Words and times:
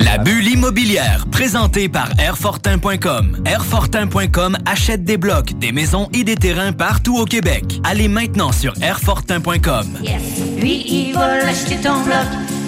La 0.00 0.18
bulle 0.18 0.48
immobilière, 0.48 1.24
présentée 1.30 1.88
par 1.88 2.08
Airfortin.com. 2.18 3.44
Airfortin.com 3.46 4.58
achète 4.66 5.04
des 5.04 5.16
blocs, 5.16 5.56
des 5.60 5.70
maisons 5.70 6.08
et 6.12 6.24
des 6.24 6.34
terrains 6.34 6.72
partout 6.72 7.16
au 7.16 7.24
Québec. 7.26 7.80
Allez 7.84 8.08
maintenant 8.08 8.50
sur 8.50 8.74
Airfortin.com. 8.82 9.98
Yes. 10.02 10.20
Lui, 10.58 10.82
il 10.88 11.14
va 11.14 11.46
acheter 11.46 11.76
ton 11.76 12.02
bloc. 12.02 12.26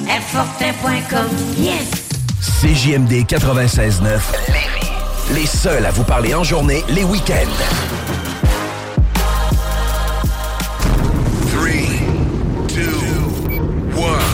Airfortin.com. 0.09 1.27
Yes. 1.59 1.91
CJMD 2.63 3.27
96.9. 3.27 4.21
Les 5.35 5.47
seuls 5.47 5.85
à 5.85 5.91
vous 5.91 6.05
parler 6.05 6.33
en 6.33 6.45
journée, 6.45 6.85
les 6.91 7.03
week-ends. 7.03 8.24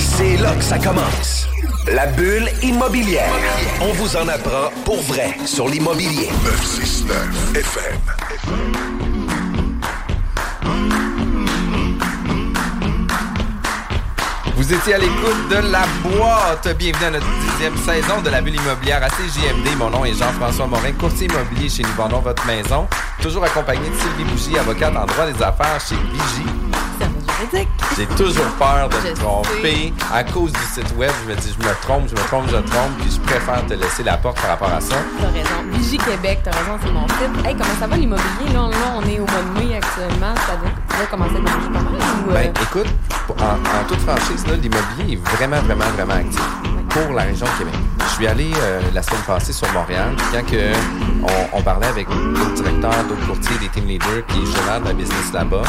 C'est 0.00 0.38
là 0.38 0.54
que 0.54 0.64
ça 0.64 0.78
commence. 0.78 1.46
La 1.86 2.06
bulle 2.06 2.48
immobilière. 2.62 3.30
On 3.82 3.92
vous 3.92 4.16
en 4.16 4.26
apprend 4.28 4.70
pour 4.86 5.00
vrai 5.02 5.36
sur 5.44 5.68
l'immobilier. 5.68 6.30
969 6.42 7.56
FM. 7.56 8.00
Vous 14.56 14.72
étiez 14.72 14.94
à 14.94 14.98
l'écoute 14.98 15.48
de 15.50 15.70
La 15.70 15.84
Boîte. 16.02 16.74
Bienvenue 16.78 17.04
à 17.04 17.10
notre 17.10 17.26
dixième 17.40 17.76
saison 17.76 18.22
de 18.22 18.30
la 18.30 18.40
bulle 18.40 18.54
immobilière 18.56 19.02
à 19.02 19.08
CJMD. 19.08 19.76
Mon 19.76 19.90
nom 19.90 20.06
est 20.06 20.14
Jean-François 20.14 20.66
Morin, 20.66 20.92
courtier 20.92 21.26
immobilier 21.26 21.68
chez 21.68 21.82
Nous 21.82 21.94
Vendons 21.94 22.20
Votre 22.20 22.46
Maison. 22.46 22.88
Toujours 23.20 23.44
accompagné 23.44 23.86
de 23.90 23.94
Sylvie 23.96 24.24
Bougie, 24.24 24.58
avocate 24.58 24.96
en 24.96 25.04
droit 25.04 25.26
des 25.26 25.42
affaires 25.42 25.78
chez 25.78 25.96
Vigie. 25.96 26.50
J'ai 27.96 28.06
toujours 28.06 28.44
peur 28.58 28.88
de 28.88 29.08
me 29.08 29.14
tromper 29.14 29.92
à 30.12 30.24
cause 30.24 30.52
du 30.52 30.60
site 30.72 30.94
web. 30.96 31.10
Je 31.24 31.30
me 31.30 31.36
dis, 31.36 31.56
je 31.58 31.66
me 31.66 31.72
trompe, 31.82 32.08
je 32.08 32.14
me 32.14 32.26
trompe, 32.28 32.44
je 32.50 32.56
me 32.56 32.62
trompe, 32.62 32.92
puis 33.00 33.10
je 33.10 33.20
préfère 33.20 33.64
te 33.66 33.74
laisser 33.74 34.02
la 34.02 34.16
porte 34.16 34.40
par 34.40 34.50
rapport 34.50 34.72
à 34.72 34.80
ça. 34.80 34.96
T'as 35.20 35.28
raison. 35.28 35.48
Vigie 35.72 35.98
Québec, 35.98 36.40
t'as 36.44 36.50
raison, 36.50 36.78
c'est 36.82 36.92
mon 36.92 37.06
site. 37.08 37.46
Hey, 37.46 37.54
comment 37.54 37.74
ça 37.78 37.86
va 37.86 37.96
l'immobilier? 37.96 38.52
Là, 38.52 38.68
là, 38.68 38.94
on 38.96 39.02
est 39.08 39.18
au 39.18 39.26
mois 39.26 39.42
de 39.42 39.68
mai 39.68 39.76
actuellement. 39.76 40.34
Ça 40.36 40.56
doit, 40.56 41.06
commencer 41.10 41.36
à 41.36 41.40
bouger 41.40 41.72
pas 41.72 41.80
mal. 41.80 41.94
Ou, 41.94 42.30
euh, 42.30 42.34
Ben, 42.34 42.52
écoute, 42.62 42.86
en, 43.38 43.54
en 43.54 43.84
toute 43.88 44.00
franchise, 44.00 44.46
là, 44.46 44.54
l'immobilier 44.56 45.14
est 45.14 45.28
vraiment, 45.36 45.60
vraiment, 45.62 45.90
vraiment 45.96 46.14
actif 46.14 46.40
pour 46.90 47.12
la 47.12 47.22
région 47.22 47.46
de 47.46 47.58
Québec. 47.58 47.74
Je 48.00 48.14
suis 48.14 48.26
allé 48.26 48.50
euh, 48.60 48.80
la 48.92 49.02
semaine 49.02 49.22
passée 49.26 49.52
sur 49.52 49.70
Montréal, 49.72 50.14
quand 50.32 50.44
que 50.44 50.72
on, 51.22 51.58
on 51.58 51.62
parlait 51.62 51.86
avec 51.86 52.08
d'autres 52.08 52.54
directeurs, 52.54 53.04
d'autres 53.08 53.26
courtiers, 53.26 53.58
des 53.58 53.68
team 53.68 53.86
leaders 53.86 54.26
qui 54.28 54.40
gèrent 54.46 54.80
de 54.80 54.86
la 54.86 54.92
business 54.92 55.32
là-bas, 55.32 55.62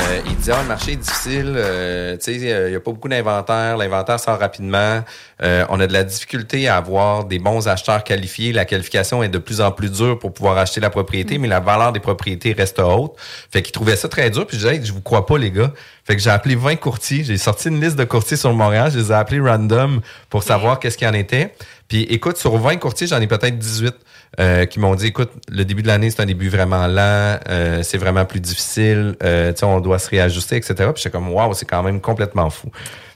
euh, 0.00 0.20
il 0.26 0.36
disait, 0.36 0.52
ah, 0.54 0.62
le 0.62 0.68
marché 0.68 0.92
est 0.92 0.96
difficile, 0.96 1.54
euh, 1.56 2.16
tu 2.16 2.38
sais, 2.38 2.52
euh, 2.52 2.68
il 2.68 2.70
n'y 2.70 2.76
a 2.76 2.80
pas 2.80 2.90
beaucoup 2.90 3.08
d'inventaire, 3.08 3.76
l'inventaire 3.76 4.18
sort 4.18 4.38
rapidement, 4.38 5.02
euh, 5.42 5.64
on 5.68 5.80
a 5.80 5.86
de 5.86 5.92
la 5.92 6.04
difficulté 6.04 6.68
à 6.68 6.76
avoir 6.76 7.24
des 7.24 7.38
bons 7.38 7.68
acheteurs 7.68 8.04
qualifiés, 8.04 8.52
la 8.52 8.64
qualification 8.64 9.22
est 9.22 9.28
de 9.28 9.38
plus 9.38 9.60
en 9.60 9.72
plus 9.72 9.90
dure 9.90 10.18
pour 10.18 10.32
pouvoir 10.32 10.58
acheter 10.58 10.80
la 10.80 10.90
propriété, 10.90 11.38
mais 11.38 11.48
la 11.48 11.60
valeur 11.60 11.92
des 11.92 12.00
propriétés 12.00 12.52
reste 12.52 12.78
haute. 12.78 13.12
Fait 13.50 13.62
qu'il 13.62 13.72
trouvait 13.72 13.96
ça 13.96 14.08
très 14.08 14.30
dur, 14.30 14.46
puis 14.46 14.56
je 14.56 14.62
disais, 14.62 14.76
Hey, 14.76 14.84
je 14.84 14.92
vous 14.92 15.00
crois 15.00 15.26
pas, 15.26 15.38
les 15.38 15.50
gars. 15.50 15.72
Fait 16.04 16.16
que 16.16 16.22
j'ai 16.22 16.30
appelé 16.30 16.54
20 16.54 16.76
courtiers, 16.76 17.24
j'ai 17.24 17.36
sorti 17.36 17.68
une 17.68 17.80
liste 17.80 17.96
de 17.96 18.04
courtiers 18.04 18.36
sur 18.36 18.52
Montréal, 18.52 18.90
je 18.92 18.98
les 18.98 19.12
ai 19.12 19.14
appelés 19.14 19.40
random 19.40 20.00
pour 20.28 20.42
savoir 20.42 20.78
qu'est-ce 20.78 20.96
qu'il 20.96 21.06
y 21.06 21.10
en 21.10 21.14
était. 21.14 21.52
Puis 21.90 22.02
écoute, 22.08 22.36
sur 22.36 22.56
20 22.56 22.76
courtiers, 22.76 23.08
j'en 23.08 23.20
ai 23.20 23.26
peut-être 23.26 23.58
18 23.58 23.94
euh, 24.38 24.64
qui 24.64 24.78
m'ont 24.78 24.94
dit, 24.94 25.08
écoute, 25.08 25.32
le 25.50 25.64
début 25.64 25.82
de 25.82 25.88
l'année, 25.88 26.08
c'est 26.08 26.22
un 26.22 26.26
début 26.26 26.48
vraiment 26.48 26.86
lent, 26.86 27.40
euh, 27.48 27.82
c'est 27.82 27.98
vraiment 27.98 28.24
plus 28.24 28.38
difficile, 28.38 29.16
euh, 29.24 29.52
on 29.64 29.80
doit 29.80 29.98
se 29.98 30.08
réajuster, 30.08 30.54
etc. 30.54 30.74
Puis 30.76 31.02
j'étais 31.02 31.10
comme, 31.10 31.32
waouh, 31.32 31.52
c'est 31.52 31.66
quand 31.66 31.82
même 31.82 32.00
complètement 32.00 32.48
fou. 32.48 32.70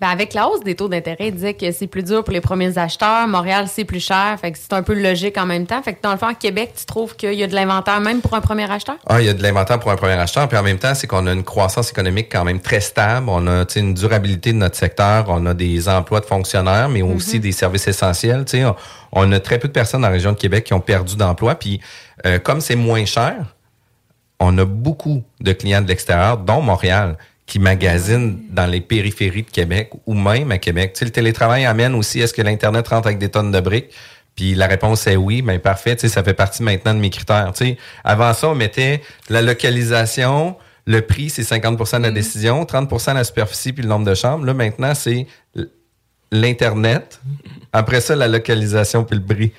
Avec 0.05 0.35
la 0.35 0.49
hausse 0.49 0.63
des 0.63 0.75
taux 0.75 0.89
d'intérêt, 0.89 1.29
il 1.29 1.35
disait 1.35 1.55
que 1.55 1.71
c'est 1.73 1.87
plus 1.87 2.03
dur 2.03 2.25
pour 2.25 2.33
les 2.33 2.41
premiers 2.41 2.77
acheteurs. 2.79 3.27
Montréal, 3.27 3.67
c'est 3.69 3.85
plus 3.85 4.01
cher. 4.01 4.37
Fait 4.41 4.53
que 4.53 4.59
c'est 4.59 4.73
un 4.73 4.83
peu 4.83 4.95
logique 4.95 5.37
en 5.39 5.47
même 5.47 5.67
temps. 5.67 5.83
Fait 5.83 5.95
que 5.95 6.03
dans 6.03 6.13
le 6.13 6.19
fond, 6.19 6.27
à 6.27 6.35
Québec, 6.35 6.73
tu 6.77 6.85
trouves 6.87 7.17
qu'il 7.17 7.35
y 7.35 7.43
a 7.43 7.47
de 7.47 7.55
l'inventaire 7.55 8.01
même 8.01 8.21
pour 8.21 8.35
un 8.35 8.41
premier 8.41 8.71
acheteur? 8.71 8.97
Ah, 9.07 9.21
il 9.21 9.27
y 9.27 9.29
a 9.29 9.35
de 9.35 9.43
l'inventaire 9.43 9.79
pour 9.79 9.91
un 9.91 9.97
premier 9.97 10.15
acheteur, 10.15 10.49
puis 10.49 10.57
en 10.59 10.63
même 10.63 10.79
temps, 10.79 10.95
c'est 10.95 11.07
qu'on 11.07 11.27
a 11.27 11.33
une 11.33 11.45
croissance 11.45 11.91
économique 11.91 12.29
quand 12.31 12.45
même 12.45 12.61
très 12.61 12.81
stable. 12.81 13.27
On 13.29 13.47
a 13.47 13.65
une 13.77 13.95
durabilité 13.95 14.53
de 14.53 14.59
notre 14.59 14.77
secteur, 14.77 15.27
on 15.29 15.47
a 15.47 15.55
des 15.55 15.89
emplois 15.89 16.21
de 16.21 16.27
fonctionnaires, 16.27 16.89
mais 16.89 17.03
aussi 17.03 17.41
des 17.41 17.53
services 17.53 17.89
essentiels. 17.89 18.45
On 19.13 19.31
a 19.33 19.41
très 19.41 19.59
peu 19.59 19.69
de 19.69 19.73
personnes 19.73 20.03
dans 20.03 20.09
la 20.09 20.13
région 20.13 20.33
de 20.33 20.39
Québec 20.39 20.65
qui 20.65 20.75
ont 20.75 20.81
perdu 20.81 21.17
d'emploi, 21.17 21.55
puis 21.55 21.81
euh, 22.27 22.39
comme 22.39 22.61
c'est 22.61 22.77
moins 22.77 23.05
cher, 23.05 23.35
on 24.41 24.57
a 24.59 24.65
beaucoup 24.65 25.23
de 25.41 25.53
clients 25.53 25.81
de 25.81 25.89
l'extérieur, 25.89 26.39
dont 26.39 26.61
Montréal, 26.61 27.17
qui 27.47 27.59
magasinent 27.59 28.41
dans 28.50 28.66
les 28.66 28.81
périphéries 28.81 29.43
de 29.43 29.50
Québec 29.50 29.91
ou 30.06 30.15
même 30.15 30.50
à 30.50 30.59
Québec. 30.59 30.93
Tu 30.94 31.00
sais, 31.00 31.05
le 31.05 31.10
télétravail 31.10 31.65
amène 31.66 31.94
aussi, 31.94 32.21
est-ce 32.21 32.32
que 32.32 32.43
l'Internet 32.43 32.88
rentre 32.88 33.06
avec 33.06 33.19
des 33.19 33.28
tonnes 33.28 33.50
de 33.50 33.60
briques? 33.60 33.93
Puis 34.34 34.55
la 34.55 34.66
réponse 34.66 35.06
est 35.06 35.16
oui, 35.16 35.43
ben 35.43 35.60
parfait, 35.60 35.94
tu 35.94 36.03
sais, 36.03 36.09
ça 36.09 36.25
fait 36.25 36.34
partie 36.34 36.62
maintenant 36.62 36.94
de 36.94 36.99
mes 36.99 37.10
critères. 37.10 37.53
Tu 37.55 37.65
sais, 37.65 37.78
avant 38.03 38.32
ça, 38.32 38.49
on 38.49 38.55
mettait 38.55 39.03
la 39.28 39.43
localisation, 39.43 40.56
le 40.87 41.03
prix, 41.03 41.31
c'est 41.31 41.43
50% 41.43 41.99
de 41.99 42.03
la 42.03 42.10
décision, 42.10 42.65
30% 42.65 43.15
la 43.15 43.25
superficie 43.25 43.72
puis 43.72 43.82
le 43.82 43.88
nombre 43.88 44.06
de 44.06 44.15
chambres. 44.15 44.44
Là, 44.44 44.55
maintenant, 44.55 44.94
c'est 44.94 45.26
l'Internet. 46.32 47.21
Après 47.72 48.00
ça, 48.00 48.16
la 48.16 48.28
localisation 48.28 49.05
puis 49.05 49.16
le 49.16 49.25
prix. 49.25 49.53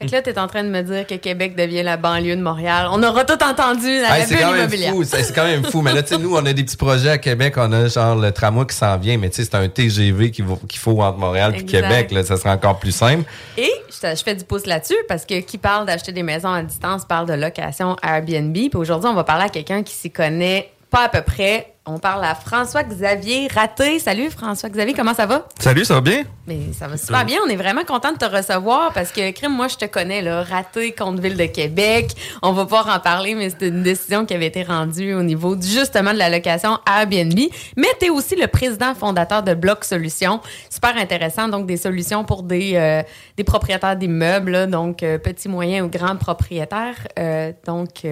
Fait 0.00 0.06
que 0.06 0.12
là, 0.12 0.22
t'es 0.22 0.38
en 0.38 0.46
train 0.46 0.64
de 0.64 0.70
me 0.70 0.80
dire 0.80 1.06
que 1.06 1.14
Québec 1.16 1.54
devient 1.54 1.82
la 1.82 1.98
banlieue 1.98 2.34
de 2.34 2.40
Montréal. 2.40 2.88
On 2.90 3.02
aura 3.02 3.26
tout 3.26 3.42
entendu 3.44 3.86
Hey, 3.86 4.24
c'est 4.26 4.38
quand 4.38 4.52
même 4.52 4.70
fou, 4.70 5.04
c'est 5.04 5.34
quand 5.34 5.44
même 5.44 5.62
fou. 5.62 5.82
Mais 5.82 5.92
là, 5.92 6.02
tu 6.02 6.14
sais, 6.14 6.18
nous, 6.18 6.34
on 6.34 6.46
a 6.46 6.54
des 6.54 6.64
petits 6.64 6.78
projets 6.78 7.10
à 7.10 7.18
Québec. 7.18 7.54
On 7.58 7.70
a 7.70 7.86
genre 7.88 8.16
le 8.16 8.32
tramway 8.32 8.64
qui 8.64 8.76
s'en 8.76 8.96
vient, 8.96 9.18
mais 9.18 9.28
tu 9.28 9.36
sais, 9.36 9.44
c'est 9.44 9.56
un 9.56 9.68
TGV 9.68 10.30
qu'il 10.30 10.46
faut, 10.78 11.02
entre 11.02 11.18
Montréal 11.18 11.54
et. 11.54 11.64
Québec. 11.66 12.12
Là, 12.12 12.24
ça 12.24 12.38
sera 12.38 12.54
encore 12.54 12.78
plus 12.78 12.92
simple. 12.92 13.24
Et 13.58 13.70
je 13.90 14.22
fais 14.24 14.34
du 14.34 14.44
pouce 14.44 14.64
là-dessus 14.64 14.96
parce 15.06 15.26
que 15.26 15.40
qui 15.40 15.58
parle 15.58 15.84
d'acheter 15.86 16.12
des 16.12 16.22
maisons 16.22 16.52
à 16.52 16.62
distance 16.62 17.04
parle 17.04 17.28
de 17.28 17.34
location 17.34 17.96
Airbnb. 18.02 18.54
Puis 18.54 18.70
aujourd'hui, 18.74 19.10
on 19.10 19.14
va 19.14 19.24
parler 19.24 19.44
à 19.44 19.48
quelqu'un 19.50 19.82
qui 19.82 19.94
s'y 19.94 20.10
connaît 20.10 20.70
pas 20.90 21.04
à 21.04 21.08
peu 21.10 21.20
près. 21.20 21.74
On 21.92 21.98
parle 21.98 22.24
à 22.24 22.36
François-Xavier 22.36 23.48
Raté. 23.52 23.98
Salut 23.98 24.30
François-Xavier, 24.30 24.94
comment 24.94 25.12
ça 25.12 25.26
va? 25.26 25.48
Salut, 25.58 25.84
ça 25.84 25.94
va 25.94 26.00
bien? 26.00 26.22
Mais 26.46 26.72
ça 26.72 26.86
va 26.86 26.96
super 26.96 27.24
bien. 27.24 27.38
On 27.44 27.48
est 27.48 27.56
vraiment 27.56 27.82
content 27.82 28.12
de 28.12 28.16
te 28.16 28.24
recevoir 28.24 28.92
parce 28.92 29.10
que, 29.10 29.32
Crime, 29.32 29.52
moi, 29.52 29.66
je 29.66 29.76
te 29.76 29.86
connais, 29.86 30.22
là. 30.22 30.44
Raté 30.44 30.92
contre 30.92 31.20
Ville 31.20 31.36
de 31.36 31.46
Québec. 31.46 32.12
On 32.42 32.52
va 32.52 32.62
pouvoir 32.62 32.88
en 32.94 33.00
parler, 33.00 33.34
mais 33.34 33.50
c'était 33.50 33.68
une 33.68 33.82
décision 33.82 34.24
qui 34.24 34.34
avait 34.34 34.46
été 34.46 34.62
rendue 34.62 35.14
au 35.14 35.24
niveau 35.24 35.56
justement 35.60 36.12
de 36.12 36.18
la 36.18 36.30
location 36.30 36.78
Airbnb. 36.86 37.38
Mais 37.76 37.88
tu 37.98 38.06
es 38.06 38.10
aussi 38.10 38.36
le 38.36 38.46
président 38.46 38.94
fondateur 38.94 39.42
de 39.42 39.54
Bloc 39.54 39.84
Solutions. 39.84 40.40
Super 40.68 40.96
intéressant. 40.96 41.48
Donc, 41.48 41.66
des 41.66 41.76
solutions 41.76 42.24
pour 42.24 42.44
des, 42.44 42.72
euh, 42.76 43.02
des 43.36 43.44
propriétaires 43.44 43.96
d'immeubles, 43.96 44.70
donc 44.70 45.02
euh, 45.02 45.18
petits, 45.18 45.48
moyens 45.48 45.86
ou 45.86 45.90
grands 45.90 46.16
propriétaires. 46.16 47.08
Euh, 47.18 47.52
donc, 47.66 48.06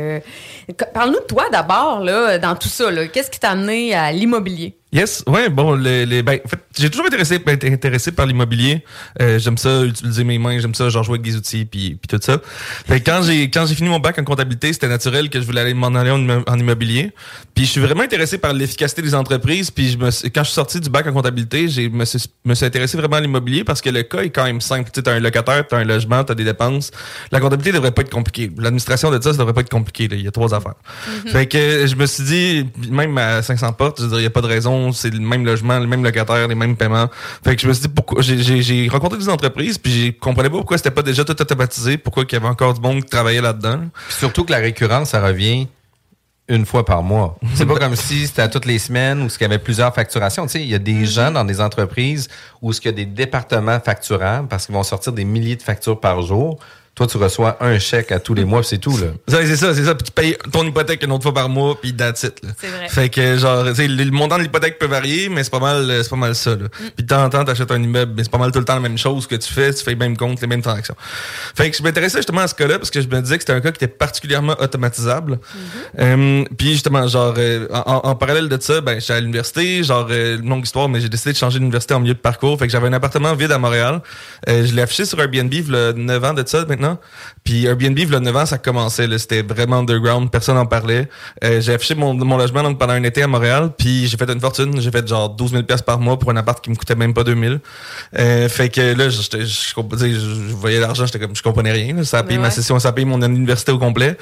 parle-nous 0.93 1.21
de 1.21 1.27
toi 1.27 1.45
d'abord, 1.53 2.01
là, 2.01 2.39
dans 2.39 2.57
tout 2.57 2.69
ça. 2.69 2.91
là. 2.91 3.07
Qu'est-ce 3.07 3.31
qui 3.31 3.39
t'a 3.39 3.51
amené 3.51 3.68
à 3.69 4.13
l'immobilier? 4.13 4.75
Yes, 4.91 5.23
ouais, 5.27 5.51
bon, 5.51 5.75
les, 5.75 6.07
les, 6.07 6.23
ben, 6.23 6.39
en 6.43 6.49
fait, 6.49 6.61
j'ai 6.79 6.89
toujours 6.89 7.05
intéressé, 7.07 7.35
été 7.35 7.71
intéressé 7.71 8.11
par 8.11 8.25
l'immobilier. 8.25 8.83
Euh, 9.21 9.39
j'aime 9.39 9.59
ça, 9.59 9.85
utiliser 9.85 10.25
mes 10.25 10.39
mains, 10.39 10.59
j'aime 10.61 10.75
ça, 10.75 10.89
genre 10.89 11.05
jouer 11.05 11.17
avec 11.17 11.23
des 11.31 11.37
outils, 11.37 11.67
puis, 11.67 11.97
puis 12.01 12.09
tout 12.09 12.19
ça. 12.25 12.39
Fait 12.87 12.99
que 13.01 13.05
quand 13.11 13.23
j'ai 13.23 13.51
quand 13.51 13.67
j'ai 13.67 13.75
fini 13.75 13.91
mon 13.91 13.99
bac 13.99 14.19
en 14.19 14.25
comptabilité, 14.25 14.73
c'était 14.73 14.89
naturel 14.89 15.29
que 15.29 15.41
je 15.43 15.45
voulais 15.45 15.61
aller 15.61 15.75
m'en 15.75 15.89
aller 15.89 16.11
en, 16.11 16.19
immo- 16.19 16.43
en 16.47 16.59
immobilier. 16.59 17.13
Puis 17.55 17.67
je 17.67 17.71
suis 17.73 17.81
vraiment 17.83 18.01
intéressé 18.03 18.39
par 18.39 18.55
l'efficacité 18.55 19.03
des 19.03 19.15
entreprises. 19.15 19.71
Puis 19.71 19.91
je 19.91 19.99
me, 19.99 20.07
quand 20.31 20.41
je 20.43 20.49
suis 20.49 20.55
sorti 20.55 20.81
du 20.81 20.89
bac 20.89 21.07
en 21.07 21.13
comptabilité, 21.13 21.69
j'ai 21.69 21.91
me, 21.91 22.07
suis- 22.07 22.25
me 22.47 22.55
suis 22.55 22.65
intéressé 22.65 22.97
vraiment 22.97 23.17
à 23.17 23.21
l'immobilier 23.21 23.65
parce 23.65 23.83
que 23.83 23.91
le 23.91 24.05
cas 24.05 24.21
est 24.23 24.31
quand 24.31 24.45
même 24.45 24.63
simple. 24.63 24.85
Tu 24.91 25.01
sais, 25.01 25.03
t'as 25.03 25.13
un 25.13 25.21
locataire, 25.21 25.67
t'as 25.69 25.77
un 25.79 25.85
logement, 25.85 26.25
t'as 26.25 26.35
des 26.35 26.45
dépenses. 26.45 26.93
La 27.31 27.41
comptabilité 27.41 27.73
devrait 27.73 27.93
pas 27.93 28.01
être 28.01 28.11
compliquée. 28.11 28.51
L'administration 28.57 29.11
de 29.11 29.21
ça, 29.23 29.33
ça 29.33 29.37
devrait 29.39 29.53
pas 29.53 29.61
être 29.61 29.69
compliqué. 29.69 30.09
là. 30.09 30.17
Il 30.17 30.23
y 30.25 30.29
a 30.29 30.31
trois 30.31 30.55
affaires. 30.55 30.77
Fait 31.27 31.47
que 31.47 31.87
je 31.87 31.95
me 31.95 32.07
suis 32.07 32.25
dit, 32.25 32.67
même 32.91 33.19
à 33.19 33.43
500 33.43 33.75
portes, 33.75 33.99
je 33.99 34.05
veux 34.05 34.09
dire, 34.11 34.21
il 34.21 34.25
y 34.25 34.27
a 34.27 34.31
pas 34.31 34.41
de 34.41 34.47
raison, 34.47 34.78
c'est 34.93 35.11
le 35.11 35.21
même 35.21 35.45
logement, 35.45 35.79
le 35.79 35.87
même 35.87 36.05
locataire, 36.05 36.49
les 36.49 36.55
mêmes 36.55 36.77
paiements. 36.77 37.09
Fait 37.45 37.57
que 37.57 37.63
je 37.63 37.69
me 37.69 37.73
suis 37.73 37.83
dit, 37.83 37.89
pourquoi, 37.89 38.23
j'ai, 38.23 38.89
rencontré 38.89 39.19
des 39.19 39.29
entreprises, 39.29 39.79
puis 39.79 40.07
je 40.07 40.11
comprenais 40.13 40.51
pas 40.51 40.57
pourquoi 40.57 40.77
c'était 40.77 40.91
pas 40.91 41.03
déjà 41.03 41.25
tout 41.25 41.41
automatisé, 41.41 41.99
pourquoi 41.99 42.25
il 42.29 42.33
y 42.33 42.37
avait 42.37 42.49
encore 42.49 42.75
du 42.75 42.81
monde 42.81 43.03
qui 43.03 43.11
travaillait 43.11 43.41
là-dedans. 43.41 43.81
Puis 44.09 44.19
surtout 44.19 44.45
que 44.45 44.53
la 44.53 44.59
récurrence, 44.59 45.11
ça 45.11 45.25
revient 45.25 45.69
une 46.49 46.65
fois 46.65 46.85
par 46.85 47.03
mois. 47.03 47.37
C'est 47.55 47.67
pas 47.67 47.77
comme 47.77 47.95
si 47.95 48.27
c'était 48.27 48.43
à 48.43 48.49
toutes 48.49 48.65
les 48.65 48.79
semaines 48.79 49.23
ou 49.23 49.29
qu'il 49.29 49.43
y 49.43 49.45
avait 49.45 49.59
plusieurs 49.59 49.95
facturations. 49.95 50.47
Tu 50.47 50.53
sais, 50.53 50.63
il 50.63 50.69
y 50.69 50.75
a 50.75 50.79
des 50.79 51.05
gens 51.05 51.31
dans 51.31 51.45
des 51.45 51.61
entreprises 51.61 52.29
où 52.63 52.73
il 52.73 52.85
y 52.87 52.89
a 52.89 52.93
des 52.93 53.05
départements 53.05 53.79
facturables 53.81 54.49
parce 54.49 54.65
qu'ils 54.65 54.75
vont 54.75 54.83
sortir 54.83 55.13
des 55.13 55.25
milliers 55.25 55.57
de 55.57 55.63
factures 55.63 56.01
par 56.01 56.23
jour. 56.23 56.59
Toi, 56.99 57.07
tu 57.07 57.17
reçois 57.17 57.57
un 57.61 57.79
chèque 57.79 58.11
à 58.11 58.19
tous 58.19 58.35
les 58.35 58.45
mois, 58.45 58.65
c'est 58.65 58.79
tout, 58.79 58.97
là. 58.99 59.07
Ça, 59.29 59.47
C'est 59.47 59.57
ça, 59.57 59.73
c'est 59.73 59.85
ça. 59.85 59.95
Puis 59.95 60.05
tu 60.07 60.11
payes 60.13 60.37
ton 60.53 60.65
hypothèque 60.67 61.03
une 61.05 61.13
autre 61.13 61.23
fois 61.23 61.33
par 61.33 61.49
mois, 61.49 61.81
puis 61.81 61.95
that's 61.95 62.25
it. 62.25 62.35
là. 62.43 62.51
C'est 62.61 62.67
vrai. 62.67 62.89
Fait 62.89 63.09
que, 63.09 63.37
genre, 63.37 63.65
tu 63.67 63.75
sais, 63.77 63.87
le 63.89 64.03
le 64.03 64.11
montant 64.11 64.37
de 64.37 64.43
l'hypothèque 64.43 64.79
peut 64.81 64.87
varier, 64.87 65.29
mais 65.29 65.45
c'est 65.45 65.51
pas 65.51 65.61
mal, 65.61 65.89
euh, 65.89 66.03
c'est 66.03 66.09
pas 66.11 66.17
mal 66.17 66.35
ça, 66.35 66.51
là. 66.51 66.67
Puis 66.97 67.05
de 67.05 67.07
temps 67.07 67.23
en 67.25 67.29
temps, 67.31 67.45
t'achètes 67.45 67.71
un 67.71 67.81
immeuble, 67.83 68.15
mais 68.17 68.25
c'est 68.25 68.31
pas 68.33 68.39
mal 68.39 68.51
tout 68.51 68.59
le 68.59 68.65
temps 68.65 68.75
la 68.75 68.81
même 68.81 68.99
chose 68.99 69.27
que 69.29 69.37
tu 69.37 69.53
fais, 69.53 69.73
tu 69.73 69.85
fais 69.85 69.91
les 69.93 69.97
mêmes 69.97 70.17
comptes, 70.17 70.41
les 70.41 70.47
mêmes 70.49 70.63
transactions. 70.63 70.97
Fait 71.55 71.71
que 71.71 71.77
je 71.77 71.83
m'intéressais 71.85 72.19
justement 72.19 72.41
à 72.41 72.49
ce 72.49 72.55
cas-là, 72.57 72.79
parce 72.79 72.91
que 72.91 73.01
je 73.01 73.07
me 73.07 73.21
disais 73.21 73.37
que 73.37 73.43
c'était 73.43 73.53
un 73.53 73.61
cas 73.61 73.71
qui 73.71 73.85
était 73.85 73.95
particulièrement 73.95 74.57
automatisable. 74.61 75.39
Euh, 75.99 76.45
puis 76.57 76.73
justement, 76.73 77.07
genre, 77.07 77.35
euh, 77.39 77.69
en, 77.73 78.01
en 78.05 78.15
parallèle 78.17 78.49
de 78.49 78.59
ça, 78.61 78.81
ben, 78.81 78.99
j'étais 79.01 79.13
à 79.13 79.21
l'université, 79.21 79.83
genre, 79.85 80.07
euh, 80.11 80.39
longue 80.43 80.65
histoire, 80.65 80.89
mais 80.89 81.01
j'ai 81.01 81.09
décidé 81.09 81.33
de 81.33 81.37
changer 81.39 81.59
d'université 81.59 81.95
en 81.95 82.01
milieu 82.01 82.15
de 82.15 82.19
parcours. 82.19 82.59
Fait 82.59 82.67
que 82.67 82.73
j'avais 82.73 82.89
un 82.89 82.93
appartement 82.95 83.35
vide 83.35 83.53
à 83.53 83.59
Montréal. 83.59 84.01
Euh, 84.49 84.65
je 84.67 84.75
l'ai 84.75 84.83
affiché 84.83 85.05
sur 85.05 85.21
Airbnb, 85.21 85.53
il 85.53 85.71
y 85.71 85.77
a 85.77 85.93
9 85.93 86.25
ans 86.25 86.33
de 86.35 86.43
ça 86.47 86.65
maintenant. 86.67 86.88
Puis 87.45 87.67
Airbnb, 87.67 87.99
il 87.99 88.11
y 88.11 88.15
a 88.15 88.21
9 88.21 88.37
ans, 88.37 88.47
ça 88.47 88.59
commençait, 88.59 89.07
là. 89.07 89.19
C'était 89.19 89.43
vraiment 89.43 89.79
underground, 89.79 90.31
personne 90.31 90.57
n'en 90.57 90.67
parlait. 90.67 91.09
Euh, 91.45 91.61
j'ai 91.61 91.75
affiché 91.75 91.95
mon, 91.95 92.15
mon 92.15 92.37
logement 92.37 92.63
donc 92.63 92.79
pendant 92.79 92.93
un 92.95 93.03
été 93.03 93.23
à 93.23 93.27
Montréal, 93.27 93.71
puis 93.77 94.07
j'ai 94.07 94.17
fait 94.17 94.31
une 94.31 94.41
fortune. 94.41 94.81
J'ai 94.81 94.91
fait 94.91 95.07
genre 95.07 95.31
12 95.31 95.51
000 95.53 95.63
pièces 95.65 95.83
par 95.83 95.99
mois 95.99 96.19
pour 96.19 96.31
un 96.31 96.37
appart 96.37 96.63
qui 96.63 96.71
me 96.71 96.77
coûtait 96.77 96.95
même 96.95 97.15
pas 97.15 97.25
2000. 97.25 97.61
Euh, 98.19 98.49
fait 98.49 98.69
que 98.69 98.81
là, 98.97 99.09
je, 99.09 99.21
sais, 99.23 99.41
je, 99.47 99.75
je 100.19 100.55
voyais 100.55 100.81
l'argent, 100.81 101.07
j'étais 101.07 101.19
comme, 101.19 101.35
je 101.35 101.43
comprenais 101.43 101.73
rien. 101.73 101.95
là. 101.97 102.05
Ça 102.05 102.19
a 102.19 102.23
payé 102.23 102.39
ma 102.39 102.51
session, 102.51 102.79
ça 102.79 102.89
a 102.89 102.93
payé 102.93 103.05
mon 103.07 103.21
université 103.23 103.73
au 103.73 103.79
complet. 103.79 104.17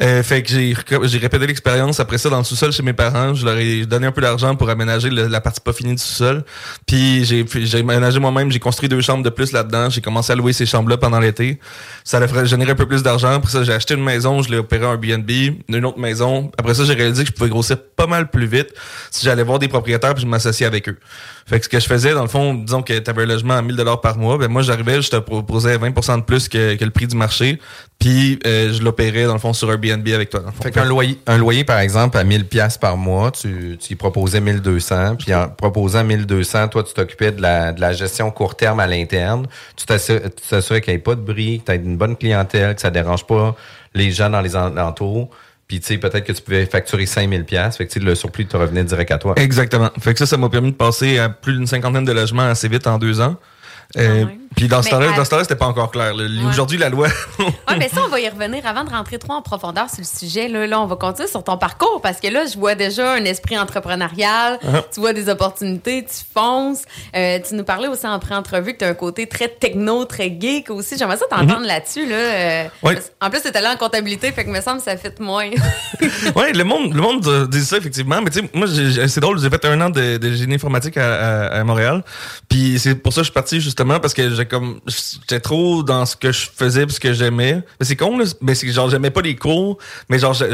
Euh, 0.00 0.22
fait 0.22 0.42
que 0.42 0.50
j'ai 0.50 1.18
répété 1.18 1.46
l'expérience 1.46 2.00
après 2.00 2.18
ça 2.18 2.28
dans 2.30 2.38
le 2.38 2.44
sous-sol 2.44 2.72
chez 2.72 2.82
mes 2.82 2.92
parents. 2.92 3.34
Je 3.34 3.44
leur 3.44 3.56
ai 3.58 3.86
donné 3.86 4.06
un 4.06 4.12
peu 4.12 4.20
d'argent 4.20 4.54
pour 4.56 4.68
aménager 4.70 5.10
le- 5.10 5.26
la 5.28 5.40
partie 5.40 5.60
pas 5.60 5.72
finie 5.72 5.94
du 5.94 6.02
sous-sol. 6.02 6.44
Puis 6.86 7.24
j'ai 7.24 7.44
puis 7.44 7.66
j'ai 7.66 7.78
aménagé 7.80 8.18
moi-même, 8.18 8.50
j'ai 8.50 8.58
construit 8.58 8.88
deux 8.88 9.00
chambres 9.00 9.22
de 9.22 9.30
plus 9.30 9.52
là-dedans. 9.52 9.90
J'ai 9.90 10.00
commencé 10.00 10.32
à 10.32 10.36
louer 10.36 10.52
ces 10.52 10.66
chambres-là 10.66 10.96
pendant 10.96 11.20
l'été. 11.20 11.58
Ça 12.04 12.18
a 12.18 12.26
fait 12.26 12.46
générer 12.46 12.72
un 12.72 12.76
peu 12.76 12.86
plus 12.86 13.02
d'argent. 13.02 13.30
Après 13.30 13.50
ça, 13.50 13.62
j'ai 13.62 13.72
acheté 13.72 13.94
une 13.94 14.04
maison, 14.04 14.42
je 14.42 14.50
l'ai 14.50 14.58
opéré 14.58 14.84
en 14.86 14.92
Airbnb, 14.92 15.30
une 15.68 15.84
autre 15.84 15.98
maison. 15.98 16.50
Après 16.58 16.74
ça, 16.74 16.84
j'ai 16.84 16.94
réalisé 16.94 17.24
que 17.24 17.28
je 17.28 17.34
pouvais 17.34 17.50
grossir 17.50 17.76
pas 17.96 18.06
mal 18.06 18.30
plus 18.30 18.46
vite 18.46 18.72
si 19.10 19.24
j'allais 19.24 19.44
voir 19.44 19.58
des 19.58 19.68
propriétaires 19.68 20.14
puis 20.14 20.22
je 20.22 20.28
m'associais 20.28 20.66
avec 20.66 20.88
eux. 20.88 20.98
Fait 21.46 21.58
que 21.58 21.64
ce 21.64 21.68
que 21.68 21.80
je 21.80 21.86
faisais, 21.86 22.14
dans 22.14 22.22
le 22.22 22.28
fond, 22.28 22.54
disons 22.54 22.82
que 22.82 22.96
tu 22.98 23.10
avais 23.10 23.22
un 23.22 23.26
logement 23.26 23.54
à 23.54 23.62
1000 23.62 23.76
dollars 23.76 24.00
par 24.00 24.16
mois, 24.16 24.38
ben 24.38 24.48
moi 24.48 24.62
j'arrivais, 24.62 25.02
je 25.02 25.10
te 25.10 25.16
proposais 25.16 25.76
20% 25.76 26.18
de 26.18 26.22
plus 26.22 26.48
que, 26.48 26.82
le 26.82 26.90
prix 26.90 27.06
du 27.06 27.16
marché, 27.16 27.58
puis 27.98 28.38
euh, 28.46 28.72
je 28.72 28.82
l'opérais 28.82 29.24
dans 29.24 29.32
le 29.34 29.38
fond 29.38 29.52
sur 29.52 29.70
Airbnb 29.70 30.06
avec 30.08 30.30
toi. 30.30 30.42
Fait 30.62 30.70
qu'un 30.70 30.84
loyer, 30.84 31.18
un 31.26 31.38
loyer, 31.38 31.64
par 31.64 31.78
exemple, 31.80 32.16
à 32.18 32.24
1000 32.24 32.46
pièces 32.46 32.78
par 32.78 32.96
mois, 32.96 33.30
tu, 33.30 33.76
tu 33.80 33.92
y 33.92 33.96
proposais 33.96 34.40
1200, 34.40 35.16
puis 35.16 35.34
en 35.34 35.48
proposant 35.48 36.04
1200, 36.04 36.68
toi, 36.68 36.82
tu 36.84 36.94
t'occupais 36.94 37.32
de 37.32 37.42
la, 37.42 37.72
de 37.72 37.80
la 37.80 37.92
gestion 37.92 38.30
court 38.30 38.54
terme 38.56 38.80
à 38.80 38.86
l'interne. 38.86 39.46
Tu 39.76 39.84
t'assur- 39.86 40.20
tu 40.22 40.48
t'assurais 40.48 40.80
qu'il 40.80 40.92
n'y 40.92 40.96
ait 40.98 41.02
pas 41.02 41.14
de 41.14 41.20
bruit, 41.20 41.60
que 41.64 41.72
tu 41.72 41.78
une 41.78 41.96
bonne 41.96 42.16
clientèle, 42.16 42.74
que 42.74 42.80
ça 42.80 42.90
dérange 42.90 43.26
pas 43.26 43.54
les 43.94 44.10
gens 44.10 44.30
dans 44.30 44.40
les 44.40 44.56
alentours. 44.56 45.28
Puis, 45.72 45.80
tu 45.80 45.86
sais, 45.86 45.96
peut-être 45.96 46.24
que 46.24 46.32
tu 46.32 46.42
pouvais 46.42 46.66
facturer 46.66 47.06
5000 47.06 47.44
pièces, 47.44 47.78
fait 47.78 47.86
que 47.86 47.92
tu 47.94 47.98
le 47.98 48.14
surplus 48.14 48.44
te 48.44 48.58
revenait 48.58 48.84
direct 48.84 49.10
à 49.10 49.16
toi. 49.16 49.32
Exactement. 49.38 49.88
Fait 49.98 50.12
que 50.12 50.18
ça, 50.18 50.26
ça 50.26 50.36
m'a 50.36 50.50
permis 50.50 50.70
de 50.70 50.76
passer 50.76 51.18
à 51.18 51.30
plus 51.30 51.54
d'une 51.54 51.66
cinquantaine 51.66 52.04
de 52.04 52.12
logements 52.12 52.42
assez 52.42 52.68
vite 52.68 52.86
en 52.86 52.98
deux 52.98 53.22
ans. 53.22 53.36
Euh, 53.96 54.24
Ah. 54.26 54.32
Puis 54.54 54.68
dans 54.68 54.82
ce 54.82 54.90
temps-là, 54.90 55.06
à- 55.18 55.24
c'était 55.24 55.56
pas 55.56 55.64
encore 55.66 55.90
clair. 55.90 56.12
Aujourd'hui, 56.46 56.76
la 56.76 56.90
loi. 56.90 57.08
Ouais, 57.38 57.78
mais 57.78 57.88
ça, 57.88 58.02
on 58.04 58.08
va 58.08 58.20
y 58.20 58.28
revenir 58.28 58.66
avant 58.66 58.84
de 58.84 58.90
rentrer 58.90 59.18
trop 59.18 59.32
en 59.32 59.40
profondeur 59.40 59.88
sur 59.88 60.00
le 60.00 60.04
sujet. 60.04 60.46
Là, 60.46 60.66
là 60.66 60.78
on 60.78 60.86
va 60.86 60.96
continuer 60.96 61.26
sur 61.28 61.42
ton 61.42 61.56
parcours 61.56 62.00
parce 62.02 62.20
que 62.20 62.28
là, 62.28 62.44
je 62.44 62.58
vois 62.58 62.74
déjà 62.74 63.14
un 63.14 63.24
esprit 63.24 63.58
entrepreneurial. 63.58 64.58
Uh-huh. 64.62 64.82
Tu 64.92 65.00
vois 65.00 65.14
des 65.14 65.30
opportunités, 65.30 66.04
tu 66.04 66.16
fonces. 66.34 66.82
Euh, 67.16 67.38
tu 67.46 67.54
nous 67.54 67.64
parlais 67.64 67.88
aussi 67.88 68.06
en 68.06 68.18
pré-entrevue 68.18 68.74
que 68.74 68.78
tu 68.80 68.84
as 68.84 68.88
un 68.88 68.94
côté 68.94 69.26
très 69.26 69.48
techno, 69.48 70.04
très 70.04 70.36
geek 70.38 70.68
aussi. 70.70 70.98
J'aimerais 70.98 71.16
ça 71.16 71.24
t'entendre 71.30 71.66
là-dessus. 71.66 72.06
Là. 72.06 72.16
Euh. 72.16 72.64
Ouais. 72.82 72.98
En 73.22 73.30
plus, 73.30 73.40
tu 73.40 73.48
es 73.48 73.56
allé 73.56 73.68
en 73.68 73.76
comptabilité, 73.76 74.32
fait 74.32 74.44
que 74.44 74.50
me 74.50 74.60
semble 74.60 74.78
que 74.78 74.84
ça 74.84 74.96
fait 74.98 75.18
moins. 75.18 75.48
ouais, 76.36 76.52
le 76.52 76.64
monde, 76.64 76.92
le 76.94 77.00
monde 77.00 77.48
dit 77.48 77.64
ça 77.64 77.78
effectivement, 77.78 78.20
mais 78.20 78.30
tu 78.30 78.40
sais, 78.40 78.50
moi, 78.52 78.66
c'est 79.08 79.20
drôle, 79.20 79.40
j'ai 79.40 79.48
fait 79.48 79.64
un 79.64 79.80
an 79.80 79.88
de, 79.90 80.18
de 80.18 80.32
génie 80.34 80.56
informatique 80.56 80.98
à, 80.98 81.46
à- 81.46 81.60
à 81.60 81.64
Montréal, 81.64 82.04
puis 82.50 82.78
c'est 82.78 82.94
pour 82.96 83.12
ça 83.14 83.20
que 83.22 83.24
je 83.24 83.30
suis 83.30 83.34
parti 83.34 83.60
justement 83.60 83.81
parce 83.84 84.14
que 84.14 84.30
j'étais 84.30 85.40
trop 85.40 85.82
dans 85.82 86.06
ce 86.06 86.16
que 86.16 86.32
je 86.32 86.48
faisais, 86.54 86.86
puis 86.86 86.94
ce 86.94 87.00
que 87.00 87.12
j'aimais. 87.12 87.62
Mais 87.78 87.86
c'est 87.86 87.96
con 87.96 88.18
là, 88.18 88.24
mais 88.40 88.54
c'est 88.54 88.68
genre 88.68 88.88
j'aimais 88.88 89.10
pas 89.10 89.22
les 89.22 89.36
cours, 89.36 89.78
mais 90.08 90.18
genre 90.18 90.34
je, 90.34 90.44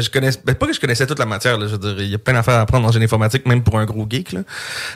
ben, 0.45 0.55
pas 0.55 0.67
que 0.67 0.73
je 0.73 0.79
connaissais 0.79 1.05
toute 1.05 1.19
la 1.19 1.25
matière, 1.25 1.59
je 1.59 1.65
veux 1.65 1.77
dire, 1.77 1.95
il 1.99 2.09
y 2.09 2.15
a 2.15 2.17
plein 2.17 2.33
d'affaires 2.33 2.55
à 2.55 2.61
apprendre 2.61 2.87
en 2.87 2.91
génie 2.91 3.05
informatique, 3.05 3.45
même 3.45 3.63
pour 3.63 3.77
un 3.79 3.85
gros 3.85 4.05
geek. 4.09 4.35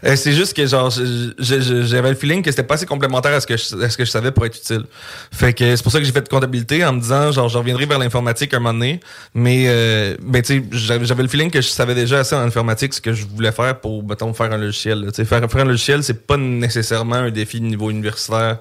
Euh, 0.06 0.15
c'est 0.15 0.33
juste 0.33 0.56
que 0.56 0.65
genre 0.65 0.91
j'avais 1.39 2.09
le 2.09 2.15
feeling 2.15 2.41
que 2.41 2.51
c'était 2.51 2.63
pas 2.63 2.75
assez 2.75 2.85
complémentaire 2.85 3.33
à 3.33 3.39
ce 3.39 3.47
que 3.47 3.57
je, 3.57 4.09
savais 4.09 4.31
pour 4.31 4.45
être 4.45 4.57
utile. 4.57 4.85
Fait 5.31 5.53
que 5.53 5.75
c'est 5.75 5.83
pour 5.83 5.91
ça 5.91 6.00
que 6.00 6.06
j'ai 6.06 6.12
fait 6.12 6.21
de 6.21 6.30
comptabilité 6.30 6.83
en 6.85 6.94
me 6.94 7.00
disant 7.00 7.31
genre 7.31 7.50
je 7.50 7.57
reviendrai 7.57 7.85
vers 7.85 8.00
l'informatique 8.00 8.53
un 8.53 8.59
moment 8.59 8.74
donné, 8.74 9.00
mais 9.33 9.65
euh, 9.68 10.18
ben 10.21 10.41
tu 10.41 10.59
sais 10.59 10.63
j'avais 10.71 11.24
le 11.24 11.30
feeling 11.30 11.51
que 11.51 11.62
je 11.62 11.68
savais 11.68 11.95
déjà 11.95 12.19
assez 12.19 12.35
en 12.35 12.41
informatique 12.41 12.94
ce 12.94 13.01
que 13.01 13.13
je 13.13 13.25
voulais 13.25 13.51
faire 13.51 13.80
pour 13.80 14.03
mettons 14.03 14.33
faire 14.33 14.51
un 14.51 14.57
logiciel. 14.57 15.09
faire 15.13 15.44
un 15.44 15.63
logiciel 15.65 16.03
c'est 16.03 16.25
pas 16.25 16.38
nécessairement 16.38 17.15
un 17.15 17.31
défi 17.31 17.62
niveau 17.62 17.89
universitaire 17.89 18.23
Euh, 18.31 18.56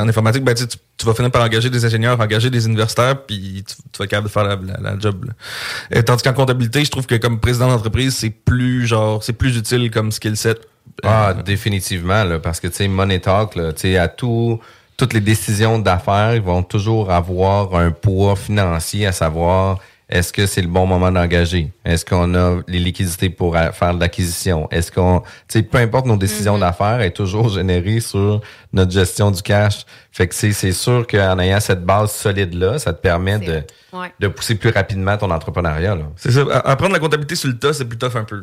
en 0.00 0.08
informatique. 0.08 0.42
Ben 0.44 0.54
tu 0.54 1.04
vas 1.04 1.12
finir 1.14 1.30
par 1.30 1.44
engager 1.44 1.68
des 1.68 1.84
ingénieurs, 1.84 2.18
engager 2.18 2.48
des 2.48 2.64
universitaires, 2.66 3.22
puis 3.26 3.62
tu, 3.68 3.74
tu 3.92 3.98
vas 3.98 4.04
être 4.06 4.10
capable 4.10 4.28
de 4.28 4.32
faire 4.32 4.44
la, 4.44 4.56
la- 4.56 4.92
la 4.92 4.98
job. 4.98 5.26
là. 5.26 5.32
Euh, 5.98 6.02
tandis 6.02 6.22
qu'en 6.22 6.32
comptabilité, 6.32 6.84
je 6.84 6.90
trouve 6.90 7.06
que 7.06 7.16
comme 7.16 7.38
président 7.38 7.68
d'entreprise, 7.68 8.16
c'est 8.16 8.30
plus 8.30 8.86
genre 8.86 9.22
c'est 9.22 9.34
plus 9.34 9.56
utile 9.58 9.90
comme 9.90 10.10
skill 10.10 10.36
set. 10.36 10.58
Ah, 11.02 11.34
définitivement, 11.44 12.24
là, 12.24 12.38
parce 12.38 12.60
que, 12.60 12.68
tu 12.68 12.76
sais, 12.76 12.88
Money 12.88 13.18
Talk, 13.20 13.52
tu 13.52 13.60
sais, 13.76 13.98
à 13.98 14.08
tout, 14.08 14.58
toutes 14.96 15.12
les 15.12 15.20
décisions 15.20 15.78
d'affaires, 15.78 16.34
ils 16.34 16.40
vont 16.40 16.62
toujours 16.62 17.10
avoir 17.12 17.74
un 17.74 17.90
poids 17.90 18.34
financier 18.36 19.06
à 19.06 19.12
savoir 19.12 19.78
est-ce 20.08 20.32
que 20.32 20.46
c'est 20.46 20.62
le 20.62 20.68
bon 20.68 20.86
moment 20.86 21.10
d'engager? 21.10 21.72
Est-ce 21.84 22.04
qu'on 22.04 22.32
a 22.36 22.60
les 22.68 22.78
liquidités 22.78 23.28
pour 23.28 23.56
euh, 23.56 23.72
faire 23.72 23.92
de 23.92 23.98
l'acquisition? 24.00 24.68
Est-ce 24.70 24.92
qu'on, 24.92 25.20
tu 25.20 25.26
sais, 25.48 25.62
peu 25.64 25.78
importe 25.78 26.06
nos 26.06 26.16
décisions 26.16 26.56
d'affaires, 26.56 27.00
est 27.00 27.10
toujours 27.10 27.48
générée 27.48 27.98
sur 28.00 28.40
notre 28.76 28.92
gestion 28.92 29.30
du 29.30 29.42
cash. 29.42 29.84
Fait 30.12 30.28
que 30.28 30.34
c'est, 30.34 30.52
sûr 30.72 31.06
qu'en 31.06 31.38
ayant 31.38 31.60
cette 31.60 31.84
base 31.84 32.12
solide-là, 32.12 32.78
ça 32.78 32.92
te 32.92 33.00
permet 33.00 33.38
de, 33.38 33.62
Ouais. 33.92 34.12
de 34.20 34.28
pousser 34.28 34.54
plus 34.56 34.70
rapidement 34.70 35.16
ton 35.16 35.30
entrepreneuriat. 35.30 35.96
C'est 36.16 36.30
ça. 36.30 36.42
Apprendre 36.64 36.92
la 36.92 36.98
comptabilité 36.98 37.34
sur 37.34 37.48
le 37.48 37.58
tas, 37.58 37.72
c'est 37.72 37.86
plus 37.86 37.98
tough 37.98 38.14
un 38.16 38.24
peu. 38.24 38.42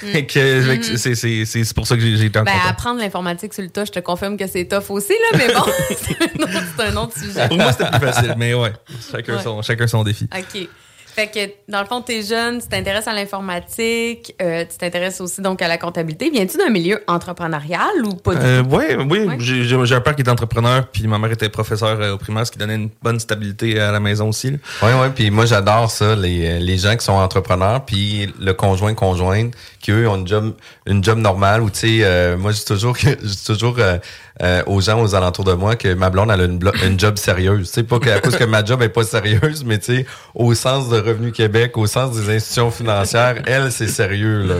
C'est, 0.00 1.74
pour 1.74 1.86
ça 1.86 1.96
que 1.96 2.00
j'ai, 2.00 2.24
été 2.24 2.38
en 2.38 2.44
Ben, 2.44 2.52
apprendre 2.68 3.00
l'informatique 3.00 3.52
sur 3.52 3.62
le 3.62 3.70
tas, 3.70 3.84
je 3.84 3.92
te 3.92 4.00
confirme 4.00 4.36
que 4.36 4.46
c'est 4.46 4.66
tough 4.66 4.90
aussi, 4.90 5.12
là, 5.32 5.38
mais 5.38 5.52
bon, 5.52 5.64
c'est 5.90 6.16
un 6.20 6.44
autre- 6.44 6.62
c'est 6.76 6.84
un 6.84 6.96
autre 6.96 7.18
sujet. 7.18 7.48
Pour 7.48 7.56
moi, 7.56 7.72
c'était 7.72 7.90
plus 7.90 8.00
facile, 8.00 8.34
mais 8.36 8.54
ouais. 8.54 8.72
Chacun, 9.10 9.36
Ouais. 9.36 9.42
son, 9.42 9.62
chacun 9.62 9.86
son 9.86 10.04
défi. 10.04 10.28
OK. 10.36 10.68
Fait 11.16 11.28
que, 11.28 11.72
dans 11.72 11.80
le 11.80 11.86
fond, 11.86 12.02
t'es 12.02 12.20
jeune, 12.22 12.60
tu 12.60 12.68
t'intéresses 12.68 13.08
à 13.08 13.14
l'informatique, 13.14 14.34
euh, 14.42 14.64
tu 14.70 14.76
t'intéresses 14.76 15.20
aussi 15.22 15.40
donc 15.40 15.62
à 15.62 15.68
la 15.68 15.78
comptabilité. 15.78 16.28
Viens-tu 16.30 16.58
d'un 16.58 16.68
milieu 16.68 17.02
entrepreneurial 17.06 18.04
ou 18.04 18.14
pas 18.16 18.34
du 18.34 18.40
Euh, 18.44 18.62
tout? 18.62 18.68
ouais, 18.76 18.96
oui, 18.96 19.20
Ouais. 19.26 19.36
J'ai, 19.40 19.64
j'ai 19.64 19.76
j'ai 19.86 19.94
un 19.94 20.00
père 20.02 20.14
qui 20.14 20.22
est 20.22 20.28
entrepreneur, 20.28 20.86
puis 20.88 21.06
ma 21.06 21.18
mère 21.18 21.32
était 21.32 21.48
professeure 21.48 21.98
euh, 22.00 22.12
au 22.14 22.18
primaire, 22.18 22.46
ce 22.46 22.52
qui 22.52 22.58
donnait 22.58 22.74
une 22.74 22.90
bonne 23.02 23.18
stabilité 23.18 23.80
à 23.80 23.92
la 23.92 24.00
maison 24.00 24.28
aussi. 24.28 24.50
là. 24.50 24.58
Oui, 24.82 24.90
oui, 25.00 25.06
puis 25.14 25.30
moi 25.30 25.46
j'adore 25.46 25.90
ça, 25.90 26.14
les, 26.14 26.46
euh, 26.46 26.58
les 26.58 26.76
gens 26.78 26.94
qui 26.96 27.04
sont 27.04 27.12
entrepreneurs, 27.14 27.84
puis 27.86 28.32
le 28.38 28.52
conjoint 28.52 28.92
conjointe, 28.94 29.54
qui 29.80 29.92
eux 29.92 30.08
ont 30.08 30.16
une 30.16 30.26
job 30.28 30.54
une 30.86 31.02
job 31.02 31.18
normale 31.18 31.62
où 31.62 31.70
tu 31.70 31.78
sais, 31.80 31.98
euh, 32.02 32.36
moi 32.36 32.52
je 32.52 32.58
dis 32.58 32.64
toujours 32.64 32.96
que 32.96 33.08
je 33.22 33.44
toujours 33.52 33.76
euh, 33.78 33.96
euh, 34.42 34.62
aux 34.66 34.80
gens 34.82 35.00
aux 35.00 35.14
alentours 35.14 35.44
de 35.44 35.54
moi 35.54 35.76
que 35.76 35.94
ma 35.94 36.10
blonde 36.10 36.30
elle 36.30 36.40
a 36.42 36.44
une, 36.44 36.60
une 36.84 37.00
job 37.00 37.16
sérieuse, 37.16 37.68
tu 37.68 37.74
sais 37.74 37.82
pas 37.84 37.98
qu'à 37.98 38.20
cause 38.20 38.36
que 38.36 38.44
ma 38.44 38.62
job 38.64 38.82
est 38.82 38.88
pas 38.90 39.02
sérieuse, 39.04 39.64
mais 39.64 39.78
tu 39.78 39.96
sais 39.98 40.06
au 40.34 40.52
sens 40.54 40.88
de 40.90 40.96
Revenu 41.06 41.32
Québec, 41.32 41.76
au 41.78 41.86
sens 41.86 42.16
des 42.16 42.34
institutions 42.34 42.70
financières, 42.70 43.42
elle 43.46 43.70
c'est 43.72 43.88
sérieux 43.88 44.42
là. 44.42 44.54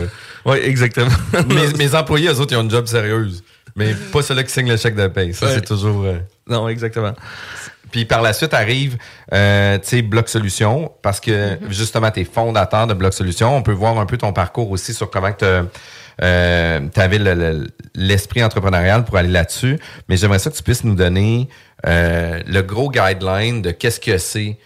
Ouais, 0.45 0.65
exactement. 0.67 1.09
mes, 1.49 1.73
mes 1.77 1.95
employés 1.95 2.27
eux 2.29 2.39
autres 2.39 2.53
ils 2.53 2.57
ont 2.57 2.63
une 2.63 2.71
job 2.71 2.87
sérieuse, 2.87 3.43
mais 3.75 3.93
pas 4.11 4.21
ceux-là 4.21 4.43
qui 4.43 4.51
signent 4.51 4.69
le 4.69 4.77
chèque 4.77 4.95
de 4.95 5.07
paye. 5.07 5.33
Ça 5.33 5.47
Ouais. 5.47 5.51
c'est 5.55 5.65
toujours 5.65 6.03
euh, 6.05 6.17
non, 6.49 6.69
exactement. 6.69 7.13
puis 7.91 8.05
par 8.05 8.21
la 8.21 8.33
suite 8.33 8.53
arrive, 8.53 8.97
euh, 9.33 9.77
tu 9.79 9.87
sais, 9.87 10.01
Bloc 10.01 10.29
Solutions, 10.29 10.91
parce 11.01 11.19
que 11.19 11.57
justement, 11.69 12.09
tu 12.11 12.21
es 12.21 12.23
fondateur 12.23 12.87
de 12.87 12.93
Bloc 12.93 13.13
Solutions. 13.13 13.55
On 13.55 13.61
peut 13.61 13.73
voir 13.73 13.99
un 13.99 14.05
peu 14.05 14.17
ton 14.17 14.31
parcours 14.33 14.71
aussi 14.71 14.93
sur 14.93 15.09
comment 15.09 15.31
tu 15.33 15.45
euh, 16.23 16.87
avais 16.95 17.19
l'esprit 17.95 18.43
entrepreneurial 18.43 19.03
pour 19.03 19.17
aller 19.17 19.29
là-dessus. 19.29 19.77
Mais 20.09 20.17
j'aimerais 20.17 20.39
ça 20.39 20.49
que 20.49 20.55
tu 20.55 20.63
puisses 20.63 20.83
nous 20.83 20.95
donner 20.95 21.49
euh, 21.85 22.39
le 22.47 22.61
gros 22.61 22.89
guideline 22.89 23.61
de 23.61 23.71
qu'est-ce 23.71 23.99
que 23.99 24.17
c'est 24.17 24.57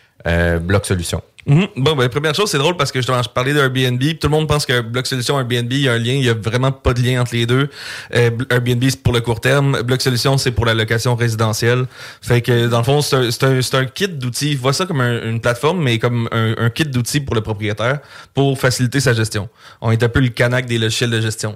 Bloc 0.62 0.86
Solutions. 0.86 1.24
Mhm. 1.48 1.68
Bon, 1.78 1.96
ben, 1.96 2.08
première 2.10 2.36
chose, 2.36 2.50
c'est 2.52 2.58
drôle 2.60 2.78
parce 2.78 2.92
que 2.92 3.00
justement, 3.00 3.22
je 3.24 3.30
parlais 3.30 3.54
d'Airbnb. 3.54 4.00
Tout 4.20 4.28
le 4.28 4.30
monde 4.30 4.48
pense 4.48 4.66
que 4.66 4.82
Bloc 4.82 5.08
Solution, 5.08 5.40
Airbnb, 5.40 5.72
il 5.74 5.80
y 5.82 5.90
a 5.90 5.94
un 5.94 5.98
lien. 5.98 6.14
Il 6.14 6.24
y 6.24 6.30
a 6.30 6.36
vraiment 6.36 6.72
pas 6.72 6.94
de 6.94 7.02
lien 7.02 7.20
entre 7.22 7.34
les 7.36 7.46
deux. 7.48 7.68
Euh, 8.14 8.30
Airbnb, 8.50 8.84
c'est 8.90 9.02
pour 9.02 9.12
le 9.14 9.22
court 9.22 9.42
terme. 9.42 9.82
Bloc 9.82 10.02
Solution, 10.02 10.38
c'est 10.38 10.52
pour 10.52 10.66
la 10.66 10.74
location 10.76 11.16
résidentielle. 11.16 11.86
Fait 12.22 12.42
que, 12.42 12.68
dans 12.68 12.78
le 12.78 12.84
fond, 12.84 13.02
c'est 13.02 13.16
un, 13.16 13.30
un, 13.50 13.60
un 13.80 13.86
kit 13.86 14.08
d'outils. 14.08 14.56
Vois 14.56 14.74
ça 14.74 14.86
comme 14.86 15.02
un- 15.02 15.24
une 15.30 15.42
plateforme, 15.42 15.82
mais 15.82 15.98
comme 15.98 16.30
un, 16.32 16.70
kit 16.70 16.86
d'outils 16.86 17.22
pour 17.22 17.34
le 17.36 17.42
propriétaire 17.42 18.00
pour 18.34 18.58
faciliter 18.60 19.00
sa 19.00 19.14
gestion. 19.14 19.50
On 19.82 19.92
est 19.92 20.04
un 20.04 20.10
peu 20.10 20.20
le 20.20 20.30
canac 20.30 20.66
des 20.68 20.78
logiciels 20.78 21.10
de 21.10 21.22
gestion. 21.22 21.56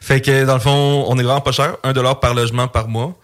Fait 0.00 0.20
que, 0.20 0.44
dans 0.44 0.54
le 0.54 0.60
fond, 0.60 1.04
on 1.08 1.16
est 1.18 1.22
vraiment 1.22 1.40
pas 1.40 1.52
cher. 1.52 1.76
Un 1.84 1.92
dollar 1.92 2.18
par 2.20 2.34
logement 2.34 2.66
par 2.68 2.88
mois. 2.88 3.16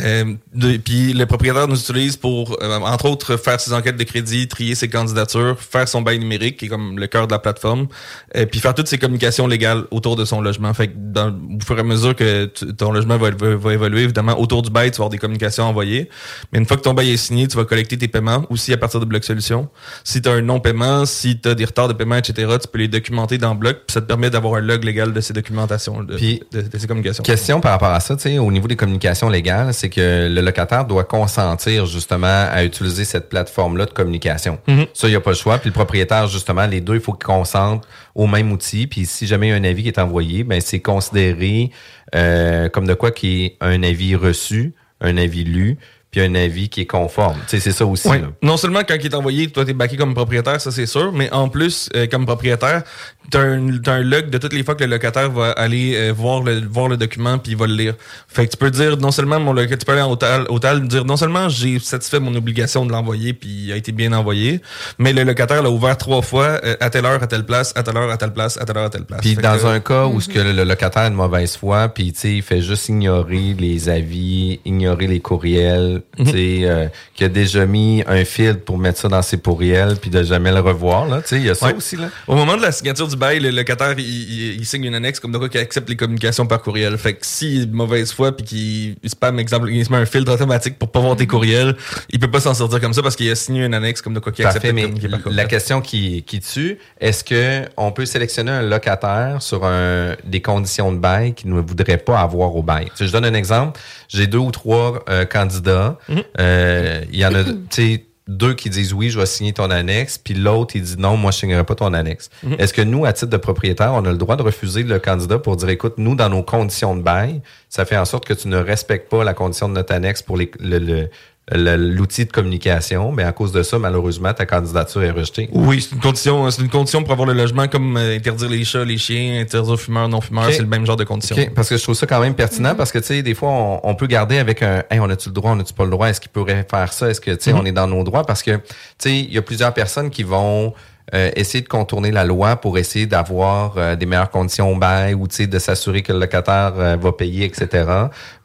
Euh, 0.00 0.34
de- 0.54 0.76
puis 0.76 1.12
le 1.12 1.26
propriétaire 1.26 1.66
nous 1.66 1.74
utilise 1.78 2.16
pour, 2.16 2.56
euh, 2.62 2.78
entre 2.78 3.06
autres, 3.06 3.36
faire 3.36 3.58
ses 3.60 3.72
enquêtes 3.72 3.96
de 3.96 4.04
crédit, 4.04 4.46
trier 4.46 4.76
ses 4.76 4.88
candidatures, 4.88 5.56
faire 5.58 5.88
son 5.88 6.02
bail 6.02 6.20
numérique, 6.20 6.58
qui 6.58 6.66
est 6.66 6.68
comme 6.68 6.98
le 6.98 7.06
cœur 7.08 7.26
de 7.26 7.32
la 7.32 7.40
plateforme, 7.40 7.88
euh, 8.36 8.46
puis 8.46 8.60
faire 8.60 8.74
toutes 8.74 8.86
ses 8.86 8.98
communications 8.98 9.48
légales 9.48 9.84
autour 9.90 10.14
de 10.14 10.24
son 10.24 10.40
logement. 10.40 10.72
Fait 10.72 10.88
que 10.88 10.92
dans, 10.96 11.30
au 11.30 11.64
fur 11.66 11.76
et 11.76 11.80
à 11.80 11.82
mesure 11.84 12.14
que 12.14 12.44
tu- 12.46 12.72
ton 12.76 12.92
logement 12.92 13.16
va, 13.16 13.30
va- 13.30 13.56
va 13.56 13.72
évoluer, 13.72 14.02
évidemment, 14.02 14.38
autour 14.38 14.62
du 14.62 14.70
bail, 14.70 14.90
tu 14.92 14.98
vas 14.98 15.04
avoir 15.04 15.10
des 15.10 15.18
communications 15.18 15.64
envoyées. 15.64 16.08
Mais 16.52 16.60
une 16.60 16.66
fois 16.66 16.76
que 16.76 16.82
ton 16.82 16.94
bail 16.94 17.10
est 17.10 17.16
signé, 17.16 17.48
tu 17.48 17.56
vas 17.56 17.64
collecter 17.64 17.98
tes 17.98 18.08
paiements 18.08 18.44
aussi 18.50 18.72
à 18.72 18.76
partir 18.76 19.00
de 19.00 19.04
Bloc 19.04 19.24
Solution. 19.24 19.68
Si 20.04 20.22
tu 20.22 20.28
as 20.28 20.32
un 20.32 20.42
non-paiement, 20.42 21.06
si 21.06 21.40
tu 21.40 21.48
as 21.48 21.54
des 21.56 21.64
retards 21.64 21.88
de 21.88 21.94
paiement, 21.94 22.16
etc., 22.16 22.56
tu 22.62 22.68
peux 22.68 22.78
les 22.78 22.88
documenter 22.88 23.36
dans 23.38 23.56
Bloc, 23.56 23.78
puis 23.86 23.94
ça 23.94 24.00
te 24.00 24.06
permet 24.06 24.30
d'avoir 24.30 24.54
un 24.54 24.60
log 24.60 24.84
légal 24.84 25.12
de 25.12 25.20
ces 25.20 25.32
documentations, 25.32 26.04
de, 26.04 26.16
de 26.16 26.78
ces 26.78 26.86
communications. 26.86 27.24
Question 27.24 27.60
par 27.60 27.72
rapport 27.72 27.90
à 27.90 27.98
ça, 28.00 28.14
tu 28.14 28.22
sais, 28.22 28.38
au 28.38 28.52
niveau 28.52 28.68
des 28.68 28.76
communications 28.76 29.28
légales, 29.28 29.74
c'est 29.78 29.88
que 29.88 30.28
le 30.28 30.40
locataire 30.40 30.84
doit 30.84 31.04
consentir 31.04 31.86
justement 31.86 32.46
à 32.50 32.64
utiliser 32.64 33.04
cette 33.04 33.28
plateforme-là 33.28 33.86
de 33.86 33.92
communication. 33.92 34.58
Mhm. 34.66 34.86
Ça, 34.92 35.06
il 35.06 35.10
n'y 35.10 35.16
a 35.16 35.20
pas 35.20 35.30
le 35.30 35.36
choix. 35.36 35.58
Puis 35.58 35.70
le 35.70 35.74
propriétaire, 35.74 36.26
justement, 36.26 36.66
les 36.66 36.80
deux, 36.80 36.94
il 36.94 37.00
faut 37.00 37.12
qu'ils 37.12 37.26
consentent 37.26 37.86
au 38.14 38.26
même 38.26 38.50
outil. 38.52 38.86
Puis 38.86 39.06
si 39.06 39.26
jamais 39.26 39.48
il 39.48 39.50
y 39.50 39.52
a 39.52 39.56
un 39.56 39.64
avis 39.64 39.82
qui 39.84 39.88
est 39.88 40.00
envoyé, 40.00 40.44
ben 40.44 40.60
c'est 40.60 40.80
considéré 40.80 41.70
euh, 42.14 42.68
comme 42.68 42.86
de 42.86 42.94
quoi 42.94 43.10
qui 43.10 43.44
est 43.44 43.56
un 43.60 43.82
avis 43.82 44.16
reçu, 44.16 44.74
un 45.00 45.16
avis 45.16 45.44
lu, 45.44 45.78
puis 46.10 46.20
un 46.22 46.34
avis 46.34 46.68
qui 46.68 46.82
est 46.82 46.86
conforme. 46.86 47.38
Tu 47.48 47.60
c'est 47.60 47.72
ça 47.72 47.84
aussi. 47.84 48.08
Là. 48.08 48.32
Non 48.42 48.56
seulement 48.56 48.80
quand 48.86 48.96
il 48.98 49.06
est 49.06 49.14
envoyé, 49.14 49.48
toi 49.48 49.64
t'es 49.64 49.74
backé 49.74 49.96
comme 49.96 50.14
propriétaire, 50.14 50.60
ça 50.60 50.70
c'est 50.70 50.86
sûr, 50.86 51.12
mais 51.12 51.30
en 51.32 51.48
plus, 51.48 51.88
euh, 51.94 52.06
comme 52.06 52.24
propriétaire, 52.24 52.82
t'as 53.30 53.40
un, 53.40 53.78
t'as 53.82 53.92
un 53.94 54.02
log 54.02 54.30
de 54.30 54.38
toutes 54.38 54.52
les 54.52 54.62
fois 54.64 54.74
que 54.74 54.84
le 54.84 54.90
locataire 54.90 55.30
va 55.30 55.50
aller 55.52 55.94
euh, 55.96 56.12
voir 56.12 56.42
le 56.42 56.60
voir 56.66 56.88
le 56.88 56.96
document 56.96 57.38
puis 57.38 57.52
il 57.52 57.58
va 57.58 57.66
le 57.66 57.74
lire. 57.74 57.94
Fait 58.28 58.46
que 58.46 58.52
tu 58.52 58.56
peux 58.56 58.70
dire 58.70 58.96
non 58.96 59.10
seulement 59.10 59.38
mon 59.40 59.52
locataire, 59.52 59.78
tu 59.78 59.84
peux 59.86 59.92
aller 59.92 60.02
en 60.02 60.10
hôtel, 60.10 60.44
hôtel 60.48 60.86
dire 60.88 61.04
non 61.04 61.16
seulement 61.16 61.48
j'ai 61.48 61.78
satisfait 61.78 62.20
mon 62.20 62.34
obligation 62.34 62.86
de 62.86 62.92
l'envoyer 62.92 63.32
puis 63.34 63.48
il 63.66 63.72
a 63.72 63.76
été 63.76 63.92
bien 63.92 64.12
envoyé, 64.12 64.60
mais 64.98 65.12
le 65.12 65.24
locataire 65.24 65.62
l'a 65.62 65.70
ouvert 65.70 65.96
trois 65.96 66.22
fois 66.22 66.60
euh, 66.64 66.76
à 66.80 66.90
telle 66.90 67.04
heure, 67.06 67.22
à 67.22 67.26
telle 67.26 67.44
place, 67.44 67.72
à 67.76 67.82
telle 67.82 67.96
heure, 67.96 68.10
à 68.10 68.16
telle 68.16 68.32
place, 68.32 68.56
à 68.60 68.64
telle 68.64 68.76
heure, 68.78 68.84
à 68.86 68.90
telle 68.90 69.04
place. 69.04 69.20
Puis 69.20 69.34
dans 69.34 69.56
que- 69.58 69.66
un 69.66 69.80
cas 69.80 70.06
où 70.06 70.20
ce 70.20 70.28
que 70.28 70.38
le 70.38 70.64
locataire 70.64 71.02
a 71.02 71.06
une 71.08 71.14
mauvaise 71.14 71.56
foi, 71.56 71.88
puis 71.88 72.12
tu 72.12 72.20
sais, 72.20 72.32
il 72.36 72.42
fait 72.42 72.60
juste 72.62 72.88
ignorer 72.88 73.54
les 73.58 73.88
avis, 73.88 74.60
ignorer 74.64 75.06
les 75.06 75.20
courriels, 75.20 76.02
tu 76.16 76.24
sais, 76.26 76.60
euh, 76.62 76.88
qui 77.14 77.24
a 77.24 77.28
déjà 77.28 77.66
mis 77.66 78.02
un 78.06 78.24
filtre 78.24 78.64
pour 78.64 78.78
mettre 78.78 78.98
ça 79.00 79.08
dans 79.08 79.22
ses 79.22 79.38
courriels, 79.38 79.96
puis 80.00 80.10
de 80.10 80.22
jamais 80.22 80.50
le 80.52 80.60
revoir, 80.60 81.06
là, 81.06 81.20
tu 81.22 81.28
sais, 81.28 81.36
il 81.36 81.44
y 81.46 81.50
a 81.50 81.54
ça 81.54 81.66
Ouais. 81.66 81.74
aussi, 81.74 81.96
là. 81.96 82.08
Au 82.26 82.34
moment 82.34 82.56
de 82.56 82.62
la 82.62 82.72
signature 82.72 83.06
du 83.08 83.16
bail, 83.18 83.40
le 83.40 83.50
locataire, 83.50 83.94
il, 83.98 84.04
il- 84.04 84.54
il 84.60 84.64
signe 84.66 84.84
une 84.84 84.94
annexe 84.94 85.20
comme 85.20 85.32
de 85.32 85.38
quoi 85.38 85.48
qu'il 85.48 85.60
accepte 85.60 85.88
les 85.88 85.96
communications 85.96 86.46
par 86.46 86.62
courriel. 86.62 86.96
Fait 86.98 87.14
que 87.14 87.26
s'il 87.26 87.62
est 87.62 87.66
de 87.66 87.74
mauvaise 87.74 88.12
foi 88.12 88.36
puis 88.36 88.44
qu'il 88.46 88.96
il 89.02 89.10
spam, 89.10 89.38
exemple, 89.38 89.68
il 89.70 89.84
se 89.84 89.90
met 89.92 89.98
un 89.98 90.06
filtre 90.06 90.32
automatique 90.32 90.78
pour 90.78 90.90
pas 90.90 91.00
voir 91.00 91.16
tes 91.16 91.26
courriels, 91.26 91.76
il 92.10 92.18
peut 92.18 92.30
pas 92.30 92.40
s'en 92.40 92.54
sortir 92.54 92.80
comme 92.80 92.94
ça 92.94 93.02
parce 93.02 93.16
qu'il 93.16 93.30
a 93.30 93.34
signé 93.34 93.64
une 93.64 93.74
annexe 93.74 94.00
comme 94.00 94.14
de 94.14 94.20
quoi 94.20 94.32
qu'il 94.32 94.46
accepte 94.46 94.64
mais 94.72 94.82
communiquer 94.82 95.08
par 95.08 95.18
la 95.18 95.22
courriel. 95.24 95.46
question 95.48 95.80
qui, 95.80 96.22
qui 96.22 96.40
tue, 96.40 96.78
est-ce 97.00 97.24
que 97.24 97.62
on 97.76 97.92
peut 97.92 98.06
sélectionner 98.06 98.50
un 98.52 98.62
locataire 98.62 99.42
sur 99.42 99.64
un, 99.64 100.14
des 100.24 100.40
conditions 100.40 100.92
de 100.92 100.98
bail 100.98 101.34
qu'il 101.34 101.52
ne 101.52 101.60
voudrait 101.60 101.98
pas 101.98 102.20
avoir 102.20 102.54
au 102.56 102.62
bail? 102.62 102.86
Tu 102.86 102.90
sais, 102.96 103.06
je 103.08 103.12
donne 103.12 103.24
un 103.24 103.34
exemple. 103.34 103.78
J'ai 104.08 104.26
deux 104.26 104.38
ou 104.38 104.50
trois 104.50 105.04
euh, 105.08 105.24
candidats. 105.24 105.98
Mhm. 106.08 106.22
Euh, 106.40 107.00
Il 107.12 107.18
y 107.18 107.26
en 107.26 107.34
a, 107.34 107.44
tu 107.44 107.52
sais, 107.70 108.04
deux 108.28 108.54
qui 108.54 108.68
disent 108.70 108.92
oui, 108.92 109.10
je 109.10 109.18
vais 109.18 109.26
signer 109.26 109.52
ton 109.52 109.70
annexe, 109.70 110.18
puis 110.18 110.34
l'autre, 110.34 110.76
il 110.76 110.82
dit 110.82 110.96
non, 110.98 111.16
moi, 111.16 111.30
je 111.32 111.38
signerai 111.38 111.64
pas 111.64 111.74
ton 111.74 111.92
annexe. 111.94 112.28
Mhm. 112.44 112.56
Est-ce 112.58 112.72
que 112.74 112.82
nous, 112.82 113.04
à 113.06 113.12
titre 113.12 113.30
de 113.30 113.36
propriétaire, 113.38 113.92
on 113.94 114.04
a 114.04 114.10
le 114.12 114.18
droit 114.18 114.36
de 114.36 114.42
refuser 114.42 114.82
le 114.84 114.98
candidat 114.98 115.38
pour 115.38 115.56
dire, 115.56 115.68
écoute, 115.70 115.94
nous, 115.96 116.14
dans 116.14 116.28
nos 116.28 116.42
conditions 116.42 116.94
de 116.94 117.02
bail, 117.02 117.40
ça 117.68 117.84
fait 117.84 117.96
en 117.96 118.04
sorte 118.04 118.24
que 118.26 118.34
tu 118.34 118.48
ne 118.48 118.58
respectes 118.58 119.10
pas 119.10 119.24
la 119.24 119.34
condition 119.34 119.68
de 119.68 119.74
notre 119.74 119.92
annexe 119.94 120.22
pour 120.22 120.36
les, 120.36 120.50
le- 120.60 120.78
le- 120.78 120.86
le- 120.94 121.10
l'outil 121.52 122.26
de 122.26 122.32
communication, 122.32 123.12
mais 123.12 123.22
à 123.22 123.32
cause 123.32 123.52
de 123.52 123.62
ça, 123.62 123.78
malheureusement, 123.78 124.32
ta 124.34 124.46
candidature 124.46 125.02
est 125.02 125.10
rejetée. 125.10 125.48
Oui, 125.52 125.80
c'est 125.80 125.94
une 125.94 126.00
condition, 126.00 126.50
c'est 126.50 126.62
une 126.62 126.68
condition 126.68 127.02
pour 127.02 127.12
avoir 127.12 127.26
le 127.26 127.34
logement 127.34 127.68
comme 127.68 127.96
euh, 127.96 128.16
interdire 128.16 128.48
les 128.48 128.64
chats, 128.64 128.84
les 128.84 128.98
chiens, 128.98 129.40
interdire 129.40 129.78
fumeurs, 129.78 130.08
non 130.08 130.20
fumeurs, 130.20 130.50
c'est 130.50 130.60
le 130.60 130.66
même 130.66 130.86
genre 130.86 130.96
de 130.96 131.04
condition. 131.04 131.36
OK, 131.36 131.54
parce 131.54 131.68
que 131.68 131.76
je 131.76 131.82
trouve 131.82 131.94
ça 131.94 132.06
quand 132.06 132.20
même 132.20 132.34
pertinent 132.34 132.74
parce 132.74 132.92
que 132.92 132.98
tu 132.98 133.06
sais 133.06 133.22
des 133.22 133.34
fois 133.34 133.50
on, 133.50 133.80
on 133.82 133.94
peut 133.94 134.06
garder 134.06 134.38
avec 134.38 134.62
un 134.62 134.84
hey, 134.90 135.00
on 135.00 135.08
a-tu 135.08 135.30
le 135.30 135.34
droit, 135.34 135.52
on 135.52 135.60
a-tu 135.60 135.74
pas 135.74 135.84
le 135.84 135.90
droit, 135.90 136.08
est-ce 136.08 136.20
qu'il 136.20 136.30
pourrait 136.30 136.66
faire 136.70 136.92
ça, 136.92 137.08
est-ce 137.08 137.20
que 137.20 137.30
tu 137.30 137.44
sais 137.44 137.52
on 137.52 137.64
est 137.64 137.72
dans 137.72 137.86
nos 137.86 138.04
droits 138.04 138.24
parce 138.24 138.42
que 138.42 138.52
tu 138.52 138.60
sais 138.98 139.18
il 139.18 139.32
y 139.32 139.38
a 139.38 139.42
plusieurs 139.42 139.72
personnes 139.72 140.10
qui 140.10 140.22
vont 140.22 140.74
euh, 141.14 141.30
essayer 141.36 141.62
de 141.62 141.68
contourner 141.68 142.10
la 142.10 142.24
loi 142.24 142.56
pour 142.56 142.76
essayer 142.76 143.06
d'avoir 143.06 143.78
euh, 143.78 143.96
des 143.96 144.04
meilleures 144.04 144.30
conditions 144.30 144.70
au 144.70 144.76
bail 144.76 145.14
ou 145.14 145.26
tu 145.26 145.36
sais 145.36 145.46
de 145.46 145.58
s'assurer 145.58 146.02
que 146.02 146.12
le 146.12 146.18
locataire 146.18 146.74
euh, 146.76 146.96
va 146.96 147.12
payer 147.12 147.46
etc. 147.46 147.86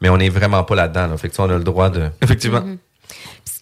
Mais 0.00 0.08
on 0.08 0.18
est 0.18 0.30
vraiment 0.30 0.64
pas 0.64 0.74
là-dedans. 0.74 1.08
Là. 1.08 1.16
Fait 1.18 1.28
que 1.28 1.34
tu 1.34 1.36
sais, 1.36 1.42
on 1.42 1.50
a 1.50 1.58
le 1.58 1.64
droit 1.64 1.90
de 1.90 2.08
Effectivement. 2.22 2.62
Ce 2.62 2.76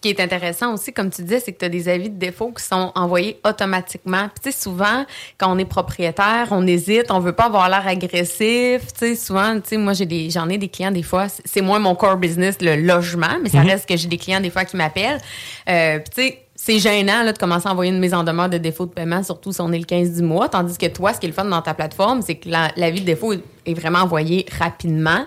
qui 0.03 0.09
est 0.09 0.19
intéressant 0.19 0.73
aussi, 0.73 0.91
comme 0.91 1.09
tu 1.09 1.21
disais, 1.23 1.39
c'est 1.39 1.53
que 1.53 1.59
tu 1.59 1.65
as 1.65 1.69
des 1.69 1.87
avis 1.87 2.09
de 2.09 2.17
défaut 2.17 2.51
qui 2.51 2.61
sont 2.63 2.91
envoyés 2.93 3.39
automatiquement. 3.45 4.27
Puis 4.35 4.43
tu 4.43 4.51
sais, 4.51 4.61
souvent, 4.63 5.05
quand 5.37 5.51
on 5.51 5.57
est 5.57 5.65
propriétaire, 5.65 6.49
on 6.51 6.67
hésite, 6.67 7.05
on 7.09 7.19
veut 7.19 7.31
pas 7.31 7.45
avoir 7.45 7.69
l'air 7.69 7.87
agressif. 7.87 8.81
Tu 8.93 8.99
sais, 8.99 9.15
souvent, 9.15 9.55
tu 9.55 9.69
sais, 9.69 9.77
moi, 9.77 9.93
j'ai 9.93 10.05
des, 10.05 10.29
j'en 10.29 10.49
ai 10.49 10.57
des 10.57 10.67
clients 10.67 10.91
des 10.91 11.03
fois, 11.03 11.27
c'est- 11.29 11.61
moins 11.61 11.79
mon 11.79 11.95
core 11.95 12.17
business, 12.17 12.57
le 12.59 12.75
logement, 12.75 13.37
mais 13.41 13.47
ça 13.49 13.61
reste 13.61 13.87
que 13.87 13.95
j'ai 13.95 14.09
des 14.09 14.17
clients 14.17 14.41
des 14.41 14.49
fois 14.49 14.65
qui 14.65 14.75
m'appellent. 14.75 15.21
Euh, 15.69 15.99
puis 15.99 16.09
tu 16.13 16.21
sais, 16.21 16.39
c'est 16.55 16.79
gênant 16.79 17.23
là, 17.23 17.31
de 17.31 17.37
commencer 17.37 17.67
à 17.67 17.71
envoyer 17.71 17.91
une 17.91 17.99
mise 17.99 18.13
en 18.13 18.23
demeure 18.23 18.49
de 18.49 18.57
défaut 18.57 18.85
de 18.85 18.91
paiement, 18.91 19.23
surtout 19.23 19.51
si 19.53 19.61
on 19.61 19.71
est 19.71 19.79
le 19.79 19.85
15 19.85 20.11
du 20.17 20.21
mois. 20.23 20.49
Tandis 20.49 20.77
que 20.77 20.85
toi, 20.87 21.13
ce 21.13 21.19
qui 21.19 21.25
est 21.25 21.29
le 21.29 21.33
fun 21.35 21.45
dans 21.45 21.61
ta 21.61 21.73
plateforme, 21.73 22.21
c'est 22.21 22.35
que 22.35 22.49
la- 22.49 22.71
l'avis 22.75 22.99
de 23.01 23.05
défaut 23.05 23.33
est- 23.33 23.41
est 23.65 23.73
vraiment 23.73 23.99
envoyé 23.99 24.45
rapidement. 24.59 25.25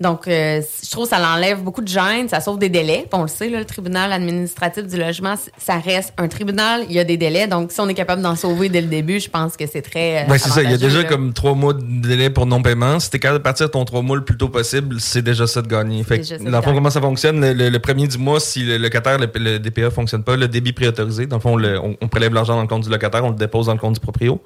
Donc, 0.00 0.26
euh, 0.26 0.62
je 0.82 0.90
trouve 0.90 1.04
que 1.04 1.10
ça 1.14 1.18
l'enlève 1.20 1.60
beaucoup 1.62 1.82
de 1.82 1.88
gêne, 1.88 2.30
ça 2.30 2.40
sauve 2.40 2.58
des 2.58 2.70
délais. 2.70 3.06
On 3.12 3.20
le 3.22 3.28
sait, 3.28 3.50
là, 3.50 3.58
le 3.58 3.66
tribunal 3.66 4.10
administratif 4.10 4.86
du 4.86 4.96
logement, 4.96 5.34
ça 5.58 5.78
reste 5.78 6.14
un 6.16 6.28
tribunal, 6.28 6.84
il 6.88 6.94
y 6.94 6.98
a 6.98 7.04
des 7.04 7.18
délais. 7.18 7.46
Donc, 7.46 7.70
si 7.70 7.78
on 7.78 7.86
est 7.88 7.92
capable 7.94 8.22
d'en 8.22 8.36
sauver 8.36 8.70
dès 8.70 8.80
le 8.80 8.86
début, 8.86 9.20
je 9.20 9.28
pense 9.28 9.58
que 9.58 9.66
c'est 9.70 9.82
très. 9.82 10.22
euh, 10.22 10.28
Ben, 10.28 10.38
c'est 10.38 10.48
ça. 10.48 10.62
Il 10.62 10.70
y 10.70 10.72
a 10.72 10.78
déjà 10.78 11.02
là. 11.02 11.04
comme 11.04 11.34
trois 11.34 11.52
mois 11.54 11.74
de 11.74 11.82
délai 11.82 12.30
pour 12.30 12.46
non-paiement. 12.46 12.98
Si 13.00 13.10
t'es 13.10 13.18
capable 13.18 13.40
de 13.40 13.42
partir 13.44 13.70
ton 13.70 13.84
trois 13.84 14.00
mois 14.00 14.16
le 14.16 14.24
plus 14.24 14.38
tôt 14.38 14.48
possible, 14.48 14.98
c'est 14.98 15.20
déjà 15.20 15.46
ça 15.46 15.60
de 15.60 15.68
gagner. 15.68 16.04
Fait 16.04 16.20
que, 16.20 16.42
dans 16.50 16.56
le 16.58 16.62
fond, 16.62 16.72
comment 16.72 16.88
ça 16.90 17.02
fonctionne? 17.02 17.38
Le, 17.42 17.52
le- 17.52 17.68
le 17.68 17.78
premier 17.80 18.06
du 18.08 18.16
mois, 18.16 18.40
si 18.40 18.62
le 18.64 18.78
locataire, 18.78 19.18
le, 19.18 19.28
le 19.34 19.58
DPA 19.58 19.90
fonctionne 19.90 20.24
pas, 20.24 20.36
le 20.36 20.48
débit 20.48 20.72
préautorisé, 20.72 21.26
dans 21.26 21.36
le 21.36 21.42
fond, 21.42 21.60
on, 21.62 21.96
on 22.00 22.08
prélève 22.08 22.32
l'argent 22.32 22.54
dans 22.56 22.62
le 22.62 22.66
compte 22.68 22.84
du 22.84 22.90
locataire, 22.90 23.22
on 23.26 23.30
le 23.30 23.36
dépose 23.36 23.66
dans 23.66 23.74
le 23.74 23.78
compte 23.78 23.94
du 23.94 24.00
proprio. 24.00 24.40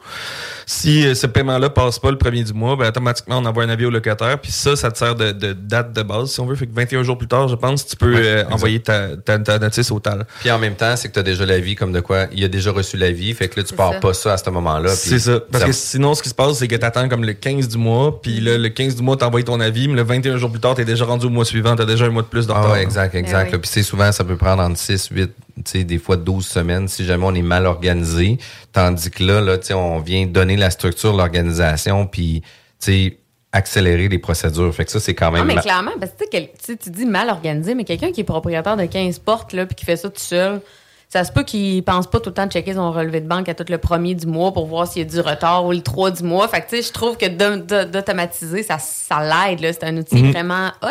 Si 0.66 1.07
euh, 1.07 1.14
ce 1.14 1.26
paiement-là 1.28 1.71
passe 1.71 2.00
pas 2.00 2.11
le 2.11 2.19
premier 2.19 2.43
du 2.43 2.52
mois, 2.52 2.75
ben, 2.75 2.90
automatiquement, 3.14 3.38
on 3.38 3.44
envoie 3.44 3.64
un 3.64 3.68
avis 3.68 3.87
au 3.87 3.90
locataire. 3.90 4.38
Puis 4.40 4.52
ça, 4.52 4.76
ça 4.76 4.90
te 4.90 4.99
sert 4.99 5.14
de, 5.14 5.33
de 5.33 5.52
date 5.52 5.92
de 5.92 6.02
base, 6.02 6.33
si 6.33 6.40
on 6.40 6.47
veut. 6.47 6.56
Fait 6.56 6.66
que 6.66 6.75
21 6.75 7.02
jours 7.02 7.18
plus 7.18 7.28
tard, 7.28 7.49
je 7.49 7.54
pense, 7.54 7.87
tu 7.87 7.97
peux 7.97 8.14
euh, 8.16 8.44
envoyer 8.50 8.80
ta, 8.80 9.16
ta, 9.16 9.38
ta 9.38 9.59
notice 9.59 9.90
au 9.90 10.00
TAL. 10.00 10.26
Puis 10.40 10.50
en 10.50 10.59
même 10.59 10.75
temps, 10.75 10.97
c'est 10.97 11.09
que 11.09 11.14
tu 11.14 11.21
as 11.21 11.23
déjà 11.23 11.47
l'avis 11.47 11.75
comme 11.75 11.92
de 11.92 12.00
quoi 12.00 12.26
il 12.33 12.42
a 12.44 12.49
déjà 12.49 12.73
reçu 12.73 12.97
l'avis, 12.97 13.33
fait 13.35 13.49
que 13.49 13.61
là 13.61 13.64
tu 13.64 13.75
pars 13.75 13.94
ça. 13.94 14.00
pas 14.00 14.14
ça 14.14 14.33
à 14.35 14.37
ce 14.37 14.50
moment-là. 14.50 14.90
C'est 14.90 15.18
ça. 15.18 15.40
Parce 15.50 15.64
que 15.64 15.73
sinon, 15.73 16.14
ce 16.14 16.23
qui 16.23 16.28
se 16.28 16.35
passe, 16.35 16.59
c'est 16.59 16.68
que 16.68 16.76
t'attends 16.76 17.09
comme 17.09 17.25
le 17.25 17.33
15 17.33 17.68
du 17.68 17.78
mois, 17.78 18.21
puis 18.21 18.40
là, 18.40 18.59
le 18.59 18.68
15 18.68 18.97
du 18.97 19.02
mois, 19.02 19.16
t'envoies 19.16 19.42
ton 19.42 19.61
avis, 19.61 19.88
mais 19.88 19.97
le 19.97 20.02
21 20.02 20.37
jours 20.37 20.50
plus 20.50 20.61
tard, 20.61 20.75
t'es 20.75 20.85
déjà 20.85 21.04
rendu 21.04 21.26
au 21.26 21.30
mois 21.30 21.44
suivant, 21.44 21.76
t'as 21.76 21.85
déjà 21.85 22.04
un 22.06 22.11
mois 22.11 22.23
de 22.23 22.28
plus 22.28 22.47
de 22.47 22.52
retard. 22.52 22.71
Ah 22.71 22.73
ouais, 22.73 22.83
exact, 22.83 23.14
exact. 23.14 23.47
oui. 23.47 23.52
là. 23.52 23.59
Puis 23.59 23.71
c'est 23.73 23.83
souvent, 23.83 24.11
ça 24.12 24.25
peut 24.25 24.37
prendre 24.37 24.62
entre 24.62 24.78
6, 24.78 25.09
8, 25.12 25.30
tu 25.56 25.62
sais, 25.64 25.85
des 25.85 25.99
fois 25.99 26.16
12 26.16 26.44
semaines 26.44 26.88
si 26.88 27.04
jamais 27.04 27.25
on 27.26 27.35
est 27.35 27.42
mal 27.42 27.66
organisé. 27.66 28.38
Tandis 28.73 29.11
que 29.11 29.23
là, 29.23 29.40
là, 29.40 29.59
tu 29.59 29.68
sais, 29.68 29.75
on 29.75 30.00
vient 30.00 30.26
donner 30.26 30.56
la 30.56 30.71
structure, 30.71 31.14
l'organisation, 31.14 32.06
puis, 32.06 32.42
tu 32.42 32.49
sais, 32.85 33.19
accélérer 33.53 34.09
les 34.09 34.19
procédures. 34.19 34.75
Fait 34.75 34.85
que 34.85 34.91
ça, 34.91 34.99
c'est 35.00 35.14
quand 35.14 35.26
Non, 35.31 35.38
même... 35.38 35.47
mais 35.47 35.55
ma- 35.55 35.62
clairement, 35.62 35.93
parce 36.00 36.12
que 36.12 36.25
tu 36.37 36.49
sais, 36.61 36.76
dis 36.91 37.07
mal 37.07 37.29
organisé, 37.31 37.75
mais 37.75 37.85
quelqu'un 37.85 38.11
qui 38.12 38.23
est 38.23 38.25
propriétaire 38.25 38.76
de 38.76 38.85
15 38.87 39.19
portes, 39.21 39.53
là, 39.53 39.64
puis 39.67 39.76
qui 39.76 39.85
fait 39.85 39.97
ça 39.97 40.09
tout 40.09 40.14
seul, 40.21 40.61
ça 41.09 41.23
se 41.23 41.31
peut 41.31 41.45
qu'il 41.45 41.85
pense 41.85 42.09
pas 42.09 42.19
tout 42.19 42.31
le 42.31 42.35
temps 42.35 42.47
de 42.47 42.50
checker 42.50 42.75
son 42.75 42.91
relevé 42.91 43.21
de 43.21 43.29
banque 43.29 43.49
à 43.49 43.55
tout 43.55 43.67
le 43.69 43.79
premier 43.79 44.17
du 44.17 44.26
mois 44.26 44.53
pour 44.53 44.67
voir 44.67 44.88
s'il 44.88 45.03
y 45.03 45.05
a 45.05 45.09
du 45.09 45.21
retard 45.21 45.64
ou 45.64 45.71
le 45.71 45.81
3 45.83 46.11
du 46.11 46.25
mois. 46.25 46.49
Fait 46.49 46.62
que, 46.62 46.71
tu 46.71 46.76
sais, 46.76 46.83
je 46.83 46.93
trouve 46.93 47.17
que 47.17 47.26
d'au- 47.29 47.62
d'au- 47.62 47.85
d'automatiser, 47.85 48.64
ça, 48.64 48.79
ça 48.81 49.21
l'aide, 49.21 49.61
là. 49.61 49.73
C'est 49.73 49.85
un 49.85 49.97
outil 49.97 50.21
Mhm. 50.21 50.33
vraiment 50.33 50.73
hot. 50.83 50.88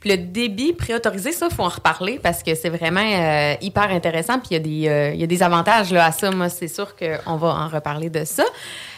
Puis 0.00 0.10
le 0.10 0.18
débit 0.18 0.74
préautorisé, 0.74 1.32
ça, 1.32 1.48
faut 1.48 1.62
en 1.62 1.68
reparler 1.70 2.20
parce 2.22 2.42
que 2.42 2.54
c'est 2.54 2.68
vraiment 2.68 3.00
euh, 3.00 3.54
hyper 3.62 3.90
intéressant. 3.90 4.38
Puis 4.40 4.48
il 4.50 4.54
y, 4.54 4.56
a 4.56 4.58
des, 4.58 4.88
euh, 4.88 5.14
y 5.14 5.24
a 5.24 5.26
des 5.26 5.42
avantages, 5.42 5.90
là, 5.90 6.04
à 6.04 6.12
ça. 6.12 6.30
Moi, 6.30 6.50
c'est 6.50 6.68
sûr 6.68 6.94
qu'on 6.94 7.36
va 7.36 7.48
en 7.48 7.68
reparler 7.68 8.10
de 8.10 8.24
ça. 8.26 8.44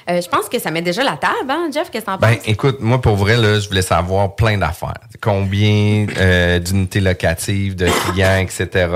Euh, 0.08 0.20
je 0.20 0.28
pense 0.28 0.49
que 0.49 0.58
ça 0.58 0.70
met 0.70 0.82
déjà 0.82 1.02
la 1.02 1.16
table, 1.16 1.34
hein, 1.49 1.68
Jeff? 1.73 1.90
Qu'est-ce 1.90 2.04
que 2.04 2.11
t'en 2.11 2.18
Ben, 2.18 2.34
penses? 2.37 2.46
écoute, 2.49 2.76
moi, 2.80 3.00
pour 3.00 3.16
vrai, 3.16 3.37
là, 3.37 3.58
je 3.58 3.68
voulais 3.68 3.82
savoir 3.82 4.34
plein 4.37 4.58
d'affaires. 4.58 4.94
Combien 5.23 6.06
euh, 6.18 6.58
d'unités 6.58 7.00
locatives, 7.00 7.75
de 7.75 7.87
clients, 7.87 8.38
etc. 8.38 8.88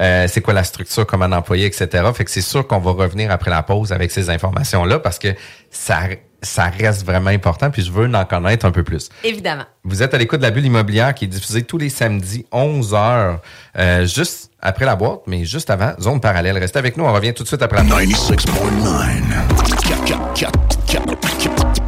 Euh, 0.00 0.26
c'est 0.28 0.40
quoi 0.40 0.54
la 0.54 0.64
structure, 0.64 1.06
comment 1.06 1.28
d'employés, 1.28 1.66
etc. 1.66 1.88
Fait 2.14 2.24
que 2.24 2.30
c'est 2.30 2.40
sûr 2.40 2.66
qu'on 2.66 2.78
va 2.78 2.92
revenir 2.92 3.30
après 3.30 3.50
la 3.50 3.62
pause 3.62 3.92
avec 3.92 4.10
ces 4.10 4.30
informations-là 4.30 4.98
parce 5.00 5.18
que 5.18 5.34
ça, 5.70 5.98
ça 6.42 6.64
reste 6.64 7.04
vraiment 7.04 7.30
important, 7.30 7.70
puis 7.70 7.82
je 7.82 7.90
veux 7.90 8.12
en 8.14 8.24
connaître 8.24 8.64
un 8.64 8.70
peu 8.70 8.82
plus. 8.82 9.08
Évidemment. 9.24 9.64
Vous 9.84 10.02
êtes 10.02 10.14
à 10.14 10.18
l'écoute 10.18 10.38
de 10.38 10.44
la 10.44 10.50
bulle 10.50 10.66
immobilière 10.66 11.14
qui 11.14 11.24
est 11.24 11.28
diffusée 11.28 11.62
tous 11.62 11.78
les 11.78 11.88
samedis, 11.88 12.46
11 12.52 12.94
heures, 12.94 13.40
euh, 13.76 14.06
juste 14.06 14.50
après 14.60 14.84
la 14.84 14.96
boîte, 14.96 15.20
mais 15.26 15.44
juste 15.44 15.70
avant, 15.70 15.92
zone 16.00 16.20
parallèle. 16.20 16.58
Restez 16.58 16.78
avec 16.78 16.96
nous, 16.96 17.04
on 17.04 17.12
revient 17.12 17.34
tout 17.34 17.42
de 17.42 17.48
suite 17.48 17.62
après 17.62 17.82
la 17.82 17.84
pause. 17.84 18.36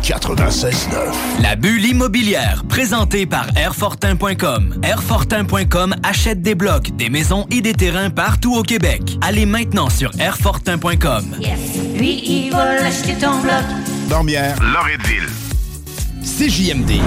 96.9. 0.02 1.42
La 1.42 1.57
bulle 1.57 1.85
immobilière, 1.85 2.64
présentée 2.69 3.26
par 3.26 3.47
Airfortin.com. 3.57 4.80
Airfortin.com 4.83 5.95
achète 6.02 6.42
des 6.42 6.54
blocs, 6.54 6.97
des 6.97 7.11
maisons 7.11 7.47
et 7.50 7.61
des 7.61 7.75
terrains 7.75 8.11
partout 8.11 8.57
au 8.57 8.62
Québec. 8.62 9.02
Allez 9.21 9.47
maintenant 9.47 9.88
sur 9.90 10.11
Airfortin.com. 10.19 11.37
Yes. 11.38 11.61
Lui, 11.97 12.23
il 12.25 12.50
va 12.50 12.80
l'acheter 12.80 13.14
ton 13.14 13.38
bloc. 13.40 14.00
Dormière. 14.10 14.56
Loretteville. 14.60 15.28
CJMD, 16.20 17.00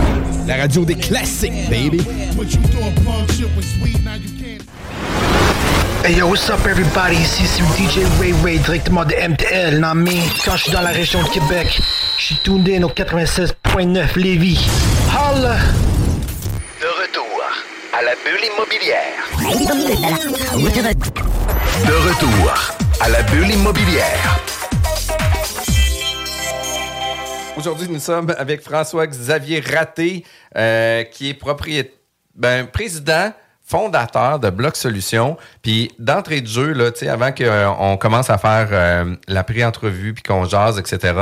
la 0.48 0.56
radio 0.56 0.86
des 0.86 0.96
classiques, 0.96 1.70
baby. 1.70 2.02
Hey 6.06 6.16
yo, 6.16 6.28
what's 6.28 6.50
up 6.50 6.66
everybody? 6.66 7.18
Ici 7.18 7.44
c'est 7.46 7.62
DJ 7.62 8.06
Ray 8.22 8.34
Ray 8.42 8.60
directement 8.60 9.04
de 9.04 9.14
MTL. 9.16 9.82
Non 9.82 9.96
mais 9.96 10.16
quand 10.46 10.56
je 10.56 10.64
suis 10.64 10.72
dans 10.72 10.80
la 10.80 10.92
région 10.92 11.22
de 11.22 11.28
Québec, 11.28 11.78
je 12.18 12.24
suis 12.24 12.38
tuned 12.38 12.70
in 12.70 12.84
au 12.84 12.90
96.9 12.90 14.18
Lévis. 14.18 14.66
Holla! 15.10 15.58
De 16.80 16.88
retour 17.02 17.42
à 17.92 18.02
la 18.02 18.14
bulle 18.24 18.46
immobilière. 18.56 19.28
De 21.86 21.94
retour 22.08 22.54
à 23.02 23.10
la 23.10 23.22
bulle 23.24 23.52
immobilière. 23.52 24.40
Aujourd'hui, 27.56 27.88
nous 27.88 28.00
sommes 28.00 28.34
avec 28.38 28.62
François-Xavier 28.62 29.60
Raté, 29.62 30.26
euh, 30.58 31.04
qui 31.04 31.30
est 31.30 31.34
propriétaire, 31.34 31.94
ben, 32.36 32.66
président 32.66 33.32
fondateur 33.64 34.40
de 34.40 34.50
Bloc 34.50 34.76
Solutions. 34.76 35.38
Puis 35.62 35.92
d'entrée 35.98 36.42
de 36.42 36.48
jeu, 36.48 36.74
là, 36.74 36.92
avant 37.10 37.32
qu'on 37.32 37.98
commence 37.98 38.30
à 38.30 38.38
faire 38.38 38.70
euh, 38.72 39.16
la 39.28 39.44
pré-entrevue 39.44 40.14
puis 40.14 40.24
qu'on 40.24 40.46
jase, 40.46 40.78
etc., 40.78 41.14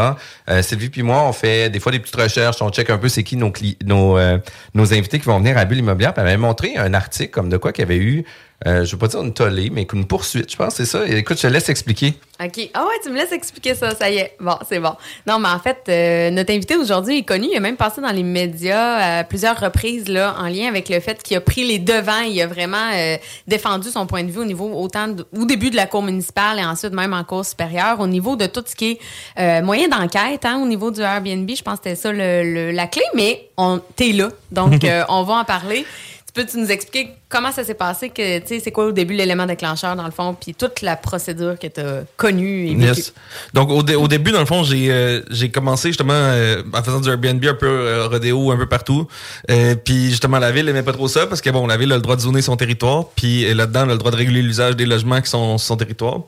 euh, 0.49 0.61
Sylvie 0.61 0.89
puis 0.89 1.03
moi, 1.03 1.23
on 1.23 1.33
fait 1.33 1.69
des 1.69 1.79
fois 1.79 1.91
des 1.91 1.99
petites 1.99 2.15
recherches, 2.15 2.61
on 2.61 2.69
check 2.69 2.89
un 2.89 2.97
peu 2.97 3.09
c'est 3.09 3.23
qui 3.23 3.37
nos, 3.37 3.53
nos, 3.85 4.17
euh, 4.17 4.37
nos 4.73 4.93
invités 4.93 5.19
qui 5.19 5.25
vont 5.25 5.37
venir 5.37 5.57
à 5.57 5.65
Bulle 5.65 5.79
Immobilière. 5.79 6.13
Puis 6.13 6.21
elle 6.21 6.25
m'avait 6.25 6.37
montré 6.37 6.77
un 6.77 6.93
article 6.93 7.31
comme 7.31 7.49
de 7.49 7.57
quoi 7.57 7.71
qu'il 7.71 7.83
y 7.83 7.85
avait 7.85 7.97
eu, 7.97 8.25
euh, 8.67 8.85
je 8.85 8.91
veux 8.91 8.97
pas 8.97 9.07
dire 9.07 9.21
une 9.21 9.33
tollée, 9.33 9.69
mais 9.71 9.87
une 9.91 10.05
poursuite, 10.05 10.51
je 10.51 10.55
pense, 10.55 10.75
c'est 10.75 10.85
ça. 10.85 11.05
Et 11.07 11.17
écoute, 11.17 11.37
je 11.37 11.43
te 11.43 11.47
laisse 11.47 11.67
expliquer. 11.69 12.13
OK. 12.43 12.69
Ah 12.73 12.83
ouais, 12.85 12.93
tu 13.03 13.09
me 13.09 13.15
laisses 13.15 13.31
expliquer 13.31 13.73
ça, 13.75 13.95
ça 13.95 14.09
y 14.09 14.17
est. 14.17 14.35
Bon, 14.39 14.55
c'est 14.67 14.79
bon. 14.79 14.93
Non, 15.27 15.39
mais 15.39 15.49
en 15.49 15.59
fait, 15.59 15.77
euh, 15.89 16.29
notre 16.31 16.51
invité 16.53 16.75
aujourd'hui 16.75 17.19
est 17.19 17.23
connu. 17.23 17.47
Il 17.51 17.57
a 17.57 17.59
même 17.59 17.75
passé 17.77 18.01
dans 18.01 18.11
les 18.11 18.23
médias 18.23 19.19
à 19.19 19.23
plusieurs 19.23 19.59
reprises 19.59 20.07
là, 20.07 20.35
en 20.39 20.47
lien 20.47 20.67
avec 20.67 20.89
le 20.89 20.99
fait 20.99 21.21
qu'il 21.23 21.37
a 21.37 21.41
pris 21.41 21.65
les 21.67 21.79
devants. 21.79 22.21
Il 22.21 22.39
a 22.41 22.47
vraiment 22.47 22.91
euh, 22.93 23.17
défendu 23.47 23.89
son 23.89 24.05
point 24.07 24.23
de 24.23 24.31
vue 24.31 24.39
au 24.39 24.45
niveau 24.45 24.71
autant 24.73 25.07
de- 25.07 25.25
au 25.37 25.45
début 25.45 25.69
de 25.69 25.75
la 25.75 25.85
cour 25.87 26.01
municipale 26.03 26.59
et 26.59 26.63
ensuite 26.65 26.93
même 26.93 27.13
en 27.13 27.23
cour 27.23 27.45
supérieure, 27.45 27.99
au 27.99 28.07
niveau 28.07 28.35
de 28.35 28.45
tout 28.47 28.63
ce 28.65 28.75
qui 28.75 28.91
est 28.91 28.99
euh, 29.39 29.61
moyen 29.63 29.87
d'enquête, 29.87 30.45
hein, 30.45 30.59
au 30.61 30.67
niveau 30.67 30.89
du 30.91 31.01
Airbnb. 31.01 31.49
Je 31.49 31.61
pense 31.61 31.79
que 31.79 31.89
c'était 31.89 31.95
ça 31.95 32.11
le- 32.11 32.43
le- 32.43 32.71
la 32.71 32.87
clé, 32.87 33.03
mais 33.15 33.49
on 33.57 33.79
t'es 33.95 34.11
là. 34.13 34.29
Donc, 34.51 34.83
on 35.09 35.23
va 35.23 35.33
en 35.35 35.45
parler. 35.45 35.85
Tu 36.27 36.33
peux-tu 36.33 36.57
nous 36.57 36.71
expliquer 36.71 37.09
comment 37.31 37.51
ça 37.51 37.63
s'est 37.63 37.73
passé? 37.73 38.09
que 38.09 38.39
tu 38.39 38.47
sais, 38.47 38.59
C'est 38.59 38.71
quoi 38.71 38.85
au 38.85 38.91
début 38.91 39.13
l'élément 39.13 39.45
déclencheur, 39.45 39.95
dans 39.95 40.05
le 40.05 40.11
fond, 40.11 40.35
puis 40.39 40.53
toute 40.53 40.81
la 40.81 40.95
procédure 40.95 41.57
que 41.57 41.67
tu 41.67 41.79
as 41.79 42.03
connue 42.17 42.67
et? 42.67 42.73
Yes. 42.73 43.13
Donc, 43.53 43.69
au, 43.69 43.83
dé- 43.83 43.95
au 43.95 44.07
début, 44.07 44.31
dans 44.31 44.39
le 44.39 44.45
fond, 44.45 44.63
j'ai 44.63 44.91
euh, 44.91 45.21
j'ai 45.29 45.49
commencé 45.49 45.89
justement 45.89 46.13
euh, 46.13 46.61
en 46.73 46.83
faisant 46.83 46.99
du 46.99 47.09
Airbnb 47.09 47.43
un 47.45 47.53
peu 47.53 47.67
euh, 47.67 48.07
rodéo, 48.07 48.51
un 48.51 48.57
peu 48.57 48.67
partout. 48.67 49.07
Euh, 49.49 49.75
puis 49.75 50.09
justement, 50.09 50.39
la 50.39 50.51
ville 50.51 50.67
aimait 50.69 50.83
pas 50.83 50.93
trop 50.93 51.07
ça 51.07 51.27
parce 51.27 51.41
que 51.41 51.49
bon, 51.49 51.67
la 51.67 51.77
ville 51.77 51.91
a 51.91 51.95
le 51.95 52.01
droit 52.01 52.15
de 52.15 52.21
zoner 52.21 52.41
son 52.41 52.55
territoire. 52.57 53.05
Puis 53.15 53.51
là-dedans, 53.53 53.83
elle 53.83 53.91
a 53.91 53.93
le 53.93 53.99
droit 53.99 54.11
de 54.11 54.17
réguler 54.17 54.41
l'usage 54.41 54.75
des 54.75 54.85
logements 54.85 55.21
qui 55.21 55.29
sont 55.29 55.57
sur 55.57 55.67
son 55.67 55.77
territoire. 55.77 56.21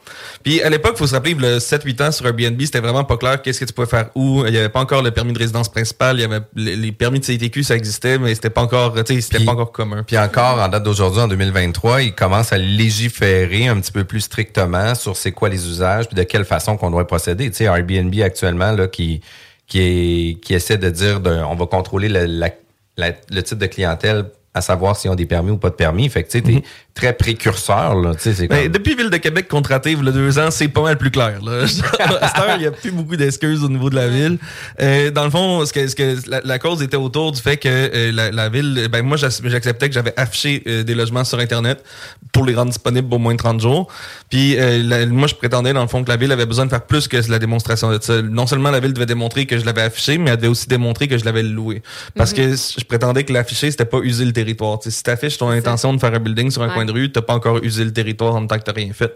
Puis 0.43 0.61
à 0.61 0.69
l'époque, 0.69 0.97
faut 0.97 1.07
se 1.07 1.13
rappeler, 1.13 1.33
le 1.33 1.57
7-8 1.57 2.07
ans 2.07 2.11
sur 2.11 2.25
Airbnb, 2.25 2.59
c'était 2.61 2.79
vraiment 2.79 3.03
pas 3.03 3.17
clair 3.17 3.41
qu'est-ce 3.41 3.59
que 3.59 3.65
tu 3.65 3.73
pouvais 3.73 3.87
faire 3.87 4.09
où. 4.15 4.43
Il 4.47 4.53
y 4.53 4.57
avait 4.57 4.69
pas 4.69 4.79
encore 4.79 5.01
le 5.01 5.11
permis 5.11 5.33
de 5.33 5.39
résidence 5.39 5.69
principale. 5.69 6.17
Il 6.17 6.21
y 6.21 6.25
avait 6.25 6.41
les, 6.55 6.91
permis 6.91 7.19
de 7.19 7.25
CTQ, 7.25 7.63
ça 7.63 7.75
existait, 7.75 8.17
mais 8.17 8.33
c'était 8.35 8.49
pas 8.49 8.61
encore, 8.61 8.93
tu 9.03 9.15
sais, 9.15 9.21
c'était 9.21 9.43
pas 9.43 9.51
encore 9.53 9.71
commun. 9.71 10.03
Puis 10.03 10.17
encore, 10.17 10.59
en 10.59 10.67
date 10.67 10.83
d'aujourd'hui, 10.93 11.21
en 11.21 11.27
2023, 11.27 12.03
ils 12.03 12.13
commencent 12.13 12.53
à 12.53 12.59
légiférer 12.59 13.67
un 13.67 13.79
petit 13.79 13.91
peu 13.91 14.03
plus 14.03 14.21
strictement 14.21 14.93
sur 14.93 15.17
c'est 15.17 15.31
quoi 15.31 15.49
les 15.49 15.67
usages 15.67 16.07
puis 16.07 16.15
de 16.15 16.21
quelle 16.21 16.45
façon 16.45 16.77
qu'on 16.77 16.91
doit 16.91 17.07
procéder. 17.07 17.49
Tu 17.49 17.57
sais, 17.57 17.63
Airbnb 17.63 18.13
actuellement, 18.21 18.71
là, 18.71 18.87
qui, 18.87 19.21
qui, 19.67 20.37
essaie 20.49 20.77
de 20.77 20.89
dire 20.91 21.19
on 21.25 21.55
va 21.55 21.65
contrôler 21.65 22.09
le, 22.09 23.41
type 23.41 23.57
de 23.57 23.65
clientèle 23.65 24.25
à 24.53 24.61
savoir 24.61 24.95
s'ils 24.95 25.09
ont 25.09 25.15
des 25.15 25.25
permis 25.25 25.49
ou 25.49 25.57
pas 25.57 25.71
de 25.71 25.75
permis. 25.75 26.07
Fait 26.09 26.23
que 26.23 26.29
tu 26.29 26.43
sais, 26.43 26.63
très 26.93 27.13
précurseur, 27.13 27.95
là. 27.95 28.13
Tu 28.15 28.21
sais, 28.21 28.33
c'est 28.33 28.47
Ben, 28.47 28.63
comme... 28.63 28.71
depuis 28.73 28.95
Ville 28.95 29.09
de 29.09 29.17
Québec 29.17 29.47
contraté, 29.47 29.91
il 29.93 30.03
y 30.05 30.07
a 30.07 30.11
deux 30.11 30.37
ans, 30.39 30.51
c'est 30.51 30.67
pas 30.67 30.81
mal 30.83 30.97
plus 30.97 31.09
clair. 31.11 31.39
Là. 31.43 31.65
à 32.21 32.55
il 32.55 32.59
n'y 32.61 32.65
a 32.67 32.71
plus 32.71 32.91
beaucoup 32.91 33.15
d'excuses 33.15 33.63
au 33.63 33.69
niveau 33.69 33.89
de 33.89 33.95
la 33.95 34.07
ville. 34.07 34.37
Euh, 34.81 35.09
dans 35.11 35.23
le 35.23 35.29
fond, 35.31 35.65
ce 35.65 35.73
que, 35.73 35.87
ce 35.87 35.95
que 35.95 36.17
la, 36.29 36.41
la 36.43 36.59
cause 36.59 36.81
était 36.83 36.97
autour 36.97 37.31
du 37.31 37.41
fait 37.41 37.57
que 37.57 37.67
euh, 37.69 38.11
la, 38.11 38.31
la 38.31 38.49
ville, 38.49 38.87
ben 38.91 39.01
moi 39.03 39.17
j'ac- 39.17 39.41
j'acceptais 39.45 39.87
que 39.89 39.95
j'avais 39.95 40.13
affiché 40.17 40.61
euh, 40.67 40.83
des 40.83 40.93
logements 40.95 41.23
sur 41.23 41.39
Internet 41.39 41.83
pour 42.31 42.45
les 42.45 42.53
rendre 42.55 42.69
disponibles 42.69 43.11
au 43.13 43.17
moins 43.17 43.33
de 43.33 43.37
30 43.39 43.59
jours. 43.59 43.87
Puis 44.29 44.59
euh, 44.59 44.81
la- 44.83 45.05
moi 45.07 45.27
je 45.27 45.35
prétendais 45.35 45.73
dans 45.73 45.81
le 45.81 45.87
fond 45.87 46.03
que 46.03 46.09
la 46.09 46.17
ville 46.17 46.31
avait 46.31 46.45
besoin 46.45 46.65
de 46.65 46.69
faire 46.69 46.85
plus 46.85 47.07
que 47.07 47.17
la 47.29 47.39
démonstration 47.39 47.91
de 47.91 47.99
ça. 48.01 48.21
Non 48.21 48.45
seulement 48.47 48.69
la 48.71 48.79
ville 48.79 48.93
devait 48.93 49.05
démontrer 49.07 49.45
que 49.45 49.57
je 49.57 49.65
l'avais 49.65 49.81
affiché, 49.81 50.17
mais 50.17 50.29
elle 50.31 50.37
devait 50.37 50.47
aussi 50.47 50.67
démontrer 50.67 51.07
que 51.07 51.17
je 51.17 51.25
l'avais 51.25 51.43
loué. 51.43 51.81
Parce 52.15 52.33
que 52.33 52.51
je 52.55 52.83
prétendais 52.85 53.23
que 53.23 53.33
l'affiché, 53.33 53.71
c'était 53.71 53.85
pas 53.85 53.99
user 53.99 54.25
le 54.25 54.33
territoire. 54.33 54.79
Tu 54.79 54.91
sais, 54.91 54.97
si 54.97 55.03
t'affiches 55.03 55.37
ton 55.37 55.49
intention 55.49 55.93
de 55.93 55.99
faire 55.99 56.13
un 56.13 56.19
building 56.19 56.51
sur 56.51 56.61
un 56.61 56.67
Ouais. 56.67 56.73
coin 56.73 56.82
de 56.85 56.91
rue, 56.91 57.11
t'as 57.11 57.21
pas 57.21 57.33
encore 57.33 57.59
usé 57.63 57.83
le 57.83 57.91
territoire 57.93 58.35
en 58.35 58.45
tant 58.47 58.57
que 58.57 58.63
t'as 58.63 58.71
rien 58.73 58.91
fait. 58.93 59.13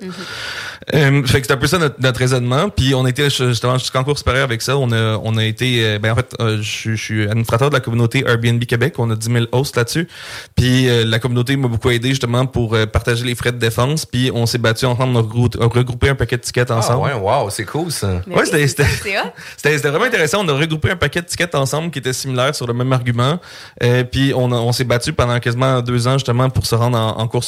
Euh, 0.94 1.24
fait 1.26 1.42
que 1.42 1.48
c'est 1.48 1.54
un 1.54 1.58
peu 1.58 1.68
ça 1.68 1.78
notre, 1.78 1.96
notre 2.00 2.20
raisonnement. 2.20 2.70
Puis 2.70 2.94
on 2.96 3.06
était 3.08 3.30
justement 3.30 3.78
jusqu'en 3.78 4.04
cours 4.04 4.18
supérieur 4.18 4.44
avec 4.44 4.62
ça. 4.62 4.78
On 4.78 4.92
a, 4.92 5.18
on 5.24 5.36
a 5.38 5.44
été, 5.44 5.84
euh, 5.84 6.00
ben 6.00 6.12
en 6.12 6.16
fait, 6.16 6.34
euh, 6.40 6.58
je 6.58 6.70
suis- 6.70 6.98
je 6.98 7.04
suis 7.04 7.24
administrateur 7.24 7.70
de 7.70 7.76
la 7.76 7.80
communauté 7.82 8.24
Airbnb 8.28 8.64
Québec. 8.66 8.96
On 8.98 9.10
a 9.12 9.16
10 9.16 9.32
000 9.32 9.46
hosts 9.52 9.76
là-dessus. 9.76 10.08
Puis 10.56 10.88
euh, 10.90 11.04
la 11.06 11.20
communauté 11.20 11.56
m'a 11.58 11.68
beaucoup 11.68 11.90
aidé 11.90 12.10
justement 12.10 12.46
pour 12.46 12.74
euh, 12.76 12.86
partager 12.86 13.26
les 13.26 13.36
frais 13.36 13.52
de 13.52 13.58
défense. 13.58 14.06
Puis 14.06 14.32
on 14.34 14.46
s'est 14.46 14.58
battu 14.58 14.86
ensemble, 14.86 15.16
on 15.18 15.20
a 15.20 15.24
regrou- 15.24 15.62
a 15.62 15.68
regroupé 15.68 16.10
un 16.10 16.16
paquet 16.16 16.38
de 16.38 16.42
tickets 16.42 16.72
Ah 16.72 16.78
ensemble. 16.78 17.04
ouais, 17.06 17.14
wow, 17.14 17.50
c'est 17.50 17.66
cool, 17.66 17.92
ça. 17.92 18.22
Mais 18.28 18.36
Ouais, 18.36 18.44
oui, 18.54 18.68
c'était- 18.68 19.78
vraiment 19.90 20.06
intéressant. 20.06 20.44
On 20.44 20.48
a 20.50 20.54
regroupé 20.54 20.92
un 20.92 20.96
paquet 20.96 21.22
de 21.22 21.28
tickets 21.28 21.56
ensemble 21.56 21.92
qui 21.92 22.00
étaient 22.00 22.14
similaires 22.14 22.56
sur 22.56 22.68
le 22.68 22.74
même 22.74 22.92
argument. 22.94 23.40
Euh, 23.84 24.04
puis 24.04 24.32
on, 24.36 24.52
a- 24.52 24.56
on 24.56 24.72
s'est 24.72 24.84
battu 24.84 25.14
pendant 25.14 25.40
quasiment 25.40 25.82
deux 25.82 26.08
ans 26.08 26.14
justement 26.14 26.50
pour 26.50 26.66
se 26.66 26.76
rendre 26.76 26.98
en, 26.98 27.18
en 27.20 27.28
cours 27.28 27.44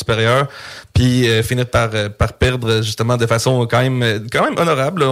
Puis 0.93 1.29
euh, 1.29 1.43
finir 1.43 1.65
par, 1.65 1.89
euh, 1.93 2.09
par 2.09 2.33
perdre 2.33 2.81
justement 2.81 3.15
de 3.15 3.25
façon 3.25 3.65
quand 3.69 3.81
même 3.81 4.03
euh, 4.03 4.19
quand 4.31 4.43
même 4.43 4.57
honorable. 4.57 5.03
On, 5.03 5.07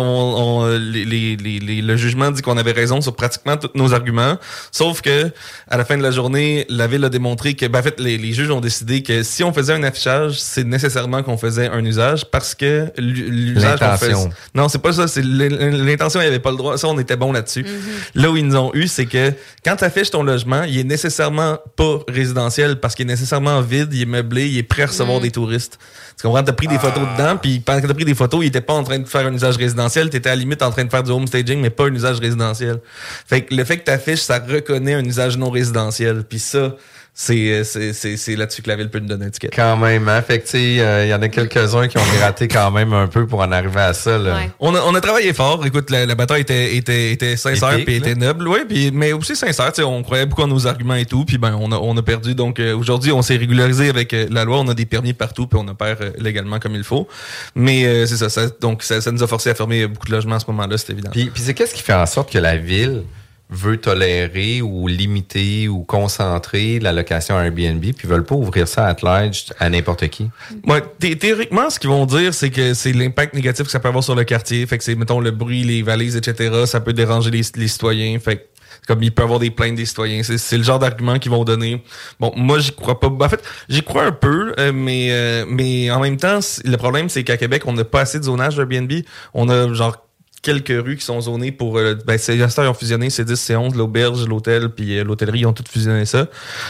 on- 0.62 0.66
euh, 0.66 0.78
les, 0.78 1.06
les- 1.06 1.36
les- 1.38 1.60
les- 1.60 1.82
le 1.82 1.96
jugement 1.96 2.30
dit 2.32 2.42
qu'on 2.42 2.58
avait 2.58 2.72
raison 2.74 3.00
sur 3.00 3.16
pratiquement 3.16 3.56
tous 3.58 3.70
nos 3.76 3.94
arguments. 3.94 4.38
Sauf 4.72 5.02
que 5.02 5.32
à 5.70 5.78
la 5.78 5.86
fin 5.86 5.98
de 5.98 6.04
la 6.04 6.12
journée, 6.12 6.66
la 6.70 6.88
ville 6.88 7.06
a 7.06 7.10
démontré 7.10 7.54
que 7.54 7.66
ben, 7.68 7.80
en 7.80 7.84
fait 7.84 8.00
les, 8.00 8.18
les 8.18 8.34
juges 8.34 8.50
ont 8.50 8.60
décidé 8.60 9.02
que 9.04 9.24
si 9.24 9.44
on 9.44 9.54
faisait 9.54 9.74
un 9.74 9.84
affichage, 9.84 10.40
c'est 10.42 10.66
nécessairement 10.66 11.24
qu'on 11.24 11.38
faisait 11.38 11.68
un 11.70 11.84
usage 11.86 12.26
parce 12.26 12.54
que 12.56 12.88
l'u- 12.98 13.30
l'usage 13.30 13.80
qu'on 13.80 13.86
L'intention. 13.86 14.30
non, 14.56 14.68
c'est 14.70 14.80
pas 14.82 14.94
ça. 14.94 15.08
C'est 15.08 15.24
l'intention, 15.24 16.20
il 16.20 16.24
n'y 16.24 16.30
avait 16.30 16.40
pas 16.40 16.52
le 16.52 16.58
droit. 16.58 16.78
Ça, 16.78 16.88
on 16.88 16.98
était 17.00 17.16
bon 17.18 17.32
là-dessus. 17.32 17.64
Mhm. 17.64 18.22
Là 18.22 18.32
où 18.32 18.38
ils 18.38 18.46
nous 18.46 18.56
ont 18.56 18.72
eu, 18.74 18.88
c'est 18.88 19.06
que 19.06 19.32
quand 19.64 19.76
tu 19.76 19.84
affiches 19.84 20.12
ton 20.12 20.24
logement, 20.24 20.64
il 20.64 20.78
est 20.80 20.84
nécessairement 20.84 21.60
pas 21.76 22.00
résidentiel 22.08 22.80
parce 22.80 22.96
qu'il 22.96 23.04
est 23.06 23.14
nécessairement 23.14 23.62
vide, 23.62 23.90
il 23.94 24.02
est 24.02 24.06
meublé, 24.06 24.48
il 24.48 24.58
est 24.58 24.64
prêt 24.64 24.87
recevoir 24.88 25.20
des 25.20 25.32
touristes. 25.32 25.78
Tu 26.18 26.26
comprends? 26.26 26.44
T'as 26.44 26.54
pris 26.54 26.68
des 26.68 26.80
photos 26.80 27.04
dedans, 27.16 27.38
puis 27.38 27.60
pendant 27.60 27.82
que 27.82 27.88
t'as 27.88 27.94
pris 27.94 28.06
des 28.06 28.16
photos, 28.16 28.44
il 28.44 28.48
était 28.48 28.62
pas 28.62 28.74
en 28.74 28.84
train 28.84 29.00
de 29.00 29.08
faire 29.08 29.28
un 29.28 29.34
usage 29.34 29.58
résidentiel, 29.58 30.10
t'étais 30.10 30.30
à 30.30 30.36
la 30.36 30.40
limite 30.40 30.62
en 30.64 30.72
train 30.72 30.84
de 30.84 30.90
faire 30.90 31.04
du 31.04 31.12
home 31.12 31.28
staging, 31.28 31.62
mais 31.62 31.70
pas 31.70 31.86
un 31.86 31.94
usage 31.94 32.20
résidentiel. 32.20 32.80
Fait 33.28 33.44
que 33.44 33.54
le 33.54 33.64
fait 33.64 33.78
que 33.78 33.84
t'affiches, 33.84 34.22
ça 34.22 34.40
reconnaît 34.40 34.96
un 34.96 35.06
usage 35.06 35.38
non 35.38 35.50
résidentiel. 35.50 36.24
Puis 36.28 36.40
ça, 36.40 36.76
c'est 37.20 37.64
c'est- 37.64 37.94
c'est- 37.94 38.16
c'est 38.16 38.36
là-dessus 38.36 38.62
que 38.62 38.70
la 38.70 38.76
ville 38.76 38.90
peut 38.92 39.00
nous 39.00 39.08
donner 39.08 39.26
un 39.26 39.30
ticket. 39.32 39.50
Quand 39.54 39.76
même, 39.76 40.08
hein? 40.08 40.22
Fait 40.22 40.38
que, 40.38 40.44
tu 40.46 40.52
sais, 40.52 40.76
euh, 40.82 41.04
il 41.06 41.10
y 41.10 41.14
en 41.16 41.22
a 41.24 41.28
quelques-uns 41.30 41.88
qui 41.88 41.98
ont 41.98 42.06
gratté 42.16 42.48
quand 42.48 42.70
même 42.70 42.94
un 42.94 43.08
peu 43.08 43.26
pour 43.26 43.40
en 43.40 43.52
arriver 43.52 43.80
à 43.82 43.94
ça, 43.94 44.20
là. 44.20 44.36
Ouais. 44.36 44.52
On 44.60 44.76
a, 44.76 44.82
on 44.82 44.94
a 44.94 45.02
travaillé 45.02 45.34
fort. 45.34 45.66
Écoute, 45.66 45.90
la, 45.90 46.06
la 46.06 46.14
bataille 46.14 46.42
était, 46.42 46.76
était, 46.76 47.12
était 47.12 47.36
sincère 47.36 47.80
puis 47.84 47.96
était 47.96 48.14
noble, 48.14 48.48
ouais, 48.48 48.66
puis 48.66 48.92
mais 48.94 49.14
aussi 49.14 49.36
sincère. 49.36 49.72
tu 49.74 49.78
sais, 49.82 49.84
On 49.84 50.04
croyait 50.04 50.28
beaucoup 50.28 50.44
en 50.44 50.48
nos 50.48 50.68
arguments 50.68 50.94
et 50.94 51.06
tout, 51.06 51.26
puis 51.26 51.40
ben 51.40 51.58
on 51.60 51.72
a, 51.72 51.78
on 51.78 51.98
a 51.98 52.04
perdu. 52.04 52.36
Donc 52.36 52.60
euh, 52.60 52.78
aujourd'hui, 52.78 53.12
on 53.12 53.24
s'est 53.24 53.38
régularisé 53.38 53.90
avec 53.90 54.14
euh, 54.14 54.28
la 54.30 54.46
loi. 54.46 54.60
On 54.60 54.68
a 54.68 54.76
des 54.76 54.86
permis 54.86 55.14
partout, 55.14 55.48
puis 55.48 55.60
on 55.60 55.68
opère 55.68 55.98
euh, 56.02 56.12
légalement 56.20 56.60
comme 56.60 56.76
il 56.76 56.84
faut. 56.84 57.08
Mais 57.56 57.86
euh, 57.88 58.06
c'est 58.06 58.18
ça, 58.18 58.30
ça, 58.30 58.44
donc 58.62 58.84
ça, 58.84 59.02
ça 59.02 59.12
nous 59.12 59.24
a 59.24 59.28
forcé 59.28 59.50
à 59.50 59.56
fermer 59.56 59.88
beaucoup 59.88 60.06
de 60.06 60.12
logements 60.12 60.36
à 60.36 60.40
ce 60.40 60.46
moment-là, 60.50 60.78
c'est 60.78 60.92
évident. 60.94 61.10
Puis, 61.12 61.32
puis 61.34 61.42
c'est 61.44 61.56
qu'est-ce 61.56 61.74
qui 61.74 61.82
fait 61.82 61.94
en 61.94 62.06
sorte 62.06 62.32
que 62.32 62.38
la 62.38 62.58
ville 62.58 63.02
veut 63.50 63.78
tolérer 63.78 64.62
ou 64.62 64.88
limiter 64.88 65.68
ou 65.68 65.84
concentrer 65.84 66.80
la 66.80 66.92
location 66.92 67.40
Airbnb 67.40 67.82
puis 67.96 68.08
veulent 68.08 68.26
pas 68.26 68.36
ouvrir 68.36 68.68
ça 68.68 68.88
à 68.88 68.96
large 69.02 69.46
à 69.60 69.70
n'importe 69.70 70.08
qui? 70.10 70.30
Ouais, 70.66 70.82
thé- 71.00 71.18
théoriquement, 71.18 71.70
ce 71.70 71.80
qu'ils 71.80 71.90
vont 71.90 72.06
dire, 72.06 72.34
c'est 72.34 72.50
que 72.50 72.74
c'est 72.74 72.92
l'impact 72.92 73.34
négatif 73.34 73.66
que 73.66 73.72
ça 73.72 73.80
peut 73.80 73.88
avoir 73.88 74.04
sur 74.04 74.16
le 74.16 74.26
quartier. 74.26 74.66
Fait 74.66 74.78
que 74.78 74.84
c'est, 74.84 74.96
mettons, 74.96 75.20
le 75.20 75.32
bruit, 75.32 75.64
les 75.64 75.82
valises, 75.82 76.18
etc. 76.18 76.66
Ça 76.66 76.82
peut 76.82 76.94
déranger 76.94 77.32
les, 77.32 77.44
citoyens. 77.68 78.20
Fait 78.20 78.38
que, 78.38 78.42
comme 78.88 79.02
il 79.02 79.14
peut 79.14 79.24
avoir 79.24 79.40
des 79.40 79.50
plaintes 79.50 79.76
des 79.76 79.86
citoyens. 79.86 80.22
C'est, 80.24 80.58
le 80.58 80.64
genre 80.64 80.80
d'argument 80.80 81.18
qu'ils 81.18 81.32
vont 81.32 81.44
donner. 81.44 81.84
Bon, 82.20 82.34
moi, 82.36 82.60
j'y 82.60 82.74
crois 82.74 83.00
pas. 83.00 83.08
En 83.08 83.30
fait, 83.30 83.44
j'y 83.70 83.82
crois 83.82 84.04
un 84.04 84.12
peu, 84.12 84.54
euh, 84.60 84.72
mais, 84.74 85.10
euh, 85.12 85.46
mais 85.48 85.90
en 85.92 86.00
même 86.00 86.18
temps, 86.18 86.40
le 86.64 86.76
problème, 86.78 87.08
c'est 87.10 87.24
qu'à 87.24 87.38
Québec, 87.38 87.64
on 87.66 87.74
n'a 87.74 87.86
pas 87.86 88.02
assez 88.02 88.20
de 88.20 88.26
zonage 88.26 88.56
d'Airbnb. 88.56 88.92
On 89.34 89.50
a, 89.50 89.74
genre, 89.74 90.07
quelques 90.42 90.84
rues 90.84 90.98
qui 90.98 91.06
sont 91.06 91.20
zonées 91.22 91.52
pour 91.52 91.78
euh, 91.78 91.96
ben 92.06 92.18
c'est 92.18 92.36
les 92.36 92.44
ils 92.44 92.60
ont 92.60 92.74
fusionné 92.74 93.10
c'est 93.10 93.26
10 93.26 93.36
c'est 93.36 93.56
11 93.56 93.76
l'auberge 93.76 94.28
l'hôtel 94.28 94.70
puis 94.70 94.98
euh, 94.98 95.04
l'hôtellerie 95.04 95.40
ils 95.40 95.46
ont 95.46 95.54
tout 95.54 95.64
fusionné 95.70 96.06
ça 96.06 96.28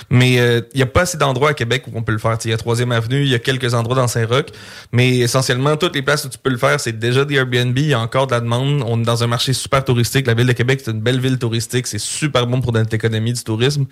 mais 0.09 0.39
euh, 0.39 0.61
il 0.73 0.79
y 0.79 0.83
a 0.83 0.85
pas 0.85 1.01
assez 1.01 1.17
d'endroits 1.17 1.49
à 1.49 1.53
Québec 1.53 1.83
où 1.87 1.91
on 1.95 2.03
peut 2.03 2.11
le 2.11 2.17
faire 2.17 2.37
il 2.43 2.51
y 2.51 2.53
a 2.53 2.57
troisième 2.57 2.91
avenue 2.91 3.21
il 3.23 3.29
y 3.29 3.35
a 3.35 3.39
quelques 3.39 3.73
endroits 3.73 3.95
dans 3.95 4.07
Saint-Roch 4.07 4.47
mais 4.91 5.17
essentiellement 5.19 5.75
toutes 5.75 5.95
les 5.95 6.01
places 6.01 6.25
où 6.25 6.29
tu 6.29 6.37
peux 6.37 6.49
le 6.49 6.57
faire 6.57 6.79
c'est 6.79 6.97
déjà 6.97 7.25
des 7.25 7.35
Airbnb 7.35 7.77
il 7.77 7.87
y 7.87 7.93
a 7.93 7.99
encore 7.99 8.27
de 8.27 8.31
la 8.31 8.39
demande 8.39 8.83
on 8.85 8.99
est 9.01 9.05
dans 9.05 9.23
un 9.23 9.27
marché 9.27 9.53
super 9.53 9.83
touristique 9.83 10.27
la 10.27 10.33
ville 10.33 10.47
de 10.47 10.53
Québec 10.53 10.81
c'est 10.83 10.91
une 10.91 11.01
belle 11.01 11.19
ville 11.19 11.37
touristique 11.37 11.87
c'est 11.87 11.99
super 11.99 12.47
bon 12.47 12.61
pour 12.61 12.73
notre 12.73 12.93
économie 12.93 13.33
du 13.33 13.43
tourisme 13.43 13.85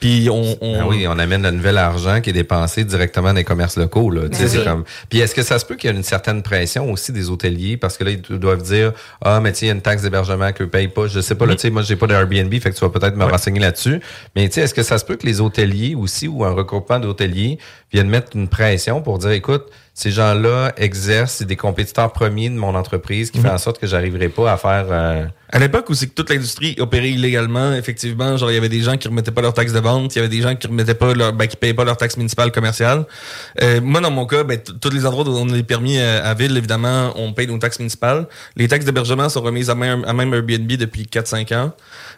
puis 0.00 0.28
on, 0.30 0.56
on 0.60 0.80
Ah 0.80 0.86
oui, 0.86 1.06
on 1.08 1.18
amène 1.18 1.42
de 1.42 1.50
nouvel 1.50 1.78
argent 1.78 2.20
qui 2.20 2.30
est 2.30 2.34
dépensé 2.34 2.84
directement 2.84 3.28
dans 3.28 3.34
les 3.34 3.44
commerces 3.44 3.76
locaux. 3.76 4.10
Là. 4.10 4.22
Ben 4.22 4.32
c'est 4.32 4.58
oui. 4.58 4.64
comme... 4.64 4.84
Puis 5.08 5.20
est-ce 5.20 5.34
que 5.34 5.42
ça 5.42 5.58
se 5.58 5.64
peut 5.64 5.76
qu'il 5.76 5.90
y 5.90 5.92
ait 5.92 5.96
une 5.96 6.02
certaine 6.02 6.42
pression 6.42 6.90
aussi 6.90 7.12
des 7.12 7.30
hôteliers? 7.30 7.76
Parce 7.76 7.96
que 7.96 8.04
là, 8.04 8.10
ils 8.10 8.20
doivent 8.20 8.62
dire 8.62 8.92
Ah, 9.22 9.40
mais 9.40 9.52
tu 9.52 9.58
sais, 9.60 9.66
il 9.66 9.68
y 9.68 9.72
a 9.72 9.74
une 9.74 9.80
taxe 9.82 10.02
d'hébergement 10.02 10.52
qu'eux 10.52 10.66
payent 10.68 10.88
pas. 10.88 11.06
Je 11.06 11.20
sais 11.20 11.34
pas, 11.34 11.46
là, 11.46 11.54
tu 11.54 11.62
sais, 11.62 11.70
moi, 11.70 11.82
j'ai 11.82 11.96
pas 11.96 12.06
d'Airbnb, 12.06 12.52
fait 12.60 12.70
que 12.70 12.74
tu 12.76 12.80
vas 12.84 12.90
peut-être 12.90 13.16
me 13.16 13.24
renseigner 13.24 13.60
là-dessus. 13.60 14.00
Mais 14.34 14.46
tu 14.48 14.54
sais, 14.54 14.60
est-ce 14.62 14.74
que 14.74 14.82
ça 14.82 14.98
se 14.98 15.04
peut 15.04 15.16
que 15.16 15.26
les 15.26 15.40
hôteliers 15.40 15.94
aussi 15.94 16.28
ou 16.28 16.44
un 16.44 16.50
regroupement 16.52 16.98
d'hôteliers 16.98 17.58
viennent 17.92 18.08
mettre 18.08 18.36
une 18.36 18.48
pression 18.48 19.00
pour 19.02 19.18
dire 19.18 19.30
écoute, 19.30 19.66
ces 19.94 20.10
gens-là 20.10 20.72
exercent, 20.76 21.42
des 21.42 21.56
compétiteurs 21.56 22.12
premiers 22.12 22.50
de 22.50 22.56
mon 22.56 22.74
entreprise 22.74 23.30
qui 23.30 23.40
fait 23.40 23.48
en 23.48 23.58
sorte 23.58 23.78
que 23.78 23.86
j'arriverai 23.86 24.28
pas 24.28 24.52
à 24.52 24.56
faire. 24.58 24.86
euh, 24.90 25.26
À 25.56 25.58
l'époque 25.58 25.88
où 25.88 25.94
c'est 25.94 26.08
que 26.08 26.12
toute 26.12 26.28
l'industrie 26.28 26.76
opérait 26.80 27.08
illégalement, 27.08 27.72
effectivement, 27.72 28.36
genre 28.36 28.50
il 28.50 28.56
y 28.56 28.58
avait 28.58 28.68
des 28.68 28.82
gens 28.82 28.98
qui 28.98 29.08
remettaient 29.08 29.30
pas 29.30 29.40
leur 29.40 29.54
taxe 29.54 29.72
de 29.72 29.78
vente, 29.78 30.14
il 30.14 30.18
y 30.18 30.20
avait 30.20 30.28
des 30.28 30.42
gens 30.42 30.54
qui 30.54 30.66
remettaient 30.66 30.92
pas 30.92 31.14
leur, 31.14 31.32
ben, 31.32 31.46
qui 31.46 31.56
payaient 31.56 31.72
pas 31.72 31.84
leur 31.84 31.96
taxe 31.96 32.18
municipale 32.18 32.52
commerciale. 32.52 33.06
Euh, 33.62 33.80
moi 33.80 34.02
dans 34.02 34.10
mon 34.10 34.26
cas, 34.26 34.44
ben 34.44 34.60
tous 34.60 34.90
les 34.90 35.06
endroits 35.06 35.26
où 35.26 35.34
on 35.34 35.48
a 35.48 35.54
les 35.54 35.62
permis 35.62 35.96
euh, 35.96 36.22
à 36.22 36.34
ville, 36.34 36.54
évidemment, 36.58 37.14
on 37.16 37.32
paye 37.32 37.46
nos 37.46 37.56
taxes 37.56 37.78
municipales. 37.78 38.28
Les 38.54 38.68
taxes 38.68 38.84
d'hébergement 38.84 39.30
sont 39.30 39.40
remises 39.40 39.70
à 39.70 39.74
même, 39.74 40.04
à 40.04 40.12
même 40.12 40.34
Airbnb 40.34 40.70
depuis 40.72 41.04
4-5 41.04 41.56
ans. 41.56 41.72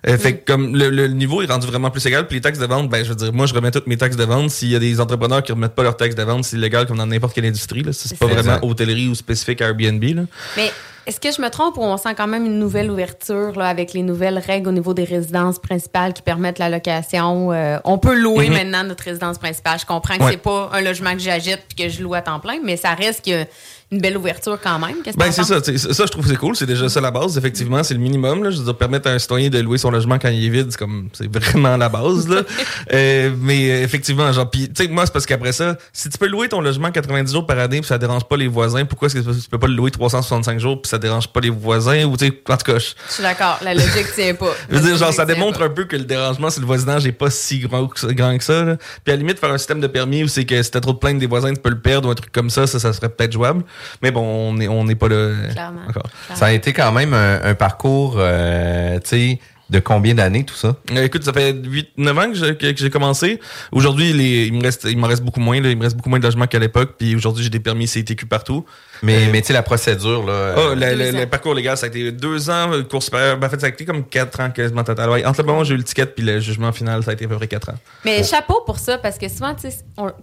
Euh, 0.09 0.19
Fait 0.19 0.39
que 0.39 0.45
comme 0.45 0.75
le, 0.75 0.91
le 0.91 1.07
niveau 1.07 1.41
est 1.41 1.47
rendu 1.47 1.69
vraiment 1.69 1.93
plus 1.93 2.05
égal, 2.07 2.27
puis 2.27 2.39
les 2.39 2.41
taxes 2.41 2.59
de 2.59 2.67
vente, 2.67 2.91
ben 2.91 3.05
je 3.05 3.11
veux 3.11 3.15
dire, 3.15 3.33
moi 3.33 3.47
je 3.47 3.55
remets 3.55 3.71
toutes 3.71 3.87
mes 3.87 3.97
taxes 3.97 4.17
de 4.17 4.25
vente. 4.25 4.51
S'il 4.51 4.71
y 4.71 4.75
a 4.75 4.81
des 4.81 4.99
entrepreneurs 5.01 5.45
qui 5.45 5.53
remettent 5.53 5.77
pas 5.77 5.85
leurs 5.85 5.97
taxes 5.97 6.17
de 6.17 6.25
vente, 6.25 6.43
c'est 6.43 6.57
illégal 6.57 6.87
comme 6.87 6.99
dans 6.99 7.07
n'importe 7.07 7.35
quelle 7.35 7.47
industrie. 7.47 7.85
Là. 7.85 7.93
C'est 7.93 8.19
pas 8.19 8.27
vraiment 8.27 8.59
hôtellerie 8.63 9.07
ou 9.07 9.15
spécifique 9.15 9.63
à 9.63 9.67
Airbnb. 9.67 10.03
Là. 10.03 10.23
Mais 10.57 10.73
est-ce 11.09 11.21
que 11.21 11.33
je 11.33 11.41
me 11.41 11.49
trompe 11.49 11.79
ou 11.79 11.83
on 11.83 11.97
sent 11.97 12.15
quand 12.17 12.27
même 12.27 12.45
une 12.45 12.59
nouvelle 12.59 12.91
ouverture 12.91 13.53
là, 13.59 13.69
avec 13.69 13.95
les 13.95 14.03
nouvelles 14.03 14.39
règles 14.39 14.69
au 14.69 14.73
niveau 14.73 14.93
des 14.93 15.05
résidences 15.05 15.59
principales 15.59 16.13
qui 16.13 16.21
permettent 16.21 16.59
la 16.59 16.69
location? 16.69 17.51
euh, 17.51 17.79
on 17.85 17.97
peut 17.97 18.15
louer 18.15 18.49
Mhm. 18.51 18.55
maintenant 18.57 18.85
notre 18.85 19.05
résidence 19.05 19.39
principale. 19.39 19.79
Je 19.81 19.87
comprends 19.87 20.19
que 20.19 20.23
Ouais. 20.25 20.33
c'est 20.33 20.37
pas 20.43 20.69
un 20.73 20.83
logement 20.83 21.13
que 21.15 21.21
j'agite 21.21 21.61
puis 21.67 21.85
que 21.87 21.89
je 21.91 22.03
loue 22.03 22.13
à 22.13 22.21
temps 22.21 22.41
plein, 22.41 22.59
mais 22.63 22.77
ça 22.77 22.93
reste 22.93 23.27
a 23.27 23.47
une 23.91 24.01
belle 24.01 24.17
ouverture 24.17 24.59
quand 24.63 24.79
même. 24.79 25.03
Qu'est-ce 25.03 25.17
que 25.17 25.23
Ben 25.23 25.33
c'est 25.33 25.45
ça, 25.45 25.63
ça 25.63 26.07
je 26.07 26.11
trouve 26.11 26.25
que 26.25 26.31
c'est 26.31 26.37
cool, 26.37 26.57
c'est 26.57 26.67
déjà 26.67 26.89
ça 26.89 27.01
la 27.01 27.11
base, 27.11 27.39
effectivement, 27.39 27.83
c'est 27.83 27.95
le 27.95 28.01
minimum 28.01 28.45
là, 28.45 28.51
je 28.51 28.59
veux 28.59 28.65
dire 28.65 28.77
permettre 28.77 29.09
à 29.09 29.13
un 29.13 29.19
citoyen 29.19 29.49
de 29.49 29.59
louer 29.61 29.79
son 29.79 29.91
logement 29.91 30.19
quand 30.19 30.29
il 30.29 30.45
est 30.45 30.51
vide, 30.51 30.69
c'est 30.71 30.79
comme 30.79 31.09
c'est 31.13 31.33
vraiment 31.35 31.77
la 31.77 31.89
base 31.89 32.29
là. 32.29 32.43
Euh, 32.93 33.35
mais 33.39 33.71
euh, 33.71 33.83
effectivement, 33.83 34.33
genre 34.33 34.49
puis 34.49 34.69
tu 34.69 34.85
sais 34.85 34.89
moi 34.89 35.05
c'est 35.05 35.13
parce 35.13 35.27
qu'après 35.27 35.53
ça, 35.53 35.77
si 35.93 36.09
tu 36.09 36.17
peux 36.17 36.27
louer 36.27 36.49
ton 36.49 36.61
logement 36.61 36.91
90 36.91 37.33
jours 37.33 37.47
par 37.47 37.59
année 37.59 37.81
puis 37.81 37.87
ça 37.87 37.99
dérange 37.99 38.25
pas 38.25 38.37
les 38.37 38.49
voisins, 38.49 38.85
pourquoi 38.85 39.07
est-ce 39.07 39.17
que 39.17 39.31
tu 39.31 39.49
peux 39.49 39.59
pas 39.59 39.67
le 39.67 39.75
louer 39.75 39.91
365 39.91 40.59
jours 40.59 40.81
puis 40.81 40.89
ça 40.89 40.99
dérange 40.99 41.29
pas 41.29 41.41
les 41.41 41.51
voisins 41.51 42.05
ou 42.05 42.17
tu 42.17 42.27
sais 42.27 42.43
en 42.49 42.57
tout 42.57 42.73
cas, 42.73 42.79
je, 42.79 43.13
suis 43.13 43.23
d'accord, 43.23 43.59
la 43.63 43.75
logique 43.75 44.13
tient 44.15 44.35
pas. 44.35 44.53
je 44.71 44.77
veux 44.77 44.87
dire, 44.87 44.97
genre, 44.97 45.13
ça 45.13 45.25
démontre 45.25 45.59
pas. 45.59 45.67
un 45.67 45.71
peu 45.71 45.85
que 45.85 45.97
le 45.97 46.05
dérangement 46.05 46.51
sur 46.51 46.61
le 46.61 46.67
voisinage 46.67 47.07
est 47.07 47.13
pas 47.13 47.31
si 47.31 47.59
grand 47.61 47.87
que 47.87 47.99
ça. 47.99 48.13
Grand 48.13 48.37
que 48.39 48.45
ça 48.45 48.65
là. 48.65 48.77
Puis 49.05 49.13
à 49.13 49.17
la 49.17 49.17
limite, 49.17 49.39
faire 49.39 49.51
un 49.51 49.59
système 49.59 49.81
de 49.81 49.87
permis 49.87 50.25
où 50.25 50.29
c'est 50.29 50.45
que 50.45 50.63
si 50.63 50.71
t'as 50.71 50.81
trop 50.81 50.93
de 50.93 50.99
plaintes 50.99 51.19
des 51.19 51.27
voisins, 51.27 51.53
tu 51.53 51.61
peux 51.61 51.71
le 51.71 51.81
perdre 51.81 52.09
ou 52.09 52.11
un 52.11 52.15
truc 52.15 52.33
comme 52.33 52.51
ça, 52.51 52.67
ça, 52.67 52.79
ça 52.79 52.93
serait 52.93 53.09
peut-être 53.09 53.33
jouable. 53.33 53.65
Mais 54.03 54.11
bon, 54.11 54.23
on 54.23 54.55
n'est 54.55 54.69
on 54.69 54.85
n'est 54.85 54.95
pas 54.95 55.09
là 55.09 55.33
Clairement. 55.51 55.81
encore. 55.89 56.07
Ça 56.35 56.47
a 56.47 56.53
été 56.53 56.73
quand 56.73 56.93
même 56.93 57.15
un, 57.15 57.41
un 57.43 57.55
parcours, 57.55 58.17
euh, 58.19 58.99
tu 59.01 59.09
sais, 59.09 59.39
de 59.71 59.81
combien 59.81 60.15
d'années 60.15 60.45
tout 60.45 60.55
ça? 60.55 60.77
Euh, 60.93 61.05
écoute, 61.05 61.25
ça 61.25 61.33
fait 61.33 61.53
8-9 61.53 62.19
ans 62.19 62.31
que 62.33 62.35
j'ai, 62.39 62.57
que, 62.57 62.73
que 62.73 62.79
j'ai 62.79 62.89
commencé. 62.89 63.39
Aujourd'hui, 63.71 64.13
les- 64.15 64.47
il 64.47 64.55
me 64.55 64.63
reste, 64.63 64.87
il 64.91 64.97
m'en 64.97 65.07
reste 65.09 65.23
beaucoup 65.23 65.41
moins. 65.41 65.61
Là. 65.61 65.69
Il 65.69 65.77
me 65.77 65.83
reste 65.83 65.95
beaucoup 65.97 66.09
moins 66.09 66.19
de 66.19 66.25
logements 66.25 66.47
qu'à 66.47 66.59
l'époque. 66.59 66.95
Puis 66.99 67.15
aujourd'hui, 67.15 67.45
j'ai 67.45 67.51
des 67.51 67.61
permis 67.61 67.87
CTQ 67.87 68.25
partout. 68.27 68.65
Mais, 69.03 69.17
Euh, 69.17 69.29
mais 69.33 69.41
tu 69.41 69.49
sais, 69.49 69.53
la 69.53 69.63
procédure, 69.63 70.25
là. 70.27 70.33
Euh, 70.33 70.75
le, 70.75 71.25
parcours 71.27 71.55
légal, 71.55 71.77
ça 71.77 71.87
a 71.87 71.89
été 71.89 72.11
deux 72.13 72.51
ans, 72.51 72.69
le 72.69 72.83
cours 72.85 73.03
supérieur. 73.03 73.37
Ben, 73.39 73.47
en 73.47 73.51
fait, 73.51 73.61
ça 73.61 73.67
a 73.67 73.69
été 73.71 73.85
comme 73.85 74.05
quatre 74.05 74.41
ans 74.41 74.51
quasiment 74.51 74.85
total. 74.85 75.11
Ouais, 75.11 75.25
entre 75.25 75.41
le 75.43 75.47
moment 75.47 75.61
où 75.61 75.65
j'ai 75.65 75.75
eu 75.75 75.79
le 75.79 75.85
ticket 75.85 76.07
puis 76.07 76.25
le 76.25 76.41
jugement 76.41 76.73
final, 76.73 77.03
ça 77.03 77.11
a 77.11 77.15
été 77.15 77.25
à 77.25 77.29
peu 77.29 77.37
près 77.37 77.47
quatre 77.49 77.71
ans. 77.71 77.77
Mais 78.05 78.23
chapeau 78.25 78.63
pour 78.67 78.79
ça, 78.79 78.99
parce 78.99 79.19
que 79.19 79.29
souvent, 79.29 79.55
sais, 79.59 79.71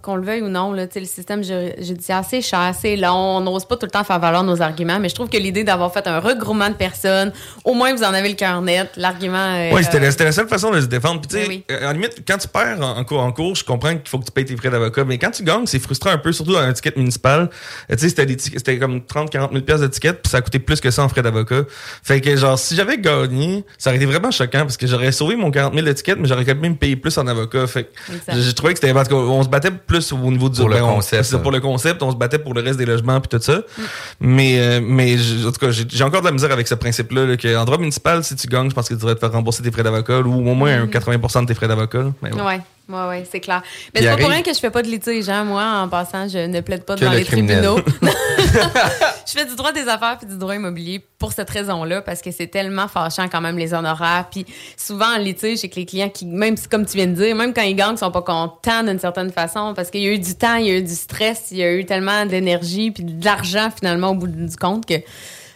qu'on 0.02 0.16
le 0.16 0.22
veuille 0.22 0.42
ou 0.42 0.48
non, 0.48 0.72
là, 0.72 0.86
tu 0.86 0.94
sais, 0.94 1.00
le 1.00 1.06
système 1.06 1.42
ju- 1.44 1.72
judiciaire, 1.78 2.22
c'est 2.28 2.40
cher, 2.42 2.74
c'est 2.78 2.96
long, 2.96 3.36
on 3.36 3.40
n'ose 3.40 3.64
pas 3.64 3.76
tout 3.76 3.86
le 3.86 3.90
temps 3.90 4.04
faire 4.04 4.18
valoir 4.18 4.42
nos 4.44 4.60
arguments, 4.62 4.98
mais 4.98 5.08
je 5.08 5.14
trouve 5.14 5.28
que 5.28 5.36
l'idée 5.38 5.64
d'avoir 5.64 5.92
fait 5.92 6.06
un 6.06 6.18
regroupement 6.20 6.68
de 6.68 6.74
personnes, 6.74 7.32
au 7.64 7.74
moins 7.74 7.94
vous 7.94 8.02
en 8.02 8.12
avez 8.14 8.28
le 8.28 8.34
cœur 8.34 8.60
net, 8.62 8.90
l'argument... 8.96 9.54
est, 9.56 9.72
Oui, 9.72 9.84
c'était, 9.84 9.98
euh, 9.98 10.00
la- 10.00 10.10
c'était 10.10 10.24
la 10.24 10.32
seule 10.32 10.48
façon 10.48 10.70
de 10.70 10.80
se 10.80 10.86
défendre. 10.86 11.20
Puis, 11.20 11.28
tu 11.28 11.36
sais, 11.42 11.48
Oui, 11.48 11.64
euh, 11.70 11.80
la 11.80 11.92
limite, 11.92 12.22
quand 12.26 12.38
tu 12.38 12.48
perds 12.48 12.78
en, 12.80 12.96
en 12.98 13.04
cours, 13.04 13.20
en 13.20 13.32
cours, 13.32 13.54
je 13.54 13.64
comprends 13.64 13.90
qu'il 13.96 14.08
faut 14.08 14.18
que 14.18 14.24
tu 14.26 14.32
payes 14.32 14.44
tes 14.44 14.56
frais 14.56 14.70
d'avocat. 14.70 15.04
Mais 15.04 15.18
quand 15.18 15.30
tu 15.30 15.42
gagnes, 15.42 15.66
c'est 15.66 15.78
frustrant 15.78 16.10
un 16.10 16.18
peu, 16.18 16.32
surtout 16.32 16.52
dans 16.52 16.58
un 16.60 16.72
ticket 16.72 16.92
municipal. 16.96 17.48
Euh, 17.90 17.94
Tu 17.94 17.98
sais, 18.02 18.08
c'était, 18.10 18.26
des 18.26 18.36
tickets- 18.36 18.58
c'était 18.66 18.78
comme 18.78 19.04
30, 19.04 19.30
40 19.30 19.52
000 19.52 19.64
pièces 19.64 19.80
de 19.80 19.86
ticket, 19.86 20.12
puis 20.14 20.30
ça 20.30 20.38
a 20.38 20.40
coûté 20.42 20.58
plus 20.58 20.80
que 20.80 20.90
ça 20.90 21.02
en 21.02 21.08
frais 21.08 21.22
d'avocat. 21.22 21.62
Fait 22.02 22.20
que, 22.20 22.36
genre, 22.36 22.58
si 22.58 22.74
j'avais 22.76 22.98
gagné, 22.98 23.64
ça 23.78 23.90
aurait 23.90 23.96
été 23.96 24.06
vraiment 24.06 24.30
choquant 24.30 24.60
parce 24.60 24.76
que 24.76 24.86
j'aurais 24.86 25.12
sauvé 25.12 25.36
mon 25.36 25.50
40 25.50 25.74
000 25.74 25.86
de 25.86 25.92
ticket, 25.92 26.16
mais 26.16 26.28
j'aurais 26.28 26.44
quand 26.44 26.56
même 26.56 26.76
payé 26.76 26.96
plus 26.96 27.16
en 27.18 27.26
avocat. 27.26 27.66
Fait 27.66 27.84
que 27.84 27.90
j'ai 28.36 28.52
trouvé 28.54 28.74
que 28.74 28.80
c'était, 28.80 28.92
parce 28.92 29.08
qu'on 29.08 29.42
se 29.42 29.48
battait 29.48 29.70
plus 29.70 30.12
au 30.12 30.18
niveau 30.30 30.48
du 30.48 30.60
Pour 30.60 30.68
ben, 30.68 30.82
on- 30.82 30.96
concept, 30.96 31.24
c'est 31.24 31.30
ça, 31.30 31.36
là. 31.36 31.42
pour 31.42 31.52
le 31.52 31.60
concept, 31.60 32.02
on 32.02 32.10
se 32.10 32.16
battait 32.16 32.38
pour 32.38 32.54
le 32.54 32.60
reste 32.62 32.78
des 32.78 32.86
logements 32.86 33.20
puis 33.20 33.28
tout 33.38 33.42
ça. 33.42 33.58
Mm. 33.58 33.82
Mais, 34.20 34.58
euh, 34.60 34.80
mais 34.82 35.16
en 35.46 35.52
tout 35.52 35.60
cas, 35.60 35.70
j'ai 35.70 36.04
encore 36.04 36.20
de 36.20 36.26
la 36.26 36.32
misère 36.32 36.50
avec 36.52 36.66
ce 36.68 36.74
principe-là, 36.74 37.24
là, 37.26 37.36
que 37.36 37.56
en 37.56 37.64
droit 37.64 37.78
municipal, 37.78 38.22
si 38.24 38.34
tu 38.36 38.46
gagnes, 38.48 38.68
je 38.70 38.74
pense 38.74 38.88
que 38.88 38.94
tu 38.94 39.00
devrais 39.00 39.14
te 39.14 39.20
faire 39.20 39.32
rembourser 39.32 39.62
tes 39.62 39.70
frais 39.70 39.82
d'avocat 39.82 40.20
ou 40.20 40.50
au 40.50 40.54
moins 40.54 40.82
un 40.82 40.86
80% 40.86 41.42
de 41.42 41.46
tes 41.46 41.54
frais 41.54 41.68
d'avocat. 41.68 42.06
Mais. 42.22 42.32
Ouais, 42.32 42.60
ouais, 42.88 43.08
ouais, 43.08 43.26
c'est 43.30 43.40
clair. 43.40 43.62
Mais 43.94 44.02
c'est 44.02 44.08
pas 44.10 44.16
pour 44.16 44.28
rien 44.30 44.42
que 44.42 44.52
je 44.52 44.58
fais 44.58 44.70
pas 44.70 44.82
de 44.82 44.88
litige, 44.88 45.28
hein. 45.28 45.44
Moi, 45.44 45.62
en 45.64 45.88
passant, 45.88 46.28
je 46.28 46.38
ne 46.46 46.60
plaide 46.60 46.84
pas 46.84 46.94
Que 46.94 47.00
devant 47.00 47.12
le 47.12 47.18
les 47.18 47.24
criminel. 47.24 47.62
tribunaux. 47.64 47.82
je 49.26 49.32
fais 49.32 49.44
du 49.44 49.54
droit 49.56 49.72
des 49.72 49.88
affaires 49.88 50.16
puis 50.18 50.26
du 50.26 50.38
droit 50.38 50.54
immobilier 50.54 51.04
pour 51.18 51.32
cette 51.32 51.50
raison-là, 51.50 52.02
parce 52.02 52.22
que 52.22 52.30
c'est 52.30 52.46
tellement 52.46 52.88
fâchant 52.88 53.28
quand 53.28 53.40
même 53.40 53.58
les 53.58 53.74
honoraires. 53.74 54.26
Puis 54.30 54.46
souvent 54.76 55.14
en 55.14 55.18
litige, 55.18 55.58
c'est 55.58 55.68
que 55.68 55.76
les 55.76 55.86
clients 55.86 56.08
qui, 56.08 56.26
même 56.26 56.56
comme 56.70 56.86
tu 56.86 56.96
viens 56.96 57.06
de 57.06 57.14
dire, 57.14 57.34
même 57.34 57.54
quand 57.54 57.62
ils 57.62 57.74
gagnent, 57.74 57.94
ils 57.94 57.98
sont 57.98 58.10
pas 58.10 58.22
contents 58.22 58.82
d'une 58.82 58.98
certaine 58.98 59.32
façon, 59.32 59.74
parce 59.74 59.90
qu'il 59.90 60.02
y 60.02 60.08
a 60.08 60.12
eu 60.12 60.18
du 60.18 60.34
temps, 60.34 60.56
il 60.56 60.66
y 60.66 60.70
a 60.70 60.78
eu 60.78 60.82
du 60.82 60.94
stress, 60.94 61.48
il 61.50 61.58
y 61.58 61.62
a 61.62 61.72
eu 61.72 61.84
tellement 61.84 62.26
d'énergie 62.26 62.90
puis 62.90 63.04
de 63.04 63.24
l'argent 63.24 63.70
finalement 63.76 64.10
au 64.10 64.14
bout 64.14 64.28
du 64.28 64.56
compte 64.56 64.86
que 64.86 64.94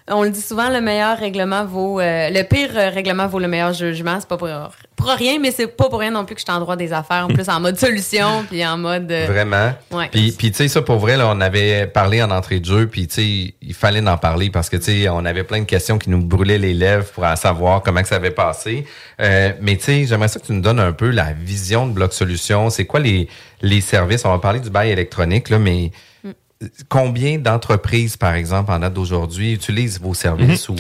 on 0.08 0.22
le 0.22 0.30
dit 0.30 0.40
souvent, 0.40 0.68
le 0.70 0.80
meilleur 0.80 1.18
règlement 1.18 1.64
vaut. 1.64 2.00
euh, 2.00 2.30
le 2.30 2.42
pire 2.42 2.70
euh, 2.76 2.88
règlement 2.90 3.26
vaut 3.26 3.38
le 3.38 3.48
meilleur 3.48 3.72
jugement. 3.72 4.16
C'est 4.18 4.28
pas 4.28 4.36
pour, 4.36 4.48
pour 4.96 5.06
rien, 5.08 5.38
mais 5.40 5.50
c'est 5.50 5.66
pas 5.68 5.88
pour 5.88 6.00
rien 6.00 6.10
non 6.10 6.24
plus 6.24 6.34
que 6.34 6.40
je 6.40 6.44
suis 6.46 6.52
en 6.56 6.60
droit 6.60 6.76
des 6.76 6.92
affaires. 6.92 7.26
En 7.26 7.28
plus, 7.28 7.48
en 7.48 7.60
mode 7.60 7.78
solution, 7.78 8.44
puis 8.50 8.64
en 8.66 8.76
mode. 8.76 9.10
euh, 9.12 9.26
Vraiment. 9.28 9.72
Ouais. 9.92 10.08
Puis, 10.10 10.32
puis 10.32 10.50
tu 10.50 10.56
sais, 10.58 10.68
ça, 10.68 10.82
pour 10.82 10.96
vrai, 10.98 11.16
là, 11.16 11.28
on 11.28 11.40
avait 11.40 11.86
parlé 11.86 12.22
en 12.22 12.30
entrée 12.30 12.60
de 12.60 12.64
jeu, 12.64 12.86
puis 12.86 13.06
tu 13.06 13.14
sais, 13.14 13.54
il 13.62 13.74
fallait 13.74 14.06
en 14.08 14.18
parler 14.18 14.50
parce 14.50 14.68
que, 14.68 14.76
tu 14.76 14.84
sais, 15.02 15.08
on 15.08 15.24
avait 15.24 15.44
plein 15.44 15.60
de 15.60 15.64
questions 15.66 15.98
qui 15.98 16.10
nous 16.10 16.24
brûlaient 16.24 16.58
les 16.58 16.74
lèvres 16.74 17.06
pour 17.12 17.24
savoir 17.36 17.82
comment 17.82 18.02
que 18.02 18.08
ça 18.08 18.16
avait 18.16 18.30
passé. 18.30 18.86
Euh, 19.20 19.52
mais 19.60 19.76
tu 19.76 19.84
sais, 19.84 20.04
j'aimerais 20.06 20.28
ça 20.28 20.40
que 20.40 20.46
tu 20.46 20.52
nous 20.52 20.60
donnes 20.62 20.80
un 20.80 20.92
peu 20.92 21.10
la 21.10 21.32
vision 21.32 21.86
de 21.86 21.92
Bloc 21.92 22.12
Solutions. 22.12 22.68
C'est 22.70 22.84
quoi 22.86 23.00
les, 23.00 23.28
les 23.62 23.80
services? 23.80 24.24
On 24.24 24.30
va 24.30 24.38
parler 24.38 24.60
du 24.60 24.70
bail 24.70 24.90
électronique, 24.90 25.50
là, 25.50 25.58
mais. 25.58 25.92
Combien 26.88 27.38
d'entreprises, 27.38 28.16
par 28.16 28.35
exemple, 28.35 28.70
en 28.70 28.79
date 28.79 28.94
d'aujourd'hui, 28.94 29.53
utilisent 29.53 30.01
vos 30.01 30.14
services 30.14 30.68
ou... 30.68 30.77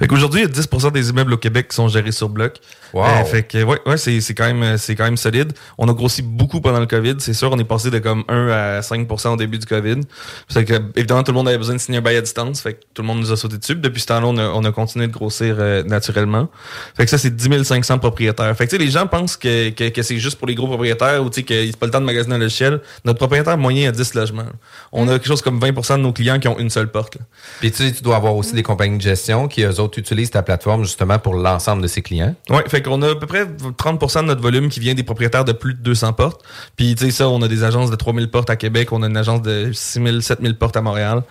Fait 0.00 0.06
qu'aujourd'hui, 0.06 0.40
il 0.40 0.44
y 0.44 0.46
a 0.46 0.62
10% 0.62 0.92
des 0.92 1.10
immeubles 1.10 1.34
au 1.34 1.36
Québec 1.36 1.68
qui 1.68 1.76
sont 1.76 1.88
gérés 1.88 2.12
sur 2.12 2.30
bloc. 2.30 2.54
Wow. 2.94 3.04
Euh, 3.04 3.24
fait 3.24 3.42
que 3.42 3.62
ouais, 3.62 3.78
ouais 3.84 3.98
c'est, 3.98 4.20
c'est 4.22 4.34
quand 4.34 4.46
même 4.46 4.62
euh, 4.62 4.76
c'est 4.78 4.96
quand 4.96 5.04
même 5.04 5.18
solide. 5.18 5.52
On 5.76 5.88
a 5.88 5.92
grossi 5.92 6.22
beaucoup 6.22 6.60
pendant 6.62 6.80
le 6.80 6.86
Covid, 6.86 7.16
c'est 7.18 7.34
sûr. 7.34 7.52
On 7.52 7.58
est 7.58 7.64
passé 7.64 7.90
de 7.90 7.98
comme 7.98 8.24
1 8.28 8.48
à 8.48 8.80
5% 8.80 9.28
au 9.28 9.36
début 9.36 9.58
du 9.58 9.66
Covid. 9.66 10.00
Fait 10.48 10.64
que 10.64 10.74
évidemment 10.96 11.22
tout 11.22 11.32
le 11.32 11.36
monde 11.36 11.48
avait 11.48 11.58
besoin 11.58 11.74
de 11.74 11.80
signer 11.80 11.98
un 11.98 12.00
bail 12.00 12.16
à 12.16 12.22
distance. 12.22 12.62
Fait 12.62 12.74
que 12.74 12.80
tout 12.94 13.02
le 13.02 13.08
monde 13.08 13.20
nous 13.20 13.30
a 13.30 13.36
sauté 13.36 13.58
dessus. 13.58 13.74
Puis 13.74 13.82
Depuis 13.82 14.00
ce 14.00 14.06
temps-là, 14.06 14.26
on 14.26 14.38
a, 14.38 14.48
on 14.48 14.64
a 14.64 14.72
continué 14.72 15.06
de 15.06 15.12
grossir 15.12 15.56
euh, 15.58 15.82
naturellement. 15.82 16.48
Fait 16.96 17.04
que 17.04 17.10
ça, 17.10 17.18
c'est 17.18 17.36
10 17.36 17.62
500 17.62 17.98
propriétaires. 17.98 18.56
Fait 18.56 18.64
que 18.64 18.70
tu 18.70 18.76
sais, 18.76 18.82
les 18.82 18.90
gens 18.90 19.06
pensent 19.06 19.36
que, 19.36 19.68
que, 19.68 19.90
que 19.90 20.02
c'est 20.02 20.18
juste 20.18 20.38
pour 20.38 20.48
les 20.48 20.54
gros 20.54 20.66
propriétaires 20.66 21.22
ou 21.22 21.28
tu 21.28 21.40
sais 21.40 21.42
que 21.42 21.66
c'est 21.66 21.76
pas 21.76 21.86
le 21.86 21.92
temps 21.92 22.00
de 22.00 22.06
magasiner 22.06 22.36
un 22.36 22.38
logiciel. 22.38 22.80
Notre 23.04 23.18
propriétaire 23.18 23.58
moyen 23.58 23.90
a 23.90 23.92
10 23.92 24.14
logements. 24.14 24.46
On 24.92 25.06
a 25.08 25.12
quelque 25.12 25.28
chose 25.28 25.42
comme 25.42 25.60
20% 25.60 25.98
de 25.98 26.02
nos 26.02 26.12
clients 26.12 26.38
qui 26.38 26.48
ont 26.48 26.58
une 26.58 26.70
seule 26.70 26.90
porte. 26.90 27.16
là. 27.16 27.22
Puis 27.60 27.70
tu 27.70 27.84
sais, 27.84 27.92
tu 27.92 28.02
dois 28.02 28.16
avoir 28.16 28.34
aussi 28.34 28.54
des 28.54 28.62
compagnies 28.62 28.96
de 28.96 29.02
gestion 29.02 29.46
qui, 29.46 29.62
eux 29.62 29.78
autres, 29.78 29.89
utilisent 29.98 30.30
ta 30.30 30.42
plateforme 30.42 30.84
justement 30.84 31.18
pour 31.18 31.34
l'ensemble 31.34 31.82
de 31.82 31.86
ses 31.86 32.02
clients? 32.02 32.34
Ouais, 32.48 32.64
fait 32.68 32.82
qu'on 32.82 33.02
a 33.02 33.10
à 33.10 33.14
peu 33.14 33.26
près 33.26 33.44
30% 33.44 34.22
de 34.22 34.26
notre 34.26 34.42
volume 34.42 34.68
qui 34.68 34.80
vient 34.80 34.94
des 34.94 35.02
propriétaires 35.02 35.44
de 35.44 35.52
plus 35.52 35.74
de 35.74 35.80
200 35.80 36.12
portes. 36.12 36.42
Puis 36.76 36.94
tu 36.94 37.06
sais 37.06 37.10
ça, 37.10 37.28
on 37.28 37.42
a 37.42 37.48
des 37.48 37.64
agences 37.64 37.90
de 37.90 37.96
3000 37.96 38.30
portes 38.30 38.50
à 38.50 38.56
Québec, 38.56 38.92
on 38.92 39.02
a 39.02 39.06
une 39.06 39.16
agence 39.16 39.42
de 39.42 39.70
6000 39.72 40.22
7000 40.22 40.56
portes 40.56 40.76
à 40.76 40.82
Montréal. 40.82 41.22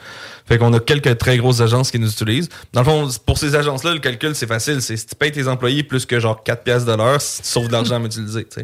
Fait 0.50 0.58
qu'on 0.58 0.74
a 0.74 0.80
quelques 0.82 1.18
très 1.18 1.38
grosses 1.38 1.62
agences 1.62 1.92
qui 1.92 2.00
nous 2.00 2.10
utilisent. 2.12 2.50
Dans 2.74 2.82
le 2.82 2.86
fond, 2.86 3.08
pour 3.26 3.38
ces 3.38 3.56
agences-là, 3.56 3.94
le 3.94 4.00
calcul 4.00 4.36
c'est 4.36 4.48
facile, 4.48 4.82
c'est 4.82 4.98
si 4.98 5.06
tu 5.06 5.16
payes 5.16 5.32
tes 5.32 5.48
employés 5.48 5.84
plus 5.84 6.06
que 6.06 6.20
genre 6.20 6.44
4 6.44 6.64
pièces 6.64 6.86
de 6.86 6.92
l'heure, 6.94 7.20
tu 7.20 7.26
sauves 7.44 7.68
de 7.68 7.72
l'argent 7.74 7.96
à 7.96 8.00
m'utiliser, 8.00 8.46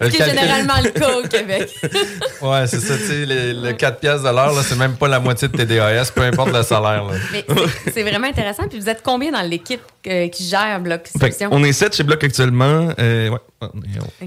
C'est 0.00 0.12
généralement 0.12 0.74
le 0.82 0.90
cas 0.90 1.16
au 1.18 1.22
Québec. 1.22 1.70
Ouais, 2.42 2.66
c'est 2.66 2.80
ça, 2.80 2.96
tu 2.98 3.04
sais, 3.06 3.24
le, 3.24 3.52
le 3.68 3.72
4 3.72 4.00
piastres 4.00 4.28
de 4.28 4.34
l'heure, 4.34 4.52
là, 4.52 4.62
c'est 4.62 4.76
même 4.76 4.96
pas 4.96 5.08
la 5.08 5.18
moitié 5.20 5.48
de 5.48 5.56
tes 5.56 5.64
DAS, 5.64 6.10
peu 6.14 6.20
importe 6.22 6.52
le 6.52 6.62
salaire. 6.62 7.04
Là. 7.04 7.12
Mais 7.32 7.44
c'est- 7.48 7.90
c'est 7.92 8.02
vraiment 8.02 8.26
intéressant. 8.26 8.68
Puis 8.68 8.78
vous 8.80 8.88
êtes 8.88 9.00
combien 9.02 9.30
dans 9.32 9.40
l'équipe? 9.48 9.80
Euh, 10.06 10.28
qui 10.28 10.44
gère 10.48 10.80
Bloc 10.80 11.08
Solutions? 11.08 11.48
on 11.52 11.62
est 11.64 11.72
7 11.72 11.94
chez 11.96 12.02
Bloc 12.02 12.22
actuellement. 12.22 12.88
Euh, 12.98 13.30
ouais, 13.30 13.38
Ok. 13.62 13.70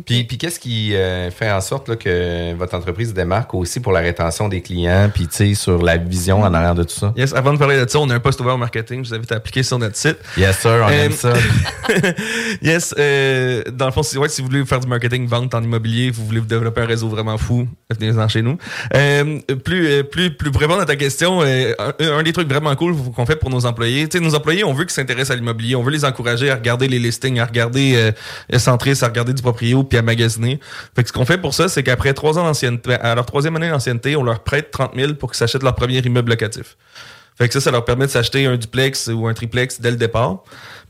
Puis, 0.06 0.24
puis 0.24 0.38
qu'est-ce 0.40 0.60
qui 0.60 0.96
euh, 0.96 1.30
fait 1.30 1.52
en 1.52 1.62
sorte 1.62 1.90
là, 1.90 1.96
que 1.96 2.56
votre 2.56 2.76
entreprise 2.76 3.14
démarque 3.14 3.54
aussi 3.54 3.80
pour 3.80 3.92
la 3.92 4.00
rétention 4.00 4.48
des 4.50 4.62
clients, 4.64 5.12
puis 5.14 5.28
tu 5.28 5.36
sais, 5.36 5.54
sur 5.54 5.84
la 5.84 5.98
vision 5.98 6.42
en 6.42 6.52
arrière 6.56 6.74
de 6.74 6.82
tout 6.84 6.96
ça? 6.96 7.14
Yes, 7.16 7.36
avant 7.36 7.54
de 7.54 7.60
parler 7.60 7.80
de 7.84 7.88
ça, 7.88 8.00
on 8.00 8.10
a 8.10 8.16
un 8.16 8.20
poste 8.20 8.42
ouvert 8.42 8.56
au 8.56 8.58
marketing. 8.58 9.04
Je 9.06 9.10
vous 9.10 9.16
invite 9.16 9.32
à 9.32 9.36
appliquer 9.36 9.62
sur 9.62 9.78
notre 9.78 9.96
site. 9.96 10.18
Yes, 10.38 10.58
sir, 10.58 10.82
on 10.84 10.90
Euh, 10.90 11.06
aime 11.06 11.12
ça. 11.12 11.34
yes, 12.62 12.96
euh, 12.98 13.64
dans 13.72 13.86
le 13.86 13.92
fond, 13.92 14.04
si, 14.04 14.18
ouais, 14.18 14.30
si 14.30 14.42
vous 14.42 14.48
voulez 14.48 14.66
faire 14.66 14.80
du 14.80 14.88
marketing, 14.88 15.28
vente 15.28 15.54
en 15.54 15.62
immobilier, 15.64 16.10
vous 16.12 16.26
voulez 16.26 16.40
vous 16.40 16.46
développer 16.48 16.82
un 16.82 16.86
réseau 16.86 17.08
vraiment 17.10 17.38
fou, 17.38 17.68
venez-en 18.00 18.28
chez 18.28 18.42
nous. 18.42 18.58
Euh, 18.96 19.40
plus, 19.64 19.88
euh, 19.88 20.04
plus, 20.04 20.32
plus 20.36 20.52
pour 20.52 20.62
répondre 20.62 20.82
à 20.82 20.86
ta 20.86 20.96
question, 20.96 21.42
euh, 21.44 21.74
un, 21.80 21.94
un 22.18 22.24
des 22.24 22.34
trucs 22.34 22.50
vraiment 22.50 22.76
cool 22.76 22.96
qu'on 23.16 23.26
fait 23.26 23.36
pour 23.36 23.50
nos 23.50 23.66
employés, 23.66 24.08
tu 24.08 24.18
sais, 24.18 24.24
nos 24.24 24.36
employés, 24.36 24.64
on 24.64 24.74
veut 24.74 24.86
qu'ils 24.86 24.94
s'intéressent 24.94 25.32
à 25.32 25.36
l'immobilier, 25.36 25.67
on 25.76 25.84
veut 25.84 25.92
les 25.92 26.06
encourager 26.06 26.50
à 26.50 26.56
regarder 26.56 26.88
les 26.88 27.00
listings, 27.00 27.40
à 27.40 27.46
regarder 27.46 28.14
euh, 28.54 28.60
Centris, 28.60 29.00
à 29.02 29.08
regarder 29.08 29.34
du 29.34 29.42
proprio, 29.42 29.84
puis 29.84 29.98
à 29.98 30.02
magasiner. 30.02 30.60
Fait 30.96 31.04
que 31.04 31.10
ce 31.10 31.14
qu'on 31.14 31.26
fait 31.26 31.38
pour 31.38 31.54
ça, 31.54 31.68
c'est 31.68 31.84
qu'après 31.84 32.14
trois 32.14 32.38
ans 32.38 32.44
d'ancienneté, 32.44 32.94
à 32.94 33.16
leur 33.16 33.26
troisième 33.26 33.56
année 33.56 33.70
d'ancienneté, 33.70 34.16
on 34.16 34.24
leur 34.24 34.44
prête 34.44 34.72
30 34.72 34.92
000 34.96 35.14
pour 35.16 35.32
qu'ils 35.32 35.38
s'achètent 35.38 35.64
leur 35.64 35.76
premier 35.76 36.00
immeuble 36.00 36.30
locatif. 36.32 36.78
Fait 37.38 37.48
que 37.48 37.54
ça, 37.54 37.62
ça 37.62 37.72
leur 37.72 37.86
permet 37.86 38.08
de 38.08 38.12
s'acheter 38.12 38.46
un 38.48 38.58
duplex 38.58 39.08
ou 39.14 39.28
un 39.28 39.34
triplex 39.34 39.80
dès 39.80 39.92
le 39.92 39.98
départ. 39.98 40.44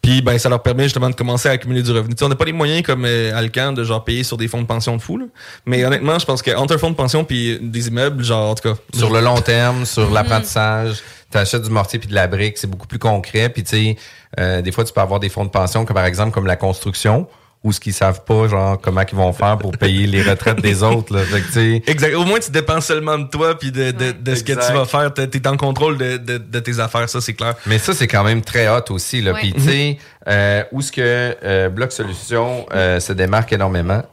Puis 0.07 0.21
ben 0.21 0.39
ça 0.39 0.47
leur 0.47 0.63
permet 0.63 0.83
justement 0.83 1.09
de 1.09 1.15
commencer 1.15 1.49
à 1.49 1.51
accumuler 1.51 1.83
du 1.83 1.91
revenu. 1.91 2.15
Tu 2.15 2.19
sais, 2.19 2.23
on 2.23 2.29
n'a 2.29 2.35
pas 2.37 2.45
les 2.45 2.53
moyens 2.53 2.81
comme 2.81 3.03
euh, 3.03 3.37
Alcan 3.37 3.73
de 3.73 3.83
genre 3.83 4.05
payer 4.05 4.23
sur 4.23 4.37
des 4.37 4.47
fonds 4.47 4.61
de 4.61 4.65
pension 4.65 4.95
de 4.95 5.01
fou. 5.01 5.17
là. 5.17 5.25
Mais 5.65 5.83
honnêtement, 5.83 6.17
je 6.17 6.25
pense 6.25 6.41
qu'entre 6.41 6.75
un 6.75 6.77
fonds 6.77 6.91
de 6.91 6.95
pension 6.95 7.25
puis 7.25 7.59
des 7.61 7.89
immeubles, 7.89 8.23
genre 8.23 8.51
en 8.51 8.55
tout 8.55 8.69
cas. 8.69 8.79
sur 8.93 9.11
le 9.11 9.19
long 9.19 9.41
terme, 9.41 9.85
sur 9.85 10.09
l'apprentissage, 10.09 11.03
tu 11.29 11.37
achètes 11.37 11.63
du 11.63 11.69
mortier 11.69 11.99
puis 11.99 12.07
de 12.07 12.15
la 12.15 12.27
brique, 12.27 12.57
c'est 12.57 12.67
beaucoup 12.67 12.87
plus 12.87 12.99
concret. 12.99 13.49
Puis 13.49 13.63
tu 13.63 13.69
sais, 13.69 13.97
euh, 14.39 14.61
des 14.61 14.71
fois, 14.71 14.85
tu 14.85 14.93
peux 14.93 15.01
avoir 15.01 15.19
des 15.19 15.27
fonds 15.27 15.43
de 15.43 15.49
pension, 15.49 15.83
comme 15.83 15.95
par 15.95 16.05
exemple 16.05 16.31
comme 16.31 16.47
la 16.47 16.55
construction, 16.55 17.27
ou 17.63 17.71
ce 17.71 17.79
qu'ils 17.79 17.93
savent 17.93 18.23
pas, 18.23 18.47
genre 18.47 18.79
comment 18.79 19.01
ils 19.01 19.15
vont 19.15 19.33
faire 19.33 19.57
pour 19.57 19.71
payer 19.77 20.07
les 20.07 20.21
retraites 20.21 20.61
des 20.61 20.83
autres. 20.83 21.13
Là. 21.15 21.23
Fait 21.23 21.41
que, 21.41 21.47
tu 21.47 21.53
sais, 21.53 21.83
Exact. 21.87 22.13
Au 22.15 22.23
moins, 22.23 22.39
tu 22.39 22.51
dépends 22.51 22.81
seulement 22.81 23.17
de 23.17 23.27
toi 23.27 23.57
puis 23.57 23.71
de, 23.71 23.91
de, 23.91 24.11
de 24.11 24.35
ce 24.35 24.43
que 24.43 24.53
tu 24.53 24.73
vas 24.73 24.85
faire. 24.85 25.13
T'es 25.13 25.23
es 25.23 25.47
en 25.47 25.57
contrôle 25.57 25.97
de, 25.97 26.17
de, 26.17 26.37
de 26.37 26.59
tes 26.59 26.79
affaires, 26.79 27.09
ça 27.09 27.19
c'est 27.21 27.33
clair. 27.33 27.55
Mais 27.65 27.79
ça, 27.79 27.93
c'est 27.93 28.07
quand 28.07 28.23
même 28.23 28.41
très 28.41 28.67
hot 28.69 28.91
aussi. 28.91 29.21
Là. 29.21 29.33
Ouais. 29.33 29.39
Puis, 29.41 29.53
tu 29.53 29.61
sais, 29.61 29.97
euh, 30.27 30.63
où 30.71 30.79
est-ce 30.79 30.91
que 30.91 31.01
euh, 31.43 31.69
Bloc 31.69 31.91
Solutions 31.91 32.65
euh, 32.73 32.99
se 32.99 33.13
démarque 33.13 33.53
énormément? 33.53 34.03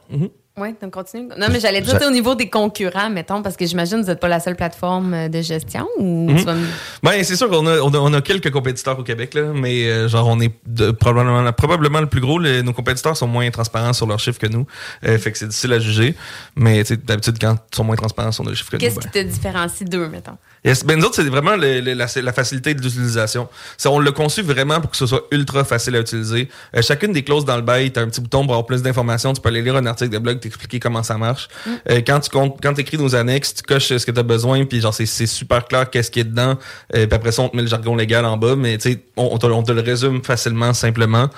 Oui, 0.57 0.69
donc 0.81 0.91
continue. 0.93 1.27
Non, 1.37 1.47
mais 1.51 1.59
j'allais 1.59 1.81
dire, 1.81 1.99
au 2.07 2.11
niveau 2.11 2.33
des 2.33 2.49
concurrents, 2.49 3.09
mettons, 3.09 3.41
parce 3.41 3.57
que 3.57 3.65
j'imagine 3.65 3.97
que 3.97 4.03
vous 4.03 4.09
n'êtes 4.09 4.21
pas 4.21 4.29
la 4.29 4.39
seule 4.39 4.55
plateforme 4.55 5.13
euh, 5.13 5.27
de 5.27 5.41
gestion 5.41 5.85
ou 5.97 6.27
tu 6.29 6.45
vas 6.45 6.53
me- 6.53 6.65
Ben, 7.03 7.21
c'est 7.25 7.35
sûr 7.35 7.49
qu'on 7.49 7.67
a, 7.67 7.79
on 7.81 7.93
a, 7.93 7.97
on 7.97 8.13
a 8.13 8.21
quelques 8.21 8.51
compétiteurs 8.51 8.97
au 8.97 9.03
Québec, 9.03 9.33
là, 9.33 9.51
mais 9.53 9.85
euh, 9.89 10.07
genre 10.07 10.27
on 10.29 10.39
est 10.39 10.53
de- 10.65 10.91
probablement, 10.91 11.51
probablement 11.51 11.99
le 11.99 12.07
plus 12.07 12.21
gros. 12.21 12.39
Les- 12.39 12.63
nos 12.63 12.71
compétiteurs 12.71 13.17
sont 13.17 13.27
moins 13.27 13.49
transparents 13.51 13.91
sur 13.91 14.07
leurs 14.07 14.19
chiffres 14.21 14.39
que 14.39 14.47
nous. 14.47 14.65
Euh, 15.05 15.17
fait 15.17 15.33
que 15.33 15.37
c'est 15.37 15.47
difficile 15.47 15.73
à 15.73 15.79
juger. 15.79 16.15
Mais 16.55 16.83
d'habitude, 17.03 17.35
quand 17.39 17.57
ils 17.73 17.75
sont 17.75 17.83
moins 17.83 17.97
transparents 17.97 18.31
sur 18.31 18.45
nos 18.45 18.55
chiffres 18.55 18.71
que 18.71 18.77
nous, 18.77 18.79
Qu'est-ce 18.79 18.95
ben, 18.95 19.01
qui 19.01 19.09
te 19.09 19.19
différencie 19.23 19.89
d'eux, 19.89 20.07
mettons? 20.07 20.37
Yes. 20.63 20.85
Ben, 20.85 20.97
nous 20.97 21.05
autres, 21.05 21.15
c'est 21.15 21.23
vraiment 21.23 21.57
le- 21.57 21.81
le- 21.81 21.93
la, 21.93 22.05
la 22.15 22.33
facilité 22.33 22.73
de 22.73 22.81
l'utilisation. 22.81 23.49
On 23.85 23.99
l'a 23.99 24.13
conçu 24.13 24.41
vraiment 24.41 24.79
pour 24.79 24.89
que 24.89 24.97
ce 24.97 25.05
soit 25.05 25.23
ultra 25.31 25.65
facile 25.65 25.97
à 25.97 25.99
utiliser. 25.99 26.47
Euh, 26.77 26.81
chacune 26.81 27.11
des 27.11 27.23
clauses 27.23 27.43
dans 27.43 27.57
le 27.57 27.61
bail, 27.61 27.91
tu 27.91 27.99
as 27.99 28.03
un 28.03 28.07
petit 28.07 28.21
bouton 28.21 28.43
pour 28.45 28.53
avoir 28.53 28.65
plus 28.65 28.81
d'informations. 28.81 29.33
Tu 29.33 29.41
peux 29.41 29.49
aller 29.49 29.61
lire 29.61 29.75
un 29.75 29.85
article 29.85 30.11
de 30.11 30.17
blog, 30.17 30.39
t'expliquer 30.45 30.79
comment 30.79 31.03
ça 31.03 31.17
marche. 31.17 31.47
Euh, 31.89 32.01
quand 32.05 32.19
tu 32.19 32.29
comptes, 32.29 32.57
quand 32.61 32.77
écris 32.79 32.97
nos 32.97 33.15
annexes, 33.15 33.53
tu 33.55 33.63
coches 33.63 33.87
ce 33.97 34.05
que 34.05 34.11
tu 34.11 34.19
as 34.19 34.23
besoin, 34.23 34.65
puis 34.65 34.81
genre, 34.81 34.93
c'est 34.93 35.05
c'est 35.05 35.27
super 35.27 35.65
clair 35.65 35.89
qu'est-ce 35.89 36.11
qui 36.11 36.19
est 36.19 36.25
dedans. 36.25 36.57
Euh, 36.95 37.07
puis 37.07 37.15
après 37.15 37.31
ça, 37.31 37.41
on 37.41 37.49
te 37.49 37.55
met 37.55 37.61
le 37.61 37.67
jargon 37.67 37.95
légal 37.95 38.25
en 38.25 38.37
bas, 38.37 38.55
mais 38.55 38.77
tu 38.77 38.91
sais, 38.91 38.99
on, 39.17 39.29
on 39.33 39.37
te, 39.37 39.45
on 39.47 39.63
te 39.63 39.71
le 39.71 39.81
résume 39.81 40.23
facilement, 40.23 40.73
simplement. 40.73 41.29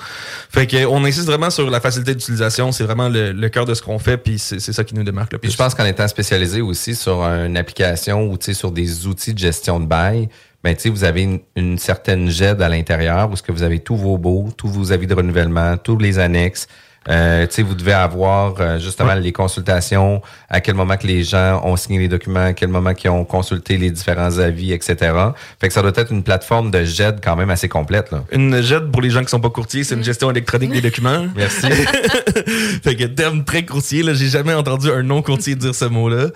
Fait 0.49 0.67
que, 0.67 0.85
on 0.85 1.03
insiste 1.05 1.27
vraiment 1.27 1.49
sur 1.49 1.69
la 1.69 1.79
facilité 1.79 2.13
d'utilisation. 2.13 2.71
C'est 2.71 2.83
vraiment 2.83 3.09
le, 3.09 3.31
le 3.31 3.49
cœur 3.49 3.65
de 3.65 3.73
ce 3.73 3.81
qu'on 3.81 3.99
fait, 3.99 4.17
puis 4.17 4.39
c'est 4.39 4.59
c'est 4.59 4.73
ça 4.73 4.83
qui 4.83 4.95
nous 4.95 5.03
démarque 5.03 5.33
le 5.33 5.39
Puis 5.39 5.49
plus. 5.49 5.53
je 5.53 5.57
pense 5.57 5.73
qu'en 5.75 5.85
étant 5.85 6.07
spécialisé 6.07 6.61
aussi 6.61 6.95
sur 6.95 7.23
une 7.23 7.57
application 7.57 8.29
ou 8.29 8.37
tu 8.37 8.45
sais, 8.45 8.53
sur 8.53 8.71
des 8.71 9.07
outils 9.07 9.33
de 9.33 9.39
gestion 9.39 9.79
de 9.79 9.85
bail, 9.85 10.29
ben, 10.63 10.75
tu 10.75 10.81
sais, 10.83 10.89
vous 10.89 11.03
avez 11.03 11.21
une, 11.21 11.39
une 11.55 11.77
certaine 11.77 12.29
GED 12.29 12.61
à 12.61 12.69
l'intérieur 12.69 13.29
où 13.31 13.35
ce 13.35 13.43
que 13.43 13.51
vous 13.51 13.63
avez 13.63 13.79
tous 13.79 13.95
vos 13.95 14.17
baux, 14.17 14.49
tous 14.57 14.67
vos 14.67 14.91
avis 14.91 15.07
de 15.07 15.13
renouvellement, 15.13 15.77
tous 15.77 15.97
les 15.97 16.19
annexes. 16.19 16.67
Euh, 17.09 17.45
tu 17.47 17.55
sais, 17.55 17.61
vous 17.61 17.75
devez 17.75 17.93
avoir 17.93 18.55
euh, 18.59 18.79
justement 18.79 19.13
les 19.13 19.31
consultations, 19.31 20.21
à 20.49 20.59
quel 20.61 20.75
moment 20.75 20.97
que 20.97 21.07
les 21.07 21.23
gens 21.23 21.61
ont 21.63 21.75
signé 21.75 21.99
les 21.99 22.07
documents, 22.07 22.45
à 22.45 22.53
quel 22.53 22.69
moment 22.69 22.93
qu'ils 22.93 23.09
ont 23.09 23.25
consulté 23.25 23.77
les 23.77 23.91
différents 23.91 24.37
avis, 24.39 24.73
etc. 24.73 25.13
Fait 25.59 25.67
que 25.67 25.73
ça 25.73 25.81
doit 25.81 25.93
être 25.95 26.11
une 26.11 26.23
plateforme 26.23 26.71
de 26.71 26.83
GED 26.83 27.19
quand 27.23 27.35
même 27.35 27.49
assez 27.49 27.69
complète. 27.69 28.11
Là. 28.11 28.23
Une 28.31 28.61
JET, 28.61 28.91
pour 28.91 29.01
les 29.01 29.09
gens 29.09 29.23
qui 29.23 29.29
sont 29.29 29.39
pas 29.39 29.49
courtiers, 29.49 29.83
c'est 29.83 29.95
une 29.95 30.03
gestion 30.03 30.29
électronique 30.31 30.71
des 30.71 30.81
documents. 30.81 31.27
Merci. 31.35 31.67
fait 32.83 32.95
que 32.95 33.05
terme 33.05 33.43
très 33.43 33.65
courtier, 33.65 34.03
là, 34.03 34.13
j'ai 34.13 34.27
jamais 34.27 34.53
entendu 34.53 34.89
un 34.91 35.03
non-courtier 35.03 35.55
dire 35.55 35.75
ce 35.75 35.85
mot-là. 35.85 36.27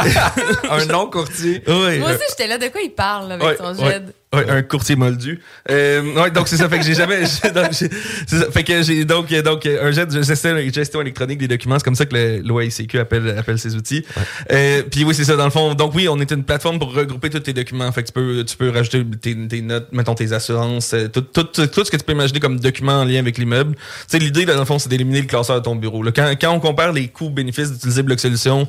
un 0.70 0.84
non-courtier. 0.86 1.62
Ouais, 1.66 1.98
Moi 1.98 2.10
aussi, 2.10 2.24
j'étais 2.30 2.46
là. 2.46 2.58
De 2.58 2.68
quoi 2.68 2.80
il 2.82 2.90
parle 2.90 3.32
avec 3.32 3.46
ouais, 3.46 3.56
son 3.56 3.72
GED? 3.74 3.82
ouais, 3.82 4.12
un 4.32 4.62
courtier 4.62 4.94
moldu. 4.94 5.40
Euh, 5.70 6.02
ouais, 6.14 6.30
donc 6.30 6.48
c'est 6.48 6.56
ça, 6.58 6.68
fait 6.68 6.78
que 6.78 6.84
j'ai 6.84 6.94
jamais. 6.94 7.22
donc, 7.54 7.72
ça, 7.72 8.50
fait 8.50 8.62
que 8.62 8.82
j'ai 8.82 9.04
donc, 9.06 9.32
euh, 9.32 9.40
donc 9.42 9.64
euh, 9.64 9.88
un 9.88 9.90
jet 9.90 10.06
de 10.06 10.20
gestion, 10.22 11.00
électronique 11.00 11.38
des 11.38 11.48
documents, 11.48 11.78
c'est 11.78 11.84
comme 11.84 11.94
ça 11.94 12.04
que 12.04 12.14
le- 12.14 12.40
l'OICQ 12.40 12.98
appelle, 12.98 13.36
appelle 13.38 13.58
ses 13.58 13.74
outils. 13.74 14.04
Euh, 14.52 14.82
Puis 14.90 15.04
oui, 15.04 15.14
c'est 15.14 15.24
ça, 15.24 15.36
dans 15.36 15.44
le 15.46 15.50
fond. 15.50 15.74
Donc 15.74 15.94
oui, 15.94 16.08
on 16.08 16.20
est 16.20 16.30
une 16.30 16.44
plateforme 16.44 16.78
pour 16.78 16.92
regrouper 16.94 17.30
tous 17.30 17.40
tes 17.40 17.52
documents. 17.54 17.90
Fait 17.92 18.02
que 18.02 18.08
tu 18.08 18.12
peux, 18.12 18.44
tu 18.44 18.56
peux 18.56 18.68
rajouter 18.70 19.04
tes, 19.20 19.48
tes 19.48 19.62
notes, 19.62 19.88
mettons 19.92 20.14
tes 20.14 20.32
assurances, 20.32 20.92
euh, 20.92 21.08
tout, 21.08 21.22
tout, 21.22 21.44
tout, 21.44 21.66
tout 21.66 21.84
ce 21.84 21.90
que 21.90 21.96
tu 21.96 22.04
peux 22.04 22.12
imaginer 22.12 22.40
comme 22.40 22.60
documents 22.60 23.00
en 23.00 23.04
lien 23.04 23.20
avec 23.20 23.38
l'immeuble. 23.38 23.74
Tu 23.76 23.80
sais, 24.08 24.18
l'idée, 24.18 24.44
là, 24.44 24.54
dans 24.54 24.60
le 24.60 24.66
fond, 24.66 24.78
c'est 24.78 24.88
d'éliminer 24.90 25.22
le 25.22 25.26
classeur 25.26 25.56
de 25.56 25.64
ton 25.64 25.74
bureau. 25.76 26.02
là. 26.02 26.12
Quand, 26.14 26.30
quand 26.40 26.52
on 26.52 26.60
compare 26.60 26.92
les 26.92 27.08
coûts-bénéfices 27.08 27.72
d'utiliser 27.72 28.02
Bloc 28.02 28.20
Solution, 28.20 28.68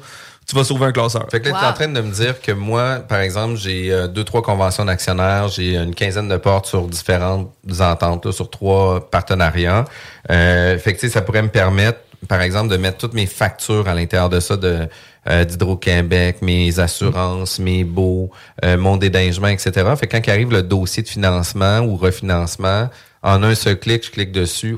tu 0.49 0.55
vas 0.55 0.63
sauver 0.63 0.85
un 0.85 0.91
classeur. 0.91 1.27
Fait 1.29 1.39
que 1.39 1.49
là, 1.49 1.57
tu 1.59 1.63
es 1.63 1.67
en 1.67 1.73
train 1.73 1.87
de 1.87 2.01
me 2.01 2.11
dire 2.11 2.41
que 2.41 2.51
moi, 2.51 3.03
par 3.07 3.19
exemple, 3.19 3.55
j'ai 3.55 3.91
euh, 3.91 4.07
deux, 4.07 4.23
trois 4.23 4.41
conventions 4.41 4.83
d'actionnaires, 4.83 5.47
j'ai 5.49 5.77
une 5.77 5.93
quinzaine 5.93 6.27
de 6.27 6.37
portes 6.37 6.65
sur 6.65 6.87
différentes 6.87 7.51
ententes, 7.79 8.25
là, 8.25 8.31
sur 8.31 8.49
trois 8.49 9.09
partenariats. 9.11 9.85
Euh, 10.31 10.79
fait 10.79 10.93
que 10.93 10.99
tu 10.99 11.07
sais, 11.07 11.13
ça 11.13 11.21
pourrait 11.21 11.43
me 11.43 11.49
permettre, 11.49 11.99
par 12.27 12.41
exemple, 12.41 12.69
de 12.69 12.77
mettre 12.77 12.97
toutes 12.97 13.13
mes 13.13 13.27
factures 13.27 13.87
à 13.87 13.93
l'intérieur 13.93 14.29
de 14.29 14.39
ça, 14.39 14.57
de 14.57 14.87
euh, 15.29 15.45
d'Hydro-Québec, 15.45 16.37
mes 16.41 16.79
assurances, 16.79 17.59
mes 17.59 17.83
baux, 17.83 18.31
euh, 18.63 18.77
mon 18.77 18.97
déneigement, 18.97 19.49
etc. 19.49 19.71
Fait 19.99 20.07
que 20.07 20.17
quand 20.17 20.25
il 20.25 20.31
arrive 20.31 20.51
le 20.51 20.63
dossier 20.63 21.03
de 21.03 21.09
financement 21.09 21.81
ou 21.81 21.95
refinancement, 21.95 22.89
en 23.21 23.43
un 23.43 23.53
seul 23.53 23.77
clic, 23.77 24.03
je 24.05 24.11
clique 24.11 24.31
dessus, 24.31 24.77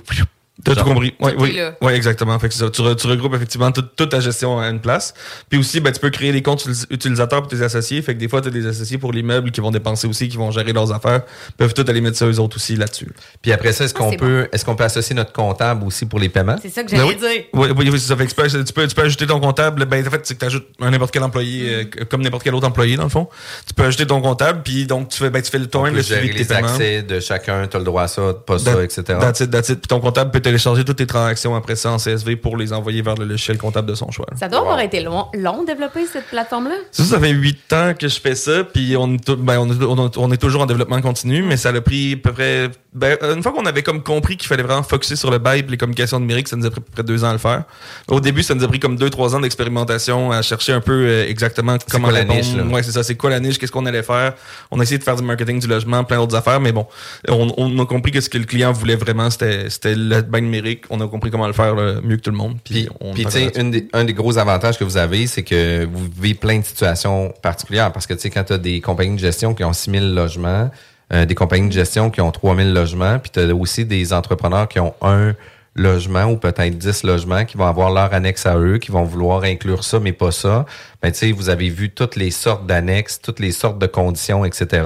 T'as 0.64 0.76
tout 0.76 0.84
compris. 0.84 1.16
Oui, 1.20 1.32
oui. 1.40 1.60
Ouais, 1.82 1.96
exactement. 1.96 2.38
Fait 2.38 2.48
que 2.48 2.54
c'est 2.54 2.60
ça. 2.64 2.70
Tu, 2.70 2.82
re- 2.82 2.96
tu 2.96 3.08
regroupes 3.08 3.34
effectivement 3.34 3.72
toute, 3.72 3.96
toute 3.96 4.10
ta 4.10 4.20
gestion 4.20 4.60
à 4.60 4.68
une 4.70 4.80
place. 4.80 5.14
Puis 5.50 5.58
aussi, 5.58 5.80
ben, 5.80 5.92
tu 5.92 6.00
peux 6.00 6.12
créer 6.12 6.32
des 6.32 6.44
comptes 6.44 6.66
utilis- 6.68 6.86
utilisateurs 6.92 7.42
pour 7.42 7.50
tes 7.50 7.64
associés. 7.64 8.00
Fait 8.04 8.14
que 8.14 8.20
des 8.20 8.28
fois, 8.28 8.42
tu 8.42 8.50
as 8.50 8.52
des 8.52 8.68
associés 8.68 9.00
pour 9.00 9.12
l'immeuble 9.12 9.50
qui 9.50 9.60
vont 9.60 9.72
dépenser 9.72 10.08
aussi, 10.08 10.28
qui 10.30 10.38
vont 10.38 10.52
gérer 10.52 10.72
leurs 10.72 10.92
affaires. 10.94 11.22
Ils 11.50 11.54
peuvent 11.56 11.74
tout 11.74 11.86
aller 11.88 12.00
mettre 12.02 12.18
ça 12.18 12.28
eux 12.28 12.40
autres 12.40 12.58
aussi 12.58 12.76
là-dessus. 12.76 13.08
Puis 13.42 13.52
après 13.52 13.74
ça, 13.74 13.86
est-ce 13.86 13.94
Ah, 13.96 14.00
qu'on 14.00 14.12
peut, 14.14 14.50
est-ce 14.52 14.64
qu'on 14.64 14.76
peut 14.76 14.84
associer 14.84 15.16
notre 15.16 15.32
comptable 15.34 15.84
aussi 15.84 16.06
pour 16.06 16.20
les 16.20 16.30
paiements? 16.30 16.58
C'est 16.62 16.70
ça 16.70 16.84
que 16.84 16.92
Ben 16.92 16.98
j'allais 16.98 17.10
oui. 17.10 17.16
dire. 17.16 17.44
Oui, 17.54 17.70
oui, 17.76 17.90
oui, 17.92 18.00
ça. 18.00 18.16
Fait 18.16 18.26
que 18.26 18.30
tu, 18.30 18.36
peux, 18.36 18.48
tu, 18.64 18.74
peux, 18.74 18.88
tu 18.88 18.94
peux 18.96 19.02
ajouter 19.02 19.26
ton 19.26 19.40
comptable. 19.40 19.86
Ben, 19.86 20.06
en 20.06 20.12
fait, 20.12 20.22
c'est 20.26 20.36
que 20.36 20.40
tu 20.42 20.46
ajoutes 20.46 20.68
un 20.80 20.92
n'importe 20.92 21.12
quel 21.12 21.24
employé, 21.24 21.62
Mm. 21.86 22.00
euh, 22.02 22.06
comme 22.10 22.22
n'importe 22.22 22.44
quel 22.44 22.54
autre 22.54 22.68
employé, 22.68 22.98
dans 22.98 23.04
le 23.04 23.10
fond. 23.10 23.28
Tu 23.68 23.74
peux 23.74 23.84
ajouter 23.84 24.06
ton 24.06 24.22
comptable, 24.22 24.62
puis 24.64 24.86
donc, 24.86 25.10
tu 25.10 25.18
fais, 25.18 25.32
ben, 25.32 25.42
tu 25.42 25.50
fais 25.50 25.60
le 25.60 25.68
toi-même 25.68 26.00
suivi 26.04 26.28
de 26.28 26.34
tes 26.34 26.40
les 26.40 26.46
paiements. 26.46 26.68
accès 26.68 27.02
de 27.02 27.20
chacun, 27.20 27.66
tu 27.68 27.78
as 27.78 27.80
le 27.80 27.86
droit 27.86 28.04
à 28.04 28.08
ça, 28.08 28.34
pas 28.46 28.60
ça, 28.60 28.84
etc. 28.84 29.02
That's 29.20 29.40
it, 29.40 29.50
that's 29.50 29.70
it. 29.70 29.80
Puis 29.80 29.88
ton 29.88 30.00
comptable 30.00 30.30
peut 30.30 30.42
télécharger 30.52 30.84
toutes 30.84 30.98
tes 30.98 31.08
transactions 31.08 31.56
après 31.56 31.76
ça 31.76 31.92
en 31.92 31.98
CSV 31.98 32.36
pour 32.36 32.58
les 32.58 32.74
envoyer 32.74 33.02
vers 33.02 33.16
le 33.16 33.24
logiciel 33.26 33.58
comptable 33.58 33.88
de 33.88 33.96
son 33.96 34.12
choix. 34.12 34.26
Ça 34.38 34.50
doit 34.50 34.60
avoir 34.60 34.80
été 34.82 35.02
long, 35.02 35.28
long 35.34 35.64
développer 35.64 36.06
cette 36.06 36.26
plateforme-là? 36.28 36.76
Ça, 36.92 37.04
ça 37.06 37.20
fait 37.20 37.30
huit 37.30 37.72
ans 37.72 37.94
que 37.98 38.08
je 38.10 38.20
fais 38.20 38.36
ça, 38.36 38.64
puis 38.66 38.96
on, 38.98 39.14
est 39.14 39.24
tou- 39.26 39.38
ben, 39.38 39.60
on, 39.60 39.70
est- 39.72 39.84
on 39.84 40.08
est- 40.08 40.18
on 40.18 40.32
est 40.32 40.38
toujours 40.38 40.62
en 40.62 40.66
développement 40.66 41.00
continu, 41.02 41.42
mais 41.42 41.56
ça 41.58 41.70
a 41.70 41.82
pris 41.82 42.14
à 42.14 42.18
peu 42.18 42.34
près... 42.34 42.70
Ben, 42.94 43.18
une 43.34 43.42
fois 43.42 43.54
qu'on 43.54 43.66
avait 43.66 43.84
comme 43.84 44.04
compris 44.04 44.36
qu'il 44.36 44.50
fallait 44.50 44.64
vraiment 44.64 44.84
focuser 44.84 45.16
sur 45.16 45.32
le 45.32 45.38
bail 45.38 45.60
et 45.60 45.64
les 45.64 45.78
communications 45.78 46.20
numériques, 46.20 46.50
ça 46.50 46.58
nous 46.58 46.66
a 46.66 46.70
pris 46.70 46.82
à 46.82 46.84
peu 46.84 46.92
près 46.92 47.04
deux 47.04 47.24
ans 47.24 47.30
à 47.30 47.34
le 47.34 47.38
faire. 47.38 47.64
Au 48.10 48.20
début, 48.20 48.44
ça 48.44 48.54
nous 48.54 48.64
a 48.66 48.68
pris 48.68 48.80
comme 48.82 48.98
deux, 48.98 49.10
trois 49.10 49.34
ans 49.34 49.40
d'expérimentation 49.40 50.32
à 50.32 50.42
chercher 50.42 50.74
un 50.74 50.82
peu 50.82 50.92
euh, 51.08 51.26
exactement 51.30 51.78
comment 51.90 52.10
quoi 52.10 52.18
la 52.20 52.26
niche, 52.26 52.54
là? 52.54 52.64
Ouais, 52.64 52.84
c'est 52.84 52.92
ça. 52.92 53.04
C'est 53.04 53.16
quoi 53.16 53.30
la 53.30 53.40
niche? 53.40 53.58
Qu'est-ce 53.58 53.72
qu'on 53.72 53.86
allait 53.86 54.04
faire? 54.04 54.34
On 54.72 54.80
a 54.80 54.84
essayé 54.84 54.98
de 54.98 55.04
faire 55.06 55.16
du 55.16 55.24
marketing 55.24 55.60
du 55.62 55.68
logement, 55.68 56.04
plein 56.04 56.18
d'autres 56.18 56.36
affaires, 56.36 56.60
mais 56.60 56.74
bon, 56.74 56.86
on, 57.30 57.54
on 57.58 57.80
a 57.82 57.86
compris 57.86 58.12
que 58.12 58.20
ce 58.20 58.30
que 58.30 58.38
le 58.38 58.44
client 58.44 58.74
voulait 58.74 58.98
vraiment, 58.98 59.30
c'était 59.30 59.70
c'était 59.70 59.96
le 59.96 60.22
bail 60.32 60.42
numérique. 60.42 60.86
On 60.90 61.00
a 61.02 61.08
compris 61.08 61.30
comment 61.30 61.48
le 61.48 61.54
faire 61.54 61.76
là, 61.76 62.02
mieux 62.02 62.18
que 62.18 62.22
tout 62.22 62.32
le 62.32 62.38
monde. 62.38 62.58
Puis, 62.64 62.88
tu 63.26 63.32
sais, 63.32 63.52
un 63.94 64.04
des 64.04 64.14
gros 64.14 64.38
avantages 64.38 64.78
que 64.78 64.84
vous 64.84 64.98
avez, 64.98 65.28
c'est 65.28 65.44
que 65.44 65.86
vous 65.86 66.06
vivez 66.06 66.34
plein 66.34 66.60
de 66.60 66.66
situations 66.66 67.34
particulières. 67.42 67.92
Parce 67.92 68.08
que, 68.08 68.14
tu 68.14 68.22
sais, 68.22 68.30
quand 68.30 68.44
tu 68.44 68.54
as 68.54 68.58
des 68.58 68.82
compagnies 68.82 69.16
de 69.16 69.22
gestion 69.22 69.54
qui 69.54 69.64
ont 69.64 69.74
6 69.74 69.92
000 69.92 70.06
logements, 70.06 70.72
euh, 71.14 71.26
des 71.26 71.36
compagnies 71.36 71.68
de 71.68 71.74
gestion 71.74 72.10
qui 72.10 72.22
ont 72.22 72.32
3 72.32 72.56
000 72.56 72.70
logements, 72.70 73.20
puis 73.20 73.32
tu 73.32 73.40
as 73.40 73.54
aussi 73.54 73.86
des 73.86 74.14
entrepreneurs 74.14 74.68
qui 74.68 74.80
ont 74.80 74.94
un 75.02 75.34
logement 75.76 76.26
ou 76.26 76.38
peut-être 76.38 76.78
10 76.78 77.04
logements 77.04 77.46
qui 77.46 77.58
vont 77.58 77.66
avoir 77.66 77.92
leur 77.92 78.14
annexe 78.14 78.46
à 78.46 78.58
eux, 78.58 78.78
qui 78.78 78.92
vont 78.92 79.04
vouloir 79.04 79.44
inclure 79.44 79.84
ça, 79.84 80.00
mais 80.00 80.12
pas 80.12 80.32
ça. 80.32 80.66
Ben, 81.02 81.12
tu 81.12 81.20
sais, 81.20 81.32
vous 81.32 81.50
avez 81.50 81.70
vu 81.70 81.90
toutes 81.90 82.16
les 82.16 82.32
sortes 82.32 82.66
d'annexes, 82.66 83.22
toutes 83.22 83.40
les 83.40 83.52
sortes 83.52 83.80
de 83.80 83.88
conditions, 83.88 84.44
etc. 84.44 84.84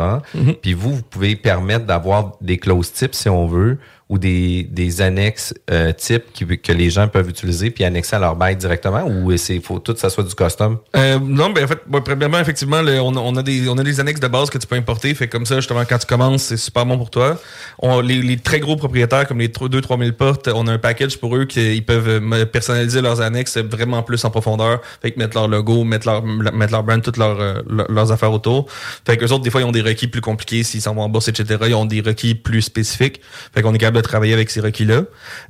Puis 0.61 0.73
vous, 0.73 0.95
vous 0.95 1.01
pouvez 1.01 1.35
permettre 1.35 1.85
d'avoir 1.85 2.33
des 2.41 2.57
clauses 2.57 2.91
types, 2.91 3.15
si 3.15 3.29
on 3.29 3.47
veut, 3.47 3.77
ou 4.07 4.19
des, 4.19 4.63
des 4.69 5.01
annexes 5.01 5.53
euh, 5.71 5.91
types 5.91 6.25
qui, 6.31 6.45
que 6.45 6.71
les 6.71 6.91
gens 6.91 7.07
peuvent 7.07 7.27
utiliser 7.27 7.71
puis 7.71 7.83
annexer 7.83 8.15
à 8.15 8.19
leur 8.19 8.35
bail 8.35 8.55
directement 8.55 9.03
ou 9.03 9.35
c'est 9.35 9.59
faut 9.59 9.79
tout 9.79 9.95
ça 9.97 10.11
soit 10.11 10.23
du 10.23 10.35
custom? 10.35 10.77
Euh, 10.95 11.17
non, 11.19 11.49
ben 11.49 11.63
en 11.63 11.67
fait, 11.67 11.79
premièrement, 12.03 12.39
effectivement, 12.39 12.83
le- 12.83 12.99
on, 13.01 13.15
on 13.17 13.35
a 13.35 13.41
des 13.41 13.67
on 13.67 13.77
a 13.79 13.83
des 13.83 13.99
annexes 13.99 14.19
de 14.19 14.27
base 14.27 14.51
que 14.51 14.59
tu 14.59 14.67
peux 14.67 14.75
importer. 14.75 15.13
Fait 15.15 15.27
comme 15.27 15.47
ça, 15.47 15.55
justement, 15.55 15.83
quand 15.89 15.97
tu 15.97 16.05
commences, 16.05 16.43
c'est 16.43 16.57
super 16.57 16.85
bon 16.85 16.99
pour 16.99 17.09
toi. 17.09 17.39
On, 17.79 17.99
les, 17.99 18.21
les 18.21 18.37
très 18.37 18.59
gros 18.59 18.75
propriétaires, 18.75 19.27
comme 19.27 19.39
les 19.39 19.47
2-3 19.47 19.97
000 19.99 20.11
portes, 20.11 20.49
on 20.53 20.67
a 20.67 20.73
un 20.73 20.77
package 20.77 21.17
pour 21.17 21.35
eux 21.35 21.45
qui 21.45 21.75
ils 21.75 21.83
peuvent 21.85 22.07
euh, 22.07 22.45
personnaliser 22.45 23.01
leurs 23.01 23.21
annexes 23.21 23.57
vraiment 23.57 24.03
plus 24.03 24.23
en 24.23 24.29
profondeur. 24.29 24.81
Fait 25.01 25.17
mettre 25.17 25.35
leur 25.35 25.47
logo, 25.47 25.83
mettre 25.83 26.05
leur 26.07 26.23
mettre 26.23 26.71
leur 26.73 26.83
brand, 26.83 27.01
toutes 27.01 27.17
leurs 27.17 27.39
euh, 27.39 27.61
leurs 27.89 28.11
affaires 28.11 28.31
autour. 28.33 28.67
Fait 29.05 29.17
que 29.17 29.25
les 29.25 29.31
autres, 29.31 29.43
des 29.43 29.49
fois, 29.49 29.61
ils 29.61 29.65
ont 29.65 29.71
des 29.71 29.81
requis 29.81 30.07
plus 30.07 30.21
compliqués 30.21 30.61
s'ils 30.61 30.81
s'en 30.81 30.93
vont 30.93 31.01
en 31.01 31.09
bourse, 31.09 31.27
etc. 31.27 31.57
Ils 31.67 31.73
ont 31.73 31.85
des 31.85 32.01
requis 32.01 32.35
plus 32.35 32.61
spécifiques. 32.61 33.19
Fait 33.53 33.63
qu'on 33.63 33.73
est 33.73 33.79
capable 33.79 33.94
de 33.95 34.01
travailler 34.07 34.33
avec 34.33 34.49
ces 34.49 34.59
requis-là. 34.61 35.03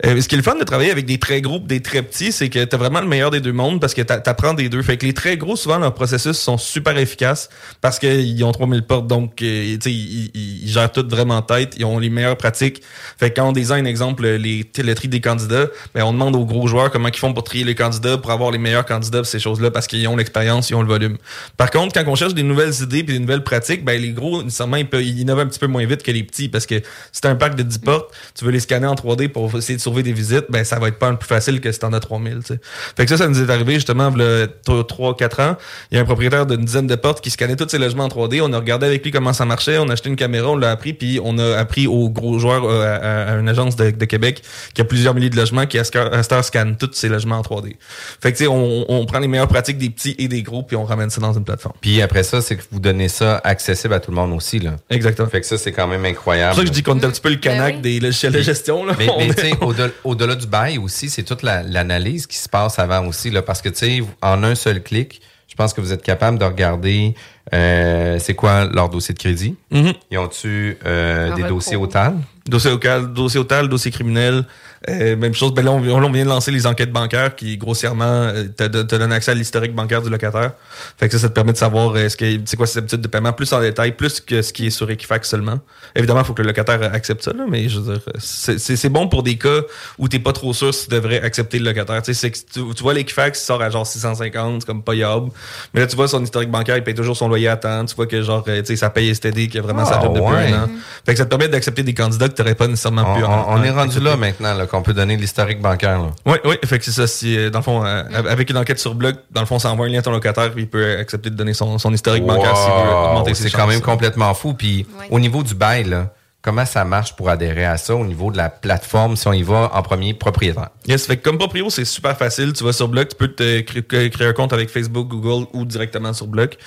Euh, 0.06 0.22
ce 0.22 0.28
qui 0.28 0.36
est 0.36 0.38
le 0.38 0.44
fun 0.44 0.56
de 0.56 0.64
travailler 0.64 0.92
avec 0.92 1.06
des 1.06 1.18
très 1.18 1.42
gros, 1.42 1.60
des 1.60 1.82
très 1.82 2.02
petits, 2.02 2.32
c'est 2.32 2.50
que 2.50 2.64
t'as 2.64 2.78
vraiment 2.78 3.02
le 3.02 3.08
meilleur 3.08 3.32
des 3.32 3.40
deux 3.42 3.52
mondes 3.54 3.80
parce 3.82 3.94
que 3.94 4.02
t'a- 4.02 4.20
t'apprends 4.20 4.54
des 4.54 4.70
deux. 4.70 4.82
Fait 4.82 4.98
que 4.98 5.06
les 5.06 5.14
très 5.14 5.38
gros, 5.38 5.56
souvent, 5.56 5.78
leurs 5.78 5.94
processus 5.94 6.38
sont 6.38 6.58
super 6.58 6.98
efficaces 6.98 7.50
parce 7.82 8.00
qu'ils 8.00 8.44
ont 8.44 8.52
3000 8.52 8.84
portes, 8.84 9.08
donc 9.08 9.42
euh, 9.42 9.78
tu 9.82 9.90
ils, 9.90 10.32
ils- 10.34 10.64
ils 10.66 10.70
gèrent 10.70 10.92
tout 10.92 11.06
vraiment 11.10 11.38
en 11.38 11.42
tête. 11.42 11.76
Ils 11.78 11.86
ont 11.86 12.00
les 12.00 12.10
meilleures 12.10 12.38
pratiques. 12.38 12.82
Fait 13.20 13.30
que 13.32 13.36
quand 13.40 13.50
on 13.50 13.52
design, 13.52 13.86
exemple, 13.88 14.26
les, 14.28 14.66
le 14.78 14.94
tri 14.96 15.08
des 15.08 15.22
candidats, 15.22 15.68
ben, 15.94 16.04
on 16.04 16.14
demande 16.14 16.36
aux 16.36 16.46
gros 16.46 16.68
joueurs 16.68 16.92
comment 16.92 17.08
ils 17.10 17.16
font 17.16 17.34
pour 17.34 17.44
trier 17.44 17.64
les 17.64 17.76
candidats, 17.76 18.18
pour 18.18 18.32
avoir 18.32 18.52
les 18.52 18.58
meilleurs 18.58 18.86
candidats 18.86 19.24
ces 19.24 19.40
choses-là 19.40 19.72
parce 19.72 19.88
qu'ils 19.88 20.08
ont 20.08 20.16
l'expérience, 20.16 20.70
ils 20.70 20.76
ont 20.76 20.82
le 20.82 20.88
volume. 20.88 21.18
Par 21.58 21.72
contre, 21.72 21.94
quand 21.94 22.10
on 22.12 22.16
cherche 22.16 22.34
des 22.34 22.44
nouvelles 22.44 22.74
idées 22.82 23.04
puis 23.04 23.14
des 23.14 23.20
nouvelles 23.20 23.44
pratiques, 23.44 23.84
ben, 23.84 24.00
les 24.02 24.12
gros, 24.12 24.42
ils, 24.44 24.86
peuvent, 24.88 25.02
ils 25.04 25.20
innovent 25.20 25.40
un 25.40 25.48
petit 25.48 25.60
peu 25.60 25.68
moins 25.68 25.86
vite 25.86 26.04
que 26.04 26.12
les 26.12 26.24
petits 26.24 26.50
parce 26.50 26.66
que 26.66 26.82
t'as 27.22 27.30
un 27.30 27.36
pack 27.36 27.56
de 27.56 27.64
10 27.64 27.80
portes, 27.80 28.14
tu 28.38 28.46
veux 28.46 28.52
les 28.52 28.60
scanner 28.60 28.88
en 28.88 28.96
3D 28.96 29.30
pour 29.30 29.56
essayer 29.58 29.78
de 29.78 29.82
sauver 29.82 30.04
des 30.04 30.14
visites, 30.14 30.46
ben, 30.50 30.64
ça 30.64 30.78
va 30.80 30.90
être 30.90 31.00
pas 31.00 31.14
plus 31.14 31.28
facile 31.28 31.62
que 31.62 31.72
si 31.72 31.80
t'en 31.80 31.94
as 31.94 32.00
3000, 32.00 32.40
tu 32.40 32.54
sais. 32.54 32.60
Fait 32.98 33.06
que 33.06 33.10
ça, 33.10 33.18
ça 33.18 33.28
nous 33.28 33.42
est 33.42 33.50
arrivé 33.50 33.76
justement, 33.76 34.12
il 34.16 34.50
3-4 34.68 35.42
ans. 35.42 35.58
Il 35.92 35.96
y 35.96 35.98
a 35.98 36.02
un 36.02 36.06
propriétaire 36.06 36.46
d'une 36.46 36.64
dizaine 36.66 36.88
de 36.88 36.96
portes 36.96 37.22
qui 37.24 37.30
scannait 37.32 37.56
tous 37.56 37.70
ses 37.70 37.78
logements 37.78 38.06
en 38.06 38.08
3D. 38.10 38.42
On 38.42 38.52
a 38.54 38.58
regardé 38.58 38.86
avec 38.86 39.04
lui 39.04 39.12
comment 39.12 39.34
ça 39.34 39.46
marchait. 39.46 39.78
On 39.78 39.90
a 39.90 39.94
acheté 39.94 40.10
une 40.10 40.16
caméra, 40.16 40.50
on 40.50 40.58
l'a 40.58 40.72
appris, 40.72 40.94
puis 40.94 41.20
on 41.24 41.38
a 41.38 41.58
appris 41.58 41.88
aux 41.88 42.10
gros 42.10 42.40
joueurs 42.40 42.66
euh, 42.66 42.84
à, 42.84 43.34
à 43.34 43.36
une 43.38 43.50
agence 43.50 43.76
de, 43.76 43.92
de 43.92 44.06
Québec 44.06 44.42
qui 44.74 44.82
a 44.82 44.86
plusieurs 44.86 45.14
milliers 45.14 45.30
de 45.30 45.38
logements 45.38 45.66
qui 45.66 45.80
à 45.80 45.84
cette 45.84 45.96
heure- 45.96 46.44
scanne 46.46 46.76
tous 46.78 46.90
ses 46.94 47.10
logements 47.10 47.38
en 47.38 47.42
3D. 47.42 47.76
Fait 48.22 48.32
que 48.32 48.38
tu 48.38 48.44
sais, 48.44 48.48
on, 48.50 48.86
on 48.92 49.06
prend 49.06 49.20
les 49.20 49.28
meilleures 49.28 49.48
pratiques 49.48 49.78
des 49.78 49.90
petits 49.90 50.16
et 50.20 50.28
des 50.28 50.44
gros, 50.44 50.64
puis 50.64 50.76
on 50.76 50.84
ramène 50.84 51.10
ça 51.10 51.22
dans 51.22 51.34
une 51.34 51.44
plateforme. 51.46 51.76
Puis 51.82 52.02
après 52.02 52.24
ça, 52.24 52.42
c'est 52.42 52.58
que 52.58 52.64
vous 52.72 52.80
donnez 52.80 53.08
ça 53.08 53.40
accessible 53.44 53.94
à 53.94 54.00
tout 54.00 54.12
le 54.12 54.16
monde 54.18 54.34
aussi. 54.34 54.60
Là. 54.60 54.76
Exactement. 54.90 55.30
Fait 55.30 55.42
que 55.42 55.48
ça, 55.48 55.58
c'est 55.58 55.72
quand 55.72 55.88
même 55.88 56.02
C'est 56.04 56.10
incroyable. 56.10 56.50
pour 56.52 56.58
ça 56.58 56.62
que 56.64 56.68
je 56.68 56.74
dis 56.74 56.84
qu'on 56.84 57.00
est 57.00 57.06
un 57.06 57.10
petit 57.10 57.22
peu 57.22 57.30
le 57.30 57.36
canac 57.38 57.76
oui. 57.76 57.82
des 57.82 58.00
logiciels 58.00 58.25
de 58.32 58.42
gestion. 58.42 58.86
Là. 58.86 58.94
Mais, 58.98 59.10
On 59.10 59.18
mais 59.20 59.28
est- 59.28 59.34
tu 59.36 59.42
sais, 59.50 59.54
au-delà 59.62 59.90
au-delà 60.04 60.36
du 60.36 60.48
bail 60.48 60.78
aussi, 60.78 61.10
c'est 61.10 61.24
toute 61.24 61.44
la- 61.44 61.64
l'analyse 61.64 62.28
qui 62.28 62.38
se 62.38 62.50
passe 62.50 62.80
avant 62.80 63.06
aussi. 63.08 63.30
Là, 63.32 63.42
parce 63.42 63.62
que, 63.62 63.70
tu 63.70 63.78
sais, 63.78 64.04
en 64.22 64.44
un 64.44 64.56
seul 64.56 64.82
clic, 64.84 65.22
je 65.48 65.56
pense 65.56 65.74
que 65.74 65.82
vous 65.82 65.94
êtes 65.94 66.02
capable 66.04 66.38
de 66.40 66.46
regarder 66.46 67.16
euh, 67.54 68.18
c'est 68.20 68.34
quoi 68.34 68.66
leur 68.66 68.90
dossier 68.90 69.14
de 69.14 69.20
crédit? 69.20 69.56
Mhm. 69.72 69.94
Ils 70.12 70.18
ont-tu 70.18 70.78
euh, 70.86 71.34
des 71.36 71.44
dossiers 71.44 71.76
au 71.76 71.86
TAL? 71.88 72.16
Dossier 72.48 72.72
local, 72.72 73.14
dossier 73.14 73.40
otal, 73.40 73.70
dossier 73.70 73.92
criminel. 73.92 74.46
Euh, 74.88 75.16
même 75.16 75.34
chose. 75.34 75.52
Ben 75.54 75.64
là, 75.66 75.72
on, 75.72 75.78
on 75.80 76.12
vient 76.12 76.24
de 76.26 76.30
lancer 76.30 76.52
les 76.52 76.68
enquêtes 76.68 76.92
bancaires 76.92 77.36
qui, 77.36 77.58
grossièrement, 77.58 78.04
euh, 78.06 78.44
te, 78.56 78.66
donnent 78.68 79.12
accès 79.12 79.32
à 79.32 79.34
l'historique 79.34 79.74
bancaire 79.74 80.02
du 80.02 80.10
locataire. 80.10 80.52
Fait 81.00 81.08
que 81.08 81.14
ça, 81.14 81.20
ça 81.24 81.30
te 81.30 81.34
permet 81.34 81.54
de 81.54 81.58
savoir 81.58 81.94
euh, 81.96 82.08
ce 82.10 82.16
que, 82.16 82.26
c'est 82.46 82.56
quoi 82.56 82.68
ses 82.68 82.78
habitudes 82.80 83.02
de 83.02 83.08
paiement 83.08 83.34
plus 83.34 83.52
en 83.54 83.62
détail, 83.62 83.94
plus 83.94 84.20
que 84.22 84.42
ce 84.42 84.54
qui 84.54 84.68
est 84.68 84.70
sur 84.70 84.90
Equifax 84.92 85.28
seulement. 85.30 85.60
Évidemment, 85.96 86.22
il 86.22 86.26
faut 86.26 86.34
que 86.34 86.42
le 86.44 86.50
locataire 86.50 86.82
accepte 86.94 87.24
ça, 87.24 87.32
là, 87.34 87.46
mais 87.50 87.68
je 87.68 87.80
veux 87.80 87.94
dire, 87.94 88.02
c'est, 88.20 88.90
bon 88.90 89.08
pour 89.08 89.24
des 89.24 89.38
cas 89.38 89.62
où 89.98 90.08
t'es 90.08 90.20
pas 90.20 90.34
trop 90.34 90.54
sûr 90.54 90.74
si 90.74 90.88
tu 90.88 90.96
devrais 90.96 91.22
accepter 91.22 91.58
le 91.58 91.66
locataire. 91.66 92.02
Tu 92.04 92.14
sais, 92.14 92.30
tu, 92.32 92.44
tu 92.76 92.84
vois 92.84 92.94
l'Equifax, 92.94 93.42
sort 93.44 93.62
à 93.62 93.70
genre 93.70 93.88
650, 93.88 94.62
c'est 94.62 94.68
comme 94.68 94.84
payable. 94.84 95.30
Mais 95.74 95.80
là, 95.82 95.88
tu 95.88 95.96
vois 95.96 96.08
son 96.08 96.24
historique 96.24 96.52
bancaire, 96.52 96.78
il 96.78 96.84
paye 96.84 96.94
toujours 96.94 97.18
son 97.18 97.28
loyer 97.28 97.48
à 97.48 97.58
temps. 97.58 97.86
Tu 97.86 97.96
vois 97.96 98.06
que 98.08 98.22
genre, 98.22 98.44
euh, 98.48 98.60
tu 98.62 98.68
sais, 98.68 98.76
ça 98.76 98.90
paye 98.92 99.14
STD, 99.16 99.48
qui 99.48 99.58
a 99.58 99.62
vraiment 99.62 99.86
sa 99.86 99.98
Ah, 99.98 100.04
job 100.04 100.14
depuis 100.14 100.54
un 100.54 100.64
an. 100.64 100.70
Fait 101.06 101.14
que 101.14 101.18
ça 101.18 101.26
te 101.26 101.30
permet 101.30 101.48
d'accepter 101.48 101.82
des 101.84 101.94
candidats 101.94 102.28
que 102.30 102.34
t'aurais 102.36 102.56
pas 102.56 102.68
nécessairement 102.68 103.14
On, 103.14 103.18
pu 103.18 103.24
on- 103.24 103.32
en- 103.32 103.60
on 103.60 103.64
est 103.64 103.70
en- 103.70 103.76
rendu 103.76 104.00
là 104.00 104.16
maintenant, 104.18 104.54
là, 104.54 104.66
qu'on 104.76 104.82
peut 104.84 104.94
donner 104.94 105.18
l'historique 105.18 105.62
bancaire. 105.62 106.00
Là. 106.00 106.10
Oui, 106.26 106.38
oui, 106.46 106.56
fait 106.66 106.80
que 106.80 106.86
c'est 106.86 106.92
ça. 106.92 107.08
Si, 107.08 107.38
euh, 107.38 107.50
dans 107.50 107.60
le 107.60 107.64
fond, 107.64 107.86
euh, 107.86 108.04
avec 108.30 108.50
une 108.50 108.58
enquête 108.58 108.80
sur 108.80 108.96
bloc, 108.96 109.16
dans 109.32 109.42
le 109.42 109.48
fond, 109.48 109.60
ça 109.60 109.72
envoie 109.72 109.86
un 109.86 109.90
lien 109.90 110.00
à 110.00 110.02
ton 110.04 110.12
locataire, 110.12 110.52
puis 110.52 110.64
il 110.64 110.70
peut 110.70 110.98
accepter 111.00 111.30
de 111.30 111.36
donner 111.36 111.54
son, 111.54 111.78
son 111.78 111.94
historique 111.94 112.26
bancaire 112.26 112.56
s'il 112.58 112.72
veut 112.72 112.94
augmenter 112.96 113.34
ses 113.34 113.44
C'est 113.50 113.56
quand 113.58 113.68
même 113.68 113.82
complètement 113.82 114.34
fou. 114.34 114.54
Puis 114.54 114.86
Oui. 115.00 115.06
au 115.10 115.20
niveau 115.20 115.44
du 115.44 115.56
bail, 115.56 115.86
là, 115.86 116.14
comment 116.42 116.66
ça 116.66 116.86
marche 116.86 117.16
pour 117.16 117.30
adhérer 117.30 117.66
à 117.66 117.78
ça 117.78 117.96
au 117.96 118.06
niveau 118.06 118.32
de 118.32 118.38
la 118.38 118.50
plateforme 118.50 119.16
si 119.16 119.28
on 119.28 119.34
y 119.34 119.42
va 119.44 119.72
en 119.74 119.82
premier 119.82 120.14
propriétaire? 120.14 120.70
Yes, 120.88 121.06
fait 121.08 121.18
que 121.18 121.24
comme 121.24 121.38
proprio, 121.40 121.70
c'est 121.70 121.86
super 121.86 122.16
facile. 122.18 122.54
Tu 122.54 122.64
vas 122.64 122.74
sur 122.74 122.88
Bloc, 122.88 123.08
tu 123.10 123.16
peux 123.16 123.30
te 123.30 123.62
cré- 123.62 124.10
créer 124.12 124.28
un 124.28 124.34
compte 124.34 124.54
avec 124.54 124.70
Facebook, 124.70 125.08
Google 125.08 125.48
ou 125.54 125.66
directement 125.66 126.14
sur 126.14 126.28
Bloc. 126.28 126.58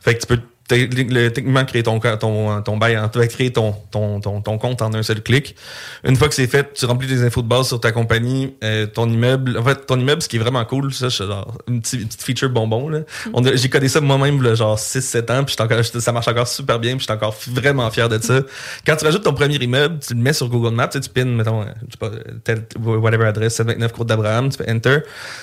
Fait 0.00 0.14
que 0.14 0.20
tu 0.20 0.26
peux 0.26 0.40
techniquement 0.68 1.64
créer 1.64 1.82
ton 1.82 1.98
ton 2.00 2.62
ton 2.62 2.76
bail, 2.76 2.98
en- 2.98 3.08
tu 3.08 3.18
vas 3.18 3.26
créer 3.26 3.52
ton, 3.52 3.74
ton 3.90 4.20
ton 4.20 4.40
ton 4.40 4.58
compte 4.58 4.82
en 4.82 4.92
un 4.94 5.02
seul 5.02 5.22
clic. 5.22 5.54
Une 6.04 6.16
fois 6.16 6.28
que 6.28 6.34
c'est 6.34 6.46
fait, 6.46 6.72
tu 6.74 6.86
remplis 6.86 7.06
des 7.08 7.22
infos 7.24 7.42
de 7.42 7.48
base 7.48 7.68
sur 7.68 7.80
ta 7.80 7.92
compagnie, 7.92 8.54
euh, 8.64 8.86
ton 8.86 9.08
immeuble. 9.08 9.56
En 9.58 9.64
fait, 9.64 9.86
ton 9.86 9.98
immeuble, 9.98 10.22
ce 10.22 10.28
qui 10.28 10.36
est 10.36 10.40
vraiment 10.40 10.64
cool, 10.64 10.92
ça, 10.92 11.10
c'est 11.10 11.26
genre 11.26 11.56
une 11.68 11.80
petite, 11.80 12.00
une 12.00 12.06
petite 12.08 12.22
feature 12.22 12.50
bonbon 12.50 12.88
là. 12.88 13.00
On 13.32 13.44
a- 13.44 13.54
j'ai 13.56 13.68
codé 13.68 13.88
ça 13.88 14.00
moi-même 14.00 14.42
genre 14.54 14.78
6 14.78 15.02
7 15.02 15.30
ans, 15.30 15.44
puis 15.44 15.52
j'étais 15.52 15.62
encore 15.62 15.82
j'étais- 15.82 16.00
ça 16.00 16.12
marche 16.12 16.28
encore 16.28 16.48
super 16.48 16.78
bien, 16.78 16.92
puis 16.92 17.00
j'étais 17.00 17.12
encore 17.12 17.36
vraiment 17.50 17.90
fier 17.90 18.08
de 18.08 18.18
ça. 18.22 18.40
Quand 18.86 18.96
tu 18.96 19.04
rajoutes 19.04 19.22
ton 19.24 19.34
premier 19.34 19.56
immeuble, 19.56 19.98
tu 20.06 20.14
le 20.14 20.20
mets 20.20 20.32
sur 20.32 20.48
Google 20.48 20.74
Maps, 20.74 20.88
tu, 20.88 20.98
sais, 20.98 21.00
tu 21.00 21.10
pins 21.10 21.24
mettons 21.24 21.62
euh, 21.62 21.66
je 21.88 21.92
sais 21.92 21.98
pas 21.98 22.10
tel 22.44 22.66
whatever 22.84 23.26
adresse 23.26 23.54
729 23.54 23.92
Cour 23.92 24.04
d'Abraham, 24.04 24.48
tu 24.50 24.58
fais 24.58 24.70
enter, 24.70 24.98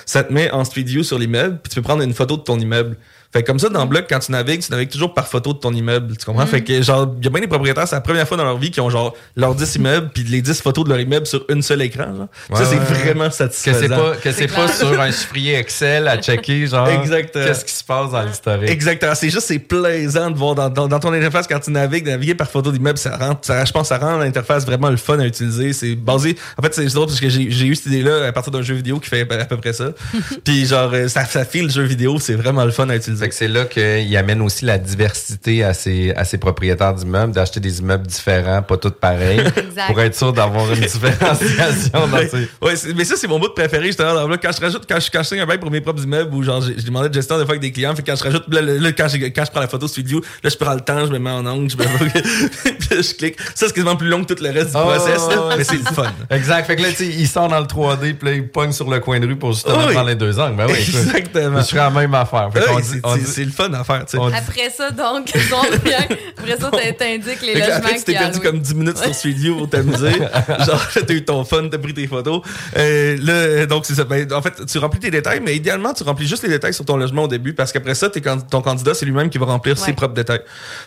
ça 0.06 0.22
te 0.24 0.32
met 0.32 0.50
en 0.50 0.64
street 0.64 0.82
view 0.82 1.02
sur 1.02 1.18
l'immeuble, 1.18 1.58
puis 1.62 1.70
tu 1.70 1.76
peux 1.76 1.82
prendre 1.82 2.02
une 2.02 2.14
photo 2.14 2.36
de 2.36 2.42
ton 2.42 2.58
immeuble. 2.58 2.96
Fait 3.34 3.42
que 3.42 3.48
comme 3.48 3.58
ça, 3.58 3.68
dans 3.68 3.84
Bloc, 3.84 4.04
quand 4.08 4.20
tu 4.20 4.30
navigues, 4.30 4.62
tu 4.62 4.70
navigues 4.70 4.90
toujours 4.90 5.12
par 5.12 5.26
photo 5.26 5.52
de 5.52 5.58
ton 5.58 5.72
immeuble. 5.72 6.16
Tu 6.16 6.24
comprends? 6.24 6.46
Fait 6.46 6.62
que 6.62 6.80
genre, 6.82 7.12
il 7.18 7.24
y 7.24 7.26
a 7.26 7.30
bien 7.30 7.40
des 7.40 7.48
propriétaires, 7.48 7.88
c'est 7.88 7.96
la 7.96 8.00
première 8.00 8.28
fois 8.28 8.36
dans 8.36 8.44
leur 8.44 8.58
vie 8.58 8.70
qui 8.70 8.80
ont 8.80 8.90
genre 8.90 9.12
leurs 9.34 9.56
10 9.56 9.74
immeubles 9.74 10.10
puis 10.14 10.22
les 10.22 10.40
10 10.40 10.60
photos 10.62 10.84
de 10.84 10.90
leur 10.90 11.00
immeuble 11.00 11.26
sur 11.26 11.44
une 11.48 11.60
seule 11.60 11.82
écran. 11.82 12.14
genre. 12.14 12.28
Ouais, 12.50 12.58
ça, 12.58 12.64
c'est 12.64 12.76
ouais, 12.76 12.84
vraiment 12.84 13.24
Que 13.26 13.32
c'est 13.32 13.38
satisfaisant. 13.50 13.96
pas, 13.96 14.12
que 14.22 14.30
c'est 14.30 14.46
pas 14.46 14.68
sur 14.68 15.00
un 15.00 15.10
chiffrier 15.10 15.56
Excel 15.56 16.06
à 16.06 16.16
checker, 16.18 16.66
genre, 16.68 16.86
Exactement. 16.88 17.44
qu'est-ce 17.44 17.64
qui 17.64 17.72
se 17.72 17.82
passe 17.82 18.12
dans 18.12 18.22
l'historique. 18.22 18.70
Exactement. 18.70 19.16
C'est 19.16 19.30
juste, 19.30 19.48
c'est 19.48 19.58
plaisant 19.58 20.30
de 20.30 20.38
voir 20.38 20.54
dans, 20.54 20.70
dans, 20.70 20.86
dans 20.86 21.00
ton 21.00 21.12
interface 21.12 21.48
quand 21.48 21.58
tu 21.58 21.72
navigues, 21.72 22.06
naviguer 22.06 22.36
par 22.36 22.48
photo 22.48 22.70
d'immeuble, 22.70 22.98
ça 22.98 23.16
rend, 23.16 23.36
ça, 23.42 23.64
je 23.64 23.72
pense, 23.72 23.88
que 23.88 23.96
ça 23.96 23.98
rend 23.98 24.18
l'interface 24.18 24.64
vraiment 24.64 24.90
le 24.90 24.96
fun 24.96 25.18
à 25.18 25.26
utiliser. 25.26 25.72
C'est 25.72 25.96
basé, 25.96 26.36
en 26.56 26.62
fait, 26.62 26.72
c'est 26.72 26.86
drôle 26.86 27.06
parce 27.08 27.18
que 27.18 27.28
j'ai 27.28 27.50
j'ai 27.50 27.66
eu 27.66 27.74
cette 27.74 27.86
idée-là 27.86 28.26
à 28.28 28.32
partir 28.32 28.52
d'un 28.52 28.62
jeu 28.62 28.74
vidéo 28.76 29.00
qui 29.00 29.08
fait 29.08 29.28
à 29.28 29.44
peu 29.44 29.56
près 29.56 29.72
ça. 29.72 29.90
Puis 30.44 30.66
genre, 30.66 30.90
euh, 30.94 31.08
ça, 31.08 31.24
ça 31.24 31.44
file 31.44 31.64
le 31.64 31.70
jeu 31.70 31.82
vidéo, 31.82 32.20
c'est 32.20 32.34
vraiment 32.34 32.64
le 32.64 32.70
fun 32.70 32.88
à 32.88 32.94
utiliser. 32.96 33.23
Fait 33.24 33.30
que 33.30 33.34
c'est 33.36 33.48
là 33.48 33.64
qu'il 33.64 34.14
amène 34.18 34.42
aussi 34.42 34.66
la 34.66 34.76
diversité 34.76 35.64
à 35.64 35.72
ses, 35.72 36.12
à 36.14 36.26
ses 36.26 36.36
propriétaires 36.36 36.92
d'immeubles, 36.92 37.32
d'acheter 37.32 37.58
des 37.58 37.78
immeubles 37.78 38.06
différents, 38.06 38.60
pas 38.60 38.76
tous 38.76 38.90
pareils, 38.90 39.42
pour 39.86 39.98
être 39.98 40.14
sûr 40.14 40.30
d'avoir 40.34 40.70
une 40.70 40.80
différenciation 41.32 42.06
dans 42.06 42.18
Ouais, 42.18 42.28
ses... 42.28 42.48
ouais, 42.60 42.76
c'est- 42.76 42.92
mais 42.94 43.06
ça, 43.06 43.14
c'est 43.16 43.26
mon 43.26 43.38
bout 43.38 43.48
préféré, 43.54 43.86
justement. 43.86 44.12
dans 44.12 44.28
Quand 44.36 44.52
je 44.54 44.60
rajoute, 44.60 44.82
quand 44.86 45.00
je, 45.00 45.10
quand 45.10 45.22
je 45.22 45.28
signe 45.28 45.40
un 45.40 45.46
bail 45.46 45.56
pour 45.56 45.70
mes 45.70 45.80
propres 45.80 46.02
immeubles, 46.04 46.34
ou 46.34 46.42
genre, 46.42 46.60
j'ai 46.60 46.74
j'ai 46.76 46.82
demandé 46.84 47.08
de 47.08 47.14
gestion 47.14 47.38
des 47.38 47.44
fois 47.46 47.52
avec 47.52 47.62
des 47.62 47.72
clients, 47.72 47.96
fait 47.96 48.02
quand 48.02 48.14
je 48.14 48.24
rajoute, 48.24 48.44
là, 48.52 48.92
quand, 48.92 49.08
j'ai- 49.08 49.32
quand 49.32 49.44
je 49.46 49.50
prends 49.50 49.60
la 49.62 49.68
photo 49.68 49.88
studio, 49.88 50.20
là, 50.42 50.50
je 50.50 50.56
prends 50.56 50.74
le 50.74 50.80
temps, 50.82 51.06
je 51.06 51.10
me 51.12 51.18
mets 51.18 51.30
en 51.30 51.46
angle, 51.46 51.70
je 51.70 51.78
me 51.78 51.84
puis 52.78 52.88
là, 52.90 53.00
je 53.00 53.14
clique. 53.14 53.36
Ça, 53.54 53.68
c'est 53.68 53.72
quasiment 53.72 53.96
plus 53.96 54.08
long 54.08 54.22
que 54.22 54.34
tout 54.34 54.42
le 54.44 54.50
reste 54.50 54.72
du 54.72 54.76
Oh, 54.76 54.80
process, 54.84 55.28
là, 55.30 55.54
mais 55.56 55.64
c'est 55.64 55.76
le 55.78 55.84
fun. 55.94 56.12
Exact. 56.28 56.66
Fait 56.66 56.76
que 56.76 56.82
là, 56.82 56.88
tu 56.90 56.96
sais, 56.96 57.06
il 57.06 57.26
sort 57.26 57.48
dans 57.48 57.60
le 57.60 57.64
3D, 57.66 58.14
puis 58.16 58.28
là, 58.28 58.34
il 58.34 58.48
pogne 58.48 58.72
sur 58.72 58.90
le 58.90 59.00
coin 59.00 59.18
de 59.18 59.26
rue 59.26 59.36
pour 59.36 59.52
justement 59.54 59.86
Oui. 59.86 59.94
prendre 59.94 60.08
les 60.08 60.14
deux 60.14 60.38
angles. 60.38 60.56
Ben 60.56 60.66
oui, 60.68 60.74
je- 60.78 60.98
Exactement. 60.98 61.60
Je 61.62 61.66
ferais 61.68 61.78
la 61.78 61.90
même 61.90 62.14
affaire. 62.14 62.50
Fait 62.52 62.60
dit- 62.60 63.00
on 63.02 63.13
c'est 63.24 63.44
le 63.44 63.50
fun 63.50 63.72
à 63.72 63.84
faire, 63.84 64.04
tu 64.06 64.12
sais. 64.12 64.18
on 64.18 64.28
dit- 64.30 64.36
Après 64.36 64.70
ça, 64.70 64.90
donc, 64.90 65.30
on 65.52 65.60
revient. 65.60 66.16
Après 66.38 66.56
ça, 66.58 66.70
t'in- 66.70 66.92
t'indiques 66.92 67.42
les 67.42 67.54
logements 67.54 67.76
après, 67.76 67.96
tu 67.96 68.04
t'es 68.04 68.12
perdu 68.14 68.40
comme 68.40 68.58
10 68.60 68.74
minutes 68.74 68.98
sur 68.98 69.14
Studio 69.14 69.56
pour 69.56 69.68
t'amuser. 69.70 70.10
Genre, 70.66 70.86
t'as 71.06 71.14
eu 71.14 71.24
ton 71.24 71.44
fun, 71.44 71.68
t'as 71.70 71.78
pris 71.78 71.94
tes 71.94 72.06
photos. 72.06 72.42
Euh, 72.76 73.16
là, 73.20 73.66
donc, 73.66 73.86
c'est 73.86 73.94
ça. 73.94 74.04
Ben, 74.04 74.30
en 74.32 74.42
fait, 74.42 74.64
tu 74.66 74.78
remplis 74.78 75.00
tes 75.00 75.10
détails, 75.10 75.40
mais 75.44 75.56
idéalement, 75.56 75.92
tu 75.94 76.02
remplis 76.04 76.26
juste 76.26 76.42
les 76.42 76.48
détails 76.48 76.74
sur 76.74 76.84
ton 76.84 76.96
logement 76.96 77.24
au 77.24 77.28
début 77.28 77.52
parce 77.54 77.72
qu'après 77.72 77.94
ça, 77.94 78.08
ton 78.50 78.62
candidat, 78.62 78.94
c'est 78.94 79.06
lui-même 79.06 79.30
qui 79.30 79.38
va 79.38 79.46
remplir 79.46 79.78
ses 79.78 79.92
propres 79.92 80.14
détails. 80.14 80.40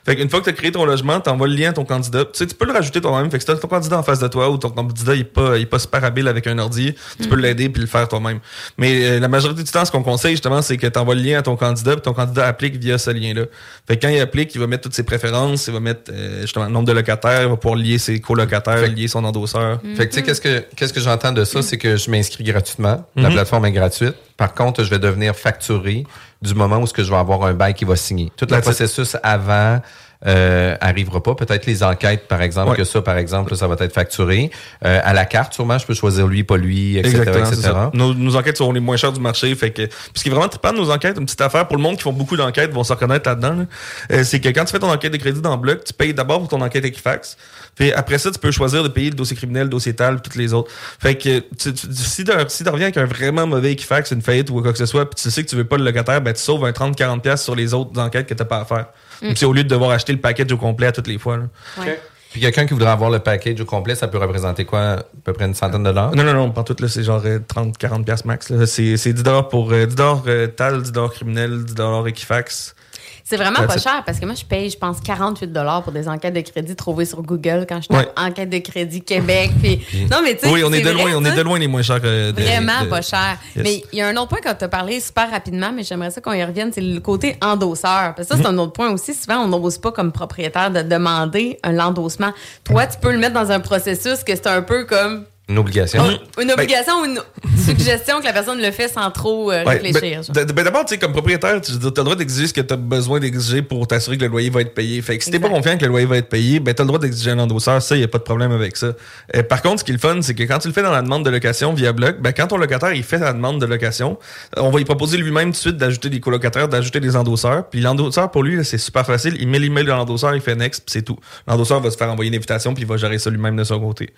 Fait 0.05 0.15
qu'une 0.15 0.29
fois 0.29 0.39
que 0.39 0.45
t'as 0.45 0.51
créé 0.53 0.71
ton 0.71 0.85
logement, 0.85 1.19
t'envoies 1.19 1.47
le 1.47 1.55
lien 1.55 1.69
à 1.69 1.73
ton 1.73 1.85
candidat. 1.85 2.25
Tu 2.25 2.29
sais, 2.39 2.47
tu 2.47 2.55
peux 2.55 2.65
le 2.65 2.73
rajouter 2.73 3.01
toi-même. 3.01 3.29
Fait 3.31 3.37
que 3.37 3.43
si 3.43 3.47
t'as 3.47 3.55
ton 3.55 3.67
candidat 3.67 3.97
en 3.97 4.03
face 4.03 4.19
de 4.19 4.27
toi 4.27 4.49
ou 4.49 4.57
ton 4.57 4.69
candidat, 4.69 5.15
il 5.15 5.21
est 5.21 5.23
pas, 5.23 5.57
il 5.57 5.63
est 5.63 5.65
pas 5.65 5.79
super 5.79 6.03
habile 6.03 6.27
avec 6.27 6.47
un 6.47 6.57
ordi, 6.59 6.95
tu 7.21 7.27
peux 7.27 7.35
l'aider 7.35 7.69
puis 7.69 7.81
le 7.81 7.87
faire 7.87 8.07
toi-même. 8.07 8.39
Mais 8.77 9.03
euh, 9.05 9.19
la 9.19 9.27
majorité 9.27 9.63
du 9.63 9.71
temps, 9.71 9.85
ce 9.85 9.91
qu'on 9.91 10.03
conseille, 10.03 10.31
justement, 10.33 10.61
c'est 10.61 10.77
que 10.77 10.87
t'envoies 10.87 11.15
le 11.15 11.21
lien 11.21 11.39
à 11.39 11.41
ton 11.41 11.55
candidat 11.55 11.93
puis 11.93 12.01
ton 12.07 12.13
candidat 12.13 12.47
applique 12.47 12.77
via 12.77 12.97
ce 12.97 13.09
lien-là. 13.11 13.43
Fait 13.85 13.97
que 13.97 14.05
quand 14.05 14.13
il 14.13 14.19
applique, 14.19 14.53
il 14.55 14.59
va 14.59 14.67
mettre 14.67 14.83
toutes 14.83 14.93
ses 14.93 15.03
préférences, 15.03 15.67
il 15.67 15.73
va 15.73 15.79
mettre, 15.79 16.11
euh, 16.11 16.41
justement, 16.41 16.65
le 16.65 16.71
nombre 16.71 16.87
de 16.87 16.93
locataires, 16.93 17.43
il 17.43 17.49
va 17.49 17.57
pouvoir 17.57 17.77
lier 17.77 17.97
ses 17.97 18.19
colocataires, 18.19 18.79
Fait 18.79 18.87
lier 18.87 19.07
son 19.07 19.23
endosseur. 19.25 19.81
Fait 19.95 20.07
que, 20.07 20.13
tu 20.13 20.19
sais, 20.19 20.23
qu'est-ce 20.23 20.41
que, 20.41 20.63
qu'est-ce 20.75 20.93
que 20.93 21.01
j'entends 21.01 21.33
de 21.33 21.43
ça? 21.43 21.61
C'est 21.61 21.77
que 21.77 21.97
je 21.97 22.09
m'inscris 22.09 22.43
gratuitement. 22.43 23.05
La 23.15 23.29
plateforme 23.29 23.65
est 23.65 23.71
gratuite. 23.71 24.15
Par 24.37 24.53
contre, 24.53 24.83
je 24.83 24.89
vais 24.89 24.99
devenir 24.99 25.35
facturé 25.35 26.05
du 26.41 26.53
moment 26.53 26.77
où 26.77 26.87
ce 26.87 26.93
que 26.93 27.03
je 27.03 27.09
vais 27.09 27.17
avoir 27.17 27.43
un 27.43 27.53
bail 27.53 27.73
qui 27.73 27.85
va 27.85 27.95
signer. 27.95 28.31
Tout 28.37 28.47
le 28.49 28.61
processus 28.61 29.17
avant 29.23 29.81
euh, 30.25 30.75
arrivera 30.81 31.21
pas. 31.21 31.35
Peut-être 31.35 31.65
les 31.65 31.83
enquêtes, 31.83 32.27
par 32.27 32.41
exemple, 32.41 32.71
Ouais. 32.71 32.77
que 32.77 32.83
ça, 32.83 33.01
par 33.01 33.17
exemple, 33.17 33.55
ça 33.55 33.67
va 33.67 33.75
être 33.79 33.93
facturé. 33.93 34.49
Euh, 34.85 34.99
à 35.03 35.13
la 35.13 35.25
carte, 35.25 35.53
sûrement, 35.53 35.77
je 35.77 35.85
peux 35.85 35.93
choisir 35.93 36.25
lui, 36.27 36.43
pas 36.43 36.57
lui, 36.57 36.97
etc. 36.97 37.23
Exactement. 37.37 37.91
Nos, 37.93 38.13
nos 38.13 38.35
enquêtes 38.35 38.57
sont 38.57 38.71
les 38.71 38.79
moins 38.79 38.97
chères 38.97 39.13
du 39.13 39.19
marché. 39.19 39.53
Fait 39.55 39.71
que, 39.71 39.87
ce 40.15 40.23
qui 40.23 40.29
est 40.29 40.31
vraiment 40.31 40.49
trippant 40.49 40.71
de 40.73 40.77
nos 40.77 40.89
enquêtes, 40.91 41.17
une 41.17 41.25
petite 41.25 41.41
affaire 41.41 41.67
pour 41.67 41.77
le 41.77 41.83
monde 41.83 41.97
qui 41.97 42.03
font 42.03 42.13
beaucoup 42.13 42.35
d'enquêtes, 42.37 42.71
vont 42.71 42.83
se 42.83 42.93
reconnaître 42.93 43.29
là-dedans, 43.29 43.53
là, 43.53 43.65
euh, 44.11 44.23
c'est 44.23 44.39
que 44.39 44.49
quand 44.49 44.65
tu 44.65 44.71
fais 44.71 44.79
ton 44.79 44.89
enquête 44.91 45.11
de 45.13 45.17
crédit 45.17 45.41
dans 45.41 45.57
Bloc, 45.57 45.83
tu 45.83 45.93
payes 45.93 46.13
d'abord 46.13 46.39
pour 46.39 46.47
ton 46.47 46.61
enquête 46.61 46.83
Equifax. 46.85 47.37
Puis 47.77 47.91
après 47.93 48.17
ça, 48.17 48.31
tu 48.31 48.39
peux 48.39 48.51
choisir 48.51 48.83
de 48.83 48.87
payer 48.89 49.09
le 49.11 49.15
dossier 49.15 49.35
criminel, 49.37 49.63
le 49.63 49.69
dossier 49.69 49.93
TAL, 49.95 50.21
toutes 50.21 50.35
les 50.35 50.53
autres. 50.53 50.71
Fait 50.99 51.15
que 51.15 51.39
tu, 51.57 51.73
tu- 51.73 51.87
si 51.93 52.23
tu 52.23 52.31
si 52.47 52.63
t'en 52.63 52.71
reviens 52.71 52.87
avec 52.87 52.97
un 52.97 53.05
vraiment 53.05 53.45
mauvais 53.47 53.71
Equifax, 53.73 54.11
une 54.11 54.21
faillite 54.21 54.49
ou 54.49 54.61
quoi 54.61 54.71
que 54.71 54.77
ce 54.79 54.85
soit, 54.85 55.09
puis 55.09 55.21
tu 55.21 55.29
sais 55.29 55.43
que 55.43 55.49
tu 55.49 55.55
veux 55.55 55.65
pas 55.65 55.77
le 55.77 55.83
locataire, 55.83 56.21
ben 56.21 56.33
tu 56.33 56.41
sauves 56.41 56.65
un 56.65 56.71
30-40$ 56.71 57.21
piastres 57.21 57.45
sur 57.45 57.55
les 57.55 57.73
autres 57.73 57.99
enquêtes 58.01 58.27
que 58.27 58.33
t'as 58.33 58.45
pas 58.45 58.59
à 58.61 58.65
faire. 58.65 58.87
Puis 59.19 59.45
au 59.45 59.53
lieu 59.53 59.63
de 59.63 59.69
devoir 59.69 59.91
acheter 59.91 60.13
le 60.13 60.19
package 60.19 60.51
au 60.51 60.57
complet 60.57 60.87
à 60.87 60.91
toutes 60.91 61.07
les 61.07 61.17
fois. 61.17 61.37
là. 61.37 61.43
Ouais. 61.79 61.99
Puis 62.31 62.41
quelqu'un 62.41 62.65
qui 62.67 62.73
voudrait 62.73 62.89
avoir 62.89 63.09
le 63.09 63.19
package 63.19 63.59
au 63.61 63.65
complet, 63.65 63.95
ça 63.95 64.07
peut 64.07 64.17
représenter 64.17 64.65
quoi? 64.65 64.79
À 64.81 65.03
peu 65.23 65.31
près 65.33 65.45
une 65.45 65.53
centaine 65.55 65.81
de 65.81 65.89
dollars? 65.89 66.13
Non, 66.15 66.23
non, 66.23 66.33
non, 66.33 66.51
pas 66.51 66.63
tout, 66.63 66.75
là, 66.79 66.87
c'est 66.87 67.01
genre 67.03 67.23
30-40$ 67.23 68.03
piastres 68.03 68.27
max. 68.27 68.49
là. 68.49 68.65
C'est 68.65 68.97
c'est 68.97 69.13
10$ 69.13 69.49
pour 69.49 69.71
euh, 69.71 69.85
10$ 69.87 70.23
euh, 70.27 70.47
TAL, 70.47 70.81
10$ 70.81 71.09
criminel, 71.11 71.63
10$ 71.63 72.07
Equifax. 72.09 72.75
C'est 73.23 73.37
vraiment 73.37 73.65
pas 73.67 73.77
cher 73.77 74.03
parce 74.05 74.19
que 74.19 74.25
moi, 74.25 74.35
je 74.35 74.45
paye, 74.45 74.69
je 74.69 74.77
pense, 74.77 74.99
48 75.01 75.51
pour 75.83 75.91
des 75.91 76.07
enquêtes 76.07 76.33
de 76.33 76.41
crédit 76.41 76.75
trouvées 76.75 77.05
sur 77.05 77.21
Google 77.21 77.65
quand 77.67 77.81
je 77.81 77.87
tape 77.87 77.97
Ouais. 77.97 78.07
enquête 78.17 78.49
de 78.49 78.57
crédit 78.59 79.01
Québec. 79.01 79.51
Puis... 79.61 79.79
Non, 80.11 80.17
mais 80.23 80.35
tu 80.35 80.47
sais, 80.47 80.51
Oui, 80.53 80.63
on 80.65 80.71
est, 80.73 80.81
de 80.81 80.89
loin, 80.91 81.11
on 81.15 81.25
est 81.25 81.35
de 81.35 81.41
loin 81.41 81.59
les 81.59 81.67
moins 81.67 81.81
chers. 81.81 81.99
de- 82.01 82.31
Vraiment 82.31 82.83
de- 82.83 82.89
pas 82.89 83.01
cher. 83.01 83.37
Yes. 83.55 83.63
Mais 83.63 83.83
il 83.91 83.99
y 83.99 84.01
a 84.01 84.07
un 84.07 84.15
autre 84.17 84.27
point 84.29 84.39
quand 84.43 84.55
tu 84.55 84.63
as 84.65 84.69
parlé 84.69 84.99
super 84.99 85.29
rapidement, 85.31 85.71
mais 85.73 85.83
j'aimerais 85.83 86.11
ça 86.11 86.21
qu'on 86.21 86.33
y 86.33 86.43
revienne, 86.43 86.71
c'est 86.73 86.81
le 86.81 86.99
côté 86.99 87.35
endosseur. 87.41 88.13
Parce 88.15 88.27
que 88.27 88.35
ça, 88.35 88.35
c'est 88.35 88.49
Mhm. 88.49 88.59
un 88.59 88.63
autre 88.63 88.73
point 88.73 88.91
aussi. 88.91 89.13
Souvent, 89.13 89.37
on 89.39 89.47
n'ose 89.47 89.77
pas 89.77 89.91
comme 89.91 90.11
propriétaire 90.11 90.71
de 90.71 90.81
demander 90.81 91.59
un 91.63 91.77
endossement. 91.79 92.31
Toi, 92.63 92.87
tu 92.87 92.97
peux 92.99 93.11
le 93.11 93.17
mettre 93.17 93.33
dans 93.33 93.51
un 93.51 93.59
processus 93.59 94.23
que 94.23 94.35
c'est 94.35 94.47
un 94.47 94.61
peu 94.61 94.85
comme 94.85 95.25
Une 95.49 95.59
obligation? 95.59 96.03
une 96.41 96.51
obligation 96.51 97.01
ou 97.01 97.05
une 97.05 97.19
suggestion 97.57 98.19
que 98.19 98.25
la 98.25 98.33
personne 98.33 98.61
le 98.61 98.71
fait 98.71 98.89
sans 98.89 99.09
trop 99.11 99.51
euh, 99.51 99.63
réfléchir. 99.63 100.23
genre? 100.23 100.33
ben, 100.33 100.45
ben 100.45 100.63
d'abord, 100.63 100.83
tu 100.83 100.93
sais, 100.93 100.99
comme 100.99 101.13
propriétaire, 101.13 101.61
tu 101.61 101.71
as 101.71 101.75
le 101.75 101.91
droit 101.91 102.15
d'exiger 102.15 102.47
ce 102.47 102.53
que 102.53 102.61
tu 102.61 102.73
as 102.73 102.77
besoin 102.77 103.19
d'exiger 103.19 103.61
pour 103.61 103.87
t'assurer 103.87 104.17
que 104.17 104.23
le 104.23 104.29
loyer 104.29 104.49
va 104.49 104.61
être 104.61 104.73
payé. 104.73 105.01
Fait 105.01 105.17
que 105.17 105.23
si 105.23 105.31
t'es 105.31 105.39
pas 105.39 105.49
confiant 105.49 105.77
que 105.77 105.85
le 105.85 105.91
loyer 105.91 106.05
va 106.05 106.17
être 106.17 106.29
payé, 106.29 106.59
ben 106.59 106.73
t'as 106.73 106.83
le 106.83 106.87
droit 106.87 106.99
d'exiger 106.99 107.31
un 107.31 107.39
endosseur. 107.39 107.81
Ça, 107.81 107.95
y 107.95 108.03
a 108.03 108.07
pas 108.07 108.17
de 108.17 108.23
problème 108.23 108.51
avec 108.51 108.75
ça. 108.75 108.87
Euh, 109.35 109.43
par 109.43 109.61
contre, 109.61 109.79
ce 109.79 109.83
qui 109.85 109.91
est 109.91 109.93
le 109.93 109.99
fun, 109.99 110.21
c'est 110.21 110.35
que 110.35 110.43
quand 110.43 110.59
tu 110.59 110.67
le 110.67 110.73
fais 110.73 110.83
dans 110.83 110.91
la 110.91 111.01
demande 111.01 111.23
de 111.23 111.29
location 111.29 111.73
via 111.73 111.93
bloc, 111.93 112.21
ben 112.21 112.33
quand 112.33 112.47
ton 112.47 112.57
locataire 112.57 112.93
il 112.93 113.03
fait 113.03 113.19
la 113.19 113.31
demande 113.33 113.61
de 113.61 113.65
location, 113.65 114.17
on 114.57 114.69
va 114.69 114.77
lui 114.77 114.85
proposer 114.85 115.17
lui-même 115.17 115.47
tout 115.47 115.51
de 115.51 115.57
suite 115.57 115.77
d'ajouter 115.77 116.09
des 116.09 116.19
colocataires, 116.19 116.67
d'ajouter 116.67 116.99
des 116.99 117.15
endosseurs. 117.15 117.69
Puis 117.69 117.79
l'endosseur 117.79 118.31
pour 118.31 118.43
lui, 118.43 118.63
c'est 118.65 118.77
super 118.77 119.05
facile. 119.05 119.37
Il 119.39 119.47
met 119.47 119.59
l'email 119.59 119.85
de 119.85 119.91
l'endosseur, 119.91 120.35
il 120.35 120.41
fait 120.41 120.55
next, 120.55 120.83
puis 120.85 120.91
c'est 120.91 121.03
tout. 121.03 121.17
L'endosseur 121.47 121.79
va 121.79 121.89
se 121.89 121.97
faire 121.97 122.11
envoyer 122.11 122.29
une 122.29 122.35
invitation, 122.35 122.73
puis 122.73 122.83
il 122.83 122.87
va 122.87 122.97
gérer 122.97 123.17
ça 123.17 123.29
lui-même 123.29 123.55
de 123.55 123.63
son 123.63 123.79
côté. 123.79 124.09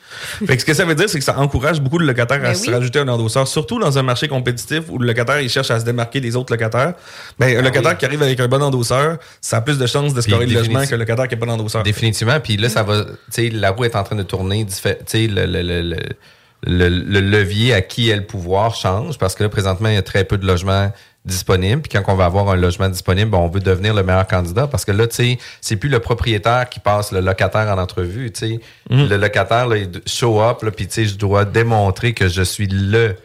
fait 0.45 0.55
que 0.55 0.61
ce 0.61 0.65
que 0.65 0.73
ça 0.73 0.85
veut 0.85 0.95
dire, 0.95 1.09
c'est 1.09 1.18
que 1.19 1.25
ça 1.25 1.37
encourage 1.37 1.79
beaucoup 1.81 1.99
de 1.99 2.05
locataires 2.05 2.37
à 2.39 2.49
Ben 2.49 2.55
se 2.55 2.67
oui. 2.67 2.73
rajouter 2.73 2.99
un 2.99 3.07
endosseur, 3.07 3.47
surtout 3.47 3.79
dans 3.79 3.97
un 3.97 4.03
marché 4.03 4.27
compétitif 4.27 4.81
où 4.89 4.97
le 4.97 5.05
locataire 5.07 5.39
il 5.41 5.49
cherche 5.49 5.69
à 5.71 5.79
se 5.79 5.85
démarquer 5.85 6.19
des 6.21 6.35
autres 6.35 6.51
locataires. 6.51 6.93
Ben, 7.37 7.57
un 7.57 7.61
locataire 7.61 7.97
qui 7.97 8.05
arrive 8.05 8.23
avec 8.23 8.39
un 8.39 8.47
bon 8.47 8.61
endosseur, 8.63 9.17
ça 9.41 9.57
a 9.57 9.61
plus 9.61 9.77
de 9.77 9.85
chances 9.85 10.13
de 10.13 10.21
scorer 10.21 10.45
le 10.45 10.53
logement 10.53 10.85
qu'un 10.85 10.97
locataire 10.97 11.27
qui 11.27 11.35
n'a 11.35 11.39
pas 11.39 11.45
d'endosseur. 11.45 11.83
Définitivement. 11.83 12.39
Puis 12.39 12.57
là, 12.57 12.69
ça 12.69 12.83
va. 12.83 13.03
Tu 13.03 13.09
sais, 13.29 13.49
la 13.49 13.71
roue 13.71 13.85
est 13.85 13.95
en 13.95 14.03
train 14.03 14.15
de 14.15 14.23
tourner. 14.23 14.63
diffé- 14.65 14.97
Tu 14.99 15.03
sais, 15.05 15.27
le, 15.27 15.45
le, 15.45 15.61
le, 15.61 15.81
le, 15.81 15.95
le- 16.63 16.89
le 16.89 17.19
levier 17.21 17.73
à 17.73 17.81
qui 17.81 18.09
est 18.09 18.15
le 18.15 18.25
pouvoir 18.25 18.75
change 18.75 19.17
parce 19.17 19.35
que 19.35 19.43
là, 19.43 19.49
présentement, 19.49 19.89
il 19.89 19.95
y 19.95 19.97
a 19.97 20.01
très 20.01 20.23
peu 20.25 20.37
de 20.37 20.45
logements 20.45 20.91
disponibles. 21.25 21.81
Puis 21.81 21.91
quand 21.91 22.11
on 22.11 22.15
va 22.15 22.25
avoir 22.25 22.49
un 22.49 22.55
logement 22.55 22.89
disponible, 22.89 23.31
ben, 23.31 23.37
on 23.39 23.47
veut 23.47 23.59
devenir 23.59 23.93
le 23.93 24.03
meilleur 24.03 24.27
candidat 24.27 24.67
parce 24.67 24.85
que 24.85 24.91
là, 24.91 25.05
tu 25.07 25.15
sais, 25.15 25.37
c'est 25.61 25.75
plus 25.75 25.89
le 25.89 25.99
propriétaire 25.99 26.67
qui 26.69 26.79
passe 26.79 27.11
le 27.11 27.19
locataire 27.19 27.67
en 27.67 27.77
entrevue. 27.79 28.31
Tu 28.31 28.39
sais, 28.39 28.59
le 28.89 29.17
locataire, 29.17 29.67
là, 29.67 29.77
il 29.77 29.89
show 30.07 30.41
up, 30.41 30.63
là, 30.63 30.71
puis 30.71 30.87
tu 30.87 30.93
sais, 30.93 31.05
je 31.05 31.15
dois 31.17 31.45
démontrer 31.45 32.13
que 32.13 32.27
je 32.27 32.41
suis 32.41 32.67
le 32.67 33.15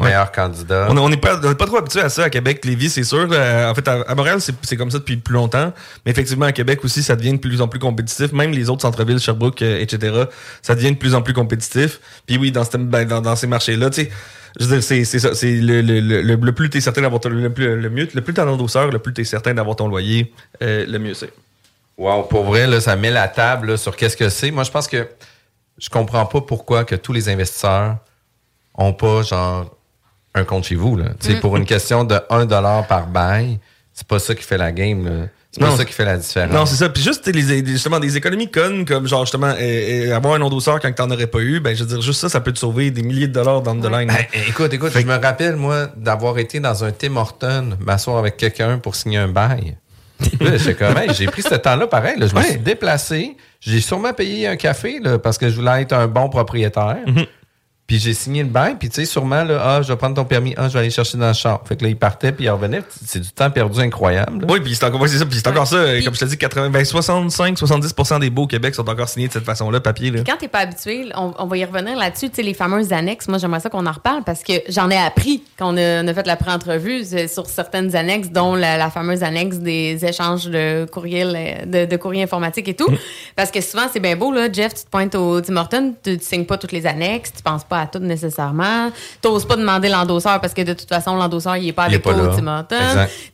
meilleur 0.00 0.32
candidat. 0.32 0.88
On 0.90 1.08
n'est 1.08 1.16
pas, 1.18 1.36
pas 1.36 1.66
trop 1.66 1.76
habitué 1.76 2.00
à 2.00 2.08
ça 2.08 2.24
à 2.24 2.30
Québec, 2.30 2.64
Lévis, 2.64 2.90
c'est 2.90 3.04
sûr. 3.04 3.28
Euh, 3.30 3.70
en 3.70 3.74
fait, 3.74 3.86
à, 3.86 4.00
à 4.08 4.14
Montréal, 4.16 4.40
c'est 4.40 4.54
c'est 4.62 4.76
comme 4.76 4.90
ça 4.90 4.98
depuis 4.98 5.16
plus 5.18 5.34
longtemps. 5.34 5.72
Mais 6.04 6.10
effectivement, 6.10 6.46
à 6.46 6.52
Québec 6.52 6.80
aussi, 6.84 7.02
ça 7.04 7.14
devient 7.14 7.34
de 7.34 7.36
plus 7.38 7.60
en 7.60 7.68
plus 7.68 7.78
compétitif. 7.78 8.32
Même 8.32 8.50
les 8.50 8.68
autres 8.70 8.82
centres-villes, 8.82 9.20
Sherbrooke, 9.20 9.62
euh, 9.62 9.78
etc., 9.78 10.24
ça 10.62 10.74
devient 10.74 10.92
de 10.92 10.96
plus 10.96 11.14
en 11.14 11.22
plus 11.22 11.34
compétitif. 11.34 12.00
Puis 12.26 12.36
oui, 12.38 12.50
dans, 12.50 12.64
ce- 12.64 12.76
ben, 12.78 13.06
dans, 13.06 13.20
dans 13.20 13.36
ces 13.36 13.46
marchés-là, 13.46 13.90
tu 13.90 14.02
sais, 14.04 14.10
je 14.58 14.66
veux 14.66 14.76
dire, 14.76 14.82
c'est 14.82 15.04
c'est 15.04 15.18
ça. 15.18 15.34
C'est 15.34 15.52
le, 15.52 15.80
le, 15.80 16.00
le, 16.00 16.34
le, 16.36 16.52
plus 16.52 16.70
t'es 16.70 16.80
certain 16.80 17.02
d'avoir 17.02 17.20
ton, 17.20 17.28
le 17.28 17.52
plus, 17.52 17.76
le 17.80 17.90
mieux, 17.90 18.08
le 18.12 18.20
plus 18.20 18.34
t'as 18.34 18.44
d'endosseur, 18.44 18.90
le 18.90 18.98
plus 18.98 19.12
t'es 19.12 19.24
certain 19.24 19.54
d'avoir 19.54 19.76
ton 19.76 19.88
loyer, 19.88 20.32
euh, 20.62 20.84
le 20.86 20.98
mieux 20.98 21.14
c'est. 21.14 21.32
Wow, 21.98 22.24
pour 22.24 22.44
vrai, 22.44 22.66
là, 22.66 22.80
ça 22.80 22.96
met 22.96 23.10
la 23.10 23.28
table 23.28 23.72
là, 23.72 23.76
sur 23.76 23.96
qu'est-ce 23.96 24.16
que 24.16 24.28
c'est. 24.28 24.50
Moi, 24.50 24.64
je 24.64 24.70
pense 24.70 24.88
que 24.88 25.08
je 25.78 25.88
comprends 25.90 26.26
pas 26.26 26.40
pourquoi 26.40 26.84
que 26.84 26.94
tous 26.94 27.12
les 27.12 27.28
investisseurs 27.28 27.96
ont 28.74 28.92
pas 28.92 29.22
genre 29.22 29.76
un 30.34 30.44
compte 30.44 30.64
chez 30.64 30.74
vous. 30.74 30.96
Là. 30.96 31.06
Sais, 31.20 31.36
Pour 31.36 31.56
une 31.56 31.66
question 31.66 32.04
de 32.04 32.18
1 32.30 32.46
dollar 32.46 32.86
par 32.86 33.06
bail, 33.06 33.58
c'est 33.92 34.06
pas 34.06 34.18
ça 34.18 34.34
qui 34.34 34.42
fait 34.42 34.56
la 34.58 34.72
game. 34.72 35.04
là. 35.04 35.26
C'est 35.54 35.60
pas 35.60 35.76
ça 35.76 35.84
qui 35.84 35.92
fait 35.92 36.06
la 36.06 36.16
différence. 36.16 36.50
Non, 36.54 36.64
c'est 36.64 36.76
ça. 36.76 36.88
Puis 36.88 37.02
juste 37.02 37.26
les, 37.26 37.42
les- 37.42 37.66
justement 37.66 38.00
des 38.00 38.16
économies 38.16 38.50
connes 38.50 38.86
comme 38.86 39.06
genre 39.06 39.26
justement 39.26 39.48
euh, 39.48 40.08
euh, 40.10 40.16
avoir 40.16 40.32
un 40.34 40.40
endosseur 40.40 40.80
quand 40.80 40.90
t'en 40.92 41.10
aurais 41.10 41.26
pas 41.26 41.40
eu, 41.40 41.60
ben 41.60 41.76
je 41.76 41.84
veux 41.84 41.88
dire 41.90 42.00
juste 42.00 42.20
ça, 42.20 42.30
ça 42.30 42.40
peut 42.40 42.52
te 42.52 42.58
sauver 42.58 42.90
des 42.90 43.02
milliers 43.02 43.28
de 43.28 43.34
dollars 43.34 43.60
dans 43.60 43.74
le 43.74 43.80
line. 43.88 44.08
Ben, 44.08 44.24
écoute, 44.48 44.72
écoute, 44.72 44.92
je 44.94 45.06
me 45.06 45.14
rappelle, 45.20 45.56
moi, 45.56 45.88
d'avoir 45.94 46.38
été 46.38 46.58
dans 46.58 46.84
un 46.84 46.90
Tim 46.90 47.16
Horton, 47.16 47.76
m'asseoir 47.80 48.16
avec 48.16 48.38
quelqu'un 48.38 48.78
pour 48.78 48.94
signer 48.94 49.18
un 49.18 49.28
bail. 49.28 49.76
J'ai 51.14 51.26
pris 51.26 51.42
ce 51.42 51.54
temps-là 51.56 51.86
pareil. 51.86 52.18
là. 52.18 52.26
je 52.28 52.34
me 52.34 52.40
suis 52.42 52.58
déplacé. 52.58 53.36
J'ai 53.60 53.80
sûrement 53.80 54.12
payé 54.14 54.46
un 54.48 54.56
café 54.56 55.00
là, 55.00 55.18
parce 55.18 55.36
que 55.36 55.48
je 55.50 55.54
voulais 55.56 55.82
être 55.82 55.92
un 55.92 56.06
bon 56.06 56.28
propriétaire. 56.30 56.96
Mhm. 57.06 57.26
Puis 57.86 57.98
j'ai 57.98 58.14
signé 58.14 58.42
le 58.42 58.48
bail, 58.48 58.76
puis 58.78 58.88
tu 58.88 58.94
sais, 58.96 59.04
sûrement, 59.04 59.44
là, 59.44 59.60
ah, 59.62 59.82
je 59.82 59.88
vais 59.88 59.96
prendre 59.96 60.14
ton 60.14 60.24
permis, 60.24 60.54
ah, 60.56 60.68
je 60.68 60.72
vais 60.74 60.78
aller 60.78 60.90
chercher 60.90 61.18
dans 61.18 61.28
le 61.28 61.32
char. 61.34 61.60
Fait 61.66 61.76
que 61.76 61.82
là, 61.82 61.90
il 61.90 61.96
partait, 61.96 62.32
puis 62.32 62.44
il 62.44 62.50
revenait. 62.50 62.82
C'est 63.04 63.20
du 63.20 63.30
temps 63.30 63.50
perdu 63.50 63.80
incroyable. 63.80 64.40
là. 64.40 64.46
Oui, 64.50 64.60
puis 64.60 64.74
c'est 64.74 64.84
encore, 64.84 65.06
ça, 65.06 65.26
puis 65.26 65.36
c'est 65.36 65.48
encore 65.48 65.66
ça, 65.66 65.76
euh, 65.76 66.02
comme 66.02 66.14
je 66.14 66.20
te 66.20 66.24
dis, 66.24 66.38
80, 66.38 66.70
ben, 66.70 66.82
65-70% 66.82 68.20
des 68.20 68.30
beaux 68.30 68.42
au 68.42 68.46
Québec 68.46 68.74
sont 68.74 68.88
encore 68.88 69.08
signés 69.08 69.28
de 69.28 69.32
cette 69.32 69.44
façon-là, 69.44 69.80
papier. 69.80 70.10
Là. 70.10 70.22
Quand 70.24 70.36
t'es 70.38 70.48
pas 70.48 70.60
habitué, 70.60 71.08
on, 71.14 71.34
on 71.38 71.46
va 71.46 71.56
y 71.58 71.64
revenir 71.64 71.96
là-dessus, 71.96 72.30
tu 72.30 72.36
sais, 72.36 72.42
les 72.42 72.54
fameuses 72.54 72.92
annexes. 72.92 73.28
Moi, 73.28 73.38
j'aimerais 73.38 73.60
ça 73.60 73.68
qu'on 73.68 73.86
en 73.86 73.92
reparle 73.92 74.22
parce 74.24 74.42
que 74.42 74.54
j'en 74.68 74.88
ai 74.88 74.96
appris 74.96 75.42
quand 75.58 75.74
on 75.74 75.76
a, 75.76 76.02
on 76.02 76.08
a 76.08 76.14
fait 76.14 76.26
la 76.26 76.36
pré-entrevue 76.36 77.04
c'est 77.04 77.28
sur 77.28 77.46
certaines 77.46 77.94
annexes, 77.96 78.30
dont 78.30 78.54
la, 78.54 78.78
la 78.78 78.90
fameuse 78.90 79.22
annexe 79.22 79.58
des 79.58 80.04
échanges 80.04 80.46
de 80.46 80.86
courriel, 80.90 81.34
euh, 81.36 81.84
de, 81.84 81.90
de 81.90 81.96
courrier 81.96 82.22
informatique 82.22 82.68
et 82.68 82.74
tout. 82.74 82.90
Mm. 82.90 82.96
Parce 83.36 83.50
que 83.50 83.60
souvent, 83.60 83.84
c'est 83.92 84.00
bien 84.00 84.16
beau, 84.16 84.32
là, 84.32 84.50
Jeff, 84.50 84.74
tu 84.74 84.84
te 84.84 84.90
pointes 84.90 85.14
au 85.14 85.40
Tim 85.40 85.56
Hortons, 85.56 85.94
tu, 86.02 86.16
tu 86.16 86.24
signes 86.24 86.46
pas 86.46 86.56
toutes 86.58 86.72
les 86.72 86.86
annexes, 86.86 87.32
tu 87.36 87.42
penses 87.42 87.64
pas 87.64 87.71
à 87.80 87.86
tout 87.86 87.98
nécessairement. 87.98 88.90
T'oses 89.20 89.44
pas 89.46 89.56
demander 89.56 89.88
l'endosseur 89.88 90.40
parce 90.40 90.54
que 90.54 90.62
de 90.62 90.72
toute 90.72 90.88
façon, 90.88 91.16
l'endosseur, 91.16 91.56
il 91.56 91.68
est 91.68 91.72
pas 91.72 91.86
Il 91.88 91.94
avec 91.94 92.02
pas 92.02 92.14
toi. 92.14 92.66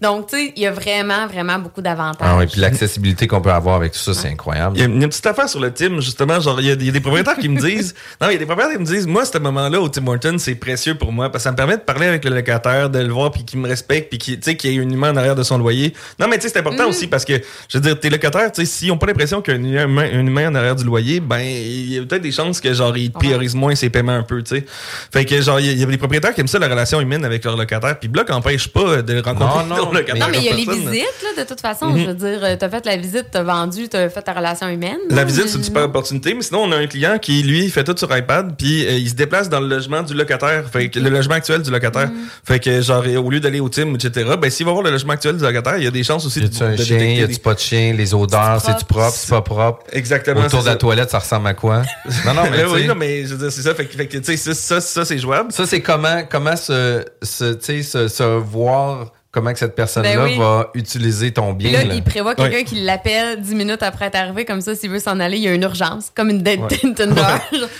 Donc, 0.00 0.28
tu 0.28 0.36
sais, 0.36 0.52
il 0.56 0.62
y 0.62 0.66
a 0.66 0.70
vraiment, 0.72 1.26
vraiment 1.26 1.58
beaucoup 1.58 1.82
d'avantages. 1.82 2.28
Ah 2.30 2.36
oui, 2.38 2.46
puis 2.46 2.60
l'accessibilité 2.60 3.26
qu'on 3.26 3.40
peut 3.40 3.52
avoir 3.52 3.76
avec 3.76 3.92
tout 3.92 3.98
ça, 3.98 4.14
c'est 4.14 4.28
incroyable. 4.28 4.76
Il 4.76 4.80
y, 4.80 4.82
a, 4.84 4.86
il 4.86 4.94
y 4.94 5.00
a 5.00 5.02
une 5.04 5.08
petite 5.08 5.26
affaire 5.26 5.48
sur 5.48 5.60
le 5.60 5.72
Tim, 5.72 6.00
justement. 6.00 6.40
Genre, 6.40 6.60
il 6.60 6.66
y 6.66 6.70
a, 6.70 6.74
il 6.74 6.86
y 6.86 6.88
a 6.88 6.92
des 6.92 7.00
propriétaires 7.00 7.36
qui 7.38 7.48
me 7.48 7.60
disent. 7.60 7.94
Non, 8.20 8.28
il 8.30 8.32
y 8.32 8.36
a 8.36 8.38
des 8.38 8.46
propriétaires 8.46 8.76
qui 8.76 8.82
me 8.82 8.86
disent, 8.86 9.06
moi, 9.06 9.24
ce 9.24 9.38
moment-là 9.38 9.80
au 9.80 9.88
Tim 9.88 10.06
Hortons, 10.06 10.36
c'est 10.38 10.54
précieux 10.56 10.96
pour 10.96 11.12
moi 11.12 11.30
parce 11.30 11.42
que 11.44 11.48
ça 11.48 11.52
me 11.52 11.56
permet 11.56 11.76
de 11.76 11.82
parler 11.82 12.06
avec 12.06 12.24
le 12.24 12.34
locataire, 12.34 12.90
de 12.90 12.98
le 12.98 13.12
voir, 13.12 13.30
puis 13.30 13.44
qu'il 13.44 13.60
me 13.60 13.68
respecte, 13.68 14.08
puis 14.10 14.18
qu'il 14.18 14.36
tu 14.38 14.42
sais, 14.42 14.56
qu'il 14.56 14.72
y 14.72 14.78
ait 14.78 14.82
une 14.82 14.92
humain 14.92 15.12
en 15.12 15.16
arrière 15.16 15.36
de 15.36 15.42
son 15.42 15.58
loyer. 15.58 15.94
Non, 16.18 16.26
mais 16.28 16.36
tu 16.36 16.42
sais, 16.42 16.48
c'est 16.48 16.58
important 16.58 16.86
Mm. 16.86 16.88
aussi 16.90 17.06
parce 17.06 17.24
que, 17.24 17.34
je 17.68 17.78
veux 17.78 17.82
dire, 17.82 17.98
tes 17.98 18.10
locataires, 18.10 18.50
tu 18.52 18.62
sais, 18.62 18.66
s'ils 18.66 18.92
ont 18.92 18.98
pas 18.98 19.06
l'impression 19.06 19.40
qu'il 19.42 19.64
y 19.66 19.78
a 19.78 19.82
un 19.82 19.84
humain, 19.88 20.08
un 20.12 20.26
humain 20.26 20.48
en 20.48 20.54
arrière 20.54 20.74
du 20.76 20.84
loyer, 20.84 21.20
ben, 21.20 21.40
il 21.40 21.92
y 21.92 21.98
a 21.98 22.02
peut-être 22.02 22.22
des 22.22 22.32
chances 22.32 22.60
que, 22.60 22.72
genre, 22.72 22.96
ils 22.96 23.10
priorisent 23.12 23.54
moins 23.54 23.74
ses 23.74 23.90
paiements 23.90 24.12
un 24.12 24.22
peu, 24.28 24.42
tu 24.42 24.56
sais. 24.56 24.64
Fait 25.12 25.24
que, 25.24 25.40
genre, 25.40 25.58
il 25.60 25.66
y 25.66 25.70
a- 25.70 25.72
y 25.72 25.82
a 25.82 25.86
des 25.86 25.96
propriétaires 25.98 26.34
qui 26.34 26.40
aiment 26.40 26.46
ça, 26.48 26.58
la 26.58 26.68
relation 26.68 27.00
humaine 27.00 27.24
avec 27.24 27.44
leur 27.44 27.56
locataire, 27.56 27.98
puis 27.98 28.08
Bloc 28.08 28.30
empêche 28.30 28.68
pas 28.68 29.02
de 29.02 29.20
rencontrer 29.22 29.64
Non, 29.64 29.66
non, 29.68 29.76
leur 29.76 29.92
locataire. 29.92 30.16
Non, 30.26 30.26
mais 30.30 30.38
il 30.38 30.44
y 30.44 30.48
a 30.48 30.52
les 30.54 30.64
visites, 30.64 31.22
là, 31.36 31.42
de 31.42 31.48
toute 31.48 31.60
façon. 31.60 31.86
Mhm. 31.86 31.98
Je 32.00 32.04
veux 32.06 32.14
dire, 32.14 32.38
euh, 32.44 32.56
t'as 32.58 32.68
fait 32.68 32.84
la 32.86 32.96
visite, 32.96 33.26
t'as 33.32 33.42
vendu, 33.42 33.88
t'as 33.88 34.08
fait 34.08 34.22
ta 34.22 34.32
relation 34.32 34.68
humaine. 34.68 34.98
La 35.10 35.24
visite, 35.24 35.48
c'est 35.48 35.58
une 35.58 35.64
super 35.64 35.84
opportunité, 35.84 36.34
mais 36.34 36.42
sinon, 36.42 36.64
on 36.64 36.72
a 36.72 36.76
un 36.76 36.86
client 36.86 37.18
qui, 37.18 37.42
lui, 37.42 37.68
fait 37.70 37.84
tout 37.84 37.96
sur 37.96 38.14
iPad, 38.16 38.54
puis 38.56 38.86
euh, 38.86 38.90
il 38.92 39.08
se 39.08 39.14
déplace 39.14 39.48
dans 39.48 39.60
le 39.60 39.68
logement 39.68 40.02
du 40.02 40.14
locataire, 40.14 40.64
fait 40.70 40.88
que 40.90 40.98
le 41.00 41.10
logement 41.10 41.34
actuel 41.34 41.62
du 41.62 41.70
locataire. 41.70 42.10
Fait 42.44 42.58
que, 42.60 42.80
genre, 42.80 43.04
au 43.24 43.30
lieu 43.30 43.40
d'aller 43.40 43.60
au 43.60 43.68
team, 43.68 43.94
etc., 43.94 44.30
ben, 44.40 44.50
s'il 44.50 44.66
va 44.66 44.72
voir 44.72 44.84
le 44.84 44.90
logement 44.90 45.14
actuel 45.14 45.36
du 45.36 45.42
locataire, 45.42 45.76
il 45.78 45.84
y 45.84 45.86
a 45.86 45.90
des 45.90 46.02
chances 46.04 46.26
aussi 46.26 46.40
Y 46.40 46.44
a-tu 46.44 46.62
un 46.62 46.74
de 46.74 46.82
chien, 46.84 46.98
y 46.98 47.16
des- 47.18 47.22
a-tu 47.24 47.38
pas 47.40 47.54
de 47.54 47.58
chien, 47.58 47.94
les 47.96 48.12
odeurs, 48.14 48.60
C'est-tu 48.64 48.84
propre, 48.84 49.14
c'est 49.14 49.30
pas 49.30 49.42
propre? 49.42 49.84
Exactement. 49.92 50.44
Autour 50.44 50.62
de 50.62 50.66
la 50.68 50.76
toilette, 50.76 51.10
ça 51.10 51.18
ressemble 51.18 51.46
à 51.48 51.54
quoi? 51.54 51.82
Non, 52.24 52.34
non, 52.34 52.42
mais 52.44 52.58
Ben 52.58 52.66
tu 52.66 52.72
oui, 52.74 52.86
non, 52.86 52.94
mais 52.94 53.24
je 53.24 53.34
veux 53.34 53.38
dire, 53.38 53.52
c'est 53.52 53.62
ça. 53.62 53.74
Fait 53.74 53.86
que, 53.86 53.96
fait 53.96 54.06
que, 54.20 54.24
tu 54.24 54.36
sais, 54.36 54.54
ça, 54.54 54.54
ça, 54.54 54.80
ça, 54.80 55.04
c'est 55.04 55.18
jouable. 55.18 55.52
ça, 55.52 55.66
c'est 55.66 55.80
comment, 55.80 56.22
comment 56.30 56.56
se, 56.56 57.04
se, 57.22 57.58
se, 57.82 58.08
se 58.08 58.22
voir 58.22 59.12
comment 59.30 59.52
que 59.52 59.58
cette 59.58 59.74
personne-là 59.74 60.16
Ben 60.16 60.24
oui. 60.24 60.38
va 60.38 60.70
utiliser 60.74 61.32
ton 61.32 61.52
bien. 61.52 61.70
là, 61.72 61.84
là. 61.84 61.94
il 61.94 62.02
prévoit 62.02 62.34
quelqu'un 62.34 62.56
Ouais. 62.58 62.64
qui 62.64 62.76
l'appelle 62.82 63.40
10 63.40 63.54
minutes 63.54 63.82
après 63.82 64.06
être 64.06 64.16
arrivé, 64.16 64.44
comme 64.44 64.60
ça, 64.62 64.74
s'il 64.74 64.90
veut 64.90 64.98
s'en 65.00 65.20
aller, 65.20 65.36
il 65.36 65.42
y 65.44 65.48
a 65.48 65.52
une 65.52 65.62
urgence, 65.62 66.10
comme 66.14 66.30
une 66.30 66.42
dead 66.42 66.60
Tinder. 66.96 67.14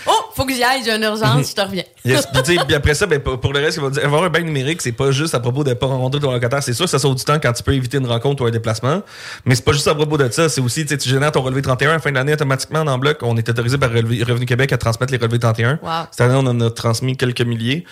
oh, 0.07 0.11
faut 0.35 0.45
que 0.45 0.53
j'y 0.53 0.63
aille, 0.63 0.81
j'ai 0.85 0.91
une 0.95 1.03
urgence, 1.03 1.49
je 1.49 1.55
te 1.55 1.61
reviens. 1.61 1.83
Yes. 2.05 2.27
Puis, 2.67 2.75
après 2.75 2.93
ça, 2.93 3.05
ben, 3.07 3.19
pour 3.19 3.51
le 3.53 3.59
reste, 3.59 3.77
il 3.77 3.83
va 3.83 3.89
dire 3.89 4.05
avoir 4.05 4.23
un 4.23 4.29
bail 4.29 4.43
numérique, 4.43 4.81
c'est 4.81 4.91
pas 4.91 5.11
juste 5.11 5.33
à 5.35 5.39
propos 5.39 5.63
de 5.63 5.73
pas 5.73 5.87
rencontrer 5.87 6.19
ton 6.21 6.31
locataire. 6.31 6.61
C'est 6.63 6.73
sûr 6.73 6.85
que 6.85 6.91
ça 6.91 6.99
sauve 6.99 7.15
du 7.15 7.23
temps 7.23 7.39
quand 7.41 7.51
tu 7.53 7.63
peux 7.63 7.73
éviter 7.73 7.97
une 7.97 8.07
rencontre 8.07 8.43
ou 8.43 8.45
un 8.45 8.51
déplacement. 8.51 9.01
Mais 9.45 9.55
c'est 9.55 9.65
pas 9.65 9.71
juste 9.73 9.87
à 9.87 9.95
propos 9.95 10.17
de 10.17 10.29
ça. 10.31 10.49
C'est 10.49 10.61
aussi, 10.61 10.83
tu 10.83 10.89
sais, 10.89 10.97
tu 10.97 11.09
génères 11.09 11.31
ton 11.31 11.41
relevé 11.41 11.61
31 11.61 11.89
à 11.89 11.93
la 11.93 11.99
fin 11.99 12.11
de 12.11 12.15
l'année 12.15 12.33
automatiquement 12.33 12.85
dans 12.85 12.97
bloc. 12.97 13.17
On 13.21 13.35
est 13.37 13.49
autorisé 13.49 13.77
par 13.77 13.89
Revenu 13.91 14.45
Québec 14.45 14.71
à 14.71 14.77
transmettre 14.77 15.11
les 15.11 15.17
relevés 15.19 15.39
31. 15.39 15.79
Wow. 15.81 15.89
Cette 16.11 16.21
année, 16.21 16.35
on 16.35 16.45
en 16.47 16.59
a 16.61 16.69
transmis 16.69 17.17
quelques 17.17 17.41
milliers. 17.41 17.85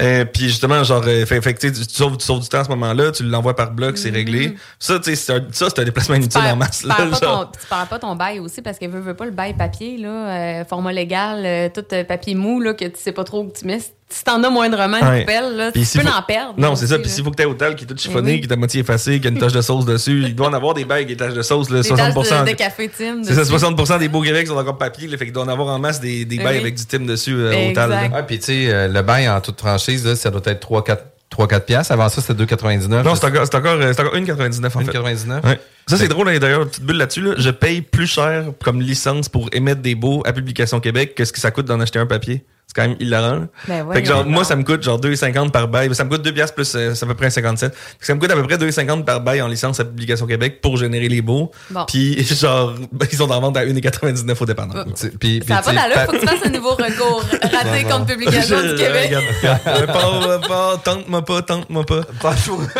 Euh, 0.00 0.24
puis 0.24 0.44
justement, 0.48 0.82
genre, 0.84 1.02
euh, 1.06 1.26
fait, 1.26 1.40
fait 1.42 1.54
que, 1.54 1.60
tu 1.60 1.74
sais, 1.74 1.86
tu 1.86 1.94
sauves, 1.94 2.16
tu 2.16 2.24
sauves 2.24 2.40
du 2.40 2.48
temps 2.48 2.60
à 2.60 2.64
ce 2.64 2.68
moment-là, 2.70 3.01
tu 3.10 3.24
l'envoies 3.24 3.56
par 3.56 3.72
bloc, 3.72 3.98
c'est 3.98 4.10
réglé. 4.10 4.54
Ça, 4.78 4.98
tu 4.98 5.10
sais, 5.10 5.16
c'est 5.16 5.32
un, 5.32 5.44
ça, 5.50 5.66
c'est 5.68 5.80
un 5.80 5.84
déplacement 5.84 6.14
inutile 6.14 6.40
Mm-hmm. 6.42 6.52
En 6.52 6.56
masse. 6.56 6.80
tu 6.82 6.86
là, 6.88 6.94
perds 6.96 7.10
pas 7.10 7.26
genre. 7.26 7.50
ton- 7.50 7.58
tu 7.60 7.66
perds 7.68 7.86
pas 7.88 7.98
ton 7.98 8.14
bail 8.16 8.38
aussi 8.40 8.62
parce 8.62 8.78
que 8.78 8.86
veut, 8.86 9.00
veut 9.00 9.14
pas 9.14 9.24
le 9.24 9.30
bail 9.30 9.54
papier, 9.54 9.96
là, 9.98 10.08
euh, 10.08 10.64
format 10.64 10.92
légal, 10.92 11.42
euh, 11.44 11.68
tout 11.74 11.84
euh, 11.92 12.04
papier 12.04 12.34
mou, 12.34 12.60
là, 12.60 12.74
que 12.74 12.84
tu 12.84 12.92
sais 13.00 13.12
pas 13.12 13.24
trop 13.24 13.42
où 13.42 13.52
tu 13.58 13.64
mets. 13.66 13.80
Si 14.08 14.24
t'en 14.24 14.42
as 14.44 14.50
moindrement 14.50 14.98
une 14.98 15.06
Ouais. 15.08 15.20
poubelle, 15.20 15.56
là, 15.56 15.72
Puis 15.72 15.86
tu 15.90 15.98
peux 15.98 16.04
faut- 16.04 16.14
en 16.18 16.20
perdre. 16.22 16.52
Non, 16.58 16.76
c'est 16.76 16.86
ça. 16.86 16.98
Puis 16.98 17.08
s'il 17.08 17.24
faut 17.24 17.30
que 17.30 17.36
t'aies 17.36 17.46
hôtel 17.46 17.74
qui 17.76 17.84
est 17.84 17.86
tout 17.86 17.96
chiffonné, 17.96 18.32
oui. 18.32 18.40
qui 18.42 18.46
est 18.46 18.52
à 18.52 18.56
moitié 18.56 18.80
effacé, 18.82 19.18
qui 19.18 19.26
a 19.26 19.30
une 19.30 19.38
tache 19.38 19.54
de 19.54 19.62
sauce 19.62 19.86
dessus, 19.86 20.24
il 20.26 20.34
doit 20.34 20.48
en 20.48 20.52
avoir 20.52 20.74
des 20.74 20.84
bagues 20.84 21.04
et 21.04 21.14
des 21.14 21.16
taches 21.16 21.32
de 21.32 21.40
sauce, 21.40 21.70
là, 21.70 21.80
Des 21.80 21.88
tasses 21.88 22.12
60%. 22.14 22.44
de, 22.44 22.50
de 22.50 22.54
café 22.54 22.90
Tim. 22.94 23.22
C'est 23.22 23.32
ça, 23.32 23.40
dessus. 23.40 23.52
60% 23.52 23.98
des 23.98 24.08
beaux 24.08 24.20
Québec 24.20 24.46
sont 24.46 24.56
encore 24.58 24.76
papier, 24.76 25.08
là, 25.08 25.16
fait 25.16 25.24
qu'il 25.24 25.32
doit 25.32 25.44
en 25.44 25.48
avoir 25.48 25.68
en 25.68 25.78
masse 25.78 25.98
des, 26.00 26.26
des 26.26 26.36
Oui. 26.36 26.44
bails 26.44 26.58
avec 26.58 26.74
du 26.74 26.84
Tim 26.84 27.06
dessus 27.06 27.34
euh, 27.34 27.70
au 27.70 27.72
tal. 27.72 27.90
Ah, 28.14 28.22
puis 28.22 28.38
tu 28.38 28.44
sais, 28.46 28.66
euh, 28.68 28.88
le 28.88 29.00
bail 29.00 29.28
en 29.30 29.40
toute 29.40 29.58
franchise, 29.58 30.04
là, 30.06 30.14
ça 30.14 30.30
doit 30.30 30.42
être 30.44 30.60
3-4 30.60 30.98
3-4 31.32 31.60
piastres. 31.60 31.92
Avant 31.92 32.08
ça, 32.08 32.20
c'était 32.20 32.44
2,99. 32.44 33.02
Non, 33.02 33.14
c'est 33.14 33.26
encore, 33.26 33.46
c'est 33.46 33.54
encore, 33.54 33.72
euh, 33.80 33.92
c'est 33.94 34.00
encore 34.00 34.14
1,99 34.14 34.66
en 34.66 34.70
fait. 34.80 34.98
1,99. 34.98 35.44
Ouais. 35.46 35.60
Ça, 35.86 35.96
c'est 35.96 36.08
drôle, 36.08 36.38
d'ailleurs, 36.38 36.66
petite 36.68 36.84
bulle 36.84 36.96
là-dessus. 36.96 37.22
Là. 37.22 37.34
Je 37.36 37.50
paye 37.50 37.82
plus 37.82 38.06
cher 38.06 38.44
comme 38.62 38.80
licence 38.80 39.28
pour 39.28 39.48
émettre 39.52 39.82
des 39.82 39.94
beaux 39.94 40.22
à 40.24 40.32
Publication 40.32 40.80
Québec 40.80 41.14
que 41.14 41.24
ce 41.24 41.32
que 41.32 41.40
ça 41.40 41.50
coûte 41.50 41.66
d'en 41.66 41.80
acheter 41.80 41.98
un 41.98 42.06
papier. 42.06 42.44
C'est 42.74 42.80
quand 42.82 42.88
même 42.88 42.96
hilarant. 43.00 43.46
Ben 43.68 43.86
fait 43.92 44.02
que 44.02 44.08
genre, 44.08 44.16
voyons 44.22 44.30
moi, 44.30 44.44
ça 44.44 44.56
me 44.56 44.62
coûte 44.62 44.82
genre 44.82 44.98
2,50 44.98 45.50
par 45.50 45.68
bail. 45.68 45.94
Ça 45.94 46.04
me 46.04 46.08
coûte 46.08 46.22
2 46.22 46.32
piastres 46.32 46.54
plus, 46.54 46.74
euh, 46.74 46.94
c'est 46.94 47.04
à 47.04 47.06
peu 47.08 47.14
près 47.14 47.28
57. 47.28 47.74
Fait 47.74 47.80
que 48.00 48.06
Ça 48.06 48.14
me 48.14 48.20
coûte 48.20 48.30
à 48.30 48.34
peu 48.34 48.42
près 48.44 48.56
2,50 48.56 49.04
par 49.04 49.20
bail 49.20 49.42
en 49.42 49.48
licence 49.48 49.78
à 49.78 49.84
Publication 49.84 50.26
Québec 50.26 50.60
pour 50.62 50.78
générer 50.78 51.08
les 51.08 51.20
beaux. 51.20 51.50
Bon. 51.70 51.84
Puis 51.86 52.24
genre, 52.24 52.72
ben, 52.92 53.06
ils 53.12 53.18
sont 53.18 53.30
en 53.30 53.40
vente 53.40 53.56
à 53.58 53.64
1,99 53.66 54.36
au 54.40 54.46
dépanneur. 54.46 54.84
Tu 54.86 54.90
sais, 54.94 55.10
puis- 55.10 55.40
puis, 55.40 55.48
Ça 55.48 55.56
n'a 55.56 55.62
pas 55.62 55.72
d'allure, 55.74 55.96
faut 56.06 56.12
que 56.12 56.18
tu 56.20 56.26
fasses 56.26 56.46
un 56.46 56.50
nouveau 56.50 56.70
recours 56.70 57.24
raté 57.42 57.84
contre 57.84 58.06
Publication 58.06 58.62
du 58.62 58.74
Québec. 58.76 59.12
Regarde, 59.42 59.86
pas, 59.86 60.38
pas, 60.48 60.76
tente-moi 60.82 61.24
pas, 61.24 61.42
tente-moi 61.42 61.84
pas. 61.84 62.00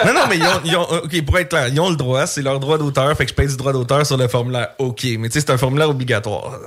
Non, 0.06 0.14
non, 0.14 0.20
mais 0.30 0.36
ils 0.38 0.44
ont, 0.44 0.60
ils 0.64 0.76
ont- 0.76 0.82
OK, 1.04 1.22
pour 1.24 1.38
être 1.38 1.48
clair, 1.50 1.68
ils 1.68 1.80
ont 1.80 1.90
le 1.90 1.96
droit, 1.96 2.26
c'est 2.26 2.40
leur 2.42 2.60
droit 2.60 2.78
d'auteur, 2.78 3.14
fait 3.16 3.24
que 3.24 3.30
je 3.30 3.34
paye 3.34 3.48
du 3.48 3.56
droit 3.56 3.72
d'auteur 3.72 4.06
sur 4.06 4.16
le 4.16 4.28
formulaire 4.28 4.68
OK. 4.78 5.04
Mais 5.18 5.28
tu 5.28 5.34
sais, 5.34 5.40
c'est 5.46 5.50
un 5.52 5.58
formulaire 5.58 5.90
obligatoire. 5.90 6.58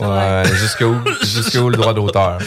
Ouais, 0.00 0.42
jusqu'où 0.54 1.68
le 1.68 1.76
droit 1.76 1.94
d'auteur. 1.94 2.38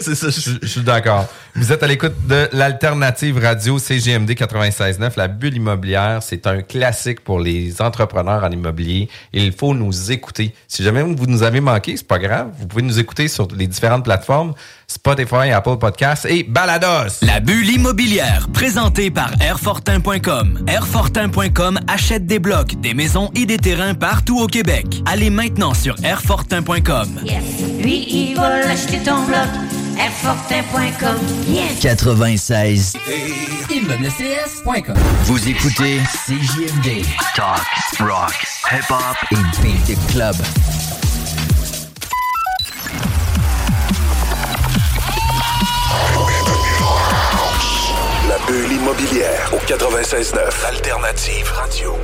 c'est 0.00 0.14
ça. 0.14 0.28
Je 0.30 0.58
je 0.62 0.66
suis 0.66 0.80
d'accord. 0.82 1.26
Vous 1.54 1.72
êtes 1.72 1.82
à 1.82 1.86
l'écoute 1.86 2.14
de 2.26 2.48
l'alternative 2.52 3.38
radio 3.38 3.78
CGMD 3.78 4.30
96.9. 4.32 5.12
La 5.16 5.28
bulle 5.28 5.56
immobilière, 5.56 6.22
c'est 6.22 6.46
un 6.46 6.62
classique 6.62 7.20
pour 7.20 7.40
les 7.40 7.80
entrepreneurs 7.80 8.44
en 8.44 8.50
immobilier. 8.50 9.08
Il 9.32 9.52
faut 9.52 9.74
nous 9.74 10.12
écouter. 10.12 10.52
Si 10.68 10.82
jamais 10.82 11.02
vous 11.02 11.26
nous 11.26 11.42
avez 11.42 11.60
manqué, 11.60 11.96
c'est 11.96 12.06
pas 12.06 12.18
grave. 12.18 12.50
Vous 12.58 12.66
pouvez 12.66 12.82
nous 12.82 12.98
écouter 12.98 13.28
sur 13.28 13.48
les 13.56 13.66
différentes 13.66 14.04
plateformes 14.04 14.54
Spotify, 14.88 15.50
Apple 15.52 15.78
Podcasts 15.78 16.26
et 16.26 16.44
Balados. 16.44 17.18
La 17.22 17.40
bulle 17.40 17.68
immobilière, 17.68 18.48
présentée 18.52 19.10
par 19.10 19.30
Airfortin.com. 19.40 20.64
Airfortin.com 20.68 21.80
achète 21.88 22.26
des 22.26 22.38
blocs, 22.38 22.80
des 22.80 22.94
maisons 22.94 23.30
et 23.34 23.46
des 23.46 23.58
terrains 23.58 23.94
partout 23.94 24.38
au 24.38 24.46
Québec. 24.46 24.86
Allez 25.06 25.30
maintenant 25.30 25.74
sur 25.74 25.96
Airfortin.com. 26.04 27.20
Yes. 27.24 27.42
Lui, 27.82 28.06
il 28.08 28.36
va 28.36 28.60
l'acheter 28.60 28.98
ton 28.98 29.24
bloc. 29.24 29.48
Airfortin.com. 29.98 31.16
Yes. 31.48 31.80
96. 31.80 32.96
Vous 35.24 35.48
écoutez 35.48 36.00
CJMD. 36.26 37.04
Talk, 37.34 37.60
rock, 38.00 38.46
hip-hop 38.72 39.16
et 39.32 39.62
beat 39.62 39.98
club. 40.08 40.36
Bulle 48.46 48.72
immobilière 48.72 49.50
au 49.52 49.56
96.9 49.56 50.66
Alternative 50.66 51.50
Radio. 51.50 51.94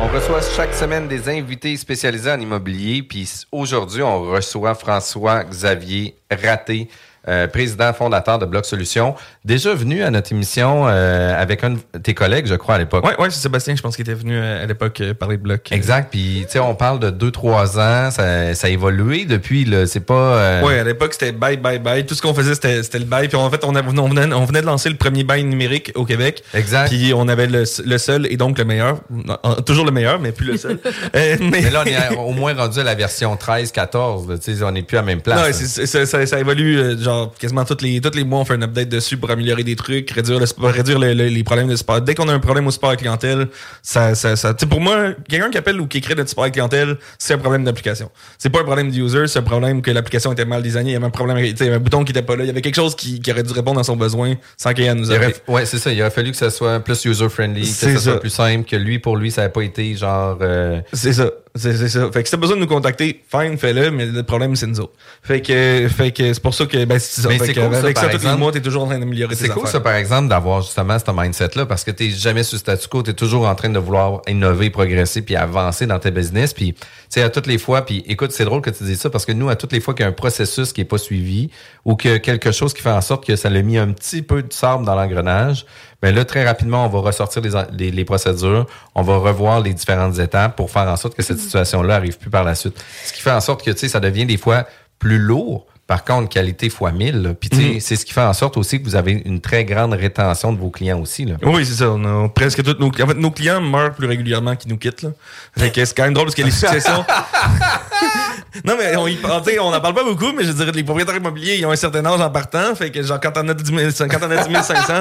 On 0.00 0.06
reçoit 0.06 0.40
chaque 0.40 0.72
semaine 0.72 1.08
des 1.08 1.28
invités 1.28 1.76
spécialisés 1.76 2.30
en 2.30 2.40
immobilier. 2.40 3.02
Puis 3.02 3.28
aujourd'hui, 3.50 4.02
on 4.02 4.22
reçoit 4.22 4.76
François-Xavier 4.76 6.14
Raté, 6.30 6.88
euh, 7.28 7.46
président 7.46 7.92
fondateur 7.92 8.38
de 8.38 8.46
Bloc 8.46 8.64
Solutions. 8.64 9.14
Déjà 9.44 9.74
venu 9.74 10.02
à 10.02 10.10
notre 10.10 10.32
émission 10.32 10.86
euh, 10.88 11.40
avec 11.40 11.62
un 11.64 11.70
de 11.70 11.78
tes 12.02 12.14
collègues, 12.14 12.46
je 12.46 12.54
crois, 12.54 12.76
à 12.76 12.78
l'époque. 12.78 13.04
Ouais, 13.06 13.16
ouais, 13.18 13.30
c'est 13.30 13.40
Sébastien, 13.40 13.76
je 13.76 13.82
pense 13.82 13.96
qu'il 13.96 14.02
était 14.08 14.14
venu 14.18 14.34
euh, 14.36 14.62
à 14.64 14.66
l'époque 14.66 15.00
euh, 15.00 15.14
parler 15.14 15.36
de 15.36 15.42
bloc. 15.42 15.70
Exact. 15.72 16.08
Puis, 16.10 16.42
tu 16.46 16.52
sais, 16.52 16.58
on 16.60 16.74
parle 16.74 16.98
de 17.00 17.10
2-3 17.10 17.78
ans. 17.78 18.10
Ça, 18.10 18.54
ça 18.54 18.66
a 18.66 18.70
évolué 18.70 19.24
depuis. 19.24 19.64
là. 19.64 19.86
C'est 19.86 20.00
pas... 20.00 20.14
euh, 20.14 20.62
Ouais, 20.62 20.78
à 20.78 20.84
l'époque, 20.84 21.12
c'était 21.12 21.32
bye, 21.32 21.56
bye, 21.56 21.78
bye. 21.78 22.04
Tout 22.06 22.14
ce 22.14 22.22
qu'on 22.22 22.34
faisait, 22.34 22.54
c'était 22.54 22.82
c'était 22.82 22.98
le 22.98 23.04
bail. 23.04 23.28
Puis 23.28 23.36
en 23.36 23.50
fait, 23.50 23.64
on, 23.64 23.74
avait- 23.74 23.88
on, 23.98 24.08
venait, 24.08 24.32
on 24.34 24.44
venait 24.44 24.60
de 24.60 24.66
lancer 24.66 24.88
le 24.88 24.96
premier 24.96 25.24
bail 25.24 25.44
numérique 25.44 25.92
au 25.94 26.04
Québec. 26.04 26.42
Exact. 26.54 26.88
Puis 26.88 27.12
on 27.14 27.28
avait 27.28 27.46
le, 27.46 27.64
le 27.84 27.98
seul 27.98 28.26
et 28.30 28.36
donc 28.36 28.58
le 28.58 28.64
meilleur. 28.64 28.98
Non, 29.10 29.36
Toujours 29.66 29.84
le 29.84 29.92
meilleur, 29.92 30.18
mais 30.20 30.32
plus 30.32 30.46
le 30.46 30.56
seul. 30.56 30.78
Euh, 31.14 31.36
mais, 31.40 31.62
Mais 31.62 31.70
là, 31.70 31.82
on 31.84 31.88
est 31.88 32.16
au 32.16 32.32
moins 32.32 32.54
rendu 32.54 32.78
à 32.80 32.84
la 32.84 32.94
version 32.94 33.34
13-14. 33.34 34.28
là. 34.30 34.38
Tu 34.38 34.54
sais, 34.56 34.62
on 34.62 34.70
n'est 34.72 34.82
plus 34.82 34.96
à 34.96 35.00
la 35.00 35.06
même 35.06 35.20
place. 35.20 35.38
Non, 35.78 35.86
ça, 35.86 36.06
ça, 36.06 36.26
ça 36.26 36.38
évolue. 36.38 36.98
genre, 37.00 37.17
genre 37.18 37.34
quasiment 37.38 37.64
tous 37.64 37.82
les 37.82 38.00
tous 38.00 38.16
les 38.16 38.24
mois 38.24 38.40
on 38.40 38.44
fait 38.44 38.54
un 38.54 38.62
update 38.62 38.88
dessus 38.88 39.16
pour 39.16 39.30
améliorer 39.30 39.64
des 39.64 39.76
trucs, 39.76 40.10
réduire 40.10 40.38
le 40.40 40.46
réduire 40.68 40.98
le- 40.98 41.14
le- 41.14 41.26
les 41.28 41.44
problèmes 41.44 41.68
de 41.68 41.76
sport. 41.76 42.00
Dès 42.00 42.14
qu'on 42.14 42.28
a 42.28 42.32
un 42.32 42.38
problème 42.40 42.66
au 42.66 42.70
support 42.70 42.90
à 42.90 42.96
clientèle, 42.96 43.48
ça 43.82 44.14
ça 44.14 44.36
ça 44.36 44.54
tu 44.54 44.60
sais, 44.64 44.66
pour 44.68 44.80
moi, 44.80 45.12
quelqu'un 45.28 45.50
qui 45.50 45.58
appelle 45.58 45.80
ou 45.80 45.86
qui 45.86 45.98
écrit 45.98 46.14
notre 46.14 46.28
support 46.28 46.44
à 46.44 46.50
clientèle, 46.50 46.96
c'est 47.18 47.34
un 47.34 47.38
problème 47.38 47.64
d'application. 47.64 48.10
C'est 48.38 48.50
pas 48.50 48.60
un 48.60 48.64
problème 48.64 48.90
du 48.90 49.02
user, 49.02 49.26
c'est 49.26 49.38
un 49.38 49.42
problème 49.42 49.82
que 49.82 49.90
l'application 49.90 50.32
était 50.32 50.44
mal 50.44 50.62
designée, 50.62 50.90
il 50.90 50.94
y 50.94 50.96
avait 50.96 51.06
un 51.06 51.10
problème, 51.10 51.38
il 51.38 51.46
y 51.56 51.62
avait 51.62 51.74
un 51.76 51.78
bouton 51.78 52.04
qui 52.04 52.12
était 52.12 52.22
pas 52.22 52.36
là, 52.36 52.44
il 52.44 52.46
y 52.46 52.50
avait 52.50 52.62
quelque 52.62 52.76
chose 52.76 52.94
qui, 52.96 53.20
qui 53.20 53.30
aurait 53.30 53.42
dû 53.42 53.52
répondre 53.52 53.80
à 53.80 53.84
son 53.84 53.96
besoin 53.96 54.34
sans 54.56 54.72
qu'il 54.72 54.84
y 54.84 54.86
ait 54.86 54.90
à 54.90 54.94
nous 54.94 55.10
appeler. 55.10 55.34
ouais, 55.48 55.66
c'est 55.66 55.78
ça. 55.78 55.92
Il 55.92 56.00
aurait 56.00 56.10
fallu 56.10 56.30
que 56.30 56.36
ça 56.36 56.50
soit 56.50 56.80
plus 56.80 57.04
user-friendly, 57.04 57.62
que 57.62 57.66
ça 57.66 57.98
soit 57.98 58.20
plus 58.20 58.30
simple, 58.30 58.68
que 58.68 58.76
lui, 58.76 58.98
pour 58.98 59.16
lui, 59.16 59.30
ça 59.30 59.42
n'avait 59.42 59.52
pas 59.52 59.62
été 59.62 59.94
genre... 59.94 60.38
euh, 60.40 60.80
C'est 60.92 61.12
ça. 61.12 61.30
C'est 61.58 61.88
ça. 61.88 62.10
Fait 62.12 62.22
que 62.22 62.28
si 62.28 62.32
t'as 62.32 62.40
besoin 62.40 62.56
de 62.56 62.60
nous 62.60 62.66
contacter, 62.66 63.22
fine, 63.30 63.58
fais-le, 63.58 63.90
mais 63.90 64.06
le 64.06 64.22
problème, 64.22 64.54
c'est 64.56 64.66
nous 64.66 64.80
autres. 64.80 64.92
Fait 65.22 65.40
que, 65.42 65.88
fait 65.88 66.12
que 66.12 66.32
c'est 66.32 66.42
pour 66.42 66.54
ça 66.54 66.66
que, 66.66 66.84
ben, 66.84 66.98
c'est 66.98 67.22
ça. 67.22 67.28
Mais 67.28 67.38
Fait 67.38 67.52
que 67.52 67.60
cool, 67.60 67.72
ça, 67.72 67.78
avec 67.80 67.96
ça, 67.98 68.08
par 68.08 68.20
tous 68.20 68.26
les 68.26 68.36
mois, 68.36 68.52
t'es 68.52 68.60
toujours 68.60 68.84
en 68.84 68.86
train 68.86 68.98
d'améliorer 68.98 69.34
tes 69.34 69.44
C'est 69.44 69.48
cool, 69.48 69.62
affaires. 69.62 69.72
ça, 69.72 69.80
par 69.80 69.94
exemple, 69.94 70.28
d'avoir 70.28 70.62
justement 70.62 70.96
ce 70.98 71.10
mindset-là, 71.10 71.66
parce 71.66 71.84
que 71.84 71.90
t'es 71.90 72.10
jamais 72.10 72.42
sur 72.42 72.58
statu 72.58 72.88
quo, 72.88 73.02
t'es 73.02 73.12
toujours 73.12 73.46
en 73.46 73.54
train 73.54 73.68
de 73.68 73.78
vouloir 73.78 74.22
innover, 74.28 74.70
progresser, 74.70 75.22
puis 75.22 75.36
avancer 75.36 75.86
dans 75.86 75.98
tes 75.98 76.10
business. 76.10 76.54
Puis, 76.54 76.72
tu 76.74 76.80
sais, 77.08 77.22
à 77.22 77.30
toutes 77.30 77.46
les 77.46 77.58
fois, 77.58 77.82
puis 77.82 78.04
écoute, 78.06 78.32
c'est 78.32 78.44
drôle 78.44 78.62
que 78.62 78.70
tu 78.70 78.84
dises 78.84 79.00
ça, 79.00 79.10
parce 79.10 79.26
que 79.26 79.32
nous, 79.32 79.48
à 79.48 79.56
toutes 79.56 79.72
les 79.72 79.80
fois 79.80 79.94
qu'il 79.94 80.04
y 80.04 80.06
a 80.06 80.08
un 80.08 80.12
processus 80.12 80.72
qui 80.72 80.80
est 80.82 80.84
pas 80.84 80.98
suivi, 80.98 81.50
ou 81.84 81.96
que 81.96 82.18
quelque 82.18 82.52
chose 82.52 82.74
qui 82.74 82.82
fait 82.82 82.90
en 82.90 83.00
sorte 83.00 83.26
que 83.26 83.36
ça 83.36 83.50
l'a 83.50 83.62
mis 83.62 83.78
un 83.78 83.92
petit 83.92 84.22
peu 84.22 84.42
de 84.42 84.52
sable 84.52 84.84
dans 84.84 84.94
l'engrenage, 84.94 85.64
ben 86.02 86.14
là, 86.14 86.24
très 86.24 86.44
rapidement, 86.46 86.84
on 86.84 86.88
va 86.88 87.00
ressortir 87.00 87.42
les, 87.42 87.50
les, 87.76 87.90
les 87.90 88.04
procédures, 88.04 88.66
on 88.94 89.02
va 89.02 89.16
revoir 89.16 89.60
les 89.60 89.74
différentes 89.74 90.18
étapes 90.18 90.54
pour 90.56 90.70
faire 90.70 90.88
en 90.88 90.96
sorte 90.96 91.14
que 91.16 91.22
cette 91.22 91.40
situation-là 91.40 91.96
arrive 91.96 92.18
plus 92.18 92.30
par 92.30 92.44
la 92.44 92.54
suite. 92.54 92.82
Ce 93.04 93.12
qui 93.12 93.20
fait 93.20 93.32
en 93.32 93.40
sorte 93.40 93.64
que, 93.64 93.70
tu 93.72 93.78
sais, 93.78 93.88
ça 93.88 93.98
devient 94.00 94.24
des 94.26 94.36
fois 94.36 94.64
plus 95.00 95.18
lourd, 95.18 95.66
par 95.88 96.04
contre, 96.04 96.28
qualité 96.28 96.68
fois 96.70 96.92
1000. 96.92 97.22
là. 97.22 97.30
Puis, 97.34 97.48
tu 97.48 97.56
sais, 97.56 97.62
Mhm. 97.62 97.80
c'est 97.80 97.96
ce 97.96 98.04
qui 98.04 98.12
fait 98.12 98.20
en 98.20 98.34
sorte 98.34 98.56
aussi 98.58 98.78
que 98.78 98.84
vous 98.84 98.94
avez 98.94 99.22
une 99.24 99.40
très 99.40 99.64
grande 99.64 99.94
rétention 99.94 100.52
de 100.52 100.58
vos 100.58 100.68
clients 100.70 101.00
aussi. 101.00 101.24
Là. 101.24 101.36
Oui, 101.42 101.64
c'est 101.64 101.74
ça. 101.76 101.88
On 101.90 102.04
a 102.26 102.28
presque 102.28 102.62
tous 102.62 102.76
nos, 102.78 102.88
en 102.88 103.06
fait, 103.06 103.14
nos 103.14 103.30
clients 103.30 103.60
meurent 103.62 103.94
plus 103.94 104.06
régulièrement 104.06 104.54
qu'ils 104.54 104.70
nous 104.70 104.76
quittent, 104.76 105.02
là. 105.02 105.10
Fait 105.56 105.70
que 105.72 105.82
c'est 105.84 105.96
quand 105.96 106.04
même 106.04 106.12
drôle 106.14 106.26
parce 106.26 106.34
que 106.36 106.42
les 106.42 106.50
successions. 106.50 107.04
non, 108.64 108.74
mais 108.78 108.96
on 108.96 109.06
y 109.06 109.16
parle, 109.16 109.42
on 109.60 109.72
en 109.74 109.80
parle 109.80 109.94
pas 109.94 110.04
beaucoup, 110.04 110.32
mais 110.36 110.44
je 110.44 110.52
dirais 110.52 110.70
que 110.70 110.76
les 110.76 110.84
propriétaires 110.84 111.16
immobiliers, 111.16 111.56
ils 111.56 111.66
ont 111.66 111.70
un 111.72 111.76
certain 111.76 112.04
âge 112.04 112.20
en 112.20 112.30
partant. 112.30 112.74
Fait 112.74 112.90
que, 112.90 113.02
genre, 113.02 113.18
quand 113.20 113.32
on 113.36 113.48
a 113.48 113.54
10 113.54 113.92
000, 113.94 114.08
quand 114.10 114.18
on 114.26 114.30
a 114.30 114.44
10 114.46 114.54
500, 114.66 114.92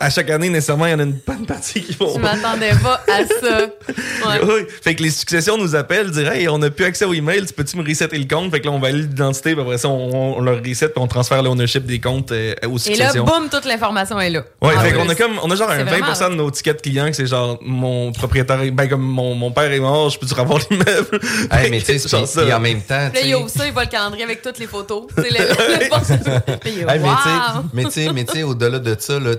à 0.00 0.10
chaque 0.10 0.30
année, 0.30 0.48
nécessairement, 0.48 0.86
il 0.86 0.92
y 0.92 0.94
en 0.94 0.98
a 1.00 1.02
une 1.04 1.18
bonne 1.26 1.46
partie 1.46 1.82
qui 1.82 1.92
vont. 1.94 2.14
Je 2.14 2.18
m'attendais 2.20 2.72
pas 2.82 3.00
à 3.08 3.24
ça. 3.24 3.58
Ouais. 3.88 4.40
Oui. 4.44 4.66
Fait 4.82 4.94
que 4.94 5.02
les 5.02 5.10
successions 5.10 5.56
nous 5.58 5.74
appellent, 5.76 6.10
disent 6.10 6.26
Hey, 6.28 6.48
on 6.48 6.58
n'a 6.58 6.70
plus 6.70 6.84
accès 6.84 7.04
au 7.04 7.12
email, 7.14 7.44
tu 7.46 7.52
peux-tu 7.52 7.76
me 7.76 7.86
resetter 7.86 8.18
le 8.18 8.26
compte? 8.26 8.50
Fait 8.50 8.60
que 8.60 8.66
là, 8.66 8.72
on 8.72 8.78
valide 8.78 9.10
l'identité, 9.10 9.52
puis 9.54 9.62
après 9.62 9.78
ça, 9.78 9.88
on, 9.88 10.38
on 10.38 10.40
leur 10.40 10.58
reset, 10.58 10.88
puis 10.88 10.98
on 11.02 11.06
transfère 11.06 11.42
l'ownership 11.42 11.84
des 11.86 12.00
comptes 12.00 12.32
euh, 12.32 12.54
aux 12.64 12.78
Et 12.78 12.94
là, 12.96 13.08
successions. 13.08 13.24
boum, 13.24 13.48
toute 13.50 13.64
l'information 13.64 14.20
est 14.20 14.30
là. 14.30 14.44
Ouais, 14.62 14.74
En 14.76 14.80
fait 14.80 14.92
qu'on 14.92 15.08
a 15.08 15.14
comme, 15.14 15.38
on 15.42 15.50
a 15.50 15.56
genre 15.56 15.70
un 15.70 15.84
vraiment 15.84 16.06
20% 16.12 16.30
de 16.30 16.34
nos 16.36 16.50
tickets 16.50 16.76
de 16.78 16.82
clients 16.82 17.06
que 17.06 17.12
c'est 17.16 17.26
genre 17.26 17.58
mon 17.62 18.12
propriétaire, 18.12 18.60
ben 18.72 18.88
comme 18.88 19.02
mon, 19.02 19.34
mon 19.34 19.50
père 19.50 19.70
est 19.70 19.80
mort, 19.80 20.10
je 20.10 20.18
peux-tu 20.18 20.34
revoir 20.34 20.60
l'immeuble? 20.70 21.20
Hey, 21.50 21.70
mais 21.70 21.80
tu 21.80 21.98
sais, 21.98 22.52
en 22.52 22.60
même 22.60 22.80
temps, 22.82 23.10
Puis 23.12 23.22
tu 23.22 23.28
là, 23.28 23.28
il 23.28 23.28
sais, 23.28 23.34
ouvre 23.34 23.48
ça, 23.50 23.66
il 23.66 23.72
voit 23.72 23.84
le 23.84 23.90
calendrier 23.90 24.24
avec 24.24 24.42
toutes 24.42 24.58
les 24.58 24.66
photos. 24.66 25.04
Tu 25.16 25.22
sais, 25.22 25.28
le, 25.30 25.38
le, 25.38 25.78
le- 25.84 26.84
Hey, 26.90 27.00
mais 27.00 27.08
tu 27.08 27.22
sais- 27.22 27.56
wow! 27.56 27.62
mais 27.72 27.84
tu 27.84 27.90
sais, 27.90 28.12
mais 28.12 28.24
tu 28.24 28.32
sais, 28.32 28.42
au-delà 28.42 28.78
de 28.78 28.96
ça, 28.98 29.18
là, 29.18 29.34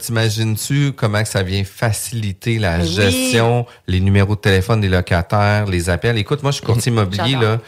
t'imagines-tu 0.53 0.93
comment 0.93 1.21
que 1.23 1.27
ça 1.29 1.43
vient 1.43 1.63
faciliter 1.63 2.59
la 2.59 2.77
Ben 2.77 2.83
oui. 2.83 2.89
gestion, 2.89 3.65
les 3.87 3.99
numéros 3.99 4.35
de 4.35 4.41
téléphone 4.41 4.81
des 4.81 4.89
locataires, 4.89 5.65
les 5.65 5.89
appels? 5.89 6.17
Écoute, 6.17 6.43
moi, 6.43 6.51
je 6.51 6.57
suis 6.57 6.65
courtier 6.65 6.91
immobilier, 6.91 7.35
là. 7.35 7.59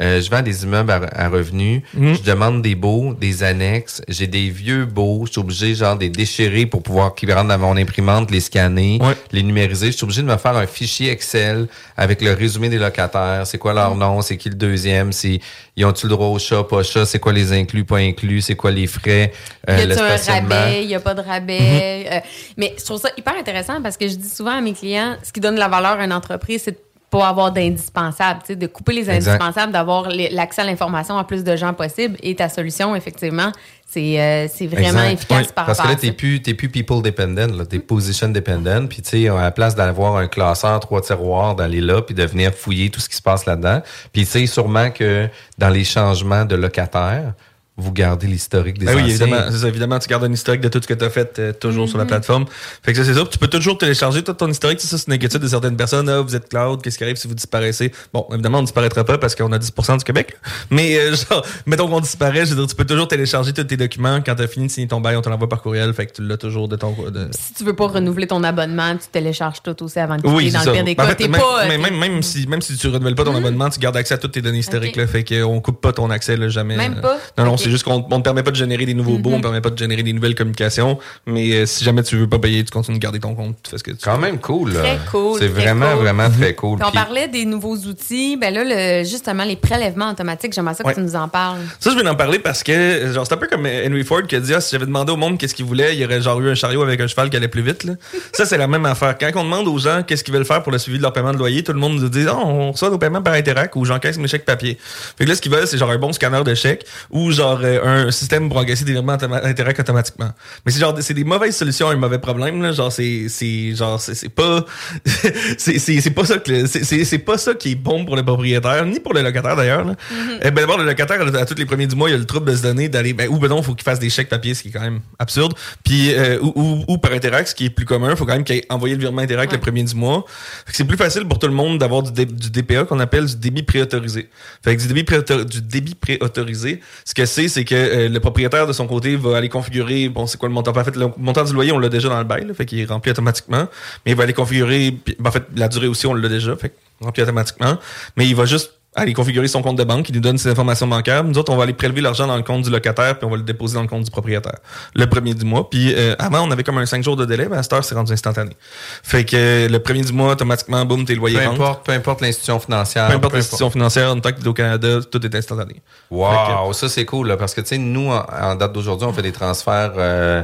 Euh, 0.00 0.20
je 0.20 0.30
vends 0.30 0.42
des 0.42 0.64
immeubles 0.64 0.90
à, 0.90 1.00
à 1.24 1.28
revenus. 1.28 1.82
Mhm. 1.94 2.14
Je 2.16 2.22
demande 2.22 2.62
des 2.62 2.74
baux, 2.74 3.14
des 3.14 3.42
annexes. 3.42 4.02
J'ai 4.08 4.26
des 4.26 4.50
vieux 4.50 4.84
baux. 4.84 5.22
Je 5.26 5.32
suis 5.32 5.40
obligé, 5.40 5.74
genre, 5.74 5.96
de 5.96 6.00
les 6.02 6.10
déchirer 6.10 6.66
pour 6.66 6.82
pouvoir 6.82 7.14
qu'ils 7.14 7.32
rentrent 7.32 7.48
dans 7.48 7.58
mon 7.58 7.76
imprimante, 7.76 8.30
les 8.30 8.40
scanner, 8.40 8.98
Ouais. 9.00 9.14
les 9.32 9.42
numériser. 9.42 9.86
Je 9.86 9.96
suis 9.96 10.04
obligé 10.04 10.22
de 10.22 10.26
me 10.26 10.36
faire 10.36 10.56
un 10.56 10.66
fichier 10.66 11.10
Excel 11.10 11.66
avec 11.96 12.20
le 12.22 12.32
résumé 12.32 12.68
des 12.68 12.78
locataires. 12.78 13.46
C'est 13.46 13.58
quoi 13.58 13.72
leur 13.72 13.94
Mhm. 13.94 14.00
nom? 14.00 14.22
C'est 14.22 14.36
qui 14.36 14.48
le 14.48 14.54
deuxième? 14.54 15.12
C'est, 15.12 15.40
ils 15.76 15.84
ont-tu 15.84 16.06
le 16.06 16.10
droit 16.10 16.28
au 16.28 16.38
chat, 16.38 16.62
pas 16.64 16.82
chat? 16.82 17.06
C'est 17.06 17.18
quoi 17.18 17.32
les 17.32 17.52
inclus, 17.52 17.84
pas 17.84 17.96
inclus? 17.98 18.42
C'est 18.42 18.56
quoi 18.56 18.70
les 18.70 18.86
frais? 18.86 19.32
euh, 19.68 19.78
Y 19.82 19.86
le 19.86 19.92
a-tu 19.92 20.30
un 20.30 20.34
rabais? 20.34 20.84
Y 20.84 20.94
a 20.94 21.00
pas 21.00 21.14
de 21.14 21.20
rabais? 21.22 22.06
Euh, 22.12 22.20
mais 22.56 22.74
je 22.78 22.84
trouve 22.84 23.00
ça 23.00 23.08
hyper 23.16 23.34
intéressant 23.38 23.80
parce 23.82 23.96
que 23.96 24.06
je 24.08 24.14
dis 24.14 24.28
souvent 24.28 24.56
à 24.58 24.60
mes 24.60 24.72
clients, 24.74 25.16
ce 25.22 25.32
qui 25.32 25.40
donne 25.40 25.54
de 25.54 25.60
la 25.60 25.68
valeur 25.68 25.98
à 25.98 26.04
une 26.04 26.12
entreprise, 26.12 26.62
c'est 26.64 26.72
de 26.72 26.78
pas 27.10 27.28
avoir 27.28 27.52
d'indispensable, 27.52 28.40
tu 28.40 28.46
sais, 28.48 28.56
de 28.56 28.66
couper 28.66 28.92
les 28.92 29.08
indispensables, 29.08 29.72
d'avoir 29.72 30.08
l'accès 30.08 30.62
à 30.62 30.64
l'information 30.64 31.16
à 31.16 31.24
plus 31.24 31.44
de 31.44 31.54
gens 31.54 31.72
possible. 31.72 32.16
Et 32.22 32.34
ta 32.34 32.48
solution, 32.48 32.96
effectivement, 32.96 33.52
c'est 33.86 34.20
euh, 34.20 34.48
c'est 34.52 34.66
vraiment 34.66 35.02
Exact. 35.02 35.12
efficace 35.12 35.46
Oui, 35.46 35.52
par 35.54 35.66
Parce 35.66 35.80
que 35.80 35.86
là, 35.88 35.94
t'es 35.94 36.08
ça. 36.08 36.12
plus, 36.12 36.42
t'es 36.42 36.54
plus 36.54 36.68
people 36.68 37.02
dependent, 37.02 37.56
là, 37.56 37.64
t'es 37.64 37.78
position 37.78 38.28
dependent. 38.28 38.88
Puis, 38.88 39.02
tu 39.02 39.10
sais, 39.10 39.28
à 39.28 39.40
la 39.40 39.50
place 39.52 39.76
d'avoir 39.76 40.16
un 40.16 40.26
classeur, 40.26 40.80
trois 40.80 41.00
tiroirs, 41.00 41.54
d'aller 41.54 41.80
là, 41.80 42.02
puis 42.02 42.14
de 42.14 42.24
venir 42.24 42.52
fouiller 42.52 42.90
tout 42.90 43.00
ce 43.00 43.08
qui 43.08 43.16
se 43.16 43.22
passe 43.22 43.46
là-dedans. 43.46 43.82
Puis, 44.12 44.24
tu 44.24 44.32
sais, 44.32 44.46
sûrement 44.46 44.90
que 44.90 45.28
dans 45.58 45.68
les 45.70 45.84
changements 45.84 46.44
de 46.44 46.56
locataires, 46.56 47.34
vous 47.78 47.92
gardez 47.92 48.26
l'historique 48.26 48.78
des 48.78 48.86
Ben 48.86 48.94
oui, 48.96 49.02
anciens. 49.02 49.26
évidemment, 49.26 49.42
c'est 49.50 49.58
ça, 49.58 49.68
évidemment, 49.68 49.98
tu 49.98 50.08
gardes 50.08 50.24
un 50.24 50.32
historique 50.32 50.62
de 50.62 50.68
tout 50.68 50.80
ce 50.82 50.86
que 50.88 50.94
tu 50.94 51.04
as 51.04 51.10
fait 51.10 51.38
euh, 51.38 51.52
toujours 51.52 51.88
sur 51.88 51.98
la 51.98 52.06
plateforme. 52.06 52.46
Fait 52.82 52.92
que 52.92 52.98
ça, 52.98 53.04
c'est 53.04 53.12
ça. 53.18 53.24
Tu 53.30 53.38
peux 53.38 53.48
toujours 53.48 53.76
télécharger 53.76 54.22
tout 54.24 54.32
ton 54.32 54.48
historique. 54.48 54.80
C'est 54.80 54.86
ça, 54.86 54.96
c'est 54.96 55.06
une 55.08 55.12
inquiétude 55.12 55.42
de 55.42 55.48
certaines 55.48 55.76
personnes. 55.76 56.08
Ah, 56.08 56.20
vous 56.22 56.34
êtes 56.34 56.48
cloud, 56.48 56.80
qu'est-ce 56.80 56.96
qui 56.96 57.04
arrive 57.04 57.16
si 57.16 57.28
vous 57.28 57.34
disparaissez? 57.34 57.92
Bon, 58.14 58.26
évidemment, 58.32 58.58
on 58.58 58.62
ne 58.62 58.66
disparaîtra 58.66 59.04
pas 59.04 59.18
parce 59.18 59.34
qu'on 59.34 59.52
a 59.52 59.58
10% 59.58 59.98
du 59.98 60.04
Québec. 60.04 60.36
Mais, 60.70 60.96
euh, 60.98 61.14
genre, 61.30 61.44
mettons 61.66 61.86
qu'on 61.88 62.00
disparaît, 62.00 62.46
je 62.46 62.50
veux 62.54 62.56
dire, 62.56 62.66
tu 62.66 62.74
peux 62.74 62.86
toujours 62.86 63.08
télécharger 63.08 63.52
tous 63.52 63.64
tes 63.64 63.76
documents. 63.76 64.20
Quand 64.24 64.34
tu 64.34 64.42
as 64.42 64.48
fini 64.48 64.68
de 64.68 64.72
signer 64.72 64.88
ton 64.88 65.00
bail, 65.02 65.16
on 65.16 65.22
te 65.22 65.28
l'envoie 65.28 65.48
par 65.48 65.60
courriel. 65.60 65.92
Fait 65.92 66.06
que 66.06 66.12
tu 66.14 66.22
l'as 66.22 66.38
toujours 66.38 66.68
de 66.68 66.76
ton. 66.76 66.94
De... 67.10 67.28
Si 67.32 67.52
tu 67.52 67.64
veux 67.64 67.76
pas 67.76 67.88
renouveler 67.88 68.26
ton 68.26 68.42
abonnement, 68.42 68.94
tu 68.96 69.08
télécharges 69.12 69.62
tout 69.62 69.82
aussi 69.82 69.98
avant 69.98 70.16
de 70.16 70.22
quitter. 70.22 70.34
Oui, 70.34 70.50
dans 70.50 70.64
le 70.64 70.72
pire 70.72 70.84
des 70.84 70.94
Ben, 70.94 71.04
en 71.04 71.08
cas, 71.14 71.28
même, 71.28 71.32
pas... 71.32 71.64
euh, 71.64 71.68
t'es- 71.68 71.78
même, 71.78 71.98
même 71.98 72.22
si, 72.22 72.46
même 72.46 72.62
si 72.62 72.74
tu 72.78 72.88
renouvelles 72.88 73.14
pas 73.14 73.24
ton 73.24 73.36
abonnement, 73.36 73.68
tu 73.68 73.78
gardes 73.80 73.98
accès 73.98 74.14
à 74.14 74.18
toutes 74.18 74.32
tes 74.32 74.40
données 74.40 74.60
historiques. 74.60 74.92
Ok. 74.92 74.96
Là, 74.96 75.06
fait 75.06 75.24
qu'on 75.24 75.60
coupe 75.60 75.82
pas 75.82 75.92
ton 75.92 76.08
accès 76.08 76.38
là, 76.38 76.48
jamais. 76.48 76.76
Même 76.76 76.94
euh. 76.98 77.00
pas? 77.02 77.18
Non, 77.36 77.44
non, 77.44 77.52
Ok. 77.54 77.65
C'est 77.66 77.70
juste 77.72 77.82
qu'on 77.84 78.06
on 78.10 78.18
te 78.18 78.22
permet 78.22 78.44
pas 78.44 78.52
de 78.52 78.56
générer 78.56 78.86
des 78.86 78.94
nouveaux 78.94 79.18
baux, 79.18 79.30
on 79.32 79.38
te 79.38 79.42
permet 79.42 79.60
pas 79.60 79.70
de 79.70 79.76
générer 79.78 80.04
des 80.04 80.12
nouvelles 80.12 80.36
communications. 80.36 80.98
Mais 81.26 81.52
euh, 81.52 81.66
si 81.66 81.82
jamais 81.84 82.04
tu 82.04 82.16
veux 82.16 82.28
pas 82.28 82.38
payer, 82.38 82.62
tu 82.62 82.70
continues 82.70 82.98
de 82.98 83.02
garder 83.02 83.18
ton 83.18 83.34
compte, 83.34 83.56
tu 83.62 83.70
fais 83.72 83.78
ce 83.78 83.82
que 83.82 83.90
tu 83.90 83.98
Quand 84.04 84.14
veux. 84.14 84.20
même 84.22 84.38
cool, 84.38 84.72
là. 84.72 84.80
Très 84.80 84.98
cool, 85.10 85.38
C'est 85.40 85.48
vraiment, 85.48 85.90
cool. 85.92 85.98
vraiment 86.02 86.30
très 86.30 86.54
cool. 86.54 86.78
Puis 86.78 86.86
on 86.86 86.90
Puis- 86.92 86.98
parlait 87.00 87.26
des 87.28 87.44
nouveaux 87.44 87.76
outils. 87.76 88.36
Ben 88.36 88.54
là, 88.54 88.62
le- 88.64 89.04
justement, 89.08 89.44
les 89.44 89.56
prélèvements 89.56 90.10
automatiques, 90.10 90.52
j'aimerais 90.52 90.74
ça 90.74 90.84
que 90.84 90.88
Ouais. 90.88 90.94
tu 90.94 91.00
nous 91.00 91.16
en 91.16 91.26
parles. 91.28 91.58
Ça, 91.80 91.90
je 91.90 91.96
vais 91.96 92.08
en 92.08 92.14
parler 92.14 92.38
parce 92.38 92.62
que, 92.62 93.12
genre, 93.12 93.26
c'est 93.26 93.34
un 93.34 93.38
peu 93.38 93.48
comme 93.48 93.66
Henry 93.66 94.04
Ford 94.04 94.22
qui 94.22 94.36
a 94.36 94.40
dit, 94.40 94.54
ah, 94.54 94.60
si 94.60 94.70
j'avais 94.72 94.86
demandé 94.86 95.10
au 95.12 95.16
monde 95.16 95.38
qu'est-ce 95.38 95.54
qu'il 95.54 95.64
voulait, 95.64 95.94
il 95.94 96.00
y 96.00 96.04
aurait 96.04 96.20
genre 96.22 96.40
eu 96.40 96.48
un 96.50 96.54
chariot 96.54 96.82
avec 96.82 97.00
un 97.00 97.06
cheval 97.08 97.30
qui 97.30 97.36
allait 97.36 97.48
plus 97.48 97.62
vite, 97.62 97.82
là. 97.84 97.94
ça, 98.32 98.46
c'est 98.46 98.58
la 98.58 98.68
même 98.68 98.86
affaire. 98.86 99.16
Quand 99.18 99.30
on 99.34 99.44
demande 99.44 99.66
aux 99.66 99.78
gens 99.78 100.02
qu'est-ce 100.06 100.22
qu'ils 100.22 100.32
veulent 100.34 100.44
faire 100.44 100.62
pour 100.62 100.70
le 100.72 100.78
suivi 100.78 100.98
de 100.98 101.02
leur 101.02 101.12
paiement 101.12 101.32
de 101.32 101.38
loyer, 101.38 101.64
tout 101.64 101.72
le 101.72 101.78
monde 101.80 101.94
nous 101.98 102.08
dit, 102.08 102.24
oh, 102.30 102.34
on 102.36 102.72
reçoit 102.72 102.90
nos 102.90 102.98
paiements 102.98 103.22
par 103.22 103.34
Interac 103.34 103.74
ou 103.76 103.84
j'encaisse 103.84 104.18
mes 104.18 104.28
chèques 104.28 104.44
papier. 104.44 104.78
Fait 105.18 105.24
que 105.24 105.30
là, 105.30 105.34
ce 105.36 105.40
qu'ils 105.42 105.50
veulent, 105.52 105.66
c'est 105.66 105.78
genre 105.78 105.90
un 105.90 105.98
bon 105.98 106.12
scanner 106.12 106.42
de 106.44 106.54
chèques 106.54 106.84
ou 107.10 107.30
genre 107.32 107.55
euh, 107.64 108.06
un 108.06 108.10
système 108.10 108.48
pour 108.48 108.58
encaisser 108.58 108.84
des 108.84 108.92
virements 108.92 109.16
automa- 109.16 109.44
Interac 109.44 109.78
automatiquement. 109.78 110.30
Mais 110.64 110.72
c'est 110.72 110.80
genre, 110.80 110.96
c'est 111.00 111.14
des 111.14 111.24
mauvaises 111.24 111.56
solutions 111.56 111.88
à 111.88 111.92
un 111.92 111.96
mauvais 111.96 112.18
problème, 112.18 112.62
là. 112.62 112.72
Genre, 112.72 112.90
c'est, 112.92 113.26
c'est, 113.28 113.74
genre, 113.74 114.00
c'est, 114.00 114.14
c'est 114.14 114.28
pas, 114.28 114.64
c'est, 115.58 115.78
c'est, 115.78 116.10
pas 116.10 116.24
ça 116.24 116.38
que, 116.38 116.66
c'est, 116.66 117.04
c'est, 117.04 117.18
pas 117.18 117.38
ça 117.38 117.54
qui 117.54 117.72
est 117.72 117.74
bon 117.76 118.04
pour 118.04 118.16
le 118.16 118.22
propriétaire, 118.24 118.84
ni 118.86 119.00
pour 119.00 119.14
le 119.14 119.22
locataire 119.22 119.56
d'ailleurs, 119.56 119.84
là. 119.84 119.94
Eh 120.42 120.50
ben, 120.50 120.62
d'abord, 120.62 120.78
le 120.78 120.84
locataire, 120.84 121.20
à, 121.20 121.38
à 121.38 121.44
tous 121.46 121.54
les 121.56 121.66
premiers 121.66 121.86
du 121.86 121.96
mois, 121.96 122.10
il 122.10 122.14
a 122.14 122.18
le 122.18 122.24
trouble 122.24 122.50
de 122.50 122.56
se 122.56 122.62
donner 122.62 122.88
d'aller, 122.88 123.12
ben, 123.12 123.28
ou 123.28 123.38
ben 123.38 123.48
non, 123.48 123.62
faut 123.62 123.74
qu'il 123.74 123.84
fasse 123.84 123.98
des 123.98 124.10
chèques 124.10 124.28
papier, 124.28 124.54
ce 124.54 124.62
qui 124.62 124.68
est 124.68 124.72
quand 124.72 124.80
même 124.80 125.00
absurde. 125.18 125.54
Puis, 125.84 126.12
euh, 126.14 126.38
ou, 126.40 126.52
ou, 126.56 126.84
ou 126.88 126.98
par 126.98 127.12
Interac, 127.12 127.48
ce 127.48 127.54
qui 127.54 127.66
est 127.66 127.70
plus 127.70 127.86
commun, 127.86 128.16
faut 128.16 128.24
quand 128.26 128.32
même 128.34 128.44
qu'il 128.44 128.56
ait 128.56 128.66
envoyé 128.70 128.94
le 128.94 129.00
virement 129.00 129.22
Interac 129.22 129.52
le 129.52 129.58
premier 129.58 129.82
du 129.84 129.94
mois. 129.94 130.24
C'est 130.72 130.84
plus 130.84 130.96
facile 130.96 131.26
pour 131.26 131.38
tout 131.38 131.46
le 131.46 131.52
monde 131.54 131.78
d'avoir 131.78 132.02
du, 132.02 132.12
dé- 132.12 132.24
du 132.26 132.50
DPA 132.50 132.84
qu'on 132.84 133.00
appelle 133.00 133.26
du 133.26 133.36
débit 133.36 133.62
préautorisé. 133.62 134.28
Fait 134.64 134.76
que 134.76 134.80
du 134.82 134.88
débit, 134.88 135.04
préautor- 135.04 135.44
du 135.44 135.62
débit 135.62 135.94
préautorisé, 135.94 136.80
ce 137.04 137.14
que 137.14 137.24
c'est, 137.26 137.45
c'est 137.48 137.64
que 137.64 137.74
euh, 137.74 138.08
le 138.08 138.20
propriétaire 138.20 138.66
de 138.66 138.72
son 138.72 138.86
côté 138.86 139.16
va 139.16 139.36
aller 139.36 139.48
configurer, 139.48 140.08
bon, 140.08 140.26
c'est 140.26 140.38
quoi 140.38 140.48
le 140.48 140.54
montant? 140.54 140.76
En 140.76 140.84
fait, 140.84 140.96
le 140.96 141.08
montant 141.16 141.44
du 141.44 141.52
loyer, 141.52 141.72
on 141.72 141.78
l'a 141.78 141.88
déjà 141.88 142.08
dans 142.08 142.18
le 142.18 142.24
bail, 142.24 142.46
fait 142.54 142.66
qu'il 142.66 142.80
est 142.80 142.84
rempli 142.84 143.10
automatiquement. 143.10 143.66
Mais 144.04 144.12
il 144.12 144.16
va 144.16 144.24
aller 144.24 144.32
configurer, 144.32 144.94
ben, 145.18 145.28
en 145.28 145.32
fait, 145.32 145.44
la 145.54 145.68
durée 145.68 145.88
aussi, 145.88 146.06
on 146.06 146.14
l'a 146.14 146.28
déjà, 146.28 146.56
fait 146.56 146.74
rempli 147.00 147.22
automatiquement. 147.22 147.78
Mais 148.16 148.26
il 148.26 148.36
va 148.36 148.44
juste 148.44 148.75
aller 148.96 149.12
configurer 149.12 149.46
son 149.46 149.62
compte 149.62 149.76
de 149.76 149.84
banque, 149.84 150.08
il 150.08 150.14
nous 150.14 150.20
donne 150.20 150.38
ses 150.38 150.48
informations 150.48 150.86
bancaires. 150.86 151.22
Nous 151.22 151.36
autres, 151.38 151.52
on 151.52 151.56
va 151.56 151.64
aller 151.64 151.72
prélever 151.74 152.00
l'argent 152.00 152.26
dans 152.26 152.36
le 152.36 152.42
compte 152.42 152.62
du 152.62 152.70
locataire, 152.70 153.18
puis 153.18 153.26
on 153.26 153.30
va 153.30 153.36
le 153.36 153.42
déposer 153.42 153.74
dans 153.74 153.82
le 153.82 153.88
compte 153.88 154.04
du 154.04 154.10
propriétaire. 154.10 154.56
Le 154.94 155.06
premier 155.06 155.34
du 155.34 155.44
mois. 155.44 155.68
Puis 155.68 155.94
euh, 155.94 156.14
avant, 156.18 156.40
on 156.46 156.50
avait 156.50 156.62
comme 156.64 156.78
un 156.78 156.86
5 156.86 157.04
jours 157.04 157.16
de 157.16 157.24
délai, 157.26 157.46
mais 157.50 157.58
à 157.58 157.62
cette 157.62 157.72
heure, 157.74 157.84
c'est 157.84 157.94
rendu 157.94 158.12
instantané. 158.12 158.56
Fait 159.02 159.24
que 159.24 159.36
euh, 159.36 159.68
le 159.68 159.78
premier 159.80 160.00
du 160.02 160.12
mois, 160.12 160.32
automatiquement, 160.32 160.84
boum, 160.84 161.04
tes 161.04 161.14
loyers 161.14 161.38
Peu 161.38 161.44
rentrent. 161.46 161.60
importe, 161.60 161.86
peu 161.86 161.92
importe 161.92 162.20
l'institution 162.22 162.58
financière. 162.58 163.08
Peu 163.08 163.14
importe 163.14 163.34
l'institution 163.34 163.70
financière, 163.70 164.10
en 164.10 164.18
tant 164.20 164.32
que 164.32 164.48
au 164.48 164.52
Canada, 164.54 164.98
tout 165.10 165.24
est 165.24 165.34
instantané. 165.34 165.82
Wow, 166.10 166.72
ça 166.72 166.88
c'est 166.88 167.04
cool 167.04 167.28
là, 167.28 167.36
parce 167.36 167.54
que 167.54 167.60
tu 167.60 167.68
sais 167.68 167.78
nous 167.78 168.10
en, 168.10 168.24
en 168.42 168.54
date 168.54 168.72
d'aujourd'hui 168.72 169.06
on 169.06 169.12
fait 169.12 169.22
des 169.22 169.32
transferts, 169.32 169.92
euh, 169.96 170.42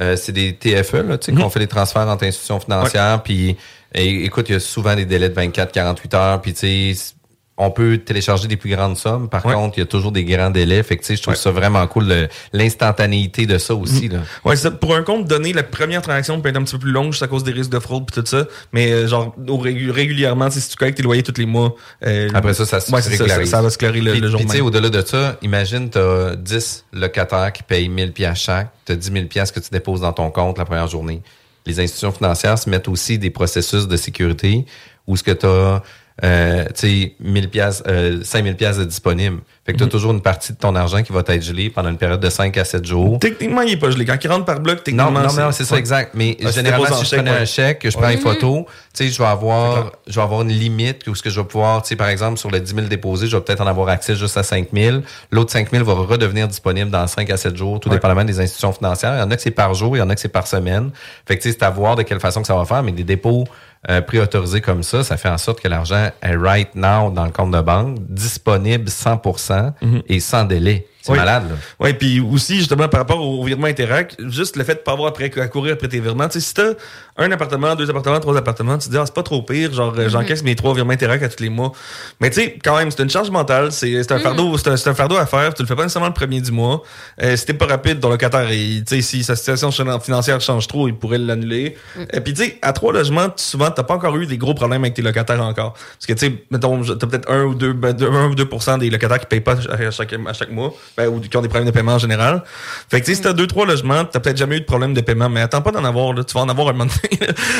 euh, 0.00 0.16
c'est 0.16 0.32
des 0.32 0.54
TFE 0.56 0.94
là, 1.06 1.18
tu 1.18 1.30
sais 1.32 1.38
qu'on 1.40 1.50
fait 1.50 1.60
des 1.60 1.66
transferts 1.66 2.08
entre 2.08 2.24
institutions 2.24 2.58
financières, 2.60 3.22
puis 3.22 3.56
et- 3.94 4.24
écoute 4.24 4.46
il 4.48 4.52
y 4.52 4.56
a 4.56 4.60
souvent 4.60 4.94
des 4.96 5.04
délais 5.04 5.28
de 5.28 5.34
24-48 5.34 6.16
heures, 6.16 6.40
puis 6.40 6.54
tu 6.54 6.94
sais 6.94 7.14
on 7.58 7.70
peut 7.70 7.98
télécharger 7.98 8.48
des 8.48 8.56
plus 8.56 8.70
grandes 8.70 8.96
sommes. 8.96 9.28
Par 9.28 9.44
Ouais. 9.44 9.52
contre, 9.54 9.76
il 9.76 9.80
y 9.80 9.82
a 9.82 9.86
toujours 9.86 10.10
des 10.10 10.24
grands 10.24 10.50
délais. 10.50 10.82
Fait 10.82 10.96
que, 10.96 11.14
je 11.14 11.20
trouve 11.20 11.34
ça 11.34 11.50
vraiment 11.50 11.86
cool, 11.86 12.28
l'instantanéité 12.66 13.46
de 13.46 13.58
ça 13.58 13.74
aussi. 13.74 14.08
Là. 14.08 14.20
Ouais, 14.44 14.56
c'est 14.56 14.62
ça. 14.62 14.70
Pour 14.70 14.94
un 14.96 15.02
compte 15.02 15.26
donné, 15.26 15.52
la 15.52 15.62
première 15.62 16.02
transaction 16.02 16.40
peut 16.40 16.48
être 16.48 16.56
un 16.56 16.62
petit 16.64 16.72
peu 16.74 16.80
plus 16.80 16.90
longue 16.92 17.12
juste 17.12 17.22
à 17.22 17.26
cause 17.28 17.44
des 17.44 17.52
risques 17.52 17.70
de 17.70 17.78
fraude 17.78 18.04
et 18.10 18.20
tout 18.20 18.26
ça. 18.26 18.46
Mais 18.72 18.90
euh, 18.92 19.06
genre 19.06 19.34
au 19.48 19.58
régulièrement, 19.58 20.50
si 20.50 20.66
tu 20.68 20.76
collectes 20.76 20.96
tes 20.96 21.02
loyers 21.02 21.22
tous 21.22 21.38
les 21.38 21.46
mois. 21.46 21.74
euh, 22.06 22.28
Après 22.34 22.54
ça, 22.54 22.64
ça 22.64 22.80
se 22.80 22.90
ouais, 22.92 23.02
ça, 23.02 23.62
va 23.62 23.70
se 23.70 23.78
clarer 23.78 24.00
le, 24.00 24.12
Puis, 24.12 24.20
le 24.20 24.30
jour 24.30 24.40
puis, 24.48 24.60
au-delà 24.60 24.88
de 24.88 25.02
ça, 25.02 25.36
imagine, 25.42 25.90
tu 25.90 25.98
as 25.98 26.36
10 26.36 26.86
locataires 26.92 27.52
qui 27.52 27.62
payent 27.62 27.88
1000 27.88 28.12
pièces 28.12 28.38
chaque. 28.38 28.70
Tu 28.86 28.92
as 28.92 28.96
10 28.96 29.12
000 29.12 29.26
pièces 29.26 29.52
que 29.52 29.60
tu 29.60 29.70
déposes 29.70 30.00
dans 30.00 30.12
ton 30.12 30.30
compte 30.30 30.58
la 30.58 30.64
première 30.64 30.88
journée. 30.88 31.22
Les 31.66 31.78
institutions 31.78 32.12
financières 32.12 32.58
se 32.58 32.68
mettent 32.68 32.88
aussi 32.88 33.18
des 33.18 33.30
processus 33.30 33.86
de 33.86 33.96
sécurité 33.96 34.64
où 35.06 35.16
ce 35.16 35.22
que 35.22 35.30
tu 35.30 35.46
as 35.46 35.82
euh, 36.24 36.64
tu 36.66 36.72
sais, 36.74 37.14
1000 37.20 37.48
pièces, 37.50 37.82
euh, 37.88 38.20
5000 38.22 38.56
pièces 38.56 38.78
de 38.78 38.84
disponibles. 38.84 39.40
Fait 39.64 39.72
que 39.72 39.78
tu 39.78 39.84
as 39.84 39.88
toujours 39.88 40.10
une 40.12 40.20
partie 40.20 40.52
de 40.52 40.58
ton 40.58 40.74
argent 40.74 41.02
qui 41.04 41.12
va 41.12 41.20
être 41.26 41.40
gelée 41.42 41.70
pendant 41.70 41.88
une 41.88 41.96
période 41.96 42.18
de 42.20 42.28
5 42.28 42.56
à 42.58 42.64
7 42.64 42.84
jours. 42.84 43.20
Techniquement, 43.20 43.60
il 43.62 43.72
est 43.74 43.76
pas 43.76 43.90
gelé. 43.90 44.04
Quand 44.04 44.16
il 44.22 44.28
rentre 44.28 44.44
par 44.44 44.58
bloc, 44.58 44.78
Non, 44.78 44.82
techniquement. 44.82 45.10
non, 45.12 45.32
non, 45.32 45.52
c'est 45.52 45.64
ça, 45.64 45.76
exact. 45.78 46.12
Mais 46.14 46.36
Ah, 46.44 46.50
généralement, 46.50 46.86
si 46.96 47.04
je 47.04 47.08
chèque, 47.10 47.18
prenais 47.20 47.30
ouais. 47.30 47.42
un 47.42 47.44
chèque, 47.44 47.78
que 47.78 47.88
je 47.90 47.96
prends 47.96 48.06
Ouais. 48.08 48.14
une 48.14 48.20
photo, 48.20 48.66
tu 48.92 49.04
sais, 49.04 49.10
je 49.12 49.18
vais 49.18 49.28
avoir, 49.28 49.92
je 50.08 50.14
vais 50.16 50.20
avoir 50.22 50.42
une 50.42 50.48
limite 50.48 51.06
où 51.06 51.14
ce 51.14 51.22
que 51.22 51.30
je 51.30 51.40
vais 51.40 51.46
pouvoir, 51.46 51.82
tu 51.82 51.90
sais, 51.90 51.96
par 51.96 52.08
exemple, 52.08 52.38
sur 52.40 52.50
les 52.50 52.60
10 52.60 52.74
000 52.74 52.86
déposés, 52.88 53.28
je 53.28 53.36
vais 53.36 53.42
peut-être 53.42 53.60
en 53.60 53.66
avoir 53.68 53.88
accès 53.88 54.16
juste 54.16 54.36
à 54.36 54.42
5 54.42 54.68
000. 54.74 54.98
L'autre 55.30 55.52
5 55.52 55.70
000 55.70 55.84
va 55.84 55.92
redevenir 55.94 56.48
disponible 56.48 56.90
dans 56.90 57.06
5 57.06 57.30
à 57.30 57.36
7 57.36 57.56
jours, 57.56 57.78
tout 57.78 57.88
Ouais. 57.88 57.94
dépendamment 57.94 58.24
des 58.24 58.40
institutions 58.40 58.72
financières. 58.72 59.14
Il 59.14 59.20
y 59.20 59.22
en 59.22 59.30
a 59.30 59.36
que 59.36 59.42
c'est 59.42 59.52
par 59.52 59.74
jour, 59.74 59.96
il 59.96 60.00
y 60.00 60.02
en 60.02 60.10
a 60.10 60.14
que 60.16 60.20
c'est 60.20 60.28
par 60.28 60.48
semaine. 60.48 60.90
Fait 61.26 61.36
que, 61.38 61.42
tu 61.42 61.50
sais, 61.50 61.56
c'est 61.58 61.64
à 61.64 61.70
voir 61.70 61.94
de 61.94 62.02
quelle 62.02 62.20
façon 62.20 62.40
que 62.40 62.48
ça 62.48 62.56
va 62.56 62.64
faire, 62.64 62.82
mais 62.82 62.92
des 62.92 63.04
dépôts 63.04 63.44
euh, 63.90 64.00
préautorisés 64.00 64.60
comme 64.60 64.82
ça, 64.82 65.02
ça 65.02 65.16
fait 65.16 65.28
en 65.28 65.38
sorte 65.38 65.60
que 65.60 65.68
l'argent 65.68 66.10
est 66.22 66.36
right 66.36 66.74
now 66.74 67.10
dans 67.10 67.24
le 67.24 67.32
compte 67.32 67.50
de 67.50 67.60
banque, 67.60 67.96
disponible 68.08 68.88
100% 68.88 69.72
et 70.08 70.20
sans 70.20 70.44
délai. 70.44 70.86
C'est 71.00 71.10
Mhm. 71.10 71.18
Oui. 71.18 71.18
malade, 71.18 71.42
là. 71.50 71.56
Ouais, 71.80 71.94
puis 71.94 72.20
aussi, 72.20 72.58
justement, 72.58 72.86
par 72.88 73.00
rapport 73.00 73.20
au 73.20 73.42
virement 73.44 73.66
Interac, 73.66 74.14
juste 74.28 74.54
le 74.56 74.62
fait 74.62 74.74
de 74.76 74.78
pas 74.80 74.92
avoir 74.92 75.08
après, 75.08 75.32
à 75.40 75.48
courir 75.48 75.72
après 75.72 75.88
tes 75.88 75.98
virements. 75.98 76.28
Tu 76.28 76.34
sais, 76.34 76.46
si 76.46 76.54
t'as 76.54 76.74
un 77.16 77.30
appartement, 77.30 77.74
deux 77.74 77.88
appartements, 77.90 78.20
trois 78.20 78.36
appartements, 78.36 78.78
tu 78.78 78.86
te 78.86 78.92
dis, 78.92 78.98
ah, 78.98 79.04
c'est 79.04 79.14
pas 79.14 79.22
trop 79.22 79.42
pire, 79.42 79.72
genre, 79.72 79.92
euh, 79.98 80.08
j'encaisse 80.08 80.42
mes 80.42 80.54
trois 80.54 80.74
virements 80.74 80.92
Interac 80.92 81.22
à 81.22 81.28
tous 81.28 81.42
les 81.42 81.50
mois. 81.50 81.72
Mais 82.20 82.30
tu 82.30 82.40
sais, 82.40 82.58
quand 82.62 82.76
même, 82.76 82.90
c'est 82.90 83.02
une 83.02 83.10
charge 83.10 83.30
mentale, 83.30 83.70
c'est 83.72 84.02
c'est 84.02 84.12
un 84.12 84.18
fardeau, 84.18 84.56
c'est 84.56 84.88
un, 84.88 84.94
fardeau 84.94 85.16
à 85.16 85.26
faire, 85.26 85.52
tu 85.52 85.62
le 85.62 85.68
fais 85.68 85.74
pas 85.76 85.82
nécessairement 85.82 86.08
le 86.08 86.14
premier 86.14 86.40
du 86.40 86.50
mois. 86.52 86.82
Euh, 87.22 87.36
si 87.36 87.46
t'es 87.46 87.54
pas 87.54 87.66
rapide, 87.66 88.00
ton 88.00 88.08
locataire, 88.08 88.48
tu 88.48 88.82
sais, 88.86 89.02
si 89.02 89.24
sa 89.24 89.36
situation 89.36 89.70
financière 90.00 90.40
change 90.40 90.66
trop, 90.66 90.88
il 90.88 90.94
pourrait 90.94 91.18
l'annuler. 91.18 91.76
Et 92.12 92.20
puis, 92.20 92.32
tu 92.32 92.44
sais, 92.44 92.58
à 92.62 92.72
trois 92.72 92.92
logements, 92.92 93.28
souvent, 93.36 93.70
t'as 93.70 93.82
pas 93.82 93.94
encore 93.94 94.16
eu 94.16 94.26
des 94.26 94.38
gros 94.38 94.54
problèmes 94.54 94.82
avec 94.82 94.94
tes 94.94 95.02
locataires 95.02 95.42
encore. 95.42 95.72
Parce 95.72 96.06
que, 96.06 96.12
tu 96.14 96.26
sais, 96.26 96.44
mettons, 96.50 96.82
t'as 96.82 97.06
peut-être 97.06 97.30
un 97.30 97.44
ou 97.44 97.54
deux, 97.54 97.72
ben, 97.72 97.92
deux- 97.92 98.10
un 98.10 98.28
ou 98.28 98.34
deux 98.34 98.46
pour 98.46 98.62
cent 98.62 98.78
des 98.78 98.88
locataires 98.90 99.20
qui 99.20 99.26
payent 99.26 99.40
pas 99.40 99.52
à 99.52 99.90
chaque, 99.90 100.12
à 100.12 100.32
chaque 100.32 100.50
mois, 100.50 100.74
ben, 100.96 101.08
ou 101.08 101.20
qui 101.20 101.36
ont 101.36 101.42
des 101.42 101.48
problèmes 101.48 101.68
de 101.68 101.74
paiement 101.74 101.94
en 101.94 101.98
général. 101.98 102.42
Fait 102.90 103.00
que, 103.00 103.06
tu 103.06 103.12
sais, 103.12 103.16
si 103.16 103.22
t'as 103.22 103.32
deux, 103.32 103.46
trois 103.46 103.66
logements, 103.66 104.04
t'as 104.04 104.20
peut-être 104.20 104.38
jamais 104.38 104.56
eu 104.56 104.60
de 104.60 104.66
problème 104.66 104.94
de 104.94 105.00
paiement, 105.00 105.28
mais 105.28 105.40
attends 105.42 105.62
pas 105.62 105.72
d'en 105.72 105.84
avoir, 105.84 106.12
là. 106.14 106.24
Tu 106.24 106.34
vas 106.34 106.40
en 106.40 106.48
avoir 106.48 106.68
un 106.68 106.72
moment 106.72 106.86
donné, 106.86 107.01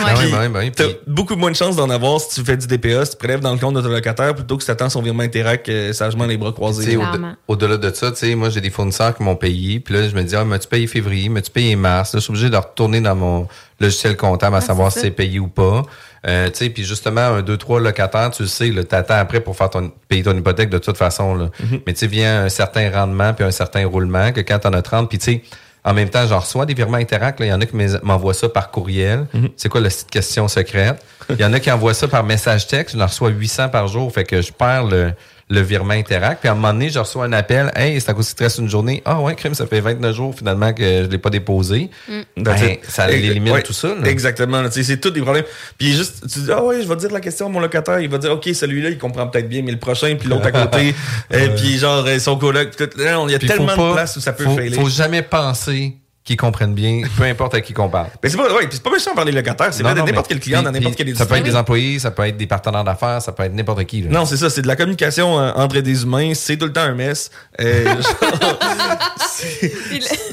Ah 0.04 0.14
oui, 0.18 0.24
Puis, 0.26 0.34
oui, 0.34 0.46
oui, 0.54 0.72
T'as 0.72 0.84
puis- 0.84 0.96
beaucoup 1.06 1.36
moins 1.36 1.50
de 1.50 1.56
chances 1.56 1.76
d'en 1.76 1.90
avoir 1.90 2.20
si 2.20 2.34
tu 2.40 2.44
fais 2.44 2.56
du 2.56 2.66
DPA, 2.66 3.04
si 3.04 3.12
tu 3.12 3.16
prélèves 3.16 3.40
dans 3.40 3.52
le 3.52 3.58
compte 3.58 3.74
de 3.74 3.80
ton 3.80 3.88
locataire 3.88 4.34
plutôt 4.34 4.56
que 4.56 4.62
si 4.62 4.66
t'attends 4.66 4.88
son 4.88 5.02
virement 5.02 5.22
Interac 5.22 5.68
euh, 5.68 5.92
sagement 5.92 6.26
les 6.26 6.36
bras 6.36 6.50
Tu 6.50 6.54
croisés. 6.54 6.98
Au-delà 7.48 7.76
de 7.76 7.90
ça, 7.94 8.10
tu 8.10 8.18
sais, 8.18 8.34
moi, 8.34 8.50
j'ai 8.50 8.60
des 8.60 8.70
fournisseurs 8.70 9.14
qui 9.16 9.22
m'ont 9.22 9.36
payé. 9.36 9.80
Puis 9.80 9.94
là, 9.94 10.08
je 10.08 10.14
me 10.14 10.22
dis, 10.22 10.34
ah, 10.36 10.44
m'as-tu 10.44 10.68
payé 10.68 10.86
février? 10.86 11.28
M'as-tu 11.28 11.50
payé 11.50 11.76
mars? 11.76 12.12
Là, 12.14 12.18
je 12.20 12.24
suis 12.24 12.30
obligé 12.30 12.50
de 12.50 12.56
retourner 12.56 13.00
dans 13.00 13.14
mon 13.16 13.48
logiciel 13.80 14.16
comptable 14.16 14.56
à 14.56 14.60
savoir 14.60 14.92
si 14.92 15.00
c'est 15.00 15.10
payé 15.10 15.38
ou 15.40 15.48
pas. 15.48 15.82
Euh, 16.24 16.46
tu 16.50 16.58
sais, 16.58 16.70
puis 16.70 16.84
justement, 16.84 17.20
un, 17.20 17.42
deux, 17.42 17.56
trois 17.56 17.80
locataires, 17.80 18.30
tu 18.30 18.42
le 18.42 18.48
sais, 18.48 18.68
là, 18.70 18.84
t'attends 18.84 19.14
après 19.16 19.40
pour 19.40 19.56
faire 19.56 19.70
ton, 19.70 19.90
payer 20.08 20.22
ton 20.22 20.36
hypothèque 20.36 20.70
de 20.70 20.78
toute 20.78 20.96
façon, 20.96 21.34
là. 21.34 21.50
Mais 21.86 21.92
tu 21.92 22.00
sais, 22.00 22.06
vient 22.06 22.44
un 22.44 22.48
certain 22.48 22.90
rendement 22.90 23.34
puis 23.34 23.44
un 23.44 23.50
certain 23.50 23.84
roulement 23.86 24.30
que 24.30 24.40
quand 24.40 24.60
t'en 24.60 24.72
as 24.72 24.82
30, 24.82 25.08
puis 25.08 25.18
tu 25.18 25.24
sais, 25.24 25.42
en 25.84 25.94
même 25.94 26.08
temps, 26.08 26.26
j'en 26.26 26.38
reçois 26.38 26.64
des 26.64 26.74
virements 26.74 26.98
Interac. 26.98 27.40
là. 27.40 27.46
Il 27.46 27.48
y 27.48 27.52
en 27.52 27.60
a 27.60 27.66
qui 27.66 27.76
m'envoient 28.02 28.34
ça 28.34 28.48
par 28.48 28.70
courriel. 28.70 29.26
C'est 29.56 29.68
quoi 29.68 29.80
la 29.80 29.88
petite 29.88 30.10
question 30.10 30.46
secrète? 30.48 31.04
Il 31.30 31.40
y 31.40 31.44
en 31.44 31.52
a 31.52 31.60
qui 31.60 31.70
envoient 31.70 31.94
ça 31.94 32.06
par 32.08 32.22
message 32.22 32.66
texte. 32.68 32.96
Je 32.96 33.02
en 33.02 33.06
reçois 33.06 33.30
800 33.30 33.68
par 33.68 33.88
jour. 33.88 34.12
Fait 34.12 34.24
que 34.24 34.42
je 34.42 34.52
perds 34.52 34.84
le, 34.84 35.12
le 35.52 35.60
virement 35.60 35.92
Interac. 35.94 36.40
Puis 36.40 36.48
à 36.48 36.52
un 36.52 36.54
moment 36.54 36.72
donné, 36.72 36.88
je 36.88 36.98
reçois 36.98 37.24
un 37.26 37.32
appel. 37.32 37.70
Hey, 37.76 38.00
c'est 38.00 38.10
à 38.10 38.14
cause 38.14 38.28
qu'il 38.28 38.36
te 38.36 38.42
reste 38.44 38.58
une 38.58 38.68
journée. 38.70 39.02
Ah 39.04 39.20
ouais, 39.20 39.34
crime, 39.34 39.54
ça 39.54 39.66
fait 39.66 39.80
29 39.80 40.14
jours 40.16 40.34
finalement 40.34 40.72
que 40.72 40.82
je 40.82 41.08
l'ai 41.08 41.18
pas 41.18 41.30
déposé. 41.30 41.90
Ben, 42.08 42.42
That's 42.44 42.62
it. 42.62 42.80
ça 42.88 43.10
élimine 43.10 43.52
ouais, 43.52 43.62
tout 43.62 43.72
ça. 43.72 43.88
là. 43.88 44.08
Exactement. 44.08 44.62
là, 44.62 44.68
tu 44.68 44.76
sais, 44.76 44.82
C'est 44.84 44.96
tous 45.00 45.10
des 45.10 45.20
problèmes. 45.20 45.44
Puis 45.78 45.92
juste, 45.92 46.22
tu 46.32 46.40
dis, 46.40 46.50
ah 46.50 46.64
ouais, 46.64 46.82
je 46.82 46.88
vais 46.88 46.94
te 46.96 47.00
dire 47.00 47.10
la 47.12 47.20
question 47.20 47.46
à 47.46 47.48
mon 47.50 47.60
locataire. 47.60 48.00
Il 48.00 48.08
va 48.08 48.18
dire, 48.18 48.32
OK, 48.32 48.48
celui-là, 48.52 48.88
il 48.90 48.98
comprend 48.98 49.26
peut-être 49.26 49.48
bien, 49.48 49.62
mais 49.62 49.72
le 49.72 49.78
prochain, 49.78 50.16
puis 50.18 50.28
l'autre 50.28 50.46
à 50.46 50.52
côté. 50.52 50.94
et 51.30 51.48
puis 51.50 51.78
genre, 51.78 52.04
euh, 52.06 52.18
son 52.18 52.36
coloc. 52.36 52.70
Il 52.78 53.30
y 53.30 53.34
a 53.34 53.38
Puis 53.38 53.48
tellement 53.48 53.76
pas- 53.76 53.88
de 53.88 53.92
places 53.92 54.16
où 54.16 54.20
ça 54.20 54.32
peut 54.32 54.44
faut, 54.44 54.56
failer. 54.56 54.74
faut 54.76 54.88
jamais 54.88 55.22
penser 55.22 55.96
qu'ils 56.24 56.36
comprennent 56.36 56.74
bien, 56.74 57.02
peu 57.16 57.24
importe 57.24 57.54
à 57.54 57.60
qui 57.60 57.72
qu'on 57.72 57.88
parle. 57.88 58.06
Mais 58.22 58.28
c'est 58.28 58.36
pas, 58.36 58.44
ouais, 58.54 58.68
pas 58.82 58.90
méchant 58.90 59.12
par 59.14 59.24
les 59.24 59.32
locataires. 59.32 59.74
C'est 59.74 59.82
vrai 59.82 59.94
de 59.94 60.00
n'importe 60.02 60.28
quel 60.28 60.38
client 60.38 60.62
dans 60.62 60.70
n'importe 60.70 60.94
quelle 60.94 61.16
Ça 61.16 61.26
peut 61.26 61.34
être 61.34 61.42
des 61.44 61.56
employés, 61.56 61.98
ça 61.98 62.10
peut 62.12 62.24
être 62.26 62.36
des 62.36 62.46
partenaires 62.46 62.84
d'affaires, 62.84 63.20
ça 63.20 63.32
peut 63.32 63.42
être 63.42 63.54
n'importe 63.54 63.84
qui. 63.84 64.02
là. 64.02 64.10
Non, 64.10 64.24
c'est 64.24 64.36
ça, 64.36 64.48
c'est 64.48 64.62
de 64.62 64.68
la 64.68 64.76
communication 64.76 65.38
euh, 65.40 65.50
entre 65.56 65.78
des 65.80 66.02
humains, 66.04 66.32
c'est 66.34 66.56
tout 66.56 66.66
le 66.66 66.72
temps 66.72 66.82
un 66.82 66.94
mess. 66.94 67.30
Euh, 67.60 67.84
genre, 68.40 68.98
c'est- 69.18 69.68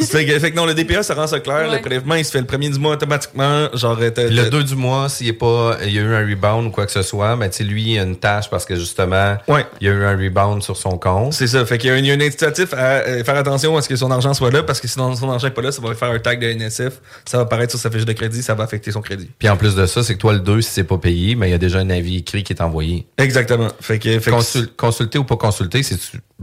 fait, 0.06 0.26
que, 0.26 0.40
fait 0.40 0.52
que 0.52 0.56
non, 0.56 0.66
le 0.66 0.74
DPA, 0.74 1.04
ça 1.04 1.14
rend 1.16 1.28
ça 1.28 1.40
clair. 1.40 1.68
Ouais. 1.70 1.76
Le 1.76 1.82
prélèvement, 1.82 2.16
il 2.16 2.26
se 2.26 2.32
fait 2.32 2.40
le 2.40 2.46
premier 2.46 2.70
du 2.70 2.80
mois 2.80 2.94
automatiquement. 2.94 3.68
Genre, 3.74 3.98
euh, 4.00 4.06
le 4.06 4.12
t'as- 4.12 4.50
2 4.50 4.64
du 4.64 4.76
mois, 4.76 5.10
s'il 5.10 5.28
y 5.28 5.30
a 5.32 5.34
pas, 5.34 5.78
il 5.84 5.92
y 5.94 6.00
a 6.00 6.02
eu 6.02 6.14
un 6.14 6.20
rebound 6.28 6.68
ou 6.68 6.72
quoi 6.72 6.86
que 6.86 6.92
ce 6.92 7.02
soit, 7.02 7.36
mais 7.36 7.50
tu 7.50 7.58
sais, 7.58 7.64
lui, 7.64 7.94
il 7.94 8.00
a 8.00 8.04
une 8.04 8.16
tâche 8.18 8.50
parce 8.50 8.66
que 8.66 8.76
justement, 8.76 9.38
Ouais. 9.48 9.66
il 9.82 9.88
y 9.88 9.90
a 9.90 9.94
eu 9.94 10.04
un 10.06 10.16
rebound 10.18 10.62
sur 10.64 10.78
son 10.78 10.98
compte. 10.98 11.34
C'est 11.34 11.48
ça. 11.48 11.66
Fait 11.66 11.78
qu'il 11.78 11.90
y 11.90 11.94
a 11.94 11.96
un, 11.96 12.00
il 12.00 12.06
y 12.06 12.12
a 12.12 12.14
un 12.14 12.22
incitatif 12.22 12.74
à 12.74 12.78
euh, 12.78 13.24
faire 13.24 13.36
attention 13.38 13.76
à 13.78 13.82
ce 13.82 13.90
que 13.90 13.96
son 13.96 14.12
argent 14.12 14.34
soit 14.34 14.52
là, 14.52 14.64
parce 14.64 14.80
que 14.80 14.88
sinon 14.88 15.16
son 15.16 15.30
argent 15.32 15.48
n'est 15.48 15.54
pas 15.54 15.62
là, 15.62 15.72
ça 15.82 15.88
va 15.88 15.96
faire 15.96 16.10
un 16.12 16.20
tag 16.20 16.40
de 16.40 16.48
NSF, 16.52 17.02
ça 17.26 17.38
va 17.38 17.44
apparaître 17.44 17.72
sur 17.72 17.80
sa 17.80 17.90
fiche 17.92 18.06
de 18.06 18.14
crédit, 18.14 18.42
ça 18.44 18.56
va 18.56 18.64
affecter 18.64 18.92
son 18.92 19.02
crédit. 19.02 19.30
Puis 19.40 19.50
en 19.50 19.58
plus 19.58 19.76
de 19.76 19.86
ça, 19.86 20.04
c'est 20.04 20.14
que 20.16 20.20
toi, 20.20 20.34
le 20.34 20.40
2, 20.40 20.62
si 20.62 20.72
c'est 20.72 20.84
pas 20.84 20.98
payé, 20.98 21.36
mais 21.36 21.48
il 21.48 21.52
y 21.52 21.56
a 21.56 21.58
déjà 21.58 21.80
un 21.80 21.90
avis 21.90 22.18
écrit 22.18 22.44
qui 22.44 22.54
est 22.54 22.62
envoyé. 22.62 23.08
Exactement. 23.18 23.70
Fait 23.80 24.00
que, 24.00 24.20
fait 24.20 24.32
que- 24.32 24.36
Consul- 24.36 24.68
consulter 24.76 25.18
ou 25.20 25.24
pas 25.24 25.38
consulter, 25.38 25.84
c'est 25.84 25.96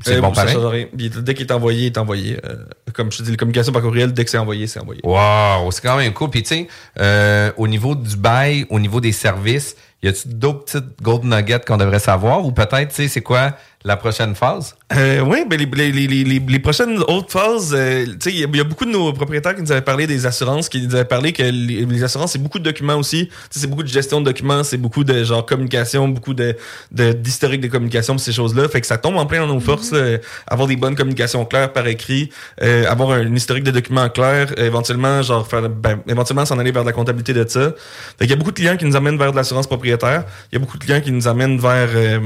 euh, 0.09 0.21
bon 0.21 0.33
pareil? 0.33 0.89
Dès 0.95 1.35
qu'il 1.35 1.47
est 1.47 1.53
envoyé, 1.53 1.83
il 1.83 1.87
est 1.87 1.99
envoyé. 1.99 2.39
Euh, 2.45 2.57
comme 2.93 3.11
je 3.13 3.19
te 3.19 3.23
dis, 3.23 3.31
la 3.31 3.37
communication 3.37 3.73
par 3.73 3.83
courriel, 3.83 4.13
dès 4.13 4.25
que 4.25 4.31
c'est 4.31 4.39
envoyé, 4.39 4.67
c'est 4.67 4.81
envoyé. 4.81 5.01
Wow, 5.05 5.71
c'est 5.71 5.83
quand 5.83 5.97
même 5.97 6.13
cool. 6.13 6.31
Puis 6.31 6.43
tu 6.43 6.49
sais, 6.55 6.69
euh, 7.01 7.51
au 7.57 7.69
niveau 7.69 7.95
du 7.95 8.17
bail, 8.17 8.67
au 8.71 8.79
niveau 8.79 9.01
des 9.01 9.13
services, 9.13 9.77
y 10.07 10.09
a-tu 10.09 10.29
d'autres 10.29 10.65
petites 10.65 11.03
gold 11.03 11.25
nuggets 11.25 11.61
qu'on 11.67 11.77
devrait 11.77 11.99
savoir? 11.99 12.45
Ou 12.45 12.53
peut-être, 12.53 12.89
tu 12.89 12.95
sais, 12.95 13.09
c'est 13.09 13.21
quoi 13.23 13.53
la 13.85 13.97
prochaine 13.97 14.35
phase? 14.35 14.75
Euh, 14.97 15.21
oui, 15.21 15.45
ben 15.49 15.59
les, 15.61 15.67
les, 15.67 16.07
les, 16.09 16.25
les, 16.25 16.39
les 16.41 16.59
prochaines 16.59 16.99
autres 17.07 17.31
phases, 17.31 17.73
euh, 17.73 18.05
tu 18.05 18.13
sais, 18.21 18.31
il 18.33 18.41
y, 18.41 18.45
a- 18.45 18.49
il 18.53 18.57
y 18.57 18.61
a 18.61 18.65
beaucoup 18.65 18.85
de 18.85 18.91
nos 18.91 19.13
propriétaires 19.13 19.55
qui 19.55 19.63
nous 19.63 19.71
avaient 19.71 19.81
parlé 19.81 20.09
des 20.09 20.27
assurances, 20.27 20.69
qui 20.69 20.81
nous 20.85 20.93
avaient 20.95 21.05
parlé 21.05 21.33
que 21.33 21.43
les, 21.45 21.85
les 21.87 22.03
assurances, 22.03 22.33
c'est 22.33 22.41
beaucoup 22.43 22.59
de 22.59 22.65
documents 22.65 22.97
aussi. 22.97 23.29
Tu 23.29 23.33
sais, 23.51 23.61
c'est 23.61 23.67
beaucoup 23.69 23.85
de 23.85 23.89
gestion 23.89 24.21
de 24.21 24.25
documents, 24.25 24.65
c'est 24.65 24.77
beaucoup 24.77 25.05
de 25.05 25.23
genre 25.23 25.47
communication, 25.47 26.09
beaucoup 26.09 26.35
de 26.35 26.57
de- 26.91 27.13
d'historique 27.13 27.61
de 27.61 27.69
communication, 27.69 28.19
ces 28.19 28.33
choses-là. 28.33 28.69
Fait 28.69 28.81
que 28.81 28.87
ça 28.89 28.99
tombe 28.99 29.17
en 29.17 29.27
plein 29.27 29.47
dans 29.47 29.55
nos 29.55 29.61
forces, 29.61 29.93
là, 29.93 30.19
avoir 30.49 30.67
des 30.67 30.77
bonnes 30.77 30.97
communications 30.97 31.45
claires 31.45 31.73
par 31.73 31.87
écrit, 31.87 32.31
euh, 32.63 32.91
avoir 32.91 33.11
un 33.13 33.35
historique 33.35 33.65
de 33.65 33.71
documents 33.71 34.09
clair, 34.09 34.53
euh, 34.59 34.67
éventuellement, 34.67 35.23
genre 35.23 35.47
faire 35.47 35.69
ben, 35.69 36.01
éventuellement 36.09 36.45
s'en 36.45 36.59
aller 36.59 36.73
vers 36.73 36.83
de 36.83 36.89
la 36.89 36.93
comptabilité 36.93 37.33
de 37.35 37.47
ça. 37.49 37.73
Fait 38.19 38.25
qu'il 38.27 38.31
y 38.31 38.33
a 38.33 38.37
beaucoup 38.37 38.51
de 38.51 38.57
clients 38.57 38.77
qui 38.77 38.85
nous 38.85 38.97
amènent 38.97 39.19
vers 39.19 39.31
de 39.31 39.37
l'assurance 39.37 39.67
propriétaire. 39.69 39.96
Il 40.03 40.55
y 40.55 40.57
a 40.57 40.59
beaucoup 40.59 40.79
de 40.79 40.85
clients 40.85 41.01
qui 41.01 41.13
nous 41.13 41.29
amènent 41.29 41.59
vers 41.59 41.89
euh, 41.95 42.19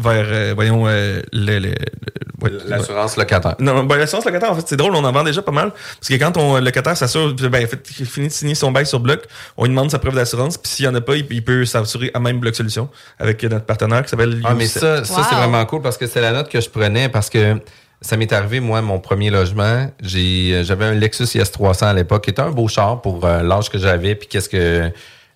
vers 0.00 0.26
euh, 0.28 0.52
voyons 0.54 0.86
euh, 0.86 1.20
ouais, 1.32 2.50
L'assurance 2.66 3.16
locataire. 3.16 3.56
non, 3.58 3.82
ben, 3.84 3.96
l'assurance 3.96 4.24
locataire, 4.24 4.52
en 4.52 4.54
fait, 4.54 4.64
c'est 4.66 4.76
drôle, 4.76 4.94
on 4.94 5.02
en 5.02 5.10
vend 5.12 5.24
déjà 5.24 5.42
pas 5.42 5.50
mal. 5.52 5.70
Parce 5.72 6.08
que 6.08 6.14
quand 6.14 6.36
on, 6.36 6.56
le 6.56 6.64
locataire 6.64 6.96
s'assure, 6.96 7.34
ben, 7.34 7.64
en 7.64 7.66
fait, 7.66 7.84
il 7.98 8.06
finit 8.06 8.28
de 8.28 8.32
signer 8.32 8.54
son 8.54 8.70
bail 8.70 8.86
sur 8.86 9.00
bloc, 9.00 9.24
on 9.56 9.64
lui 9.64 9.70
demande 9.70 9.90
sa 9.90 9.98
preuve 9.98 10.14
d'assurance, 10.14 10.56
puis 10.56 10.70
s'il 10.70 10.84
y 10.84 10.88
en 10.88 10.94
a 10.94 11.00
pas, 11.00 11.16
il, 11.16 11.26
il 11.30 11.44
peut 11.44 11.64
s'assurer 11.64 12.10
à 12.14 12.20
même 12.20 12.38
Bloc 12.38 12.54
Solution 12.54 12.88
avec 13.18 13.42
notre 13.42 13.64
partenaire 13.66 14.02
qui 14.04 14.10
s'appelle 14.10 14.40
Ah, 14.44 14.54
mais 14.54 14.66
ça, 14.66 15.04
ça 15.04 15.14
Wow. 15.18 15.26
c'est 15.28 15.34
vraiment 15.34 15.66
cool 15.66 15.82
parce 15.82 15.98
que 15.98 16.06
c'est 16.06 16.20
la 16.20 16.32
note 16.32 16.48
que 16.48 16.60
je 16.60 16.68
prenais 16.70 17.08
parce 17.08 17.28
que 17.28 17.56
ça 18.00 18.16
m'est 18.16 18.32
arrivé, 18.32 18.60
moi, 18.60 18.80
mon 18.82 19.00
premier 19.00 19.30
logement. 19.30 19.90
J'ai, 20.00 20.62
j'avais 20.62 20.84
un 20.84 20.94
Lexus 20.94 21.24
IS300 21.24 21.86
à 21.86 21.92
l'époque, 21.94 22.22
qui 22.24 22.30
était 22.30 22.42
un 22.42 22.50
beau 22.52 22.68
char 22.68 23.00
pour 23.02 23.24
euh, 23.24 23.42
l'âge 23.42 23.68
que 23.68 23.78
j'avais, 23.78 24.14
puis 24.14 24.28
qu'est-ce 24.28 24.48
que, 24.48 24.92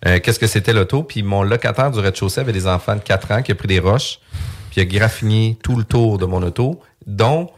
euh, 0.07 0.19
qu'est-ce 0.21 0.39
que 0.39 0.47
c'était 0.47 0.73
l'auto? 0.73 1.03
Puis 1.03 1.23
mon 1.23 1.43
locataire 1.43 1.91
du 1.91 1.99
rez-de-chaussée 2.01 2.41
avait 2.41 2.53
des 2.53 2.67
enfants 2.67 2.97
de 2.97 3.01
4 3.01 3.33
ans 3.33 3.43
qui 3.43 3.53
a 3.53 3.55
pris 3.55 3.69
des 3.69 3.79
roches, 3.79 4.19
puis 4.71 4.81
a 4.81 4.85
graffiné 4.85 5.59
tout 5.63 5.77
le 5.77 5.85
tour 5.85 6.19
de 6.19 6.27
mon 6.27 6.43
auto, 6.43 6.81
dont, 7.07 7.51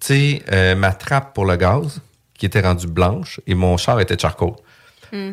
tu 0.00 0.06
sais, 0.06 0.42
euh, 0.52 0.74
ma 0.74 0.92
trappe 0.92 1.34
pour 1.34 1.46
le 1.46 1.56
gaz, 1.56 2.00
qui 2.34 2.46
était 2.46 2.60
rendue 2.60 2.86
blanche, 2.86 3.40
et 3.46 3.54
mon 3.54 3.76
char 3.76 4.00
était 4.00 4.18
charcoal. 4.18 4.52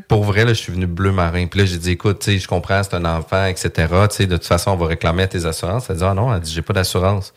Pour 0.07 0.23
vrai, 0.23 0.45
là, 0.45 0.53
je 0.53 0.61
suis 0.61 0.71
venu 0.71 0.85
bleu 0.87 1.11
marin. 1.11 1.47
Puis 1.47 1.59
là, 1.59 1.65
j'ai 1.65 1.77
dit, 1.77 1.91
écoute, 1.91 2.19
tu 2.19 2.31
sais, 2.31 2.39
je 2.39 2.47
comprends, 2.47 2.81
c'est 2.81 2.93
un 2.95 3.03
enfant, 3.03 3.45
etc. 3.45 3.69
Tu 4.09 4.15
sais, 4.15 4.25
de 4.25 4.37
toute 4.37 4.45
façon, 4.45 4.71
on 4.71 4.77
va 4.77 4.87
réclamer 4.87 5.23
à 5.23 5.27
tes 5.27 5.45
assurances. 5.45 5.89
Elle 5.89 5.97
dit, 5.97 6.03
ah 6.03 6.13
non, 6.13 6.33
elle 6.33 6.39
dit, 6.39 6.51
j'ai 6.51 6.61
pas 6.61 6.73
d'assurance. 6.73 7.33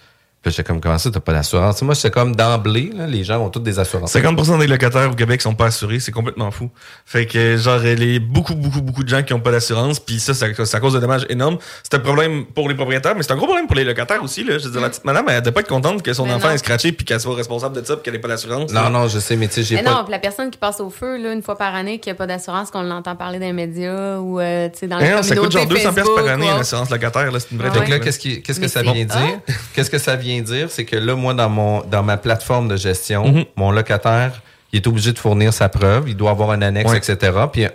J'étais 0.51 0.65
comme, 0.65 0.81
comment 0.81 0.99
ça, 0.99 1.11
t'as 1.11 1.21
pas 1.21 1.33
d'assurance? 1.33 1.81
Moi, 1.83 1.95
c'est 1.95 2.11
comme 2.11 2.35
d'emblée, 2.37 2.91
là, 2.97 3.07
les 3.07 3.25
gens 3.25 3.39
ont 3.45 3.51
toutes 3.51 3.63
des 3.63 3.79
assurances. 3.79 4.15
50% 4.15 4.59
des 4.59 4.67
locataires 4.67 5.11
au 5.11 5.15
Québec 5.15 5.41
sont 5.43 5.55
pas 5.55 5.67
assurés, 5.67 6.01
c'est 6.01 6.13
complètement 6.13 6.51
fou. 6.51 6.71
Fait 7.07 7.27
que 7.27 7.57
genre 7.57 7.85
il 7.85 8.13
y 8.13 8.17
a 8.17 8.19
beaucoup 8.21 8.55
beaucoup 8.55 8.81
beaucoup 8.83 9.05
de 9.05 9.09
gens 9.09 9.23
qui 9.23 9.33
ont 9.35 9.41
pas 9.41 9.51
d'assurance, 9.51 10.01
puis 10.01 10.21
ça, 10.21 10.35
ça 10.35 10.47
ça 10.65 10.81
cause 10.81 10.93
de 10.95 10.99
dommages 11.01 11.27
énormes. 11.29 11.59
C'est 11.83 11.95
un 11.97 12.01
problème 12.01 12.47
pour 12.47 12.69
les 12.69 12.75
propriétaires, 12.75 13.15
mais 13.17 13.23
c'est 13.23 13.33
un 13.33 13.37
gros 13.37 13.47
problème 13.47 13.67
pour 13.67 13.77
les 13.77 13.85
locataires 13.85 14.23
aussi 14.23 14.45
là. 14.45 14.59
Je 14.59 14.65
veux 14.67 14.71
dire, 14.73 14.81
la 14.81 14.89
petite 14.91 15.05
madame 15.05 15.27
elle 15.29 15.43
doit 15.43 15.53
pas 15.53 15.61
être 15.61 15.69
contente 15.69 16.03
que 16.03 16.13
son 16.13 16.27
Mais 16.27 16.33
enfant 16.35 16.49
non. 16.49 16.55
est 16.55 16.59
scratché 16.59 16.93
puis 16.93 17.05
qu'elle 17.05 17.21
soit 17.21 17.35
responsable 17.35 17.81
de 17.81 17.85
ça 17.87 17.95
puis 17.97 18.05
qu'elle 18.05 18.15
ait 18.15 18.19
pas 18.21 18.29
d'assurance. 18.29 18.73
Non, 18.73 18.91
non, 18.91 19.09
je 19.09 19.19
sais, 19.19 19.37
mais 19.37 19.49
tu 19.49 19.55
sais, 19.55 19.63
j'ai 19.63 19.75
Mais 19.77 19.83
pas. 19.83 19.91
non, 19.91 20.03
puis 20.05 20.13
la 20.13 20.19
personne 20.19 20.51
qui 20.51 20.59
passe 20.59 20.81
au 20.81 20.91
feu, 20.91 21.17
là, 21.23 21.33
une 21.33 21.43
fois 21.43 21.57
par 21.57 21.75
année, 21.75 21.99
qui 21.99 22.11
a 22.11 22.15
pas 22.15 22.27
d'assurance, 22.27 22.71
qu'on 22.71 22.83
l'entend 22.83 23.17
parler 23.17 23.39
dans 23.39 23.47
les 23.47 23.53
médias 23.53 24.19
ou 24.19 24.41
euh, 24.41 24.69
tu 24.69 24.79
sais, 24.81 24.87
dans 24.89 24.99
Eh 24.99 25.05
les 25.05 25.11
non, 25.11 25.23
ça 25.23 25.35
coûte 25.37 25.53
genre 25.53 25.63
communautés 25.63 25.85
200 25.85 25.95
pièces 25.95 26.09
par 26.17 26.27
année 26.29 26.47
l'assurance 26.57 26.91
locataire 26.91 27.31
là, 27.33 27.41
c'est 27.41 27.51
une 27.53 27.59
vraie 27.59 27.71
Ah 27.73 27.79
Donc 27.79 27.89
là, 27.89 27.99
qu'est-ce, 27.99 28.19
qui- 28.19 28.43
qu'est-ce 28.43 28.61
que 28.61 28.69
ça 28.69 28.83
vient 28.83 28.93
dire? 29.05 29.41
Qu'est-ce 29.75 29.91
que 29.91 29.99
ça 29.99 30.17
vient 30.17 30.38
dire? 30.43 30.71
C'est 30.71 30.85
que 30.85 30.97
là, 30.97 31.15
moi, 31.15 31.35
dans 31.35 31.49
mon 31.49 31.83
dans 31.83 32.03
ma 32.03 32.17
plateforme 32.17 32.69
de 32.69 32.77
gestion, 32.77 33.27
Mhm. 33.29 33.45
mon 33.57 33.71
locataire, 33.71 34.41
il 34.73 34.77
est 34.79 34.87
obligé 34.87 35.13
de 35.13 35.19
fournir 35.19 35.53
sa 35.53 35.69
preuve, 35.69 36.09
il 36.09 36.17
doit 36.17 36.31
avoir 36.31 36.51
un 36.51 36.63
annexe, 36.63 36.93
etc. 36.95 37.33
Puis 37.53 37.67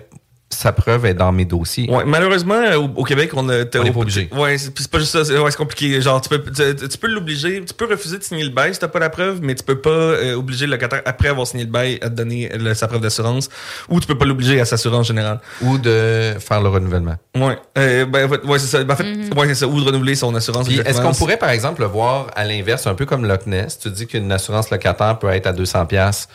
sa 0.54 0.72
preuve 0.72 1.06
est 1.06 1.14
dans 1.14 1.32
mes 1.32 1.46
dossiers. 1.46 1.90
Ouais, 1.90 2.04
malheureusement, 2.06 2.56
euh, 2.56 2.78
au, 2.78 2.90
au 2.96 3.04
Québec, 3.04 3.32
on 3.34 3.48
a. 3.50 3.66
t'as- 3.66 3.80
On 3.80 3.84
est 3.86 3.92
pas 3.92 4.00
obligé. 4.00 4.30
Ouais, 4.32 4.58
c'est 4.58 4.74
puis 4.74 4.84
c'est 4.84 4.92
pas 4.92 5.00
juste 5.00 5.12
ça. 5.12 5.26
C'est 5.26 5.38
ouais, 5.38 5.52
compliqué. 5.52 6.02
Genre, 6.02 6.20
tu 6.22 6.30
peux, 6.30 6.42
tu, 6.52 6.88
tu 6.88 6.98
peux 6.98 7.08
l'obliger, 7.08 7.64
tu 7.66 7.74
peux 7.74 7.86
refuser 7.90 8.18
de 8.18 8.24
signer 8.24 8.44
le 8.44 8.50
bail 8.50 8.74
si 8.74 8.80
t'as 8.80 8.88
pas 8.88 9.00
la 9.00 9.10
preuve, 9.10 9.40
mais 9.42 9.56
tu 9.56 9.64
peux 9.64 9.80
pas 9.80 9.90
euh, 9.90 10.36
obliger 10.36 10.66
le 10.66 10.72
locataire, 10.74 11.02
après 11.06 11.30
avoir 11.30 11.46
signé 11.48 11.64
le 11.66 11.70
bail, 11.72 12.00
à 12.02 12.10
te 12.10 12.16
donner 12.16 12.50
le- 12.58 12.74
sa 12.74 12.88
preuve 12.88 13.02
d'assurance, 13.02 13.50
ou 13.90 14.00
tu 14.00 14.08
peux 14.08 14.18
pas 14.18 14.26
l'obliger 14.26 14.60
à 14.62 14.66
s'assurer 14.66 14.96
en 14.96 15.04
général. 15.04 15.40
Ou 15.62 15.78
de 15.78 16.34
faire 16.40 16.62
le 16.62 16.70
renouvellement. 16.70 17.16
Ouais, 17.36 17.58
euh, 17.78 18.06
ben, 18.06 18.26
en 18.26 18.30
fait, 18.30 18.44
ouais, 18.46 18.60
c'est 18.60 18.68
ça. 18.68 18.84
Ben, 18.84 18.94
en 18.94 18.98
fait, 18.98 19.04
ouais, 19.36 19.48
c'est 19.48 19.56
ça. 19.56 19.68
Ou 19.68 19.80
de 19.82 19.86
renouveler 19.86 20.16
son 20.16 20.34
assurance. 20.36 20.68
Est-ce 20.70 21.02
qu'on 21.02 21.14
pourrait, 21.14 21.38
par 21.38 21.50
exemple, 21.50 21.82
le 21.82 21.88
voir 21.88 22.28
à 22.36 22.44
l'inverse, 22.46 22.88
un 22.88 22.96
peu 22.96 23.06
comme 23.06 23.26
Loch 23.26 23.46
Ness? 23.46 23.80
Tu 23.80 23.90
dis 23.90 24.08
qu'une 24.08 24.32
assurance 24.32 24.70
locataire 24.70 25.18
peut 25.20 25.30
être 25.30 25.48
à 25.48 25.54
200 25.54 25.86
pièces 25.86 26.28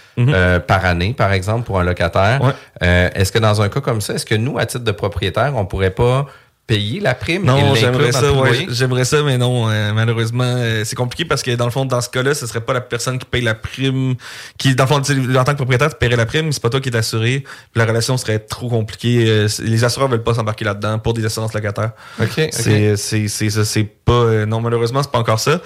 par 0.67 0.85
année, 0.85 1.15
par 1.17 1.33
exemple, 1.33 1.65
pour 1.67 1.79
un 1.81 1.85
locataire. 1.85 2.41
Ouais. 2.43 3.11
Est-ce 3.15 3.33
que 3.33 3.39
dans 3.39 3.61
un 3.63 3.69
cas 3.69 3.81
comme 3.81 4.01
ça, 4.01 4.08
est-ce 4.11 4.27
que 4.27 4.35
nous, 4.35 4.59
à 4.59 4.67
titre 4.67 4.85
de 4.85 4.93
propriétaire, 4.93 5.53
on 5.57 5.67
pourrait 5.67 5.95
pas 5.95 6.27
payer 6.69 7.01
la 7.01 7.15
prime 7.15 7.45
Non, 7.45 7.75
j'aimerais 7.75 8.13
ça, 8.13 8.21
de 8.23 8.31
ouais, 8.31 8.67
j'aimerais 8.69 9.07
ça, 9.07 9.23
mais 9.23 9.39
non, 9.39 9.69
euh, 9.71 9.93
malheureusement, 9.95 10.45
euh, 10.45 10.83
c'est 10.85 10.95
compliqué 10.95 11.25
parce 11.25 11.43
que 11.43 11.51
dans 11.57 11.65
le 11.65 11.71
fond, 11.71 11.87
dans 11.87 12.01
ce 12.03 12.11
cas-là, 12.11 12.35
ce 12.35 12.47
serait 12.47 12.61
pas 12.61 12.75
la 12.75 12.83
personne 12.83 13.19
qui 13.19 13.25
paye 13.25 13.41
la 13.41 13.55
prime, 13.55 14.15
qui, 14.59 14.75
dans 14.77 14.85
le 14.85 14.89
fond, 14.89 15.01
tu 15.01 15.15
sais, 15.15 15.39
en 15.39 15.45
tant 15.45 15.53
que 15.53 15.57
propriétaire, 15.57 15.89
tu 15.89 15.97
paierais 15.99 16.17
la 16.17 16.27
prime, 16.27 16.45
mais 16.47 16.53
c'est 16.53 16.63
pas 16.63 16.69
toi 16.69 16.81
qui 16.81 16.91
es 16.91 16.97
assuré, 16.97 17.41
puis 17.41 17.49
la 17.75 17.87
relation 17.87 18.17
serait 18.19 18.39
trop 18.39 18.69
compliquée. 18.69 19.25
euh, 19.27 19.49
c'est- 19.49 19.63
les 19.63 19.83
assureurs 19.83 20.09
veulent 20.09 20.23
pas 20.23 20.35
s'embarquer 20.35 20.67
là-dedans 20.67 20.99
pour 20.99 21.15
des 21.15 21.25
assurances 21.25 21.55
locataires. 21.55 21.93
OK, 22.21 22.29
OK. 22.39 22.49
C'est, 22.53 22.97
c'est, 22.97 23.29
c'est 23.29 23.49
ça, 23.51 23.65
c'est 23.65 23.85
pas, 24.05 24.13
euh, 24.13 24.47
non, 24.47 24.61
malheureusement, 24.61 25.03
c'est 25.03 25.11
pas 25.11 25.19
encore 25.19 25.41
ça. 25.41 25.61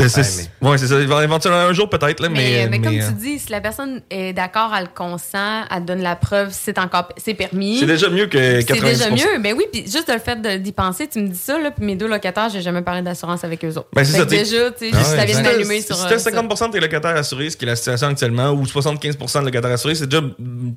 Euh, 0.00 0.08
c'est, 0.08 0.50
ouais, 0.60 0.76
c'est 0.78 0.86
ça, 0.88 1.00
éventuellement 1.00 1.60
un 1.60 1.72
jour 1.72 1.88
peut-être, 1.88 2.18
là, 2.20 2.28
Mais, 2.28 2.66
mais, 2.68 2.78
mais, 2.78 2.80
comme 2.80 2.94
euh, 2.98 3.08
tu 3.08 3.14
dis, 3.14 3.38
si 3.38 3.50
la 3.52 3.60
personne 3.60 4.02
est 4.10 4.32
d'accord, 4.32 4.72
elle 4.76 4.84
le 4.84 4.90
consent, 4.92 5.62
elle 5.70 5.84
donne 5.84 6.02
la 6.02 6.16
preuve, 6.16 6.48
c'est 6.50 6.78
encore 6.78 7.08
c'est 7.16 7.34
permis. 7.34 7.78
c'est 7.78 7.86
déjà 7.86 8.08
mieux 8.08 8.26
que 8.26 8.60
C'est 8.60 8.66
90%. 8.72 8.82
déjà 8.82 9.10
mieux. 9.10 9.38
Ben 9.40 9.54
oui, 9.56 9.64
puis 9.72 9.82
juste 9.82 10.10
le 10.12 10.18
fait 10.34 10.58
d'y 10.62 10.72
penser, 10.72 11.08
tu 11.08 11.20
me 11.20 11.28
dis 11.28 11.38
ça, 11.38 11.58
là, 11.58 11.70
puis 11.70 11.84
mes 11.84 11.96
deux 11.96 12.08
locataires, 12.08 12.48
j'ai 12.50 12.60
jamais 12.60 12.82
parlé 12.82 13.02
d'assurance 13.02 13.44
avec 13.44 13.64
eux 13.64 13.70
autres. 13.76 13.88
Ben, 13.94 14.04
c'est 14.04 14.18
ça, 14.18 14.26
t'sais. 14.26 14.38
déjà, 14.44 14.70
tu 14.70 14.90
sais, 14.90 15.04
ça 15.04 15.24
vient 15.24 15.36
Si 15.64 15.82
sur 15.82 15.96
t'as 15.96 16.12
euh, 16.14 16.18
ça. 16.18 16.30
50% 16.30 16.66
de 16.68 16.72
tes 16.72 16.80
locataires 16.80 17.16
assurés, 17.16 17.50
ce 17.50 17.56
qui 17.56 17.64
est 17.64 17.68
la 17.68 17.76
situation 17.76 18.08
actuellement, 18.08 18.50
ou 18.50 18.64
75% 18.64 19.40
de 19.40 19.44
locataires 19.46 19.70
assurés, 19.72 19.94
c'est 19.94 20.06
déjà 20.06 20.22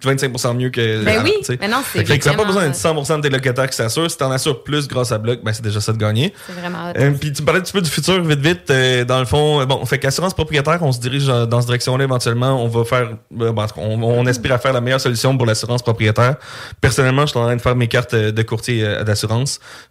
25% 0.03 0.55
mieux 0.55 0.69
que. 0.69 1.03
Ben 1.03 1.21
oui, 1.23 1.33
tu 1.39 1.45
sais. 1.45 1.57
mais 1.59 1.67
non, 1.67 1.77
c'est 1.91 2.05
Fait 2.05 2.17
que 2.17 2.23
ça 2.23 2.31
n'a 2.31 2.37
pas 2.37 2.45
besoin 2.45 2.65
d'être 2.65 2.75
100% 2.75 3.17
de 3.17 3.21
tes 3.21 3.29
locataires 3.29 3.69
qui 3.69 3.75
s'assurent. 3.75 4.09
Si 4.11 4.17
t'en 4.17 4.31
assures 4.31 4.63
plus 4.63 4.87
grâce 4.87 5.11
à 5.11 5.17
Bloc, 5.17 5.39
ben 5.43 5.53
c'est 5.53 5.63
déjà 5.63 5.81
ça 5.81 5.91
de 5.93 5.97
gagner. 5.97 6.33
C'est 6.47 6.53
vraiment. 6.59 6.91
Euh, 6.97 7.11
Puis 7.19 7.31
tu 7.33 7.41
parlais 7.43 7.59
un 7.59 7.63
petit 7.63 7.73
peu 7.73 7.81
du 7.81 7.89
futur, 7.89 8.21
vite, 8.23 8.39
vite. 8.39 8.69
euh, 8.71 9.03
dans 9.05 9.19
le 9.19 9.25
fond, 9.25 9.61
euh, 9.61 9.65
bon, 9.65 9.83
fait 9.85 9.99
qu'assurance 9.99 10.33
propriétaire, 10.33 10.79
on 10.81 10.91
se 10.91 10.99
dirige 10.99 11.27
euh, 11.29 11.45
dans 11.45 11.59
cette 11.61 11.67
direction-là 11.67 12.03
éventuellement. 12.03 12.63
On 12.63 12.67
va 12.67 12.83
faire, 12.85 13.09
euh, 13.39 13.51
bon, 13.51 13.61
en 13.61 13.67
tout 13.67 13.75
cas, 13.75 13.81
on, 13.81 14.01
on 14.03 14.25
aspire 14.25 14.53
à 14.53 14.57
faire 14.57 14.73
la 14.73 14.81
meilleure 14.81 15.01
solution 15.01 15.35
pour 15.37 15.45
l'assurance 15.45 15.81
propriétaire. 15.81 16.35
Personnellement, 16.81 17.23
je 17.25 17.31
suis 17.31 17.39
en 17.39 17.43
train 17.45 17.55
de 17.55 17.61
faire 17.61 17.75
mes 17.75 17.87
cartes 17.87 18.13
euh, 18.13 18.31
de 18.31 18.41
courtier 18.43 18.83
euh, 18.83 19.01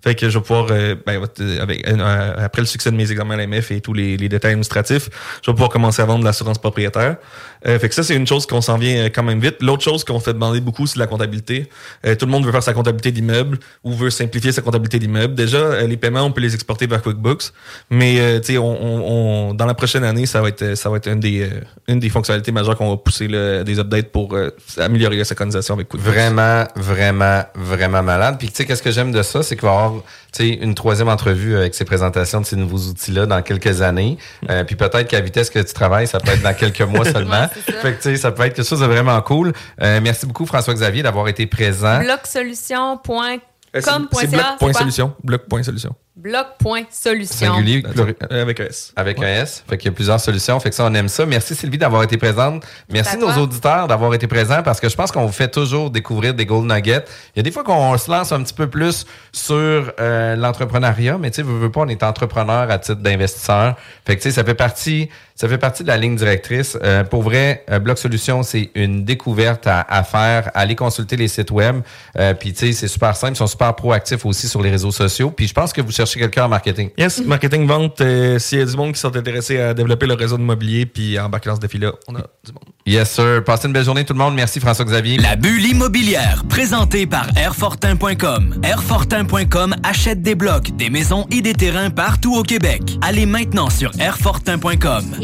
Fait 0.02 0.14
que 0.14 0.28
je 0.28 0.38
vais 0.38 0.42
pouvoir, 0.42 0.66
euh, 0.70 0.94
ben, 1.06 1.22
euh, 1.40 1.66
euh, 1.86 2.34
après 2.38 2.62
le 2.62 2.66
succès 2.66 2.90
de 2.90 2.96
mes 2.96 3.10
examens 3.10 3.34
à 3.34 3.36
l'AMF 3.38 3.70
et 3.70 3.80
tous 3.80 3.92
les, 3.92 4.16
détails 4.16 4.52
administratifs, 4.52 5.10
je 5.42 5.50
vais 5.50 5.54
pouvoir 5.54 5.70
commencer 5.70 6.02
à 6.02 6.04
vendre 6.06 6.24
l'assurance 6.24 6.58
propriétaire. 6.58 7.16
Fait 7.64 7.88
que 7.88 7.94
ça, 7.94 8.02
c'est 8.02 8.14
une 8.14 8.26
chose 8.26 8.44
qu'on 8.44 8.60
s'en 8.60 8.76
vient 8.76 9.06
quand 9.06 9.22
même 9.22 9.40
vite. 9.40 9.56
L'autre 9.62 9.82
chose 9.82 10.04
qu'on 10.04 10.20
fait 10.20 10.34
demander 10.34 10.60
beaucoup, 10.60 10.86
c'est 10.86 10.98
la 10.98 11.06
comptabilité. 11.06 11.70
Tout 12.02 12.26
le 12.26 12.30
monde 12.30 12.44
veut 12.44 12.52
faire 12.52 12.62
sa 12.62 12.74
comptabilité 12.74 13.10
d'immeuble 13.10 13.58
ou 13.82 13.94
veut 13.94 14.10
simplifier 14.10 14.52
sa 14.52 14.60
comptabilité 14.60 14.98
d'immeuble. 14.98 15.34
Déjà, 15.34 15.80
les 15.86 15.96
paiements, 15.96 16.24
on 16.24 16.30
peut 16.30 16.42
les 16.42 16.52
exporter 16.54 16.86
vers 16.86 17.00
QuickBooks, 17.00 17.52
mais 17.88 18.40
tu 18.40 18.52
sais, 18.52 18.58
on, 18.58 19.54
dans 19.54 19.64
la 19.64 19.72
prochaine 19.72 20.04
année, 20.04 20.26
ça 20.26 20.42
va 20.42 20.48
être 20.48 20.74
ça 20.74 20.90
va 20.90 20.98
être 20.98 21.08
une 21.08 21.20
des 21.20 21.48
une 21.88 22.00
des 22.00 22.10
fonctionnalités 22.10 22.52
majeures 22.52 22.76
qu'on 22.76 22.90
va 22.90 22.98
pousser 22.98 23.28
des 23.28 23.78
updates 23.78 24.12
pour 24.12 24.36
améliorer 24.76 25.16
la 25.16 25.24
synchronisation 25.24 25.74
avec 25.74 25.88
QuickBooks. 25.88 26.12
Vraiment, 26.12 26.64
vraiment, 26.76 27.44
vraiment 27.54 28.02
malade. 28.02 28.36
Puis 28.38 28.48
tu 28.48 28.56
sais, 28.56 28.64
qu'est-ce 28.66 28.82
que 28.82 28.90
j'aime 28.90 29.12
de 29.12 29.22
ça, 29.22 29.42
c'est 29.44 29.56
qu'il 29.56 29.66
va 29.66 29.74
y 29.74 29.76
avoir 29.76 30.02
tu 30.32 30.42
sais, 30.42 30.48
une 30.48 30.74
troisième 30.74 31.08
entrevue 31.08 31.56
avec 31.56 31.74
ces 31.74 31.84
présentations 31.84 32.40
de 32.40 32.46
ces 32.46 32.56
nouveaux 32.56 32.78
outils-là 32.78 33.26
dans 33.26 33.40
quelques 33.42 33.82
années. 33.82 34.18
Euh, 34.50 34.64
puis 34.64 34.74
peut-être 34.74 35.06
qu'à 35.06 35.20
vitesse 35.20 35.50
que 35.50 35.60
tu 35.60 35.72
travailles, 35.72 36.08
ça 36.08 36.18
peut 36.18 36.32
être 36.32 36.42
dans 36.42 36.54
quelques 36.54 36.80
mois 36.80 37.04
seulement. 37.12 37.42
Ouais, 37.42 37.48
ça. 37.66 37.72
fait 37.72 37.92
que 37.92 38.02
tu 38.02 38.02
sais, 38.02 38.16
ça 38.16 38.32
peut 38.32 38.44
être 38.44 38.54
quelque 38.54 38.68
chose 38.68 38.80
de 38.80 38.86
vraiment 38.86 39.20
cool. 39.22 39.52
Euh, 39.80 40.00
merci 40.02 40.26
beaucoup 40.26 40.46
François-Xavier 40.46 41.02
d'avoir 41.02 41.28
été 41.28 41.46
présent. 41.46 42.00
Blocsolution.com.ca. 42.00 43.40
Euh, 43.76 43.80
c'est 44.12 44.30
bloc.solution. 44.30 45.14
Bloc.solution. 45.22 45.94
Bloc.solution. 46.16 47.54
Singulier 47.54 47.82
Euh, 48.30 48.42
avec 48.42 48.60
un 48.60 48.66
S. 48.66 48.92
avec 48.94 49.18
un 49.18 49.26
S. 49.26 49.64
Fait 49.68 49.76
qu'il 49.76 49.90
y 49.90 49.92
a 49.92 49.94
plusieurs 49.94 50.20
solutions. 50.20 50.60
Fait 50.60 50.70
que 50.70 50.76
ça, 50.76 50.84
on 50.84 50.94
aime 50.94 51.08
ça. 51.08 51.26
Merci 51.26 51.56
Sylvie 51.56 51.76
d'avoir 51.76 52.04
été 52.04 52.16
présente. 52.16 52.64
Merci 52.88 53.16
nos 53.18 53.32
auditeurs 53.32 53.88
d'avoir 53.88 54.14
été 54.14 54.28
présents 54.28 54.62
parce 54.62 54.78
que 54.78 54.88
je 54.88 54.94
pense 54.94 55.10
qu'on 55.10 55.26
vous 55.26 55.32
fait 55.32 55.50
toujours 55.50 55.90
découvrir 55.90 56.32
des 56.34 56.46
gold 56.46 56.70
nuggets. 56.70 57.04
Il 57.34 57.38
y 57.38 57.40
a 57.40 57.42
des 57.42 57.50
fois 57.50 57.64
qu'on 57.64 57.98
se 57.98 58.08
lance 58.08 58.30
un 58.30 58.42
petit 58.44 58.54
peu 58.54 58.68
plus 58.68 59.06
sur 59.32 59.92
euh, 59.98 60.36
l'entrepreneuriat, 60.36 61.18
mais 61.18 61.30
tu 61.30 61.36
sais, 61.36 61.42
veux, 61.42 61.58
veux 61.58 61.70
pas, 61.72 61.80
on 61.80 61.88
est 61.88 62.02
entrepreneur 62.04 62.70
à 62.70 62.78
titre 62.78 63.00
d'investisseur. 63.00 63.74
Fait 64.06 64.16
que 64.16 64.22
tu 64.22 64.28
sais, 64.28 64.34
ça 64.36 64.44
fait 64.44 64.54
partie, 64.54 65.08
ça 65.34 65.48
fait 65.48 65.58
partie 65.58 65.82
de 65.82 65.88
la 65.88 65.96
ligne 65.96 66.16
directrice. 66.16 66.78
Euh, 66.82 67.02
pour 67.04 67.22
vrai, 67.22 67.64
euh, 67.70 67.78
Bloc 67.80 67.98
Solutions, 67.98 68.42
c'est 68.42 68.70
une 68.74 69.04
découverte 69.04 69.66
à, 69.66 69.80
à 69.88 70.04
faire. 70.04 70.50
Allez 70.54 70.76
consulter 70.76 71.16
les 71.16 71.28
sites 71.28 71.50
web. 71.50 71.80
Euh, 72.18 72.34
Puis 72.34 72.52
tu 72.52 72.66
sais, 72.66 72.72
c'est 72.72 72.88
super 72.88 73.16
simple. 73.16 73.32
Ils 73.34 73.36
sont 73.36 73.46
super 73.46 73.74
proactifs 73.74 74.24
aussi 74.24 74.48
sur 74.48 74.62
les 74.62 74.70
réseaux 74.70 74.92
sociaux. 74.92 75.30
Puis 75.30 75.48
je 75.48 75.54
pense 75.54 75.72
que 75.72 75.80
vous 75.80 75.90
cherchez 75.92 76.20
quelqu'un 76.20 76.44
en 76.44 76.48
marketing. 76.48 76.90
Yes, 76.96 77.20
marketing 77.24 77.66
vente. 77.66 78.00
euh, 78.00 78.38
S'il 78.38 78.60
y 78.60 78.62
a 78.62 78.64
du 78.66 78.76
monde 78.76 78.92
qui 78.92 79.00
sont 79.00 79.14
intéressés 79.16 79.58
à 79.60 79.74
développer 79.74 80.06
leur 80.06 80.18
réseau 80.18 80.36
de 80.38 80.42
mobilier 80.42 80.86
puis 80.86 81.18
embarquer 81.18 81.50
dans 81.50 81.56
ce 81.56 81.60
défi-là, 81.60 81.92
on 82.08 82.14
a 82.14 82.18
du 82.18 82.52
monde. 82.52 82.64
Yes, 82.86 83.10
sir. 83.10 83.42
Passez 83.44 83.66
une 83.66 83.72
belle 83.72 83.84
journée 83.84 84.04
tout 84.04 84.12
le 84.12 84.18
monde. 84.18 84.34
Merci 84.34 84.60
François-Xavier. 84.60 85.16
La 85.18 85.36
bulle 85.36 85.64
immobilière, 85.64 86.44
présentée 86.48 87.06
par 87.06 87.26
Airfortin.com. 87.36 88.60
Airfortin.com 88.62 89.74
achète 89.82 90.22
des 90.22 90.34
blocs, 90.34 90.76
des 90.76 90.90
maisons 90.90 91.26
et 91.30 91.40
des 91.40 91.54
terrains 91.54 91.90
partout 91.90 92.36
au 92.36 92.42
Québec. 92.42 92.82
Allez 93.02 93.26
maintenant 93.26 93.70
sur 93.70 93.90
Airfortin.com. 93.98 95.23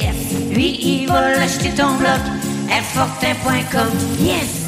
Lui, 0.52 0.78
il 0.82 1.06
va 1.08 1.30
l'acheter 1.36 1.70
ton 1.70 1.96
bloc. 1.96 2.20
Airfortin.com. 2.70 3.88
Yes. 4.18 4.66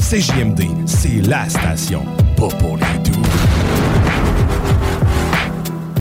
CJMD, 0.00 0.62
c'est 0.86 1.26
la 1.28 1.48
station. 1.48 2.04
Pas 2.36 2.48
pour 2.48 2.76
les 2.76 2.98
doux. 3.10 3.49